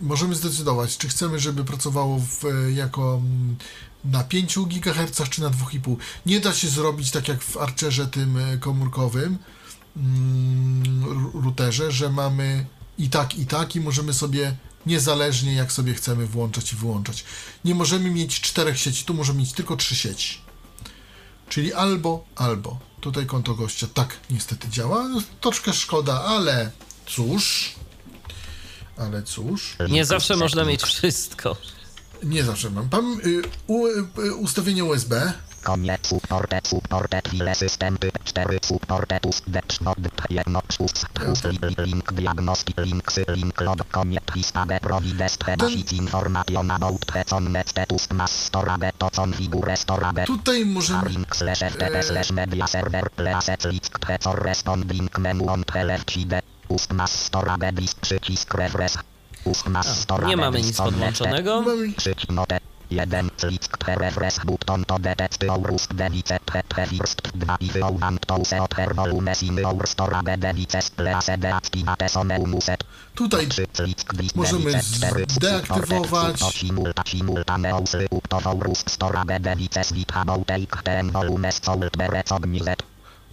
możemy 0.02 0.36
zdecydować, 0.36 0.98
czy 0.98 1.08
chcemy, 1.08 1.40
żeby 1.40 1.64
pracowało 1.64 2.20
w, 2.20 2.46
e, 2.46 2.72
jako 2.72 3.16
mm, 3.16 3.56
na 4.06 4.24
5 4.24 4.60
GHz 4.60 5.30
czy 5.30 5.42
na 5.42 5.50
2,5. 5.50 5.96
Nie 6.26 6.40
da 6.40 6.54
się 6.54 6.68
zrobić 6.68 7.12
tak 7.12 7.28
jak 7.28 7.44
w 7.44 7.58
Archerze 7.58 8.08
tym 8.08 8.38
e, 8.38 8.58
komórkowym, 8.58 9.38
mm, 9.98 11.06
routerze, 11.44 11.92
że 11.92 12.10
mamy 12.10 12.66
i 12.98 13.10
tak, 13.10 13.36
i 13.36 13.46
tak, 13.46 13.76
i 13.76 13.80
możemy 13.80 14.14
sobie 14.14 14.56
niezależnie 14.86 15.54
jak 15.54 15.72
sobie 15.72 15.94
chcemy 15.94 16.28
włączać 16.28 16.74
i 16.74 16.76
wyłączać. 16.76 17.26
Nie 17.66 17.76
możemy 17.76 18.12
mieć 18.12 18.42
czterech 18.42 18.80
sieci, 18.80 19.06
tu 19.06 19.14
możemy 19.14 19.40
mieć 19.40 19.54
tylko 19.54 19.76
trzy 19.76 19.96
sieci. 19.96 20.38
Czyli 21.50 21.74
albo, 21.74 22.26
albo. 22.36 22.93
Tutaj 23.04 23.26
konto 23.26 23.54
gościa 23.54 23.88
tak 23.94 24.18
niestety 24.30 24.70
działa. 24.70 25.08
No, 25.08 25.22
Troszkę 25.42 25.74
szkoda, 25.74 26.22
ale 26.22 26.72
cóż. 27.06 27.76
Ale 28.98 29.24
cóż. 29.24 29.76
Nie 29.90 30.06
zawsze 30.06 30.36
można 30.38 30.66
mieć 30.66 30.84
wszystko. 30.84 31.58
Nie 32.24 32.44
zawsze 32.44 32.70
mam. 32.70 32.88
Mam 32.92 33.20
y, 33.26 33.42
u, 33.68 33.88
y, 33.88 34.36
ustawienie 34.36 34.84
USB. 34.84 35.34
Koniec 35.64 36.06
supported 36.06 36.66
supported 36.68 37.24
file 37.32 37.56
system 37.56 37.96
typ 37.98 38.12
4 38.26 38.60
supported 38.62 39.26
ust 39.26 39.44
decz 39.48 39.80
od 39.86 39.98
jedno 40.30 40.62
ust 40.80 41.08
ust 41.32 41.46
link 41.78 42.12
diagnostic 42.14 42.78
links 42.78 43.20
link 43.28 43.62
log 43.62 43.80
koniec 43.92 44.24
lista 44.36 44.66
de 44.66 44.80
provides 44.80 45.38
predasic 45.38 45.92
information 45.92 46.72
about 46.72 47.06
pecon 47.14 47.48
status 47.66 48.12
mass 48.12 48.46
storage 48.46 48.92
to 48.98 49.10
configure 49.16 49.76
storage 49.78 50.26
Tutaj 50.26 50.66
możemy. 50.66 51.10
link 51.10 51.36
slash 51.36 51.60
ftp 51.64 52.04
slash 52.04 52.32
media 52.32 52.68
server 52.68 53.10
preset 53.16 53.64
list 53.64 53.94
pecor 54.08 54.44
responding 54.44 55.10
menu 55.20 55.46
on 55.48 55.64
left 55.84 56.12
side 56.12 56.42
ust 56.70 56.94
mass 56.94 57.26
storage 57.26 57.72
disk 57.72 57.98
przycisk 58.02 58.54
refresh 58.54 58.98
ust 59.46 59.68
mass 59.68 59.88
storage 60.02 60.28
Nie 60.28 60.38
mamy 60.38 60.58
disk 60.58 60.68
nic 60.70 60.80
on 60.80 60.86
podłączonego. 60.94 61.62
Mamy 61.62 61.94
Przycisk 61.94 62.32
note. 62.32 62.73
1 62.94 63.30
click 63.38 63.78
to 63.78 63.96
refresh 63.96 64.40
button 64.46 64.86
to 64.86 65.00
detect 65.00 65.40
device 65.40 65.88
first 66.90 67.22
2 67.34 67.58
if 67.60 67.76
you 67.76 67.98
want 68.02 68.28
to 68.28 68.46
set 68.46 68.74
her 68.74 68.94
volume 68.94 69.34
in 69.42 69.66
our 69.66 69.86
storage 69.88 70.40
devices 70.40 70.90
place 70.90 71.38
deactivate 71.38 72.10
some 72.10 72.38
umuset 72.40 72.84
tutaj 73.16 73.48
3 73.48 73.68
click 73.74 74.14
this 74.14 74.36
Możemy 74.36 74.72
device 74.72 74.84
4 74.98 75.26
zdeaktywować. 75.30 76.42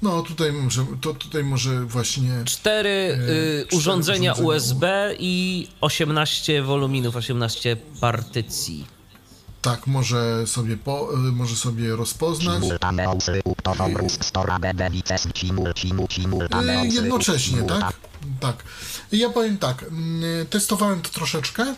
No 0.03 0.23
tutaj 0.23 0.53
może, 0.53 0.87
to 1.01 1.15
tutaj 1.15 1.45
może 1.45 1.81
właśnie 1.81 2.31
Cztery 2.45 2.89
y, 2.89 3.17
cztery 3.17 3.67
urządzenia 3.73 4.33
urządzenia. 4.33 4.57
USB 4.57 5.15
i 5.19 5.69
18 5.81 6.63
woluminów, 6.63 7.17
18 7.17 7.77
partycji. 8.01 9.00
Tak, 9.63 9.87
może 9.87 10.47
sobie, 10.47 10.77
po, 10.77 11.15
y, 11.15 11.17
może 11.17 11.57
sobie 11.57 11.97
rozpoznać. 11.97 12.63
Y, 12.65 12.79
Jednocześnie, 16.95 17.63
tak? 17.63 17.95
Tak. 18.41 18.65
Ja 19.13 19.31
powiem 19.31 19.59
tak, 19.59 19.83
mm, 19.83 20.47
testowałem 20.47 21.03
to 21.03 21.11
troszeczkę. 21.11 21.75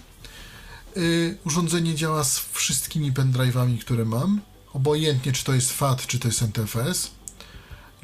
Y, 0.96 1.38
Urządzenie 1.46 1.94
działa 1.94 2.24
z 2.24 2.38
wszystkimi 2.38 3.12
pendrive'ami, 3.12 3.78
które 3.78 4.04
mam. 4.04 4.40
Obojętnie, 4.72 5.32
czy 5.32 5.44
to 5.44 5.54
jest 5.54 5.72
FAT, 5.72 6.06
czy 6.06 6.18
to 6.18 6.28
jest 6.28 6.42
NTFS. 6.42 7.10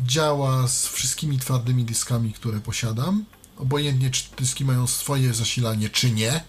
Działa 0.01 0.69
z 0.69 0.87
wszystkimi 0.87 1.39
twardymi 1.39 1.85
dyskami, 1.85 2.33
które 2.33 2.61
posiadam. 2.61 3.25
Obojętnie, 3.59 4.11
czy 4.11 4.25
dyski 4.39 4.65
mają 4.65 4.87
swoje 4.87 5.35
zasilanie, 5.35 5.89
czy 5.91 6.11
nie. 6.11 6.41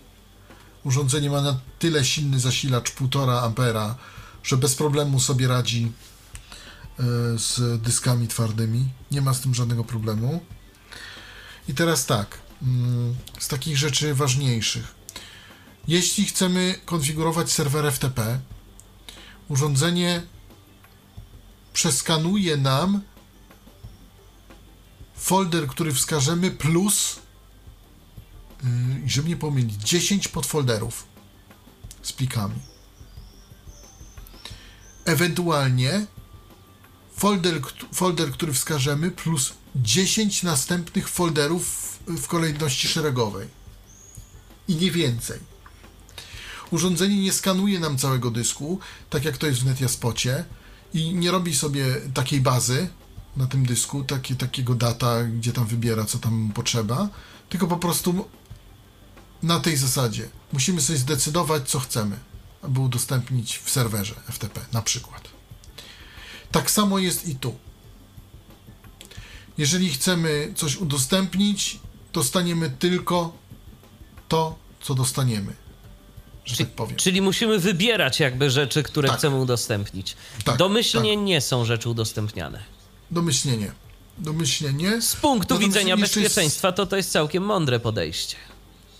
Urządzenie 0.84 1.30
ma 1.30 1.42
na 1.42 1.60
tyle 1.80 2.06
silny 2.06 2.40
zasilacz 2.40 2.92
1,5 2.96 3.46
ampera, 3.46 3.96
że 4.44 4.58
bez 4.58 4.76
problemu 4.76 5.20
sobie 5.20 5.48
radzi 5.48 5.92
y, 7.00 7.04
z 7.40 7.82
dyskami 7.82 8.28
twardymi. 8.28 8.90
Nie 9.12 9.22
ma 9.22 9.34
z 9.34 9.42
tym 9.42 9.56
żadnego 9.56 9.84
problemu. 9.84 10.42
I 11.68 11.74
teraz 11.74 12.06
tak, 12.06 12.38
mm, 12.62 13.16
z 13.40 13.48
takich 13.48 13.78
rzeczy 13.78 14.16
ważniejszych. 14.16 14.96
Jeśli 15.88 16.26
chcemy 16.26 16.76
konfigurować 16.86 17.52
serwer 17.52 17.94
FTP, 17.94 18.40
urządzenie 19.50 20.22
przeskanuje 21.74 22.58
nam 22.58 23.02
folder, 25.16 25.68
który 25.68 25.94
wskażemy, 25.94 26.52
plus, 26.52 27.20
żeby 29.06 29.30
nie 29.30 29.38
pomylić, 29.38 29.74
10 29.84 30.28
podfolderów 30.28 31.08
z 32.04 32.14
plikami. 32.14 32.56
Ewentualnie 35.06 36.06
folder, 37.18 37.62
folder, 37.94 38.32
który 38.32 38.54
wskażemy, 38.54 39.12
plus 39.12 39.54
10 39.76 40.44
następnych 40.44 41.10
folderów 41.10 41.66
w- 42.08 42.28
kolejności 42.28 42.88
szeregowej. 42.88 43.48
I 44.68 44.76
nie 44.76 44.92
więcej. 44.92 45.40
Urządzenie 46.72 47.18
nie 47.22 47.34
skanuje 47.34 47.80
nam 47.80 47.98
całego 47.98 48.32
dysku, 48.32 48.80
tak 49.10 49.26
jak 49.26 49.38
to 49.38 49.48
jest 49.48 49.60
w 49.60 49.66
NetJaspocie, 49.66 50.46
i 50.94 51.14
nie 51.14 51.32
robi 51.32 51.56
sobie 51.56 51.86
takiej 52.14 52.42
bazy 52.42 52.90
na 53.38 53.48
tym 53.48 53.66
dysku, 53.66 54.04
takie, 54.04 54.36
takiego 54.36 54.76
data, 54.76 55.24
gdzie 55.24 55.54
tam 55.54 55.66
wybiera, 55.66 56.06
co 56.06 56.18
tam 56.18 56.52
potrzeba, 56.56 57.10
tylko 57.50 57.68
po 57.68 57.78
prostu 57.78 58.26
na 59.44 59.60
tej 59.60 59.78
zasadzie 59.78 60.30
musimy 60.54 60.82
sobie 60.82 61.00
zdecydować, 61.00 61.70
co 61.70 61.80
chcemy, 61.80 62.18
aby 62.62 62.80
udostępnić 62.80 63.58
w 63.64 63.70
serwerze 63.70 64.16
FTP 64.32 64.62
na 64.74 64.82
przykład. 64.82 65.22
Tak 66.52 66.72
samo 66.72 67.00
jest 67.00 67.28
i 67.28 67.36
tu. 67.36 67.56
Jeżeli 69.58 69.90
chcemy 69.90 70.54
coś 70.56 70.76
udostępnić, 70.76 71.80
dostaniemy 72.14 72.70
tylko 72.70 73.34
to, 74.28 74.56
co 74.82 74.96
dostaniemy. 74.96 75.54
Że 76.46 76.56
Czy, 76.56 76.66
tak 76.66 76.74
powiem. 76.76 76.96
czyli 76.98 77.22
musimy 77.22 77.60
wybierać 77.60 78.20
jakby 78.20 78.50
rzeczy, 78.52 78.84
które 78.84 79.10
Tak. 79.10 79.18
chcemy 79.18 79.36
udostępnić. 79.36 80.16
Tak, 80.46 80.58
Domyślnie 80.58 81.16
tak. 81.16 81.24
nie 81.26 81.42
są 81.42 81.66
rzeczy 81.66 81.90
udostępniane. 81.90 82.64
Domyślenie. 83.12 83.72
Domyślenie. 84.18 85.02
Z 85.02 85.16
punktu 85.16 85.54
Natomiast 85.54 85.74
widzenia 85.78 85.96
jeszcze 85.96 86.20
jest- 86.20 86.36
bezpieczeństwa 86.36 86.72
to 86.72 86.86
to 86.86 86.96
jest 86.98 87.12
całkiem 87.12 87.44
mądre 87.44 87.80
podejście. 87.80 88.36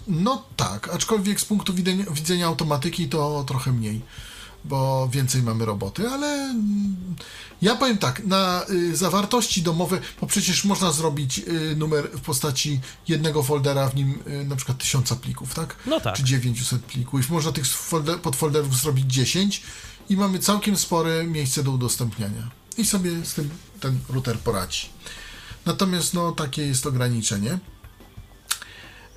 No 0.10 0.44
tak, 0.56 0.90
aczkolwiek 0.94 1.42
z 1.42 1.46
punktu 1.46 1.74
widzenia, 1.74 2.06
widzenia 2.12 2.48
automatyki 2.48 3.10
to 3.10 3.44
trochę 3.48 3.72
mniej, 3.72 4.02
bo 4.66 5.10
więcej 5.12 5.44
mamy 5.44 5.66
roboty, 5.66 6.10
ale 6.10 6.28
mm, 6.28 7.16
ja 7.62 7.76
powiem 7.76 7.98
tak, 7.98 8.26
na 8.26 8.66
y, 8.70 8.96
zawartości 8.96 9.62
domowe, 9.62 10.00
bo 10.22 10.28
przecież 10.28 10.66
można 10.66 10.92
zrobić 10.92 11.40
y, 11.40 11.76
numer 11.76 12.10
w 12.14 12.22
postaci 12.22 12.80
jednego 13.08 13.44
foldera, 13.44 13.90
w 13.90 13.96
nim 13.96 14.20
y, 14.28 14.46
na 14.46 14.56
przykład 14.56 14.78
tysiąca 14.78 15.16
plików, 15.16 15.54
tak? 15.54 15.76
No 15.86 16.00
tak. 16.00 16.16
Czy 16.16 16.24
900 16.24 16.82
plików. 16.82 17.30
Można 17.30 17.52
tych 17.52 17.68
folder, 17.68 18.20
podfolderów 18.20 18.78
zrobić 18.78 19.14
10 19.14 19.62
i 20.10 20.18
mamy 20.18 20.40
całkiem 20.40 20.78
spore 20.78 21.24
miejsce 21.24 21.64
do 21.64 21.72
udostępniania. 21.72 22.50
I 22.78 22.86
sobie 22.86 23.26
z 23.26 23.34
tym 23.34 23.50
ten 23.80 24.00
router 24.10 24.40
poradzi. 24.40 24.90
Natomiast 25.66 26.14
no 26.14 26.32
takie 26.32 26.62
jest 26.68 26.86
ograniczenie. 26.86 27.60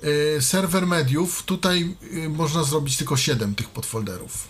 Y, 0.03 0.41
serwer 0.41 0.87
mediów, 0.87 1.43
tutaj 1.43 1.95
y, 2.13 2.29
można 2.29 2.63
zrobić 2.63 2.97
tylko 2.97 3.17
7 3.17 3.55
tych 3.55 3.69
podfolderów. 3.69 4.47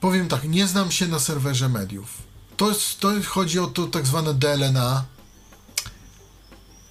Powiem 0.00 0.28
tak, 0.28 0.44
nie 0.44 0.66
znam 0.66 0.90
się 0.90 1.08
na 1.08 1.20
serwerze 1.20 1.68
mediów. 1.68 2.08
To, 2.56 2.72
to 3.00 3.12
chodzi 3.26 3.58
o 3.58 3.66
to 3.66 3.86
tak 3.86 4.06
zwane 4.06 4.34
DLNA. 4.34 5.04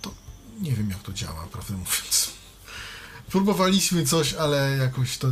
To 0.01 0.11
nie 0.61 0.71
wiem 0.71 0.89
jak 0.89 1.03
to 1.03 1.13
działa, 1.13 1.47
prawdę 1.47 1.73
mówiąc. 1.73 2.32
Próbowaliśmy 3.33 4.05
coś, 4.05 4.33
ale 4.33 4.77
jakoś 4.79 5.17
to 5.17 5.27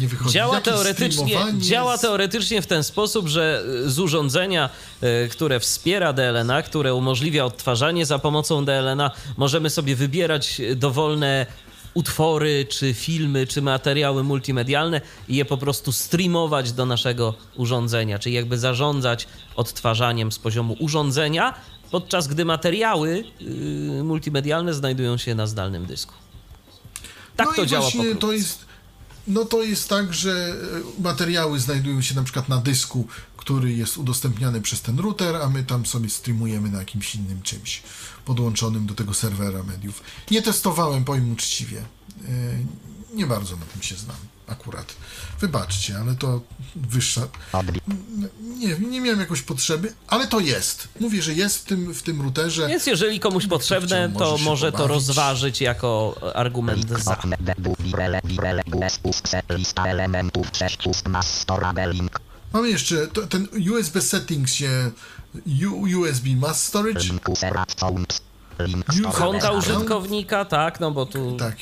nie 0.00 0.08
wychodzi. 0.08 0.32
Działa 0.32 0.60
teoretycznie, 0.60 1.36
działa 1.58 1.98
teoretycznie 1.98 2.62
w 2.62 2.66
ten 2.66 2.84
sposób, 2.84 3.28
że 3.28 3.64
y, 3.86 3.90
z 3.90 3.98
urządzenia, 3.98 4.70
y, 5.02 5.28
które 5.28 5.60
wspiera 5.60 6.12
DLNA, 6.12 6.62
które 6.62 6.94
umożliwia 6.94 7.44
odtwarzanie 7.44 8.06
za 8.06 8.18
pomocą 8.18 8.64
DLNA, 8.64 9.10
możemy 9.36 9.70
sobie 9.70 9.96
wybierać 9.96 10.60
y, 10.60 10.76
dowolne 10.76 11.46
utwory, 11.94 12.66
czy 12.68 12.94
filmy, 12.94 13.46
czy 13.46 13.62
materiały 13.62 14.24
multimedialne 14.24 15.00
i 15.28 15.36
je 15.36 15.44
po 15.44 15.56
prostu 15.56 15.92
streamować 15.92 16.72
do 16.72 16.86
naszego 16.86 17.34
urządzenia, 17.56 18.18
czyli 18.18 18.34
jakby 18.34 18.58
zarządzać 18.58 19.28
odtwarzaniem 19.54 20.32
z 20.32 20.38
poziomu 20.38 20.76
urządzenia, 20.80 21.54
podczas 21.90 22.28
gdy 22.28 22.44
materiały 22.44 23.24
y, 24.00 24.04
multimedialne 24.04 24.74
znajdują 24.74 25.16
się 25.16 25.34
na 25.34 25.46
zdalnym 25.46 25.86
dysku. 25.86 26.25
Tak 27.36 27.46
no 27.46 27.54
to 27.54 27.64
i 27.64 27.66
działa 27.66 27.82
właśnie 27.82 28.14
to 28.14 28.32
jest, 28.32 28.66
No 29.26 29.44
to 29.44 29.62
jest 29.62 29.88
tak, 29.88 30.14
że 30.14 30.56
e, 30.98 31.02
materiały 31.02 31.60
znajdują 31.60 32.02
się 32.02 32.14
na 32.14 32.22
przykład 32.22 32.48
na 32.48 32.56
dysku, 32.58 33.06
który 33.36 33.72
jest 33.72 33.98
udostępniany 33.98 34.60
przez 34.60 34.80
ten 34.82 34.98
router, 34.98 35.36
a 35.36 35.48
my 35.48 35.64
tam 35.64 35.86
sobie 35.86 36.10
streamujemy 36.10 36.70
na 36.70 36.78
jakimś 36.78 37.14
innym 37.14 37.42
czymś 37.42 37.82
podłączonym 38.24 38.86
do 38.86 38.94
tego 38.94 39.14
serwera 39.14 39.62
mediów. 39.62 40.02
Nie 40.30 40.42
testowałem, 40.42 41.04
powiem 41.04 41.32
uczciwie. 41.32 41.78
E, 41.78 42.58
Nie 43.14 43.26
bardzo 43.26 43.56
na 43.56 43.66
tym 43.66 43.82
się 43.82 43.96
znam 43.96 44.16
akurat. 44.46 44.96
Wybaczcie, 45.40 45.98
ale 45.98 46.14
to 46.14 46.40
wyższa. 46.76 47.28
Nie, 48.40 48.78
nie 48.78 49.00
miałem 49.00 49.20
jakoś 49.20 49.42
potrzeby, 49.42 49.92
ale 50.06 50.26
to 50.26 50.40
jest. 50.40 50.88
Mówię, 51.00 51.22
że 51.22 51.34
jest 51.34 51.58
w 51.58 51.64
tym, 51.64 51.94
w 51.94 52.02
tym 52.02 52.22
routerze. 52.22 52.68
Więc 52.68 52.86
jeżeli 52.86 53.20
komuś 53.20 53.46
potrzebne, 53.46 54.10
chciał, 54.14 54.18
to 54.18 54.38
może 54.38 54.72
to 54.72 54.86
rozważyć 54.86 55.60
jako 55.60 56.14
argument 56.34 57.02
za. 57.02 57.12
Okne 57.12 57.36
debu 57.40 57.76
wirele 57.78 58.20
wirele 58.24 58.62
gus 58.66 59.00
uskse 59.02 59.42
lista 59.50 59.86
elementów 59.86 60.46
6 60.52 60.86
ust 60.86 61.08
mass 61.08 61.40
storage 61.40 61.92
link 61.92 62.20
Mamy 62.52 62.70
jeszcze 62.70 63.06
to, 63.06 63.26
ten 63.26 63.48
USB 63.72 64.02
settings 64.02 64.54
się 64.54 64.90
USB 65.96 66.28
mass 66.36 66.64
storage. 66.64 67.00
Konta 69.12 69.52
użytkownika, 69.52 70.44
tak, 70.44 70.80
no 70.80 70.90
bo 70.90 71.06
tu 71.06 71.36
Tak, 71.36 71.56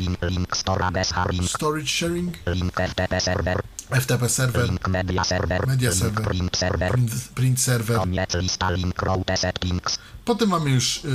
link 0.00 0.22
link 0.22 0.56
storage 0.56 1.12
link. 1.32 1.50
Storage 1.50 1.88
sharing, 1.88 2.36
link 2.46 2.74
FTP 2.74 3.20
server 3.20 3.62
FTP 3.90 4.28
server, 4.28 4.66
link 4.66 4.88
media 4.88 5.24
server 5.24 5.66
Media 5.66 5.90
link 5.90 5.98
server. 6.02 6.24
print 6.24 6.56
server 6.56 6.90
print, 6.90 7.10
print 7.34 7.60
server. 7.60 7.98
koniec 7.98 8.34
lista 8.34 8.70
link 8.70 9.02
settings 9.36 9.98
Potem 10.24 10.48
mamy 10.48 10.70
już 10.70 11.04
y, 11.04 11.08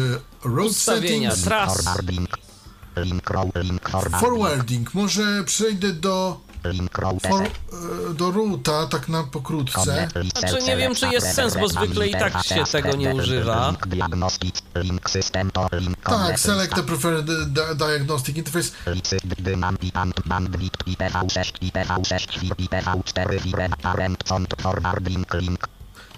road 0.43 0.71
Ustawienia, 0.71 1.29
settings, 1.31 1.45
Tras. 1.45 1.73
forwarding 1.73 2.29
link. 2.97 3.25
Link 3.55 3.89
forwarding 3.89 4.19
forwarding. 4.19 4.93
Może 4.93 5.43
przejdę 5.43 5.93
do, 5.93 6.41
for, 7.21 7.43
y, 7.43 8.13
do 8.13 8.31
ruta, 8.31 8.87
tak 8.87 9.09
na 9.09 9.23
pokrótce. 9.23 10.07
Znaczy, 10.37 10.63
nie 10.63 10.77
wiem, 10.77 10.95
czy 10.95 11.07
jest 11.07 11.33
sens, 11.35 11.57
bo 11.57 11.67
zwykle 11.69 12.07
i 12.07 12.11
tak 12.11 12.43
się 12.43 12.63
tego 12.71 12.95
nie 12.95 13.15
używa. 13.15 13.73
Tak, 16.03 16.39
select 16.39 16.75
the 16.75 16.83
preferred 16.83 17.25
di- 17.25 17.75
diagnostic 17.75 18.37
interface. 18.37 18.71
Licyt 18.87 19.25
dynamik 19.25 19.95
and 19.95 20.21
bandwidth 20.25 20.85
IPv6 20.87 21.51
IPv6 21.61 22.27
IPv4 22.59 23.41
Wire 23.41 23.69
parent 23.81 24.23
font 24.27 24.55
forwarding. 24.61 25.27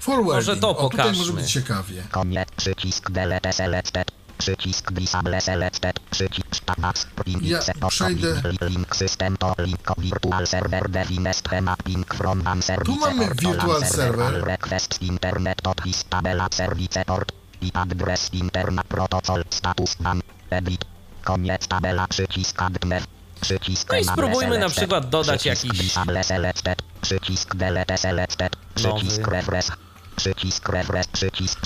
Może 0.08 0.58
to 0.58 0.78
o, 0.78 0.90
tutaj 0.90 1.06
może 1.06 1.20
pokażmy. 1.20 1.42
być 1.42 1.52
ciekawie. 1.52 2.04
koniec 2.12 2.50
przycisk 2.58 3.12
delete 3.12 3.54
selected 3.54 4.12
przycisk 4.44 4.92
disable 4.92 5.40
selected 5.42 5.96
przycisk 6.12 6.60
tabas 6.66 7.08
Ja 7.42 7.60
przejdę- 7.90 8.42
link 8.70 8.96
system 8.96 9.38
to 9.38 9.56
link 9.58 9.88
virtual 9.98 10.48
server 10.48 10.90
define 10.90 11.34
schema 11.34 11.76
ping 11.84 12.04
from 12.14 12.48
one 12.48 12.62
service 12.62 12.86
Tu 12.92 13.00
mamy 13.00 13.28
to 13.28 13.34
virtual 13.36 13.82
server. 13.86 14.26
all 14.28 14.42
requests 14.42 15.02
internet 15.02 15.58
dot 15.64 15.80
his 15.86 16.04
tabela 16.04 16.48
service 16.52 17.06
port 17.06 17.32
i 17.62 17.72
adres 17.74 18.30
interna 18.34 18.84
protocol 18.84 19.44
status 19.50 19.96
ban 20.04 20.20
edit 20.50 20.86
koniec 21.24 21.68
tabela 21.68 22.08
przycisk 22.08 22.62
admin 22.62 23.00
Przycisk 23.42 23.92
No 23.92 23.98
i 24.00 24.04
spróbujmy 24.06 24.60
na 24.60 24.70
przykład 24.70 25.10
dodać 25.10 25.40
Przycisk 25.42 25.66
jakiś- 25.66 25.82
disable 25.82 26.24
selected. 26.24 26.82
Przycisk 27.02 27.56
delete 27.56 27.98
selected. 27.98 28.56
Przycisk 28.76 29.20
Nowy. 29.22 29.32
refresh. 29.32 29.68
Przycisk 30.16 30.70
refresh. 30.70 31.08
Przycisk 31.08 31.66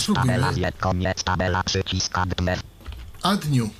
spróbujmy. 0.00 0.32
tabela 0.32 0.72
koniec 0.80 1.24
tabela. 1.24 1.62
Przycisk 1.62 2.18
add 2.18 2.40
new. 2.40 3.70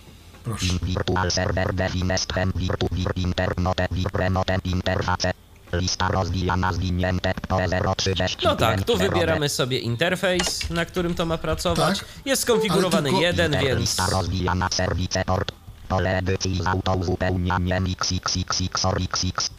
Proszę. 0.44 0.66
Virtual 0.82 1.30
server 1.30 1.74
definesthem 1.74 2.52
virtu 2.56 2.88
vir 2.92 3.12
internote 3.16 3.88
vir 3.90 4.10
premote 4.10 4.58
interface. 4.64 5.32
Lista 5.72 6.08
rozwijana 6.08 6.72
zwinięte 6.72 7.34
po 7.48 7.58
030. 7.96 8.36
No 8.44 8.56
tak, 8.56 8.84
tu 8.84 8.96
wybieramy 8.96 9.48
sobie 9.48 9.78
interfejs, 9.78 10.70
na 10.70 10.84
którym 10.84 11.14
to 11.14 11.26
ma 11.26 11.38
pracować. 11.38 11.98
Tak. 11.98 12.08
Jest 12.24 12.42
skonfigurowany 12.42 13.10
tylko- 13.10 13.22
jeden, 13.22 13.52
więc 13.52 13.80
Lista 13.80 14.06
rozwijana 14.06 14.68
serwice 14.72 15.24
port. 15.24 15.52
Pole 15.88 16.18
edycji 16.18 16.62
z 16.62 16.66
autouzupełnianiem 16.66 17.84
XXXX 17.86 18.84
or 18.84 18.98
XX. 19.02 19.50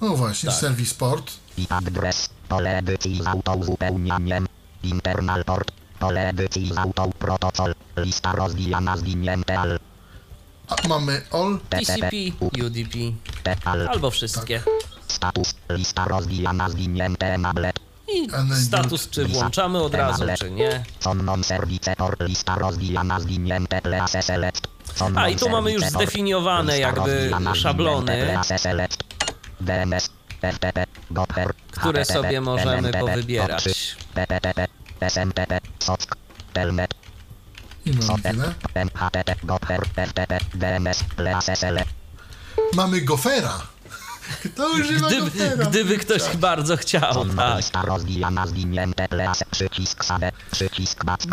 No 0.00 0.16
właśnie, 0.16 0.50
Tak. 0.50 0.58
serwis 0.58 0.94
port. 0.94 1.32
I 1.58 1.66
adres. 1.70 2.28
Pole 2.48 2.78
edycji 2.78 3.22
z 3.22 3.26
autouzupełnianiem. 3.26 4.46
Internal 4.82 5.44
port. 5.44 5.72
Pole 5.98 6.28
edycji 6.28 6.72
z 6.74 6.78
autoprotocol. 6.78 7.74
Lista 7.96 8.32
rozwijana 8.32 8.96
zwinięte 8.96 9.58
al. 9.58 9.78
A 10.68 10.88
mamy 10.88 11.22
all. 11.32 11.58
TCP, 11.70 12.10
UDP 12.66 12.94
al. 13.64 13.88
albo 13.88 14.10
wszystkie. 14.10 14.62
Status. 15.08 15.54
Lista 15.70 16.04
rozwijana 16.04 16.68
zwinięte 16.68 17.26
enablet. 17.34 17.78
I 18.14 18.28
status, 18.64 19.10
czy 19.10 19.24
włączamy 19.24 19.82
od 19.82 19.94
razu, 19.94 20.24
czy 20.38 20.50
nie. 20.50 20.84
A, 25.16 25.28
i 25.28 25.36
tu 25.36 25.48
mamy 25.48 25.72
już 25.72 25.84
zdefiniowane 25.84 26.78
jakby 26.78 27.30
szablony. 27.54 28.38
Które 31.70 32.04
sobie 32.04 32.40
możemy 32.40 32.92
powybierać. 32.92 33.64
POP3, 33.64 33.96
PPTP, 34.14 34.66
SMTP, 35.00 35.60
SOCK, 35.78 36.16
Telnet, 36.52 36.94
I 37.86 37.92
mamy 37.92 38.22
tyle. 38.22 38.54
Select. 41.56 41.90
Mamy 42.74 43.00
gofera. 43.00 43.73
Kto 44.44 44.70
używa 44.70 45.08
Gdyby, 45.08 45.64
gdyby 45.68 45.98
ktoś 45.98 46.36
bardzo 46.36 46.76
chciał, 46.76 47.26
tak. 47.36 47.64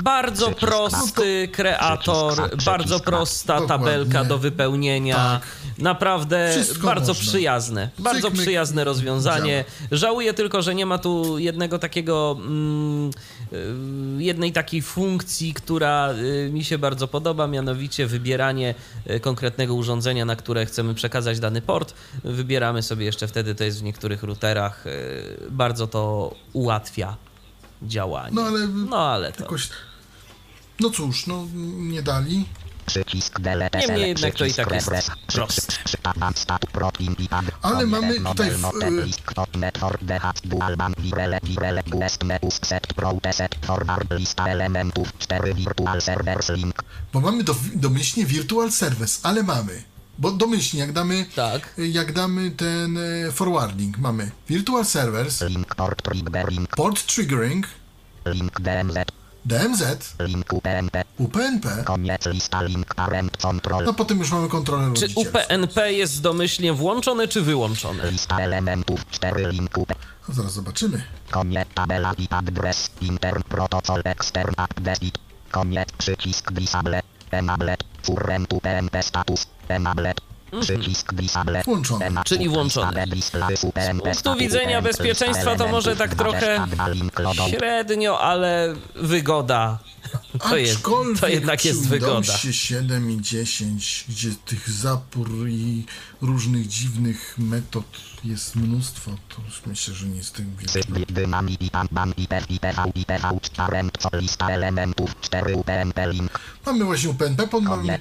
Bardzo 0.03 0.51
prosty 0.51 1.49
kreator, 1.51 2.33
Przycisk, 2.33 2.65
bardzo 2.65 2.99
prosta 2.99 3.61
tabelka 3.67 4.23
do 4.23 4.37
wypełnienia. 4.37 5.15
Tak. 5.15 5.41
Naprawdę 5.77 6.49
Wszystko 6.51 6.87
bardzo 6.87 7.13
można. 7.13 7.29
przyjazne. 7.29 7.89
Bardzo 7.99 8.31
przyjazne 8.31 8.83
rozwiązanie. 8.83 9.65
Żałuję 9.91 10.33
tylko, 10.33 10.61
że 10.61 10.75
nie 10.75 10.85
ma 10.85 10.97
tu 10.97 11.37
jednego 11.37 11.79
takiego 11.79 12.37
mm, 12.39 13.11
jednej 14.17 14.51
takiej 14.51 14.81
funkcji, 14.81 15.53
która 15.53 16.13
y, 16.13 16.49
mi 16.53 16.63
się 16.63 16.77
bardzo 16.77 17.07
podoba, 17.07 17.47
mianowicie 17.47 18.07
wybieranie 18.07 18.75
y, 19.09 19.19
konkretnego 19.19 19.75
urządzenia, 19.75 20.25
na 20.25 20.35
które 20.35 20.65
chcemy 20.65 20.93
przekazać 20.93 21.39
dany 21.39 21.61
port. 21.61 21.93
Wybieramy 22.23 22.81
sobie 22.83 23.05
jeszcze 23.05 23.27
wtedy, 23.27 23.55
to 23.55 23.63
jest 23.63 23.79
w 23.79 23.83
niektórych 23.83 24.23
routerach, 24.23 24.87
y, 24.87 24.91
bardzo 25.49 25.87
to 25.87 26.35
ułatwia 26.53 27.17
działanie. 27.81 28.35
No 28.35 28.41
ale 28.41 28.67
No 28.67 28.97
ale 28.97 29.31
to... 29.31 29.43
jakoś... 29.43 29.69
No 30.79 30.89
cóż, 30.89 31.27
no 31.27 31.47
nie 31.77 32.03
dali. 32.03 32.45
Przycisk 32.91 33.39
delete 33.39 33.79
Niemniej 33.79 34.07
jednak 34.09 34.33
to 34.35 34.45
i 34.45 34.53
tak 34.53 34.71
jest 34.71 34.89
proste. 35.27 35.73
Ale 37.61 37.85
mamy 37.85 38.13
tutaj 38.19 38.51
w- 38.51 38.59
model 38.59 38.93
not 38.95 39.05
list 39.05 39.21
dot 39.35 39.55
network 39.57 40.03
DH 40.03 40.25
dual 40.45 40.77
band 40.77 40.99
virele 41.01 41.39
virele 41.43 41.83
boost 41.87 42.23
meus 42.23 42.59
set 42.63 42.87
proute 42.93 43.33
set 43.33 43.55
forward 43.65 44.11
lista 44.11 44.45
elementów 44.47 45.13
4 45.19 45.53
virtual 45.53 46.01
servers 46.01 46.49
link 46.49 46.83
Bo 47.13 47.19
mamy 47.21 47.43
do, 47.43 47.55
domyślnie 47.75 48.25
virtual 48.25 48.71
service, 48.71 49.19
ale 49.23 49.43
mamy. 49.43 49.83
Bo 50.17 50.31
domyślnie, 50.31 50.81
jak 50.81 50.91
damy, 50.91 51.25
Tak. 51.35 51.73
jak 51.77 52.11
damy 52.13 52.51
ten 52.51 52.97
e, 52.97 53.31
forwarding, 53.31 53.97
mamy 53.97 54.31
virtual 54.49 54.85
servers, 54.85 55.41
link 55.41 55.75
port 55.75 56.01
triggering 56.03 56.75
port 56.75 57.05
triggering, 57.05 57.67
link 58.25 58.61
DMZ 58.61 58.95
DMZ, 59.45 59.83
link 60.19 60.53
UPnP 60.53 61.03
UPnP, 61.17 61.83
koniec 61.83 62.25
lista 62.25 62.61
link 62.61 62.95
parent 62.95 63.37
control 63.37 63.83
no 63.85 63.93
potem 63.93 64.19
już 64.19 64.31
mamy 64.31 64.49
kontrolę 64.49 64.93
Czy. 64.93 65.07
UPnP 65.15 65.91
jest 65.93 66.21
domyślnie 66.21 66.73
włączony 66.73 67.27
czy 67.27 67.41
wyłączony? 67.41 68.11
lista 68.11 68.37
elementów 68.39 69.09
4 69.09 69.51
link 69.51 69.77
UP 69.77 69.93
zaraz 70.29 70.53
zobaczymy. 70.53 71.03
koniec 71.31 71.67
tabela 71.73 72.13
i 72.17 72.27
adres 72.29 72.89
intern 73.01 73.43
protocol 73.43 74.01
extern 74.05 74.51
update 74.51 75.11
koniec 75.51 75.91
przycisk 75.91 76.51
disable 76.51 77.01
enable 77.31 77.77
current 78.05 78.53
UPnP 78.53 79.03
status 79.03 79.47
enable 79.67 80.13
Włączony. 81.65 82.05
enable, 82.05 82.23
Czyli 82.23 82.49
włączony. 82.49 83.05
Z 83.53 83.61
punktu 84.01 84.35
widzenia 84.35 84.81
bezpieczeństwa 84.81 85.55
to 85.55 85.67
może 85.67 85.95
tak 85.95 86.15
trochę 86.15 86.67
średnio, 87.49 88.19
ale 88.19 88.75
wygoda. 88.95 89.79
To, 90.49 90.57
jest, 90.57 90.83
to 91.19 91.27
jednak 91.27 91.65
jest 91.65 91.87
wygoda. 91.87 92.21
Windowsie 92.21 92.53
7 92.53 93.11
i 93.11 93.21
10, 93.21 94.05
gdzie 94.09 94.29
tych 94.45 94.69
zapór 94.69 95.29
i 95.49 95.85
różnych 96.21 96.67
dziwnych 96.67 97.35
metod 97.37 97.85
jest 98.23 98.55
mnóstwo, 98.55 99.11
to 99.29 99.41
już 99.45 99.61
myślę, 99.65 99.93
że 99.93 100.07
nie 100.07 100.17
jest 100.17 100.35
tym 100.35 100.55
wielkim. 100.55 100.83
Cykl 100.83 101.13
dynamiki 101.13 101.69
pan 101.69 101.87
ban 101.91 102.13
IPv 102.17 102.45
IPv 102.49 102.91
IPv 102.95 103.39
parent 103.57 103.97
co 103.99 104.09
lista 104.13 104.49
elementów 104.49 105.21
4 105.21 105.55
UPnP 105.55 106.07
link 106.07 106.39
Mamy 106.65 106.85
właśnie 106.85 107.09
UPnP, 107.09 107.47
mamy 107.61 107.99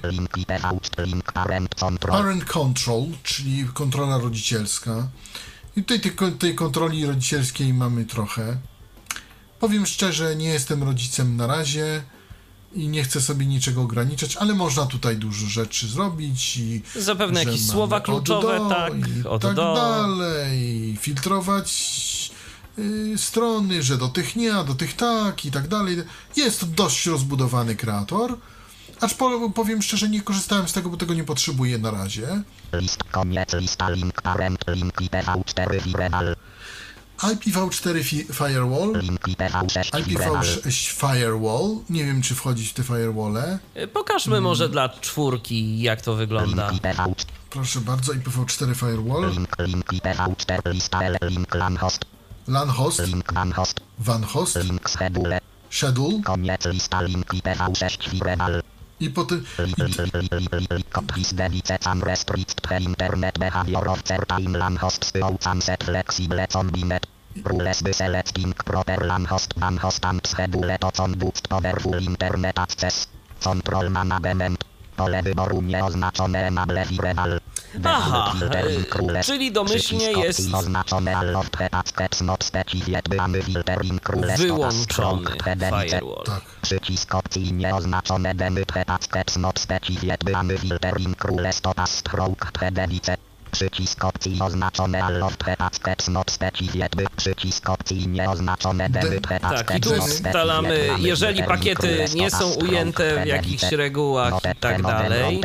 parent 2.07 2.45
control 2.45 3.05
czyli 3.23 3.65
kontrola 3.73 4.17
rodzicielska. 4.17 5.07
I 5.75 5.83
tutaj 5.83 5.99
tej, 5.99 6.31
tej 6.31 6.55
kontroli 6.55 7.05
rodzicielskiej 7.05 7.73
mamy 7.73 8.05
trochę. 8.05 8.57
Powiem 9.59 9.85
szczerze, 9.85 10.35
nie 10.35 10.49
jestem 10.49 10.83
rodzicem 10.83 11.35
na 11.35 11.47
razie 11.47 12.03
i 12.73 12.87
nie 12.87 13.03
chcę 13.03 13.21
sobie 13.21 13.45
niczego 13.45 13.81
ograniczać, 13.81 14.35
ale 14.35 14.53
można 14.53 14.85
tutaj 14.85 15.17
dużo 15.17 15.47
rzeczy 15.47 15.87
zrobić 15.87 16.57
i 16.57 16.81
Zapewne 16.95 17.43
jakieś 17.43 17.67
słowa 17.67 17.97
od 17.97 18.03
kluczowe, 18.03 18.57
do 18.57 18.69
tak, 18.69 18.93
i 18.93 19.27
od 19.27 19.41
tak 19.41 19.55
do. 19.55 19.73
dalej, 19.75 20.97
filtrować 21.01 22.31
y, 22.79 23.13
strony, 23.17 23.83
że 23.83 23.97
do 23.97 24.07
tych 24.07 24.35
nie, 24.35 24.55
a 24.55 24.63
do 24.63 24.75
tych 24.75 24.95
tak 24.95 25.45
i 25.45 25.51
tak 25.51 25.67
dalej. 25.67 25.97
Jest 26.35 26.59
to 26.59 26.65
dość 26.65 27.05
rozbudowany 27.05 27.75
kreator, 27.75 28.37
acz 29.01 29.13
po, 29.13 29.49
powiem 29.49 29.81
szczerze, 29.81 30.09
nie 30.09 30.21
korzystałem 30.21 30.67
z 30.67 30.73
tego, 30.73 30.89
bo 30.89 30.97
tego 30.97 31.13
nie 31.13 31.23
potrzebuję 31.23 31.77
na 31.77 31.91
razie. 31.91 32.43
list 32.73 33.03
koniec 33.11 33.53
lista 33.53 33.89
link 33.89 34.21
parent 34.21 34.65
link 34.67 35.01
IPv4 35.01 35.83
vireal 35.83 36.35
IPv4 37.21 38.03
fi- 38.03 38.25
Firewall, 38.33 38.93
link 39.01 39.27
IPv6 39.27 40.05
vireal 40.05 40.35
IPv6 40.35 40.91
Firewall, 40.93 41.77
nie 41.89 42.05
wiem 42.05 42.21
czy 42.21 42.35
wchodzić 42.35 42.69
w 42.69 42.73
te 42.73 42.83
firewalle. 42.83 43.59
Y, 43.77 43.87
Pokażmy 43.87 44.41
może 44.41 44.69
dla 44.69 44.89
czwórki, 44.89 45.81
jak 45.81 46.01
to 46.01 46.15
wygląda. 46.15 46.71
Proszę 47.49 47.81
bardzo, 47.81 48.13
IPv4 48.13 48.75
Firewall, 48.75 49.31
link 49.31 49.55
link 49.59 49.85
IPv4 49.93 50.73
lista 50.73 51.03
L 51.03 51.17
link 51.21 51.55
LAN 51.55 51.77
host 51.77 52.05
LAN 52.47 52.69
host, 52.69 52.99
link 53.07 53.33
WAN 53.33 53.51
host 53.51 53.79
WAN 53.99 54.23
host, 54.23 54.55
link 54.55 54.89
schedule 54.89 55.39
schedule 55.69 56.21
koniec 56.23 56.65
lista 56.65 57.01
link 57.01 57.33
IPv6 57.33 58.09
vireal 58.09 58.63
i 59.01 59.09
potem. 59.09 59.45
Rules 67.43 67.81
by 67.81 67.91
selecting 67.93 68.53
proper 68.53 69.05
LAN 69.07 69.25
host 69.25 69.53
LAN 69.55 69.77
host 69.77 70.03
and 70.05 70.19
schedule 70.27 70.77
to 70.77 70.91
con 70.91 71.13
boost 71.13 71.47
powerful 71.49 71.95
internet 71.95 72.59
access. 72.59 73.07
Control 73.39 73.89
management. 73.89 74.70
Pole 75.01 75.23
wyboru 75.23 75.61
nieoznaczone 75.61 76.47
enable 76.47 76.85
vireal. 76.85 77.39
Aha, 77.83 78.33
e, 79.13 79.23
czyli 79.23 79.51
domyślnie 79.51 80.11
jest 80.11 80.41
wyłączony 80.51 81.15
firewall. 85.69 86.23
tak. 86.25 86.41
Przycisk 86.61 87.15
opcji 87.15 87.53
nieoznaczone 87.53 88.35
demyt 88.35 88.73
the 88.73 88.89
access 88.89 89.37
not 89.37 89.59
specified 89.59 90.23
by 90.23 90.57
filtering 90.57 91.23
rules 91.23 91.61
to 91.61 91.73
pass 91.73 91.91
stroke 91.91 92.51
the 92.59 92.71
dedice. 92.71 93.17
Przycisk 93.51 94.05
opcji 94.05 94.39
oznaczone 94.41 95.03
allot 95.03 95.37
prepacket 95.37 96.07
not 96.07 96.31
specified. 96.31 96.95
Przycisk 97.15 97.69
opcji 97.69 98.07
nieoznaczone 98.07 98.89
demy 98.89 99.21
prepacket 99.21 99.67
Tak, 99.67 99.77
i 99.77 99.81
tu 99.81 99.93
ustalamy, 99.93 100.89
jeżeli 100.97 101.43
pakiety 101.43 102.05
nie 102.15 102.31
są 102.31 102.53
ujęte 102.53 103.23
w 103.23 103.25
jakichś 103.25 103.63
regułach 103.63 104.33
i 104.51 104.55
tak 104.59 104.81
dalej. 104.81 105.41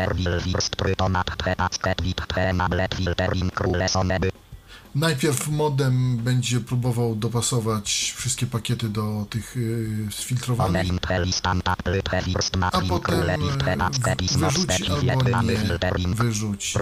Najpierw 4.97 5.48
modem 5.48 6.16
będzie 6.16 6.60
próbował 6.60 7.16
dopasować 7.16 8.14
wszystkie 8.16 8.47
pakiety 8.47 8.89
do 8.89 9.27
tych 9.31 9.56
yy, 9.56 10.12
sfiltrowanych, 10.12 10.86
a 12.73 12.81
potem 12.81 13.31
e, 13.31 13.36
wyrzuci 14.39 14.90
albo 15.10 15.43
nie 15.43 16.14
wyrzuci. 16.14 16.78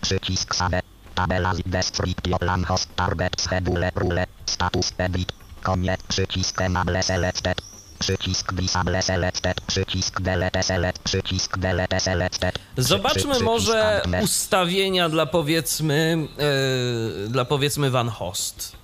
Przycisk 0.00 0.54
save. 0.54 0.80
Tabela 1.14 1.54
z 1.54 1.62
descriptio 1.66 2.38
plan 2.38 2.64
host 2.64 2.96
target 2.96 3.40
schedule 3.40 3.90
rule. 3.94 4.26
Status 4.46 4.92
edit. 4.98 5.32
Koniec. 5.62 6.02
Przycisk 6.08 6.60
enable 6.60 7.02
selected. 7.02 7.73
Przycisk 8.04 8.52
disable 8.52 9.02
selected. 9.02 9.60
Przycisk 9.60 10.20
delete 10.20 10.62
select. 10.62 10.98
Przycisk 10.98 11.58
delete 11.58 12.00
selected. 12.00 12.58
Zobaczmy 12.76 13.40
może 13.40 14.02
ustawienia 14.22 15.08
dla 15.08 15.26
powiedzmy, 15.26 16.28
e, 17.24 17.28
dla 17.28 17.44
powiedzmy 17.44 17.90
Van 17.90 18.08
Host. 18.08 18.76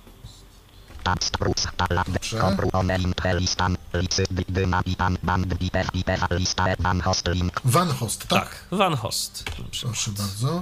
Van 7.65 7.89
Host, 7.89 8.27
tak? 8.27 8.39
Tak, 8.39 8.65
Van 8.71 8.95
Host. 8.95 9.43
Proszę 9.81 10.11
bardzo. 10.11 10.59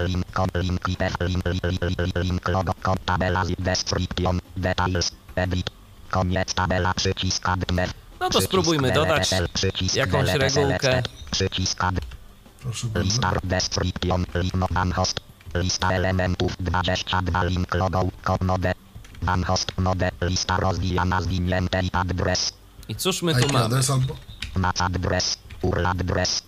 Koniec 6.09 6.53
tabela 6.53 6.93
przycisk 6.93 7.49
admer. 7.49 7.89
No 8.19 8.29
to 8.29 8.41
spróbujmy 8.41 8.91
dodać 8.91 9.29
jakąś 9.95 10.29
regułkę. 10.33 11.03
Proszę 12.61 12.87
bardzo. 12.87 13.05
Lista 13.05 13.33
description 13.43 14.25
link 14.35 14.73
ban 14.73 14.91
host. 14.91 15.19
Lista 15.55 15.91
elementów 15.91 16.51
22 16.59 17.43
link 17.43 17.75
logo 17.75 18.03
node. 19.77 20.11
Lista 20.21 20.57
rozwijana 20.57 21.21
zwinięte 21.21 21.81
i 21.83 21.89
adres. 21.91 22.53
I 22.89 22.95
cóż 22.95 23.21
my 23.21 23.33
tu 23.33 23.45
IP 23.45 23.51
mamy? 23.51 23.65
adres 23.65 23.89
albo... 23.89 24.15
Mac 24.55 24.81
adres. 24.81 25.37
URL 25.61 25.85
adres. 25.85 26.43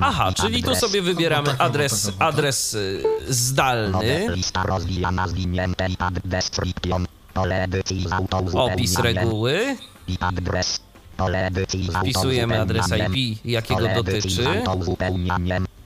Aha, 0.00 0.32
czyli 0.32 0.62
tu 0.62 0.74
sobie 0.74 1.02
wybieramy 1.02 1.58
adres, 1.58 2.04
tak, 2.04 2.14
adres 2.18 2.74
y, 2.74 3.02
zdalny, 3.28 3.90
Node. 3.90 4.28
Lista 4.36 4.62
rozwijana 4.62 5.28
zwinięte 5.28 5.88
i 5.88 5.96
ad 5.98 6.14
description. 6.24 7.06
Pole 7.34 7.62
edycji 7.62 8.08
z 8.08 8.12
autouzupełnianiem. 8.12 8.74
opis 8.74 8.98
reguły, 8.98 9.76
adres. 10.20 10.80
Pole 11.16 11.46
edycji 11.46 11.84
z 11.86 11.96
wpisujemy 11.96 12.60
adres. 12.60 12.86
IP, 13.14 13.38
jakiego 13.44 13.88
dotyczy. 13.94 14.44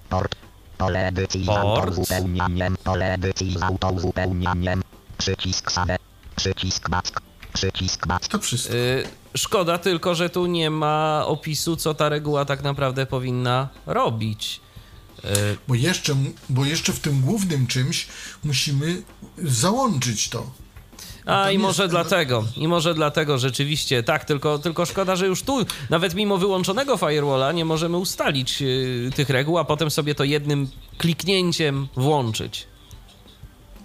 Port. 0.09 0.35
Pole 0.79 1.07
edycji 1.09 1.45
z 1.45 1.47
Port. 1.47 1.59
autouzupełnianiem. 1.61 2.77
Pole 2.85 3.15
edycji 3.15 3.59
z 3.59 3.63
autouzupełnianiem. 3.63 4.83
Przycisk 5.19 5.73
save. 5.73 5.97
Przycisk 6.37 6.89
back. 6.91 7.21
Przycisk 7.53 8.07
back. 8.07 8.29
To 8.29 8.39
wszystko. 8.39 8.75
Y, 8.75 9.05
Szkoda 9.37 9.79
tylko, 9.79 10.15
że 10.15 10.31
tu 10.31 10.47
nie 10.47 10.71
ma 10.71 11.25
opisu, 11.27 11.77
co 11.77 11.95
ta 11.95 12.09
reguła 12.09 12.45
tak 12.45 12.63
naprawdę 12.63 13.07
powinna 13.07 13.69
robić. 13.87 14.61
Y, 15.25 15.29
Bo 15.69 15.75
jeszcze, 15.75 16.17
bo 16.49 16.65
jeszcze 16.65 16.93
w 16.93 17.01
tym 17.01 17.21
głównym 17.21 17.67
czymś 17.67 18.07
musimy 18.45 19.03
załączyć 19.39 20.29
to. 20.29 20.51
A 21.27 21.43
Tam 21.45 21.51
i 21.51 21.53
jest- 21.53 21.63
może 21.63 21.89
dlatego, 21.89 22.45
i 22.57 22.69
może 22.69 22.95
dlatego 22.95 23.39
rzeczywiście, 23.39 24.03
tak, 24.03 24.25
tylko, 24.25 24.59
tylko 24.59 24.87
szkoda, 24.87 25.17
że 25.17 25.27
już 25.27 25.43
tu, 25.43 25.59
nawet 25.91 26.15
mimo 26.15 26.37
wyłączonego 26.39 26.97
firewalla, 26.97 27.53
nie 27.53 27.65
możemy 27.65 27.97
ustalić 27.97 28.63
y, 28.63 29.11
tych 29.17 29.31
reguł, 29.31 29.59
a 29.59 29.65
potem 29.65 29.91
sobie 29.91 30.15
to 30.15 30.25
jednym 30.25 30.69
kliknięciem 30.99 31.89
włączyć. 31.97 32.67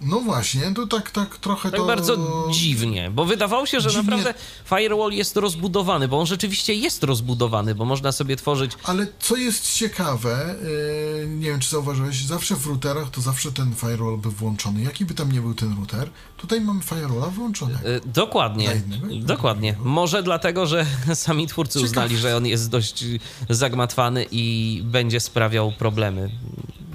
No 0.06 0.20
właśnie, 0.20 0.72
to 0.74 0.86
tak, 0.86 1.10
tak 1.10 1.38
trochę 1.38 1.70
Tak 1.70 1.80
to... 1.80 1.86
bardzo 1.86 2.16
dziwnie, 2.50 3.10
bo 3.10 3.24
wydawało 3.24 3.66
się, 3.66 3.80
że 3.80 3.90
Dziwnie. 3.90 4.02
naprawdę 4.02 4.34
firewall 4.64 5.12
jest 5.12 5.36
rozbudowany, 5.36 6.08
bo 6.08 6.18
on 6.20 6.26
rzeczywiście 6.26 6.74
jest 6.74 7.02
rozbudowany, 7.04 7.74
bo 7.74 7.84
można 7.84 8.12
sobie 8.12 8.36
tworzyć 8.36 8.72
Ale 8.84 9.06
co 9.20 9.36
jest 9.36 9.72
ciekawe, 9.74 10.54
yy, 11.20 11.28
nie 11.28 11.50
wiem 11.50 11.60
czy 11.60 11.70
zauważyłeś, 11.70 12.24
zawsze 12.24 12.56
w 12.56 12.66
routerach 12.66 13.10
to 13.10 13.20
zawsze 13.20 13.52
ten 13.52 13.74
firewall 13.74 14.18
był 14.18 14.30
włączony. 14.30 14.82
Jaki 14.82 15.04
by 15.04 15.14
tam 15.14 15.32
nie 15.32 15.40
był 15.40 15.54
ten 15.54 15.76
router, 15.76 16.10
tutaj 16.36 16.60
mamy 16.60 16.82
firewalla 16.82 17.26
włączonego. 17.26 17.88
Y, 17.88 18.00
Dokładnie, 18.06 18.82
dla 19.08 19.26
dokładnie. 19.36 19.72
drugiego. 19.72 19.90
Może 19.90 20.22
dlatego, 20.22 20.66
że 20.66 20.86
sami 21.14 21.46
twórcy 21.46 21.72
Ciekawe. 21.72 21.86
uznali, 21.90 22.16
że 22.16 22.36
on 22.36 22.46
jest 22.46 22.70
dość 22.70 23.04
zagmatwany 23.50 24.26
i 24.30 24.80
będzie 24.84 25.20
sprawiał 25.20 25.72
problemy 25.72 26.30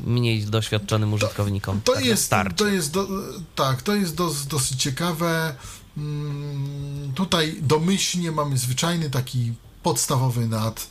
mniej 0.06 0.46
doświadczonym 0.46 1.14
użytkownikom. 1.14 1.82
To 1.82 1.94
Tak 1.94 2.06
na 2.06 2.10
jest, 2.10 2.30
to 2.56 2.68
jest 2.68 2.92
do, 2.92 3.08
tak, 3.56 3.82
to 3.82 3.96
jest 3.96 4.16
dos, 4.16 4.48
dosyć 4.48 4.82
ciekawe. 4.82 5.56
Mm, 5.98 7.12
tutaj 7.16 7.58
domyślnie 7.62 8.32
mamy 8.32 8.58
zwyczajny 8.58 9.10
taki 9.10 9.54
podstawowy 9.84 10.48
NAT. 10.48 10.88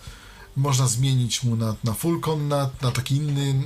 Można 0.56 0.86
zmienić 0.86 1.42
mu 1.42 1.56
NAT 1.56 1.84
na 1.84 1.92
full 1.94 2.20
NAT, 2.48 2.82
na 2.82 2.90
taki 2.90 3.16
inny 3.16 3.62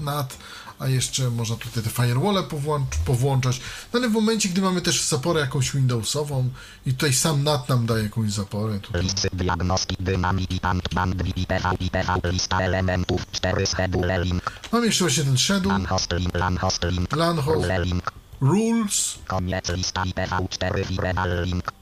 NAT, 0.00 0.36
a 0.80 0.88
jeszcze 0.88 1.30
można 1.30 1.56
tutaj 1.56 1.82
te 1.82 1.90
firewall 1.90 2.44
powłącz, 2.48 2.96
powłączać. 3.04 3.60
No 3.92 3.98
ale 3.98 4.08
w 4.08 4.12
momencie, 4.12 4.48
gdy 4.48 4.60
mamy 4.62 4.80
też 4.82 5.02
zaporę 5.02 5.40
jakąś 5.40 5.72
Windowsową 5.72 6.50
i 6.86 6.92
tutaj 6.92 7.12
sam 7.12 7.44
NAT 7.44 7.68
nam 7.68 7.86
daje 7.86 8.02
jakąś 8.02 8.32
zaporę, 8.32 8.80
tutaj 8.80 9.02
Listy 9.02 9.28
diagnostik 9.32 10.02
dynamiki 10.02 10.60
band 10.62 10.94
band 10.94 11.22
IPV 11.36 11.74
IPV 11.80 12.20
lista 12.32 12.60
elementów 12.60 13.26
4 13.32 13.66
schedule 13.66 14.24
link. 14.24 14.52
mamy 14.72 14.86
jeszcze 14.86 15.04
właśnie 15.04 15.24
ten 15.24 15.38
schedule, 15.38 15.72
Lan 15.74 15.86
host 15.86 16.12
link 16.12 16.34
lan 16.34 16.56
host 16.58 16.84
link. 16.84 17.16
LAN 17.16 17.36
host, 17.38 17.56
Rule 17.56 17.84
link. 17.84 18.12
rules, 18.40 19.18
Koniec 19.26 19.68
lista 19.68 20.04
IPV 20.04 20.46
4 20.50 20.84
viral 20.84 21.44
link. 21.44 21.72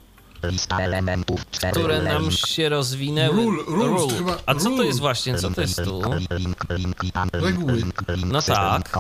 Lista 0.43 0.79
elementów 0.81 1.51
4 1.51 1.73
które 1.73 2.03
nam 2.03 2.31
się 2.31 2.69
rozwinęły. 2.69 3.37
Rule, 3.45 3.63
rules, 3.67 4.03
Rule. 4.03 4.19
chyba 4.19 4.37
A 4.47 4.55
co 4.55 4.71
to 4.71 4.83
jest 4.83 5.01
właśnie? 5.01 5.35
Co 5.39 5.51
to 5.51 5.61
jest 5.61 5.85
tu? 5.85 6.03
Link, 6.15 6.31
link, 6.31 6.65
link, 6.71 7.05
i 7.05 7.13
pan, 7.13 7.29
link, 7.35 7.47
Reguły. 7.47 7.73
link, 7.73 8.03
link, 8.09 8.33
No 8.33 8.43
tak. 8.43 8.93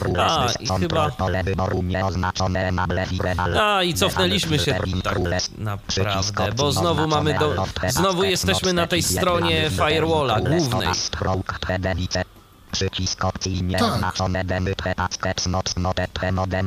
Rules 0.00 0.18
A, 0.18 0.46
i 0.60 0.66
chyba- 0.80 1.10
pole 1.10 1.44
wyboru 1.44 1.82
nieoznaczone 1.82 2.68
enable 2.68 3.06
viral. 3.06 3.58
A 3.58 3.82
i 3.82 3.94
cofnęliśmy 3.94 4.58
się 4.58 4.74
tak 5.02 5.16
rules. 5.16 5.50
naprawdę, 5.58 6.52
bo 6.56 6.72
znowu 6.72 7.08
mamy 7.08 7.38
do, 7.38 7.66
znowu 7.88 8.24
jesteśmy 8.24 8.72
na 8.72 8.86
tej 8.86 9.02
stronie 9.02 9.70
firewalla 9.70 10.40
głównej. 10.40 10.88
Przycisk 12.72 13.24
opcji 13.24 13.64
Tak. 13.78 14.46
demy 14.46 14.74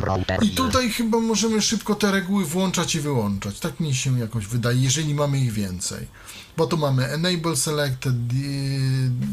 router 0.05 0.43
I 0.43 0.49
tutaj 0.49 0.89
chyba 0.89 1.19
możemy 1.19 1.61
szybko 1.61 1.95
te 1.95 2.11
reguły 2.11 2.45
włączać 2.45 2.95
i 2.95 2.99
wyłączać. 2.99 3.59
Tak 3.59 3.79
mi 3.79 3.95
się 3.95 4.19
jakoś 4.19 4.47
wydaje, 4.47 4.77
jeżeli 4.81 5.13
mamy 5.13 5.39
ich 5.39 5.51
więcej. 5.53 6.07
Bo 6.57 6.67
tu 6.67 6.77
mamy 6.77 7.05
enable 7.07 7.55
selected, 7.55 8.27
de- 8.27 9.27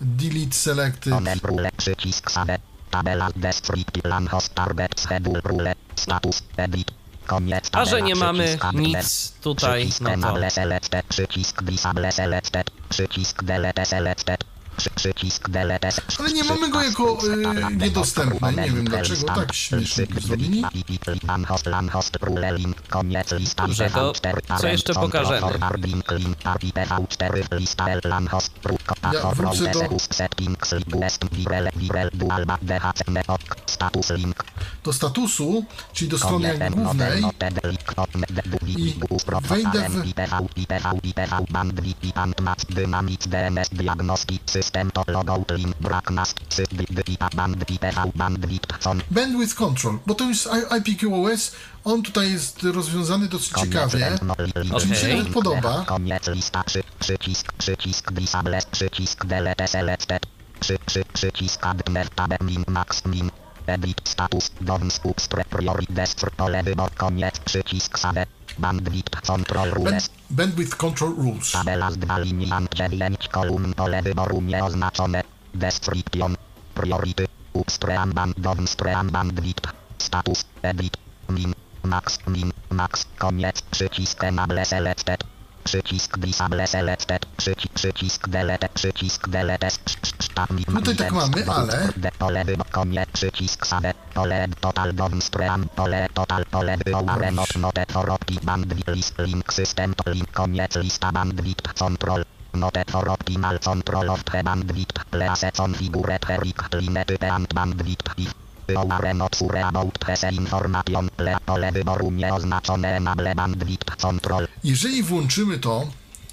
delete 0.00 0.54
selected. 0.54 1.14
Rule, 1.42 1.70
przycisk 1.76 2.30
save, 2.30 2.58
tabela 2.90 3.30
descriptive 3.36 4.02
plan 4.02 4.28
host 4.28 4.54
target 4.54 5.00
schedule 5.00 5.40
rule, 5.44 5.74
status 5.96 6.42
edit, 6.56 6.90
koniec 7.26 7.68
A 7.72 7.84
że 7.84 8.02
nie 8.02 8.14
mamy 8.14 8.58
nic 8.74 9.32
tutaj, 9.42 9.80
przycisk 9.80 10.00
no 10.00 10.08
to 10.08 10.14
enable 10.14 10.50
selected, 10.50 11.06
przycisk 11.06 11.62
disable 11.62 12.12
selected, 12.12 12.70
przycisk 12.88 13.44
delete 13.44 13.86
selected, 13.86 14.44
przycisk 14.94 15.48
delete 15.50 15.92
Ale 16.18 16.32
nie 16.32 16.44
mamy 16.44 16.68
go 16.70 16.82
jako, 16.82 17.18
y, 17.72 17.76
niedostępny. 17.76 18.52
Nie 18.52 18.70
wiem 18.70 18.84
dlaczego 18.84 19.20
tak 19.34 19.52
śmiesznie 19.54 20.06
to 20.06 20.20
zrobili. 20.20 20.62
Dobrze, 23.66 23.90
to 23.90 24.12
IPv4, 24.12 24.42
co 24.60 24.66
jeszcze 24.68 24.94
pokażemy? 24.94 25.40
forward 25.40 25.84
link, 25.86 26.10
link, 26.10 26.38
IPv4, 26.38 27.58
lista 27.58 27.88
L, 27.88 28.00
lan 28.04 28.28
host, 28.28 28.52
prób, 28.52 28.82
Ja 29.12 29.20
wrócę 29.34 29.58
do- 29.72 29.80
Do 34.84 34.92
statusu, 34.92 35.64
czyli 35.92 36.10
do 36.10 36.18
strony 36.18 36.48
głównej. 36.84 37.22
I 38.76 38.94
wejdę 39.40 39.88
w- 39.90 40.04
To 44.70 45.04
logout 45.06 45.50
link 45.50 45.76
brak 45.80 46.10
nas 46.10 46.34
bandwidth 47.36 47.80
PV 47.80 48.10
bandwidth 48.14 48.78
con 48.82 49.02
Bandwidth 49.10 49.54
Control, 49.54 49.98
bo 50.06 50.14
to 50.14 50.24
jest 50.28 50.46
I- 50.46 50.76
IPQoS, 50.78 51.52
on 51.84 52.02
tutaj 52.02 52.32
jest 52.32 52.62
rozwiązany 52.62 53.28
dosyć 53.28 53.52
koniec 53.52 53.72
ciekawie. 53.72 54.18
Czy 54.80 54.86
mi 54.86 54.96
się 54.96 55.08
nawet 55.08 55.28
podoba? 55.28 55.84
Koniec 55.84 56.26
lista 56.28 56.64
przy, 56.64 56.82
przycisk 57.00 57.52
przycisk 57.52 58.12
disable 58.12 58.58
przycisk 58.70 59.26
delete 59.26 59.68
selected 59.68 60.26
przy, 60.60 60.78
przy, 60.86 61.04
przycisk 61.12 61.66
add 61.66 61.82
tab 62.14 62.40
min 62.42 62.64
max 62.68 63.04
min. 63.04 63.30
Edit 63.66 64.00
status 64.04 64.50
downs 64.60 65.00
priori 65.50 65.86
destr 65.90 66.30
pole 66.30 66.62
wybor 66.62 66.94
koniec 66.94 67.38
przycisk 67.38 67.98
save 67.98 68.26
bandwidth 68.58 69.20
control 69.26 69.70
rules. 69.70 70.10
bandwidth 70.30 70.74
Control 70.76 71.14
Rules. 71.16 71.52
tabela 71.52 71.90
z 71.90 71.96
dwa 71.96 72.18
linii 72.18 72.52
and 72.52 72.68
9 72.74 73.28
kolumn 73.28 73.74
pole 73.74 74.02
wyboru 74.02 74.40
nieoznaczone. 74.40 75.22
Description. 75.54 76.36
Priority. 76.74 77.24
Upstre 77.52 77.98
band 78.14 78.34
downstre 78.40 78.96
bandwidth. 79.10 79.68
Status. 79.98 80.44
Edit. 80.62 80.96
Min. 81.28 81.54
Max. 81.84 82.18
Min. 82.26 82.52
Max. 82.70 83.06
Koniec. 83.18 83.62
Przycisk 83.62 84.24
enable 84.24 84.64
selected 84.64 85.24
przycisk 85.64 86.18
disable 86.18 86.66
selected 86.66 87.26
przycisk 87.36 87.74
przycisk 87.74 88.28
delete 88.28 88.68
przycisk 88.68 89.28
delete 89.28 89.68
tab 90.34 90.50
min 90.50 90.64
Tutaj 90.64 90.96
tak 90.96 91.12
mamy, 91.12 91.44
ale- 91.46 92.12
pole 92.18 92.44
wybor 92.44 92.70
koniec 92.70 93.08
przycisk 93.12 93.66
save 93.66 93.94
pole 94.14 94.48
total 94.60 94.92
downstre 94.94 95.48
pole 95.76 96.08
total 96.14 96.44
pole 96.50 96.76
wywołare 96.84 97.30
not 97.30 97.56
note 97.56 97.84
chorobki 97.92 98.38
bandwidth 98.42 98.88
list 98.88 99.18
link 99.18 99.52
system 99.52 99.94
to 99.94 100.10
link 100.10 100.30
koniec 100.32 100.76
lista 100.76 101.12
bandwidth 101.12 101.74
control 101.78 102.24
Note 102.54 102.84
for 102.90 103.08
optimal 103.10 103.58
control 103.58 104.10
of 104.10 104.24
the 104.24 104.42
bandwidth 104.42 104.98
place 105.10 105.50
configure 105.56 106.18
the 106.26 106.38
rict 106.38 106.74
limit 106.74 107.22
and 107.22 107.48
bandwidth 107.54 108.08
if 108.16 108.34
not 109.14 109.34
sure 109.34 109.58
about 109.58 109.98
the 109.98 110.28
information 110.32 111.10
pole 111.46 111.70
wyboru 111.72 112.10
nieoznaczone 112.10 112.96
enable 112.96 113.34
bandwidth 113.34 113.96
control 113.96 114.46
Jeżeli 114.64 115.02
włączymy 115.02 115.58
to, 115.58 115.86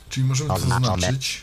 czyli 0.09 0.27
możemy 0.27 0.49
to 0.49 0.59
zaznaczyć, 0.59 1.41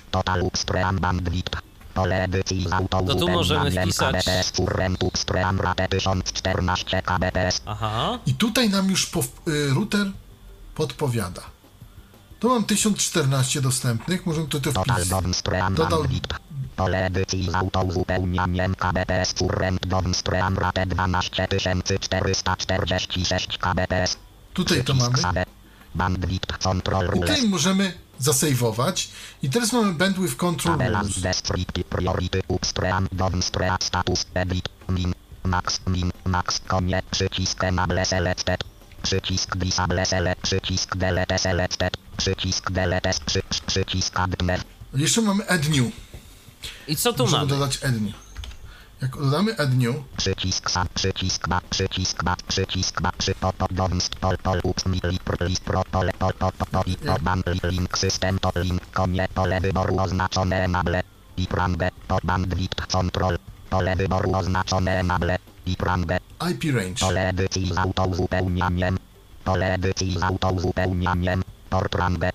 No 3.06 3.14
tu 3.14 3.28
możemy 3.28 3.70
wpisać- 3.70 4.12
KBPS 4.12 4.52
current 4.52 5.02
upstream 5.02 5.60
rate 5.60 5.88
1014 5.88 7.02
kbps 7.02 7.60
Aha. 7.66 8.18
i 8.26 8.34
tutaj 8.34 8.70
nam 8.70 8.90
już 8.90 9.06
po, 9.06 9.20
y, 9.20 9.24
router 9.74 10.06
podpowiada. 10.74 11.42
Tu 12.40 12.48
mam 12.48 12.64
1014 12.64 13.60
dostępnych, 13.60 14.26
możemy 14.26 14.48
to, 14.48 14.60
to 14.60 14.72
Total 14.72 14.96
wpisać. 14.96 15.08
Total- 15.76 15.98
bandwidth. 15.98 16.36
Pole 16.76 17.06
edycji 17.06 17.50
z 17.50 17.54
autouzupełnianiem 17.54 18.74
KBPS 18.74 19.34
current 19.34 19.86
downstream 19.86 20.58
rate 20.58 20.86
12446 20.86 23.58
kbps. 23.58 24.16
Tutaj 24.54 24.84
to 24.84 24.94
mamy. 24.94 25.44
Bandwidth 25.94 26.58
control 26.58 27.06
rules. 27.06 27.30
tutaj 27.30 27.48
możemy 27.48 27.92
zasejwować. 28.18 29.08
I 29.42 29.50
teraz 29.50 29.72
mamy 29.72 29.92
bandwidth 29.92 30.36
control 30.36 30.78
rules. 30.78 31.20
descriptive 31.20 31.84
priority 31.84 32.40
upstream 32.48 33.08
downstream 33.12 33.76
status 33.80 34.26
edit 34.34 34.68
min 34.88 35.14
max 35.44 35.80
min 35.86 36.10
max 36.24 36.60
koniec 36.66 37.04
przycisk 37.10 37.64
enable 37.64 38.04
selected 38.04 38.64
przycisk 39.02 39.56
disable 39.56 40.06
select 40.06 40.40
przycisk 40.42 40.96
delete 40.96 41.38
selected 41.38 41.96
przycisk 42.16 42.70
delete 42.70 43.10
przy, 43.26 43.42
przy, 43.50 43.62
przycisk 43.66 44.18
add. 44.20 44.36
Jeszcze 44.94 45.20
mamy 45.22 45.48
add 45.48 45.68
new. 45.68 45.92
I 46.88 46.96
co 46.96 47.12
tu 47.12 47.22
Możemy 47.22 47.38
mamy? 47.38 47.48
dodać 47.48 47.78
add 47.84 48.00
new. 48.00 48.14
Jak 49.02 49.16
dodamy 49.16 49.54
add 49.58 49.78
new, 49.78 49.94
Przycisk 50.16 50.70
sam, 50.70 50.86
przycisk 50.94 51.48
ba, 51.48 51.60
przycisk 51.70 52.24
ba, 52.24 52.36
przycisk 52.48 53.02
ba, 53.02 53.12
przy 53.18 53.34
po, 53.34 53.52
po, 53.52 53.66
downs, 53.70 54.08
pol, 54.08 54.36
pol, 54.42 54.60
ups, 54.64 54.86
mi, 54.86 55.00
li, 55.04 55.18
pr, 55.24 55.38
list, 55.46 55.62
pro, 55.64 55.82
pole, 55.90 56.10
pol, 56.18 56.32
po, 56.38 56.50
po, 56.52 56.66
po, 56.66 56.82
i, 56.86 56.96
po, 56.96 57.14
ban, 57.22 57.42
li, 57.46 57.60
link, 57.70 57.98
system, 57.98 58.38
to, 58.38 58.50
link, 58.56 58.82
konie, 58.92 59.28
pole 59.34 59.60
wyboru 59.60 59.98
oznaczone 60.00 60.64
enable, 60.64 61.02
i 61.36 61.46
prambe, 61.46 61.90
po, 62.08 62.18
bandwidth, 62.24 62.86
control, 62.86 63.38
pole 63.70 63.96
wyboru 63.96 64.34
oznaczone 64.34 64.98
enable, 65.00 65.38
i 65.66 65.76
prambe, 65.76 66.18
IP 66.50 66.74
range. 66.74 67.00
pole 67.00 67.28
edycji 67.28 67.74
z 67.74 67.78
autouzupełnianiem, 67.78 68.98
pole 69.44 69.74
edycji 69.74 70.18
z 70.18 70.22
autouzupełnianiem, 70.22 71.42
port 71.70 71.92
prambe, 71.92 72.30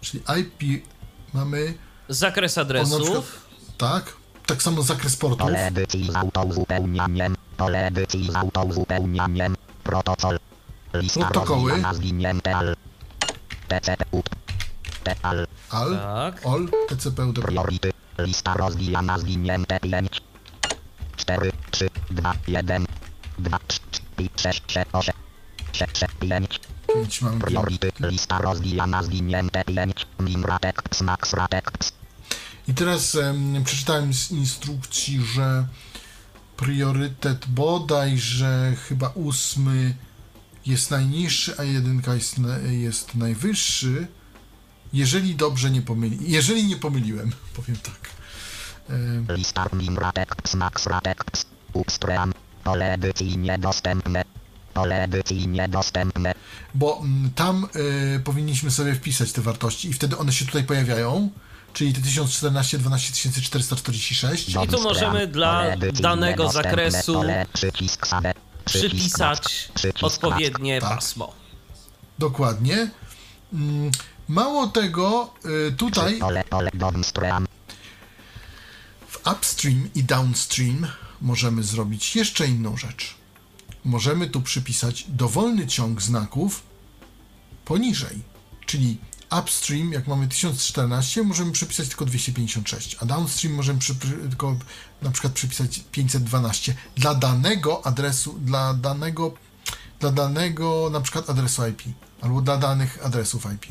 Czyli 0.00 0.22
IP 0.38 0.82
mamy 1.34 1.74
Zakres 2.08 2.58
adresów. 2.58 3.46
tak, 3.78 4.16
tak 4.46 4.62
samo 4.62 4.82
zakres 4.82 5.16
portów. 5.16 5.38
pole 5.38 5.66
edycji 5.66 6.12
z 6.12 6.16
autouzupełnianiem, 6.16 7.36
pole 7.56 7.86
edycji 7.86 8.30
z 8.32 8.36
autouzupełnianiem, 8.36 9.56
protokol, 9.84 10.38
lista 10.94 11.20
Protokoły. 11.20 11.70
rozwijana 11.70 11.94
zwinięte 11.94 12.56
al, 12.56 12.76
TCP, 13.68 14.04
up, 14.10 14.30
TAL, 15.04 15.46
AL, 15.70 15.98
Tak. 15.98 16.40
OL, 16.46 16.68
TCP, 16.88 17.26
UDP. 17.26 17.42
priority, 17.42 17.90
lista 18.18 18.54
rozwijana 18.54 19.18
zwinięte 19.18 19.80
5, 19.80 20.20
4, 21.16 21.52
3, 21.70 21.88
2, 22.10 22.34
1, 22.48 22.86
2, 23.38 23.58
3, 23.68 23.80
6, 24.36 24.62
6, 24.72 24.86
8, 24.92 25.14
6, 25.72 25.92
5, 26.20 26.60
Pięć 26.94 27.22
mamy 27.22 27.38
priority, 27.40 27.90
lista 28.00 28.38
rozwijana 28.38 29.02
zwinięte 29.02 29.64
5, 29.64 30.06
min 30.20 30.44
ratek, 30.44 30.82
ps, 30.82 31.00
max 31.02 31.32
ratek, 31.32 31.70
ps, 31.70 31.92
I 32.68 32.74
teraz 32.74 33.14
em, 33.14 33.64
przeczytałem 33.64 34.14
z 34.14 34.30
instrukcji, 34.30 35.24
że 35.24 35.66
priorytet 36.56 37.46
bodajże 37.46 38.76
chyba 38.88 39.08
ósmy 39.08 39.94
jest 40.66 40.90
najniższy, 40.90 41.54
a 41.58 41.64
jedynka 41.64 42.14
jest, 42.14 42.36
jest 42.70 43.14
najwyższy. 43.14 44.06
Jeżeli 44.92 45.34
dobrze 45.34 45.70
nie 45.70 45.82
pomyli. 45.82 46.18
Jeżeli 46.30 46.66
nie 46.66 46.76
pomyliłem, 46.76 47.32
powiem 47.56 47.76
tak. 47.76 48.10
Pole 52.64 52.92
edycji 52.92 53.38
niedostępne, 53.38 54.24
pole 54.74 55.02
edycji 55.04 55.48
niedostępne, 55.48 56.34
bo 56.74 57.00
mm, 57.02 57.30
tam 57.30 57.66
y, 58.16 58.20
powinniśmy 58.24 58.70
sobie 58.70 58.94
wpisać 58.94 59.32
te 59.32 59.42
wartości 59.42 59.88
i 59.88 59.92
wtedy 59.92 60.18
one 60.18 60.32
się 60.32 60.46
tutaj 60.46 60.64
pojawiają, 60.64 61.30
czyli 61.76 61.92
te 61.92 62.00
1014, 62.00 62.78
12446. 62.78 64.48
I 64.48 64.68
tu 64.68 64.82
możemy 64.82 65.26
dla 65.26 65.76
danego 66.00 66.48
zakresu 66.50 67.22
Przypisać 68.64 69.68
odpowiednie 70.02 70.80
Tak. 70.80 70.90
pasmo. 70.90 71.34
Dokładnie. 72.18 72.90
Mm, 73.52 73.90
Mało 74.28 74.66
tego, 74.66 75.34
y, 75.68 75.72
tutaj 75.72 76.20
w 79.08 79.26
upstream 79.32 79.88
i 79.94 80.04
downstream 80.04 80.86
możemy 81.20 81.62
zrobić 81.62 82.16
jeszcze 82.16 82.46
inną 82.46 82.76
rzecz. 82.76 83.14
Możemy 83.84 84.26
tu 84.26 84.40
przypisać 84.40 85.04
dowolny 85.08 85.66
ciąg 85.66 86.02
znaków 86.02 86.62
poniżej. 87.64 88.22
Czyli 88.66 88.98
upstream, 89.40 89.92
jak 89.92 90.06
mamy 90.06 90.28
1014, 90.28 91.22
możemy 91.22 91.52
przypisać 91.52 91.88
tylko 91.88 92.04
256, 92.04 92.96
a 93.00 93.06
downstream 93.06 93.54
możemy 93.54 93.78
przy, 93.78 93.94
tylko 93.94 94.56
na 95.02 95.10
przykład 95.10 95.32
przypisać 95.32 95.80
512 95.92 96.74
dla 96.96 97.14
danego 97.14 97.86
adresu, 97.86 98.38
dla 98.38 98.74
danego, 98.74 99.32
dla 100.00 100.12
danego 100.12 100.88
na 100.92 101.00
przykład 101.00 101.30
adresu 101.30 101.66
IP, 101.66 101.82
albo 102.20 102.40
dla 102.42 102.56
danych 102.56 102.98
adresów 103.04 103.46
IP. 103.54 103.66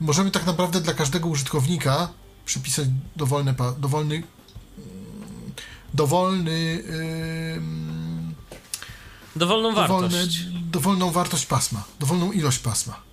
Możemy 0.00 0.30
tak 0.30 0.46
naprawdę 0.46 0.80
dla 0.80 0.94
każdego 0.94 1.28
użytkownika 1.28 2.08
przypisać 2.44 2.88
dowolne, 3.16 3.54
dowolny, 3.78 4.14
mm, 4.14 4.24
dowolny, 5.94 6.82
ym, 7.56 8.34
Dowolną 9.36 9.74
dowolne, 9.74 10.08
wartość. 10.08 10.44
dowolną 10.70 11.10
wartość 11.10 11.46
pasma, 11.46 11.84
dowolną 12.00 12.32
ilość 12.32 12.58
pasma. 12.58 13.05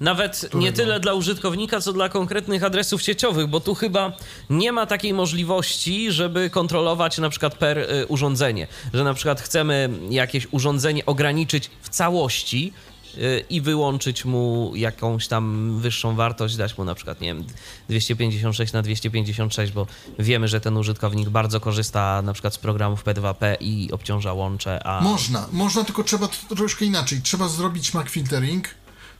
Nawet 0.00 0.42
nie 0.42 0.48
Którego? 0.48 0.76
tyle 0.76 1.00
dla 1.00 1.14
użytkownika, 1.14 1.80
co 1.80 1.92
dla 1.92 2.08
konkretnych 2.08 2.64
adresów 2.64 3.02
sieciowych, 3.02 3.46
bo 3.46 3.60
tu 3.60 3.74
chyba 3.74 4.12
nie 4.50 4.72
ma 4.72 4.86
takiej 4.86 5.14
możliwości, 5.14 6.12
żeby 6.12 6.50
kontrolować 6.50 7.18
na 7.18 7.30
przykład 7.30 7.54
per 7.54 7.78
y, 7.78 8.06
urządzenie, 8.06 8.66
że 8.94 9.04
na 9.04 9.14
przykład 9.14 9.40
chcemy 9.40 9.90
jakieś 10.10 10.48
urządzenie 10.50 11.06
ograniczyć 11.06 11.70
w 11.82 11.88
całości 11.88 12.72
y, 13.16 13.44
i 13.50 13.60
wyłączyć 13.60 14.24
mu 14.24 14.72
jakąś 14.74 15.28
tam 15.28 15.74
wyższą 15.80 16.16
wartość, 16.16 16.56
dać 16.56 16.78
mu 16.78 16.84
na 16.84 16.94
przykład, 16.94 17.20
nie 17.20 17.28
wiem, 17.28 17.44
256 17.88 18.72
na 18.72 18.82
256, 18.82 19.72
bo 19.72 19.86
wiemy, 20.18 20.48
że 20.48 20.60
ten 20.60 20.76
użytkownik 20.76 21.28
bardzo 21.28 21.60
korzysta 21.60 22.22
na 22.22 22.32
przykład 22.32 22.54
z 22.54 22.58
programów 22.58 23.04
P2P 23.04 23.56
i 23.60 23.88
obciąża 23.92 24.32
łącze, 24.32 24.86
a... 24.86 25.00
Można, 25.00 25.48
można, 25.52 25.84
tylko 25.84 26.04
trzeba 26.04 26.28
to 26.28 26.54
troszkę 26.54 26.84
inaczej. 26.84 27.20
Trzeba 27.22 27.48
zrobić 27.48 27.94
MAC 27.94 28.08
filtering, 28.08 28.68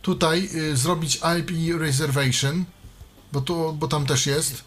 tutaj 0.02 0.48
y, 0.54 0.76
zrobić 0.76 1.20
IP 1.40 1.80
reservation, 1.80 2.64
bo, 3.32 3.40
to, 3.40 3.72
bo 3.72 3.88
tam 3.88 4.06
też 4.06 4.26
jest. 4.26 4.64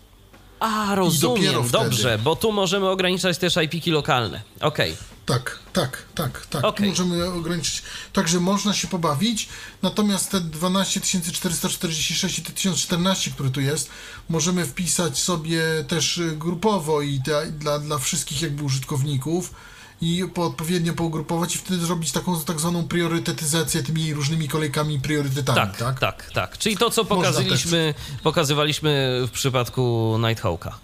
A, 0.59 0.95
rozumiem, 0.95 1.69
dobrze, 1.71 2.19
bo 2.23 2.35
tu 2.35 2.51
możemy 2.51 2.89
ograniczać 2.89 3.37
też 3.37 3.57
IP-ki 3.57 3.91
lokalne. 3.91 4.41
Okej. 4.59 4.97
Tak, 5.25 5.59
tak, 5.73 6.05
tak, 6.15 6.45
tak. 6.45 6.63
Okej. 6.65 6.89
Możemy 6.89 7.25
ograniczyć. 7.25 7.83
Także 8.13 8.39
można 8.39 8.73
się 8.73 8.87
pobawić. 8.87 9.49
Natomiast 9.81 10.31
te 10.31 10.41
12446 10.41 12.39
i 12.39 12.41
te 12.41 12.51
1014, 12.51 13.31
które 13.31 13.49
tu 13.49 13.61
jest, 13.61 13.89
możemy 14.29 14.65
wpisać 14.65 15.19
sobie 15.19 15.61
też 15.87 16.17
y, 16.17 16.35
grupowo 16.37 17.01
i 17.01 17.19
dla, 17.59 17.79
dla 17.79 17.97
wszystkich 17.97 18.41
jakby 18.41 18.63
użytkowników 18.63 19.53
i 20.01 20.23
po, 20.33 20.45
odpowiednio 20.45 20.93
pougrupować 20.93 21.55
i 21.55 21.57
wtedy 21.57 21.85
zrobić 21.85 22.11
taką 22.11 22.39
tak 22.41 22.59
zwaną 22.59 22.87
priorytetyzację 22.87 23.83
tymi 23.83 24.13
różnymi 24.13 24.47
kolejkami 24.47 24.95
i 24.95 24.99
priorytetami, 24.99 25.57
Tak, 25.57 25.77
tak? 25.77 25.99
tak, 25.99 26.31
tak, 26.33 26.57
Czyli 26.57 26.77
to, 26.77 26.89
co 26.89 27.05
pokazaliśmy, 27.05 27.93
pokazywaliśmy 28.23 29.21
w 29.27 29.31
przypadku 29.31 30.15
Nighthawka. 30.27 30.79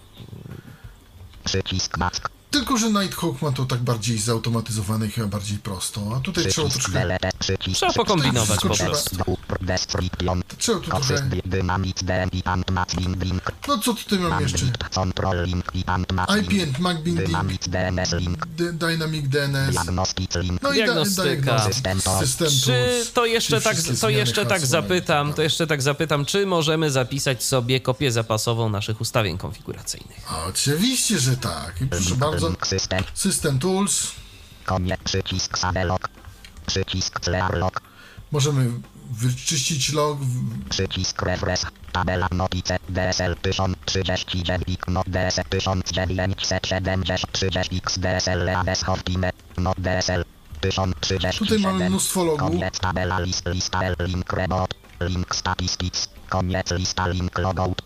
Przycisk 1.44 1.98
mask. 1.98 2.28
Tylko, 2.50 2.76
że 2.76 2.90
Nighthawk 2.90 3.42
ma 3.42 3.52
to 3.52 3.64
tak 3.64 3.80
bardziej 3.80 4.18
zautomatyzowane 4.18 5.06
i 5.06 5.10
chyba 5.10 5.26
bardziej 5.26 5.58
prosto, 5.58 6.00
a 6.16 6.20
tutaj 6.20 6.46
trzeba 6.46 6.68
Przycisk 6.68 6.84
troszkę... 6.90 7.00
delete. 7.00 7.30
Przycisk 7.38 7.76
Trzeba 7.76 7.92
pokombinować 7.92 8.60
po 8.60 8.74
prostu. 8.76 9.37
Trzeba 10.58 10.80
tu 10.80 10.90
link. 13.24 13.52
No 13.68 13.78
co 13.78 13.94
tutaj 13.94 14.18
mam 14.18 14.42
jeszcze? 14.42 14.58
Bandwidth 14.58 14.88
control 14.94 15.44
link 15.46 15.64
i 15.74 15.84
and 15.86 16.12
match 16.12 16.36
IP 16.36 16.50
link. 16.50 16.62
and 16.68 16.78
MAC 16.78 16.96
binding, 17.02 17.26
Dynamic 17.28 17.68
DNS 17.68 18.12
link. 18.12 18.46
D- 18.46 18.72
Dynamic 18.72 19.28
DNS, 19.28 19.70
Diagnostic 19.70 20.34
link. 20.34 20.62
no 20.62 20.72
i 20.72 20.74
Diagnostyka. 20.74 21.22
diagnostyk, 21.22 22.02
System 22.20 22.48
Czy 22.64 23.06
to 23.14 23.26
jeszcze 23.26 23.60
tak, 23.60 23.76
to 24.00 24.08
jeszcze 24.10 24.46
tak 24.46 24.66
zapytam, 24.66 25.32
to 25.34 25.42
jeszcze 25.42 25.66
tak 25.66 25.82
zapytam, 25.82 26.24
czy 26.24 26.46
możemy 26.46 26.90
zapisać 26.90 27.44
sobie 27.44 27.80
kopię 27.80 28.12
zapasową 28.12 28.68
naszych 28.68 29.00
ustawień 29.00 29.38
konfiguracyjnych? 29.38 30.32
Oczywiście, 30.48 31.18
że 31.18 31.36
tak. 31.36 31.82
I 31.82 31.86
proszę 31.86 32.04
Link, 32.04 32.18
bardzo, 32.18 32.48
link 32.48 32.66
system. 32.66 33.04
System 33.14 33.58
Tools, 33.58 34.06
możemy 38.32 38.70
wyczyścić 39.10 39.92
log, 39.92 40.18
w- 40.20 40.68
Przycisk 40.68 41.22
refresh. 41.22 41.62
Tabela 41.92 42.28
notice. 42.32 42.78
DSL 42.88 43.36
1039. 43.42 44.78
Not 44.88 45.06
DSL 45.08 45.44
1970. 45.50 47.32
30 47.32 48.00
DSL 48.00 48.48
Aves 48.48 48.82
Hotime. 48.84 49.30
Not 49.58 49.78
DSL 49.78 50.24
1037. 50.60 51.38
Tutaj 51.38 51.58
mamy 51.58 51.88
mnóstwo 51.88 52.24
logów. 52.24 52.50
Koniec 52.50 52.78
tabela 52.78 53.18
list 53.18 53.46
lista 53.46 53.82
L 53.82 53.96
link 53.98 54.32
rebot. 54.32 54.74
Link 55.00 55.34
statistics. 55.34 56.08
Koniec 56.28 56.70
lista 56.70 57.06
link 57.06 57.38
logout. 57.38 57.82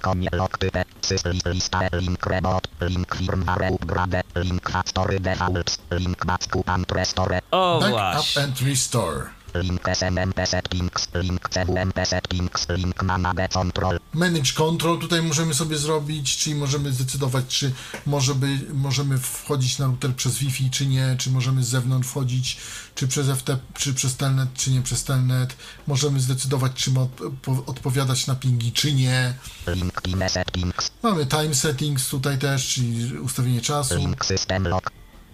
Koniec 0.00 0.32
log 0.32 0.58
type. 0.58 0.84
Sys 1.02 1.24
list 1.24 1.46
lista 1.46 1.80
L 1.82 2.00
link 2.00 2.26
rebot. 2.26 2.68
Link 2.80 3.16
firmware 3.16 3.68
upgrade. 3.74 4.22
Link 4.34 4.70
factory 4.70 5.20
defaults. 5.20 5.78
Link 5.90 6.26
backup 6.26 6.68
and 6.68 6.92
restore. 6.92 7.40
O 7.50 7.80
Backup 7.80 7.98
właśnie. 8.14 8.42
and 8.42 8.60
Restore. 8.60 9.30
Link 9.54 9.88
SMMP 9.88 10.46
settings. 10.46 11.08
Link 11.14 11.48
CWMP 11.48 12.06
settings. 12.06 12.66
Link 12.68 13.02
manage 13.02 13.48
control. 13.48 13.98
Manage 14.14 14.52
Control 14.52 14.98
tutaj 14.98 15.22
możemy 15.22 15.54
sobie 15.54 15.78
zrobić, 15.78 16.36
czyli 16.36 16.56
możemy 16.56 16.92
zdecydować, 16.92 17.46
czy 17.46 17.72
może 18.06 18.34
by, 18.34 18.58
możemy 18.72 19.18
wchodzić 19.18 19.78
na 19.78 19.86
router 19.86 20.14
przez 20.16 20.38
Wi-Fi, 20.38 20.70
czy 20.70 20.86
nie, 20.86 21.16
czy 21.18 21.30
możemy 21.30 21.64
z 21.64 21.68
zewnątrz 21.68 22.08
wchodzić, 22.08 22.56
czy 22.94 23.08
przez 23.08 23.26
FT, 23.38 23.58
czy 23.74 23.94
przez 23.94 24.16
Telnet, 24.16 24.54
czy 24.54 24.70
nie 24.70 24.82
przez 24.82 25.04
Telnet. 25.04 25.56
Możemy 25.86 26.20
zdecydować, 26.20 26.72
czy 26.74 26.90
ma 26.90 27.00
od, 27.00 27.10
po- 27.42 27.64
odpowiadać 27.66 28.26
na 28.26 28.34
pingi, 28.34 28.72
czy 28.72 28.92
nie. 28.92 29.34
Link 29.66 30.02
time 30.02 30.28
settings. 30.28 30.90
Mamy 31.02 31.26
Time 31.26 31.54
Settings 31.54 32.08
tutaj 32.08 32.38
też, 32.38 32.68
czyli 32.68 33.18
ustawienie 33.18 33.60
czasu. 33.60 33.94
Link 33.96 34.24
system 34.24 34.68
log. 34.68 34.90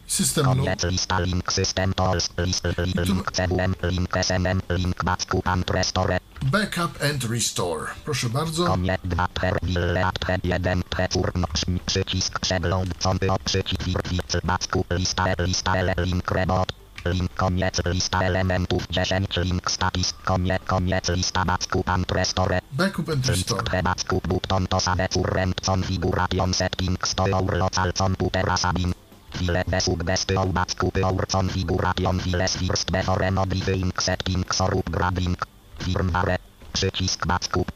System 0.06 0.46
Loop. 0.46 0.56
Koniec 0.56 0.82
lista 0.84 1.18
link 1.18 1.52
system 1.52 1.94
tools. 1.94 2.30
List 2.36 2.64
li- 2.64 2.92
link 3.04 3.30
CWM. 3.32 3.74
Link 3.82 4.16
SMM. 4.16 4.60
Link 4.68 5.04
backup 5.04 5.46
and 5.46 5.70
restore. 5.70 6.18
Backup 6.50 7.02
and 7.02 7.24
Restore. 7.24 7.86
Proszę 8.04 8.28
bardzo. 8.28 8.64
Koniec 8.66 9.00
2 9.04 9.28
per 9.40 9.58
wille 9.62 10.04
at 10.06 10.18
per 10.18 10.40
1 10.44 10.82
per 10.96 11.08
przy- 11.52 11.78
przycisk 11.86 12.38
przeglądzący 12.40 13.30
o 13.32 13.38
przycisk 13.44 13.82
wirtwic 13.82 14.36
backup 14.44 14.86
lista 14.90 15.24
lista 15.38 15.72
link 15.96 16.30
rebot. 16.30 16.72
Link 17.04 17.34
koniec 17.34 17.80
lista 17.84 18.20
elementów 18.22 18.86
10 18.90 19.36
link 19.36 19.70
status 19.70 20.12
koniec 20.24 20.62
koniec 20.66 21.08
lista 21.08 21.44
backup 21.44 21.88
and 21.88 22.12
restore. 22.12 22.60
Backup 22.72 23.08
and 23.08 23.26
Restore. 23.26 23.62
prebackup 23.62 24.28
button 24.28 24.66
to 24.66 24.80
save 24.80 25.08
current 25.08 25.60
configuration 25.66 26.54
settings 26.54 27.14
to 27.14 27.28
your 27.28 27.56
local 27.56 27.92
computer 27.92 28.58
sabin. 28.58 28.94
File 29.36 29.64
the 29.66 29.80
suggest 29.80 30.30
your 30.30 30.46
backup 30.46 30.96
your 30.96 31.26
configuration 31.26 32.20
files 32.20 32.56
first 32.56 32.92
before 32.92 33.30
modifying 33.30 33.92
settings 34.00 34.60
or 34.60 34.70
upgrading. 34.74 35.36
Firmware. 35.78 36.38
Przycisk 36.72 37.26
backup. 37.26 37.72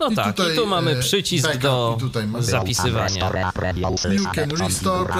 No 0.00 0.08
I 0.10 0.16
tak, 0.16 0.36
tutaj, 0.36 0.52
i 0.52 0.56
tu 0.56 0.66
mamy 0.66 0.90
e, 0.90 0.96
przycisk 0.96 1.46
backup 1.46 1.62
do 1.62 1.96
i 1.96 2.00
tutaj 2.00 2.26
mamy- 2.26 2.44
zapisywania. 2.44 3.30
You 4.12 4.24
can 4.34 4.50
restore 4.50 5.14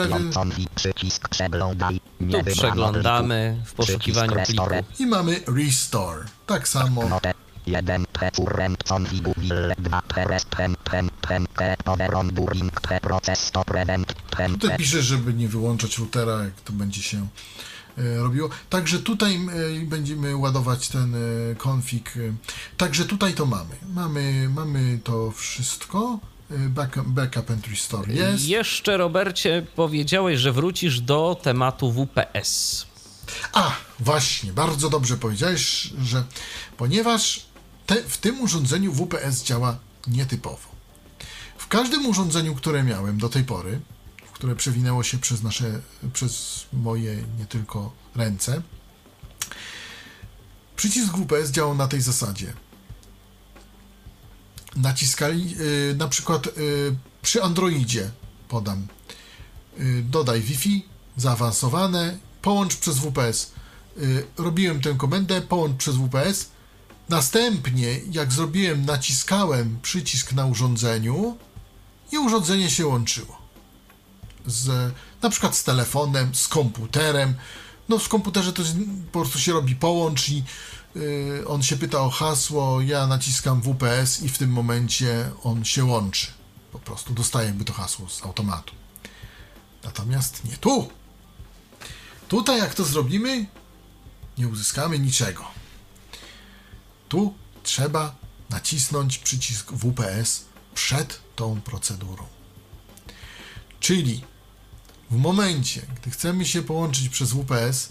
Przycisk 0.74 1.28
przeglądaj. 1.28 2.01
Tu 2.31 2.51
przeglądamy 2.52 3.62
w 3.65 3.74
poszukiwaniu 3.74 4.36
pliku. 4.47 4.65
I 4.98 5.07
mamy 5.07 5.40
Restore. 5.57 6.24
Tak 6.47 6.69
samo. 6.69 7.02
Notę. 7.70 7.92
1 7.92 8.06
P 8.12 8.30
current 8.30 8.84
configurable 8.84 9.74
2 9.78 10.02
P 10.02 10.24
rest 10.24 10.48
pen 10.48 10.76
pen 10.84 11.10
pen 11.20 11.47
P 11.55 11.76
power 11.84 12.14
on 12.14 12.28
during 12.28 12.80
P 12.80 13.01
process 13.01 13.51
to 13.51 13.64
prevent 13.64 14.14
pen 14.36 14.52
Tutaj 14.59 14.76
pisze, 14.76 15.02
żeby 15.02 15.34
nie 15.34 15.48
wyłączać 15.48 15.98
routera, 15.98 16.44
jak 16.44 16.60
to 16.60 16.72
będzie 16.72 17.02
się 17.02 17.28
e, 17.98 18.16
robiło. 18.16 18.48
Także 18.70 18.98
tutaj 18.98 19.36
e, 19.36 19.86
będziemy 19.86 20.36
ładować 20.36 20.88
ten 20.88 21.14
e, 21.14 21.18
config. 21.68 22.16
e. 22.16 22.20
Także 22.76 23.05
tutaj 23.05 23.34
to 23.34 23.47
mamy. 23.47 23.76
Mamy, 23.94 24.48
mamy 24.48 24.98
to 25.05 25.30
wszystko. 25.30 26.18
Backup, 26.68 27.06
backup 27.06 27.51
and 27.51 27.66
restore 27.66 28.12
jest. 28.12 28.44
Jeszcze, 28.44 28.97
Robercie, 28.97 29.66
powiedziałeś, 29.76 30.40
że 30.40 30.52
wrócisz 30.52 31.01
do 31.01 31.40
tematu 31.42 31.92
WPS. 31.92 32.86
A, 33.52 33.72
właśnie, 34.01 34.52
bardzo 34.52 34.90
dobrze 34.90 35.16
powiedziałeś, 35.16 35.92
że 36.02 36.24
ponieważ 36.76 37.49
te, 37.91 38.03
w 38.03 38.19
tym 38.19 38.41
urządzeniu 38.41 38.93
WPS 38.93 39.43
działa 39.43 39.79
nietypowo. 40.07 40.69
W 41.59 41.69
każdym 41.69 42.07
urządzeniu, 42.07 42.55
które 42.55 42.83
miałem 42.83 43.19
do 43.19 43.29
tej 43.29 43.45
pory, 43.45 43.81
które 44.33 44.57
przewinęło 44.57 45.03
się 45.03 45.19
przez 45.19 45.43
nasze, 45.43 45.81
przez 46.12 46.65
moje 46.73 47.25
nie 47.39 47.47
tylko 47.47 47.93
ręce, 48.17 48.62
przycisk 50.77 51.17
WPS 51.17 51.51
działał 51.51 51.75
na 51.75 51.89
tej 51.89 52.01
zasadzie. 52.01 52.53
Naciskali, 54.77 55.57
y, 55.61 55.95
na 55.95 56.09
przykład 56.09 56.47
y, 56.47 56.51
przy 57.23 57.43
Androidzie, 57.43 58.11
podam, 58.49 58.87
y, 59.81 60.03
dodaj 60.03 60.41
Wi-Fi, 60.41 60.85
zaawansowane, 61.17 62.19
połącz 62.43 62.77
przez 62.77 62.99
WPS. 62.99 63.53
Robiłem 64.39 64.81
tę 64.81 64.95
komendę, 64.95 65.43
połącz 65.43 65.77
przez 65.77 65.97
WPS. 65.97 66.51
Następnie, 67.11 68.01
jak 68.11 68.32
zrobiłem, 68.32 68.85
naciskałem 68.85 69.78
przycisk 69.82 70.32
na 70.32 70.47
urządzeniu 70.47 71.37
i 72.12 72.19
urządzenie 72.19 72.70
się 72.70 72.87
łączyło. 72.87 73.39
Z, 74.47 74.95
na 75.23 75.31
przykład 75.31 75.57
z 75.57 75.65
telefonem, 75.65 76.35
z 76.35 76.49
komputerem. 76.49 77.35
No 77.89 77.99
w 77.99 78.09
komputerze 78.09 78.53
to 78.53 78.62
po 79.12 79.20
prostu 79.20 79.39
się 79.39 79.53
robi 79.53 79.77
połącz 79.77 80.28
i 80.28 80.45
y, 80.97 81.45
on 81.47 81.62
się 81.62 81.77
pyta 81.77 82.01
o 82.01 82.11
hasło, 82.11 82.81
ja 82.81 83.07
naciskam 83.07 83.62
WPS 83.62 84.23
i 84.23 84.28
w 84.28 84.39
tym 84.39 84.51
momencie 84.51 85.31
on 85.43 85.65
się 85.65 85.85
łączy. 85.85 86.27
Po 86.73 86.78
prostu 86.78 87.15
dostaje 87.15 87.47
jakby 87.47 87.65
to 87.65 87.73
hasło 87.73 88.09
z 88.09 88.23
automatu. 88.23 88.74
Natomiast 89.85 90.45
nie 90.45 90.57
tu. 90.57 90.89
Tutaj 92.28 92.59
jak 92.59 92.74
to 92.74 92.85
zrobimy, 92.85 93.47
nie 94.39 94.49
uzyskamy 94.49 94.99
niczego. 94.99 95.60
Tu 97.11 97.35
trzeba 97.62 98.15
nacisnąć 98.51 99.19
przycisk 99.19 99.73
WPS 99.73 100.45
przed 100.74 101.20
tą 101.37 101.61
procedurą. 101.61 102.27
Czyli 103.81 104.24
w 105.11 105.16
momencie, 105.16 105.87
gdy 105.97 106.11
chcemy 106.11 106.47
się 106.47 106.62
połączyć 106.62 107.09
przez 107.09 107.32
WPS, 107.32 107.89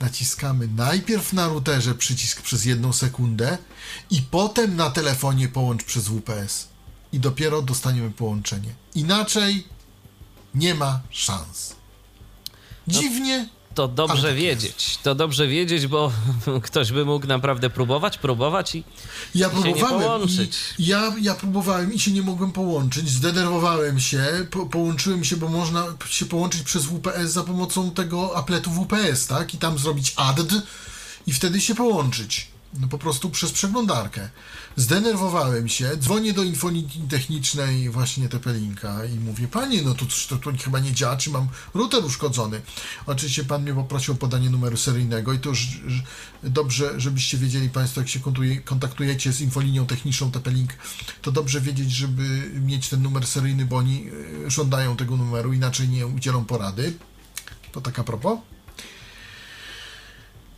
naciskamy 0.00 0.68
najpierw 0.68 1.32
na 1.32 1.48
routerze 1.48 1.94
przycisk 1.94 2.42
przez 2.42 2.64
jedną 2.64 2.92
sekundę 2.92 3.58
i 4.10 4.22
potem 4.22 4.76
na 4.76 4.90
telefonie 4.90 5.48
połącz 5.48 5.84
przez 5.84 6.08
WPS. 6.08 6.68
I 7.12 7.20
dopiero 7.20 7.62
dostaniemy 7.62 8.10
połączenie. 8.10 8.74
Inaczej 8.94 9.66
nie 10.54 10.74
ma 10.74 11.00
szans. 11.10 11.74
Dziwnie, 12.88 13.48
to 13.78 13.88
dobrze 13.88 14.28
tak 14.28 14.36
wiedzieć. 14.36 14.98
To 15.02 15.14
dobrze 15.14 15.48
wiedzieć, 15.48 15.86
bo 15.86 16.12
ktoś 16.62 16.92
by 16.92 17.04
mógł 17.04 17.26
naprawdę 17.26 17.70
próbować, 17.70 18.18
próbować 18.18 18.74
i 18.74 18.84
Ja 19.34 19.50
się 19.50 19.72
nie 19.72 19.84
połączyć. 19.84 20.56
ja, 20.78 21.12
ja 21.20 21.34
próbowałem 21.34 21.92
i 21.92 21.98
się 21.98 22.10
nie 22.10 22.22
mogłem 22.22 22.52
połączyć, 22.52 23.08
zdenerwowałem 23.08 24.00
się, 24.00 24.46
po, 24.50 24.66
połączyłem 24.66 25.24
się, 25.24 25.36
bo 25.36 25.48
można 25.48 25.86
się 26.08 26.26
połączyć 26.26 26.62
przez 26.62 26.84
WPS 26.84 27.30
za 27.30 27.44
pomocą 27.44 27.90
tego 27.90 28.36
apletu 28.36 28.70
WPS, 28.70 29.26
tak? 29.26 29.54
I 29.54 29.58
tam 29.58 29.78
zrobić 29.78 30.12
add 30.16 30.54
i 31.26 31.32
wtedy 31.32 31.60
się 31.60 31.74
połączyć. 31.74 32.48
No 32.74 32.88
po 32.88 32.98
prostu 32.98 33.30
przez 33.30 33.52
przeglądarkę. 33.52 34.30
Zdenerwowałem 34.76 35.68
się, 35.68 35.96
dzwonię 35.96 36.32
do 36.32 36.42
infonii 36.42 36.88
technicznej 37.08 37.90
właśnie 37.90 38.28
Tepelinka 38.28 39.04
i 39.04 39.18
mówię, 39.18 39.48
panie, 39.48 39.82
no 39.82 39.94
to, 39.94 40.04
to, 40.28 40.36
to 40.36 40.58
chyba 40.64 40.78
nie 40.78 40.92
działa, 40.92 41.16
czy 41.16 41.30
mam 41.30 41.48
router 41.74 42.04
uszkodzony. 42.04 42.60
Oczywiście 43.06 43.44
pan 43.44 43.62
mnie 43.62 43.74
poprosił 43.74 44.14
o 44.14 44.16
podanie 44.16 44.50
numeru 44.50 44.76
seryjnego 44.76 45.32
i 45.32 45.38
to 45.38 45.48
już 45.48 45.68
dobrze, 46.42 47.00
żebyście 47.00 47.38
wiedzieli 47.38 47.70
państwo, 47.70 48.00
jak 48.00 48.08
się 48.08 48.20
kontaktujecie 48.64 49.32
z 49.32 49.40
infolinią 49.40 49.86
techniczną 49.86 50.30
Tepelink, 50.30 50.70
to 51.22 51.32
dobrze 51.32 51.60
wiedzieć, 51.60 51.90
żeby 51.90 52.50
mieć 52.60 52.88
ten 52.88 53.02
numer 53.02 53.26
seryjny, 53.26 53.64
bo 53.64 53.76
oni 53.76 54.06
e, 54.46 54.50
żądają 54.50 54.96
tego 54.96 55.16
numeru, 55.16 55.52
inaczej 55.52 55.88
nie 55.88 56.06
udzielą 56.06 56.44
porady. 56.44 56.92
To 57.72 57.80
tak 57.80 57.98
a 57.98 58.04
propos. 58.04 58.38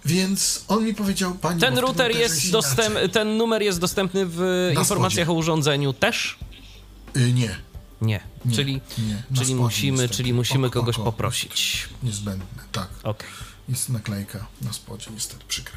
Więc 0.04 0.64
on 0.68 0.84
mi 0.84 0.94
powiedział, 0.94 1.34
pani. 1.34 1.60
ten 1.60 1.78
router 1.78 2.16
jest 2.16 2.50
dostępny, 2.50 3.08
ten 3.08 3.36
numer 3.36 3.62
jest 3.62 3.80
dostępny 3.80 4.26
w 4.26 4.70
Na 4.74 4.80
informacjach 4.80 5.26
spodzie. 5.26 5.36
o 5.36 5.40
urządzeniu 5.40 5.92
też? 5.92 6.38
Y, 7.16 7.32
nie. 7.32 7.56
Nie. 8.02 8.20
Nie, 8.44 8.56
czyli 8.56 8.80
nie. 8.98 9.22
Czyli 9.36 9.54
musimy, 9.54 9.92
niestety. 9.98 10.14
czyli 10.16 10.32
musimy 10.34 10.66
Oko, 10.66 10.80
kogoś 10.80 10.94
oko. 10.94 11.04
poprosić. 11.04 11.88
Niezbędne, 12.02 12.62
tak. 12.72 12.88
Okej. 13.02 13.28
Jest 13.68 13.88
naklejka 13.88 14.46
na 14.62 14.72
spodzie, 14.72 15.10
niestety 15.14 15.44
przykre. 15.48 15.76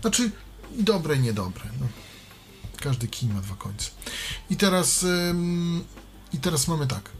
Znaczy, 0.00 0.30
dobre, 0.78 1.16
i 1.16 1.20
niedobre. 1.20 1.64
No. 1.80 1.86
Każdy 2.76 3.08
kij 3.08 3.28
ma 3.28 3.40
dwa 3.40 3.54
końce. 3.54 3.90
I 4.50 4.56
teraz, 4.56 5.02
ym, 5.02 5.84
i 6.32 6.38
teraz 6.38 6.68
mamy 6.68 6.86
tak. 6.86 7.10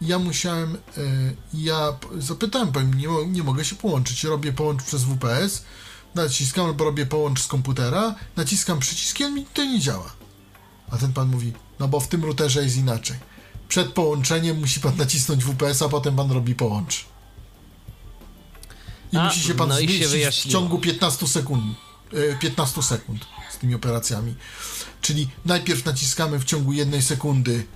Ja 0.00 0.18
musiałem, 0.18 0.74
y, 0.98 1.36
ja 1.54 1.92
zapytałem, 2.18 2.72
powiem, 2.72 2.94
nie, 2.94 3.08
nie 3.26 3.42
mogę 3.42 3.64
się 3.64 3.76
połączyć. 3.76 4.24
Robię 4.24 4.52
połącz 4.52 4.82
przez 4.82 5.02
WPS, 5.04 5.64
naciskam 6.14 6.66
albo 6.66 6.84
robię 6.84 7.06
połącz 7.06 7.42
z 7.42 7.46
komputera, 7.46 8.14
naciskam 8.36 8.78
przyciskiem 8.78 9.38
i 9.38 9.46
to 9.54 9.64
nie 9.64 9.80
działa. 9.80 10.12
A 10.90 10.96
ten 10.96 11.12
pan 11.12 11.28
mówi, 11.28 11.52
no 11.78 11.88
bo 11.88 12.00
w 12.00 12.08
tym 12.08 12.24
routerze 12.24 12.64
jest 12.64 12.76
inaczej. 12.76 13.16
Przed 13.68 13.92
połączeniem 13.92 14.58
musi 14.60 14.80
pan 14.80 14.96
nacisnąć 14.96 15.44
WPS, 15.44 15.82
a 15.82 15.88
potem 15.88 16.16
pan 16.16 16.30
robi 16.30 16.54
połącz. 16.54 17.04
I 19.12 19.16
A, 19.16 19.24
musi 19.24 19.40
się 19.40 19.54
pan 19.54 19.68
no 19.68 19.76
zmieścić 19.76 20.50
w 20.50 20.52
ciągu 20.52 20.78
15 20.78 21.28
sekund. 21.28 21.64
e, 22.32 22.38
15 22.38 22.82
sekund 22.82 23.26
z 23.50 23.58
tymi 23.58 23.74
operacjami. 23.74 24.34
Czyli 25.00 25.28
najpierw 25.44 25.84
naciskamy 25.84 26.38
w 26.38 26.44
ciągu 26.44 26.72
jednej 26.72 27.02
sekundy, 27.02 27.66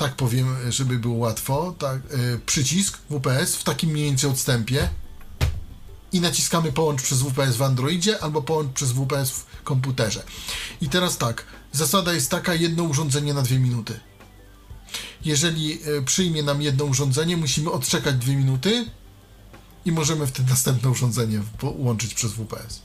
tak 0.00 0.16
powiem, 0.16 0.56
żeby 0.68 0.98
było 0.98 1.14
łatwo, 1.14 1.74
tak, 1.78 1.98
e, 1.98 2.38
przycisk 2.46 2.98
WPS 3.10 3.56
w 3.56 3.64
takim 3.64 3.90
mniej 3.90 4.04
więcej 4.04 4.30
odstępie 4.30 4.88
i 6.12 6.20
naciskamy 6.20 6.72
połącz 6.72 7.02
przez 7.02 7.22
WPS 7.22 7.56
w 7.56 7.62
Androidzie 7.62 8.22
albo 8.22 8.42
połącz 8.42 8.72
przez 8.72 8.92
WPS 8.92 9.30
w 9.30 9.62
komputerze. 9.64 10.22
I 10.80 10.88
teraz 10.88 11.18
tak, 11.18 11.44
zasada 11.72 12.12
jest 12.12 12.30
taka, 12.30 12.54
jedno 12.54 12.82
urządzenie 12.82 13.34
na 13.34 13.42
dwie 13.42 13.58
minuty. 13.58 14.00
Jeżeli 15.24 15.72
e, 15.72 16.02
przyjmie 16.02 16.42
nam 16.42 16.62
jedno 16.62 16.84
urządzenie, 16.84 17.36
musimy 17.36 17.70
odczekać 17.70 18.16
dwie 18.16 18.36
minuty 18.36 18.86
i 19.84 19.92
możemy 19.92 20.26
wtedy 20.26 20.50
następne 20.50 20.90
urządzenie 20.90 21.42
połączyć 21.58 22.14
przez 22.14 22.32
WPS. 22.32 22.80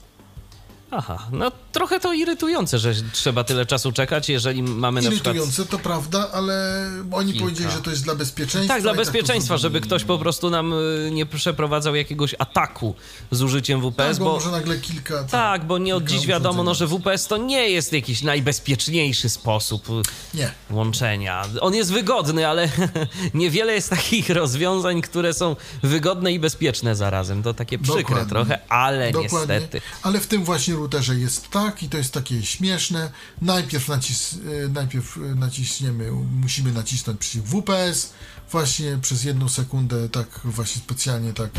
Aha, 0.90 1.18
no 1.32 1.52
trochę 1.72 2.00
to 2.00 2.12
irytujące, 2.12 2.78
że 2.78 2.94
trzeba 3.12 3.44
tyle 3.44 3.66
czasu 3.66 3.92
czekać, 3.92 4.28
jeżeli 4.28 4.62
mamy 4.62 5.02
na 5.02 5.10
przykład... 5.10 5.34
Irytujące, 5.34 5.66
to 5.66 5.78
prawda, 5.78 6.30
ale 6.32 6.86
oni 7.12 7.32
Kilka. 7.32 7.44
powiedzieli, 7.44 7.70
że 7.70 7.82
to 7.82 7.90
jest 7.90 8.04
dla 8.04 8.14
bezpieczeństwa. 8.14 8.74
Tak, 8.74 8.82
dla 8.82 8.92
to 8.92 8.98
bezpieczeństwa, 8.98 9.56
żeby 9.56 9.72
zrobili. 9.72 9.86
ktoś 9.88 10.04
po 10.04 10.18
prostu 10.18 10.50
nam 10.50 10.72
y, 10.72 11.10
nie 11.12 11.26
przeprowadzał 11.26 11.94
jakiegoś 11.94 12.34
ataku 12.38 12.94
z 13.30 13.42
użyciem 13.42 13.80
WPS, 13.80 13.96
Tak, 13.96 14.18
bo, 14.18 14.24
bo... 14.24 14.32
może 14.32 14.50
nagle 14.50 14.78
kilka... 14.78 15.24
Tak, 15.24 15.64
bo 15.64 15.78
nie 15.78 15.96
od 15.96 16.04
dziś 16.04 16.26
wiadomo, 16.26 16.62
no, 16.62 16.74
że. 16.74 16.86
WPS 16.86 17.26
to 17.26 17.36
nie 17.36 17.68
jest 17.70 17.92
jakiś 17.92 18.22
najbezpieczniejszy 18.22 19.28
sposób 19.28 19.88
y, 19.90 19.92
Nie. 20.36 20.50
łączenia. 20.70 21.42
On 21.60 21.74
jest 21.74 21.92
wygodny, 21.92 22.48
ale 22.48 22.68
niewiele 23.34 23.72
jest 23.74 23.90
takich 23.90 24.30
rozwiązań, 24.30 25.02
które 25.02 25.34
są 25.34 25.56
wygodne 25.82 26.32
i 26.32 26.38
bezpieczne 26.38 26.96
zarazem. 26.96 27.42
To 27.42 27.54
takie 27.54 27.78
przykre 27.78 28.02
Dokładnie. 28.02 28.28
trochę, 28.30 28.58
ale 28.68 29.12
Dokładnie. 29.12 29.38
niestety. 29.54 29.80
Ale 30.02 30.20
w 30.20 30.26
tym 30.26 30.44
właśnie 30.44 30.75
routerze 30.76 31.16
jest 31.16 31.50
tak 31.50 31.82
i 31.82 31.88
to 31.88 31.98
jest 31.98 32.12
takie 32.12 32.42
śmieszne. 32.42 33.12
Najpierw, 33.42 33.88
nacis, 33.88 34.32
y, 34.32 34.68
najpierw 34.72 35.16
y, 35.16 35.20
naciśniemy, 35.20 36.12
musimy 36.40 36.72
nacisnąć 36.72 37.20
przycisk 37.20 37.46
WPS 37.46 38.12
właśnie 38.50 38.98
przez 39.02 39.24
jedną 39.24 39.48
sekundę, 39.48 40.08
tak 40.08 40.40
właśnie 40.44 40.82
specjalnie 40.82 41.32
tak 41.32 41.50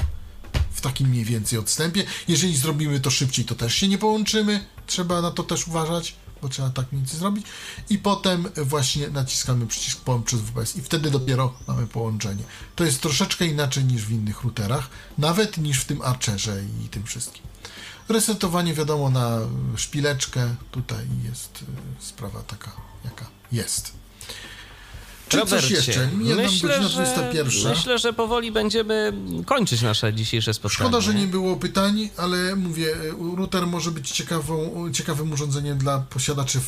w 0.71 0.81
takim 0.81 1.07
mniej 1.09 1.25
więcej 1.25 1.59
odstępie. 1.59 2.03
Jeżeli 2.27 2.57
zrobimy 2.57 2.99
to 2.99 3.09
szybciej, 3.09 3.45
to 3.45 3.55
też 3.55 3.73
się 3.73 3.87
nie 3.87 3.97
połączymy. 3.97 4.65
Trzeba 4.87 5.21
na 5.21 5.31
to 5.31 5.43
też 5.43 5.67
uważać, 5.67 6.15
bo 6.41 6.49
trzeba 6.49 6.69
tak 6.69 6.91
mniej 6.91 7.01
więcej 7.01 7.19
zrobić. 7.19 7.45
I 7.89 7.97
potem 7.97 8.47
właśnie 8.55 9.09
naciskamy 9.09 9.67
przycisk 9.67 9.99
połącz 9.99 10.25
przez 10.25 10.39
WPS 10.39 10.75
i 10.75 10.81
wtedy 10.81 11.11
dopiero 11.11 11.53
mamy 11.67 11.87
połączenie. 11.87 12.43
To 12.75 12.83
jest 12.83 13.01
troszeczkę 13.01 13.45
inaczej 13.45 13.83
niż 13.83 14.05
w 14.05 14.11
innych 14.11 14.43
routerach, 14.43 14.89
nawet 15.17 15.57
niż 15.57 15.79
w 15.79 15.85
tym 15.85 16.01
Archerze 16.01 16.63
i 16.85 16.89
tym 16.89 17.03
wszystkim. 17.03 17.43
Resetowanie 18.09 18.73
wiadomo 18.73 19.09
na 19.09 19.39
szpileczkę. 19.75 20.55
Tutaj 20.71 21.07
jest 21.25 21.61
y, 21.61 21.65
sprawa 22.05 22.39
taka, 22.39 22.71
jaka 23.05 23.25
jest. 23.51 23.93
Czy 25.29 25.37
coś 25.37 25.49
Robercie, 25.51 25.75
jeszcze? 25.75 26.09
Jedna 26.21 26.43
myślę, 26.43 26.83
że, 26.83 26.89
21. 26.89 27.71
myślę, 27.71 27.99
że 27.99 28.13
powoli 28.13 28.51
będziemy 28.51 29.13
kończyć 29.45 29.81
nasze 29.81 30.13
dzisiejsze 30.13 30.53
spotkanie. 30.53 30.89
Szkoda, 30.89 31.01
że 31.01 31.13
nie 31.13 31.27
było 31.27 31.55
pytań, 31.55 32.09
ale 32.17 32.55
mówię, 32.55 32.95
router 33.35 33.67
może 33.67 33.91
być 33.91 34.11
ciekawą, 34.11 34.85
ciekawym 34.93 35.31
urządzeniem 35.31 35.77
dla 35.77 35.99
posiadaczy 35.99 36.57
y, 36.57 36.61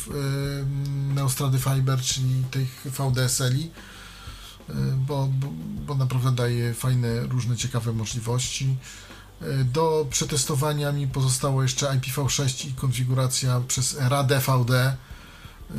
Neostrady 1.14 1.58
Fiber, 1.58 2.00
czyli 2.00 2.44
tych 2.50 2.86
VDSL-i, 2.98 3.64
y, 3.64 4.72
bo, 4.96 5.28
bo, 5.40 5.46
bo 5.86 5.94
naprawdę 5.94 6.32
daje 6.32 6.74
fajne, 6.74 7.20
różne 7.20 7.56
ciekawe 7.56 7.92
możliwości. 7.92 8.76
Do 9.64 10.06
przetestowania 10.10 10.92
mi 10.92 11.06
pozostało 11.06 11.62
jeszcze 11.62 11.86
IPv6 11.86 12.68
i 12.68 12.72
konfiguracja 12.72 13.60
przez 13.68 13.98
RADVD, 13.98 14.96
y, 15.70 15.74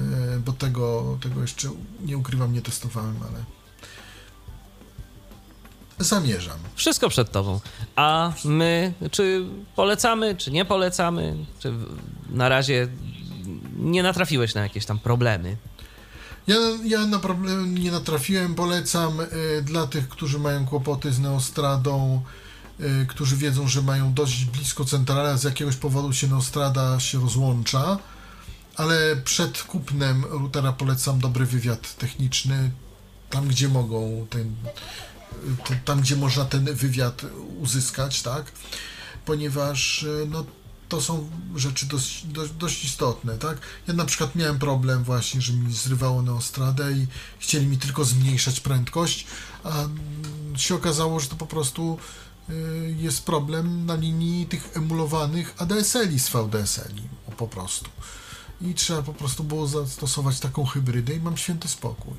bo 0.45 0.53
tego, 0.53 1.17
tego 1.21 1.41
jeszcze 1.41 1.69
nie 2.05 2.17
ukrywam, 2.17 2.53
nie 2.53 2.61
testowałem, 2.61 3.15
ale 3.29 3.43
zamierzam. 5.99 6.57
Wszystko 6.75 7.09
przed 7.09 7.31
tobą. 7.31 7.59
A 7.95 8.33
my, 8.45 8.93
czy 9.11 9.45
polecamy, 9.75 10.35
czy 10.35 10.51
nie 10.51 10.65
polecamy? 10.65 11.35
Czy 11.59 11.73
na 12.29 12.49
razie 12.49 12.88
nie 13.77 14.03
natrafiłeś 14.03 14.53
na 14.53 14.61
jakieś 14.61 14.85
tam 14.85 14.99
problemy? 14.99 15.57
Ja, 16.47 16.55
ja 16.83 17.05
na 17.05 17.19
problem 17.19 17.77
nie 17.77 17.91
natrafiłem. 17.91 18.55
Polecam 18.55 19.19
y, 19.19 19.61
dla 19.61 19.88
tych, 19.88 20.09
którzy 20.09 20.39
mają 20.39 20.65
kłopoty 20.65 21.13
z 21.13 21.19
Neostradą, 21.19 22.21
którzy 23.07 23.37
wiedzą, 23.37 23.67
że 23.67 23.81
mają 23.81 24.13
dość 24.13 24.45
blisko 24.45 24.85
centrala, 24.85 25.37
z 25.37 25.43
jakiegoś 25.43 25.75
powodu 25.75 26.13
się 26.13 26.27
Neostrada 26.27 26.99
się 26.99 27.21
rozłącza, 27.21 27.97
ale 28.75 29.15
przed 29.15 29.63
kupnem 29.63 30.25
routera 30.25 30.73
polecam 30.73 31.19
dobry 31.19 31.45
wywiad 31.45 31.95
techniczny, 31.95 32.71
tam 33.29 33.47
gdzie 33.47 33.69
mogą 33.69 34.27
ten, 34.29 34.47
y, 34.47 35.67
te- 35.67 35.79
tam 35.85 36.01
gdzie 36.01 36.15
można 36.15 36.45
ten 36.45 36.75
wywiad 36.75 37.21
uzyskać, 37.59 38.21
tak? 38.21 38.51
Ponieważ 39.25 40.03
y, 40.03 40.27
no, 40.29 40.45
to 40.89 41.01
są 41.01 41.29
rzeczy 41.55 41.85
dość, 41.85 42.25
dość, 42.25 42.51
dość 42.51 42.85
istotne, 42.85 43.37
tak? 43.37 43.57
Ja 43.87 43.93
na 43.93 44.05
przykład 44.05 44.35
miałem 44.35 44.59
problem 44.59 45.03
właśnie, 45.03 45.41
że 45.41 45.53
mi 45.53 45.73
zrywało 45.73 46.21
Neostradę 46.21 46.91
i 46.91 47.07
chcieli 47.39 47.65
mi 47.67 47.77
tylko 47.77 48.05
zmniejszać 48.05 48.59
prędkość, 48.59 49.27
a 49.63 49.69
mm, 49.69 49.93
się 50.57 50.75
okazało, 50.75 51.19
że 51.19 51.27
to 51.27 51.35
po 51.35 51.47
prostu 51.47 51.97
y, 51.97 52.30
jest 52.97 53.25
problem 53.25 53.85
na 53.85 53.95
linii 53.95 54.45
tych 54.45 54.69
emulowanych 54.77 55.53
ADSL-i 55.57 56.19
z 56.19 56.29
VDSL-i, 56.29 57.31
po 57.37 57.47
prostu. 57.47 57.89
I 58.61 58.73
trzeba 58.73 59.01
po 59.01 59.13
prostu 59.13 59.43
było 59.43 59.67
zastosować 59.67 60.39
taką 60.39 60.65
hybrydę 60.65 61.13
i 61.13 61.19
mam 61.19 61.37
święty 61.37 61.67
spokój. 61.67 62.13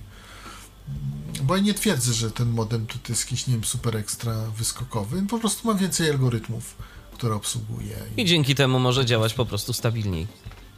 Mm, 0.88 1.46
Bo 1.46 1.56
ja 1.56 1.62
nie 1.62 1.74
twierdzę, 1.74 2.12
że 2.12 2.30
ten 2.30 2.50
modem 2.50 2.86
to 2.86 2.94
jest 3.09 3.24
jakiś, 3.24 3.46
nie 3.46 3.54
wiem, 3.54 3.64
super 3.64 3.96
ekstra 3.96 4.34
wyskokowy, 4.59 5.22
po 5.30 5.38
prostu 5.38 5.68
ma 5.68 5.74
więcej 5.74 6.10
algorytmów, 6.10 6.76
które 7.14 7.34
obsługuje. 7.34 7.96
I 8.16 8.24
dzięki 8.24 8.54
temu 8.54 8.78
może 8.78 9.06
działać 9.06 9.34
po 9.34 9.46
prostu 9.46 9.72
stabilniej. 9.72 10.26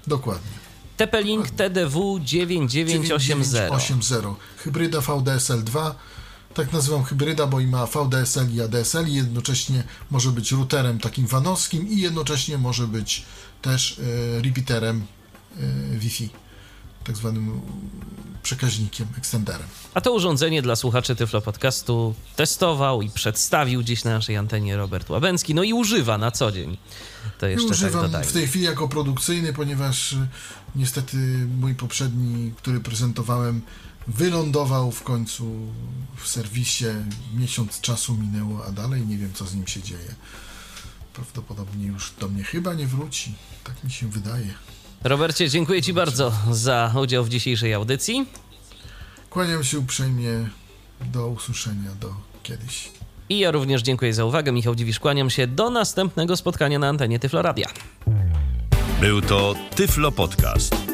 Dokładnie. 0.07 0.51
TP-Link 0.97 1.51
TDW 1.51 2.21
9980. 2.21 3.53
9980. 3.53 4.39
Hybryda 4.57 5.01
VDSL 5.01 5.65
2. 5.65 5.95
tak 6.55 6.73
nazywam 6.73 7.05
hybryda, 7.05 7.47
bo 7.47 7.61
i 7.61 7.67
ma 7.67 7.87
VDSL 7.87 8.55
i 8.55 8.61
ADSL 8.61 9.09
i 9.09 9.15
jednocześnie 9.15 9.85
może 10.11 10.31
być 10.31 10.53
routerem 10.53 10.99
takim 10.99 11.29
fanowskim 11.29 11.89
i 11.89 12.01
jednocześnie 12.01 12.59
może 12.59 12.87
być 12.87 13.25
też 13.63 13.99
e, 14.39 14.43
repeaterem 14.43 15.07
e, 15.57 15.99
Wi-Fi, 15.99 16.31
tak 17.05 17.17
zwanym 17.17 17.61
przekaźnikiem, 18.43 19.07
ekstenderem. 19.19 19.67
A 19.95 20.01
to 20.01 20.13
urządzenie 20.13 20.63
dla 20.63 20.77
słuchaczy 20.77 21.17
Tyflo 21.17 21.41
Podcastu 21.41 22.15
testował 22.37 23.03
i 23.03 23.11
przedstawił 23.11 23.81
gdzieś 23.81 24.05
na 24.05 24.11
naszej 24.11 24.37
antenie 24.37 24.77
Robert 24.77 25.11
Łabęcki, 25.11 25.55
no 25.55 25.63
i 25.63 25.73
używa 25.73 26.19
na 26.19 26.31
co 26.31 26.53
dzień. 26.53 26.77
To 27.39 27.47
jeszcze 27.47 27.69
tak 27.69 27.77
Używam 27.77 28.03
dodajmy. 28.03 28.27
w 28.27 28.33
tej 28.33 28.47
chwili 28.47 28.65
jako 28.65 28.89
produkcyjny, 28.89 29.53
ponieważ 29.53 30.13
y, 30.13 30.29
niestety 30.77 31.17
mój 31.61 31.75
poprzedni, 31.75 32.53
który 32.57 32.81
prezentowałem, 32.81 33.61
wylądował 34.07 34.91
w 34.91 35.03
końcu 35.03 35.45
w 36.17 36.29
serwisie. 36.29 36.87
Miesiąc 37.35 37.81
czasu 37.81 38.17
minęło, 38.17 38.67
a 38.67 38.73
dalej 38.73 39.07
nie 39.07 39.17
wiem, 39.17 39.31
co 39.35 39.45
z 39.45 39.55
nim 39.55 39.67
się 39.67 39.83
dzieje. 39.83 40.15
Prawdopodobnie 41.13 41.87
już 41.87 42.13
do 42.21 42.29
mnie 42.29 42.45
chyba 42.45 42.75
nie 42.75 42.87
wróci. 42.87 43.35
Tak 43.65 43.85
mi 43.85 43.91
się 43.91 44.09
wydaje. 44.09 44.55
Robercie, 45.05 45.51
dziękuję 45.51 45.83
Ci 45.83 45.93
bardzo 45.93 46.33
za 46.51 46.95
udział 47.03 47.25
w 47.25 47.29
dzisiejszej 47.29 47.75
audycji. 47.75 48.27
Kłaniam 49.31 49.65
się 49.65 49.79
uprzejmie. 49.79 50.49
Do 51.13 51.29
usłyszenia, 51.29 51.91
do 52.01 52.15
kiedyś. 52.43 52.91
I 53.29 53.39
ja 53.39 53.51
również 53.51 53.83
dziękuję 53.83 54.15
za 54.15 54.25
uwagę. 54.25 54.53
Michał 54.53 54.75
Dziwisz, 54.75 55.01
kłaniam 55.01 55.31
się 55.31 55.47
do 55.47 55.71
następnego 55.71 56.37
spotkania 56.37 56.79
na 56.79 56.89
antenie 56.89 57.19
Tyfloradia. 57.19 57.67
Był 59.01 59.23
to 59.23 59.55
Tyflo 59.75 60.13
Podcast. 60.13 60.94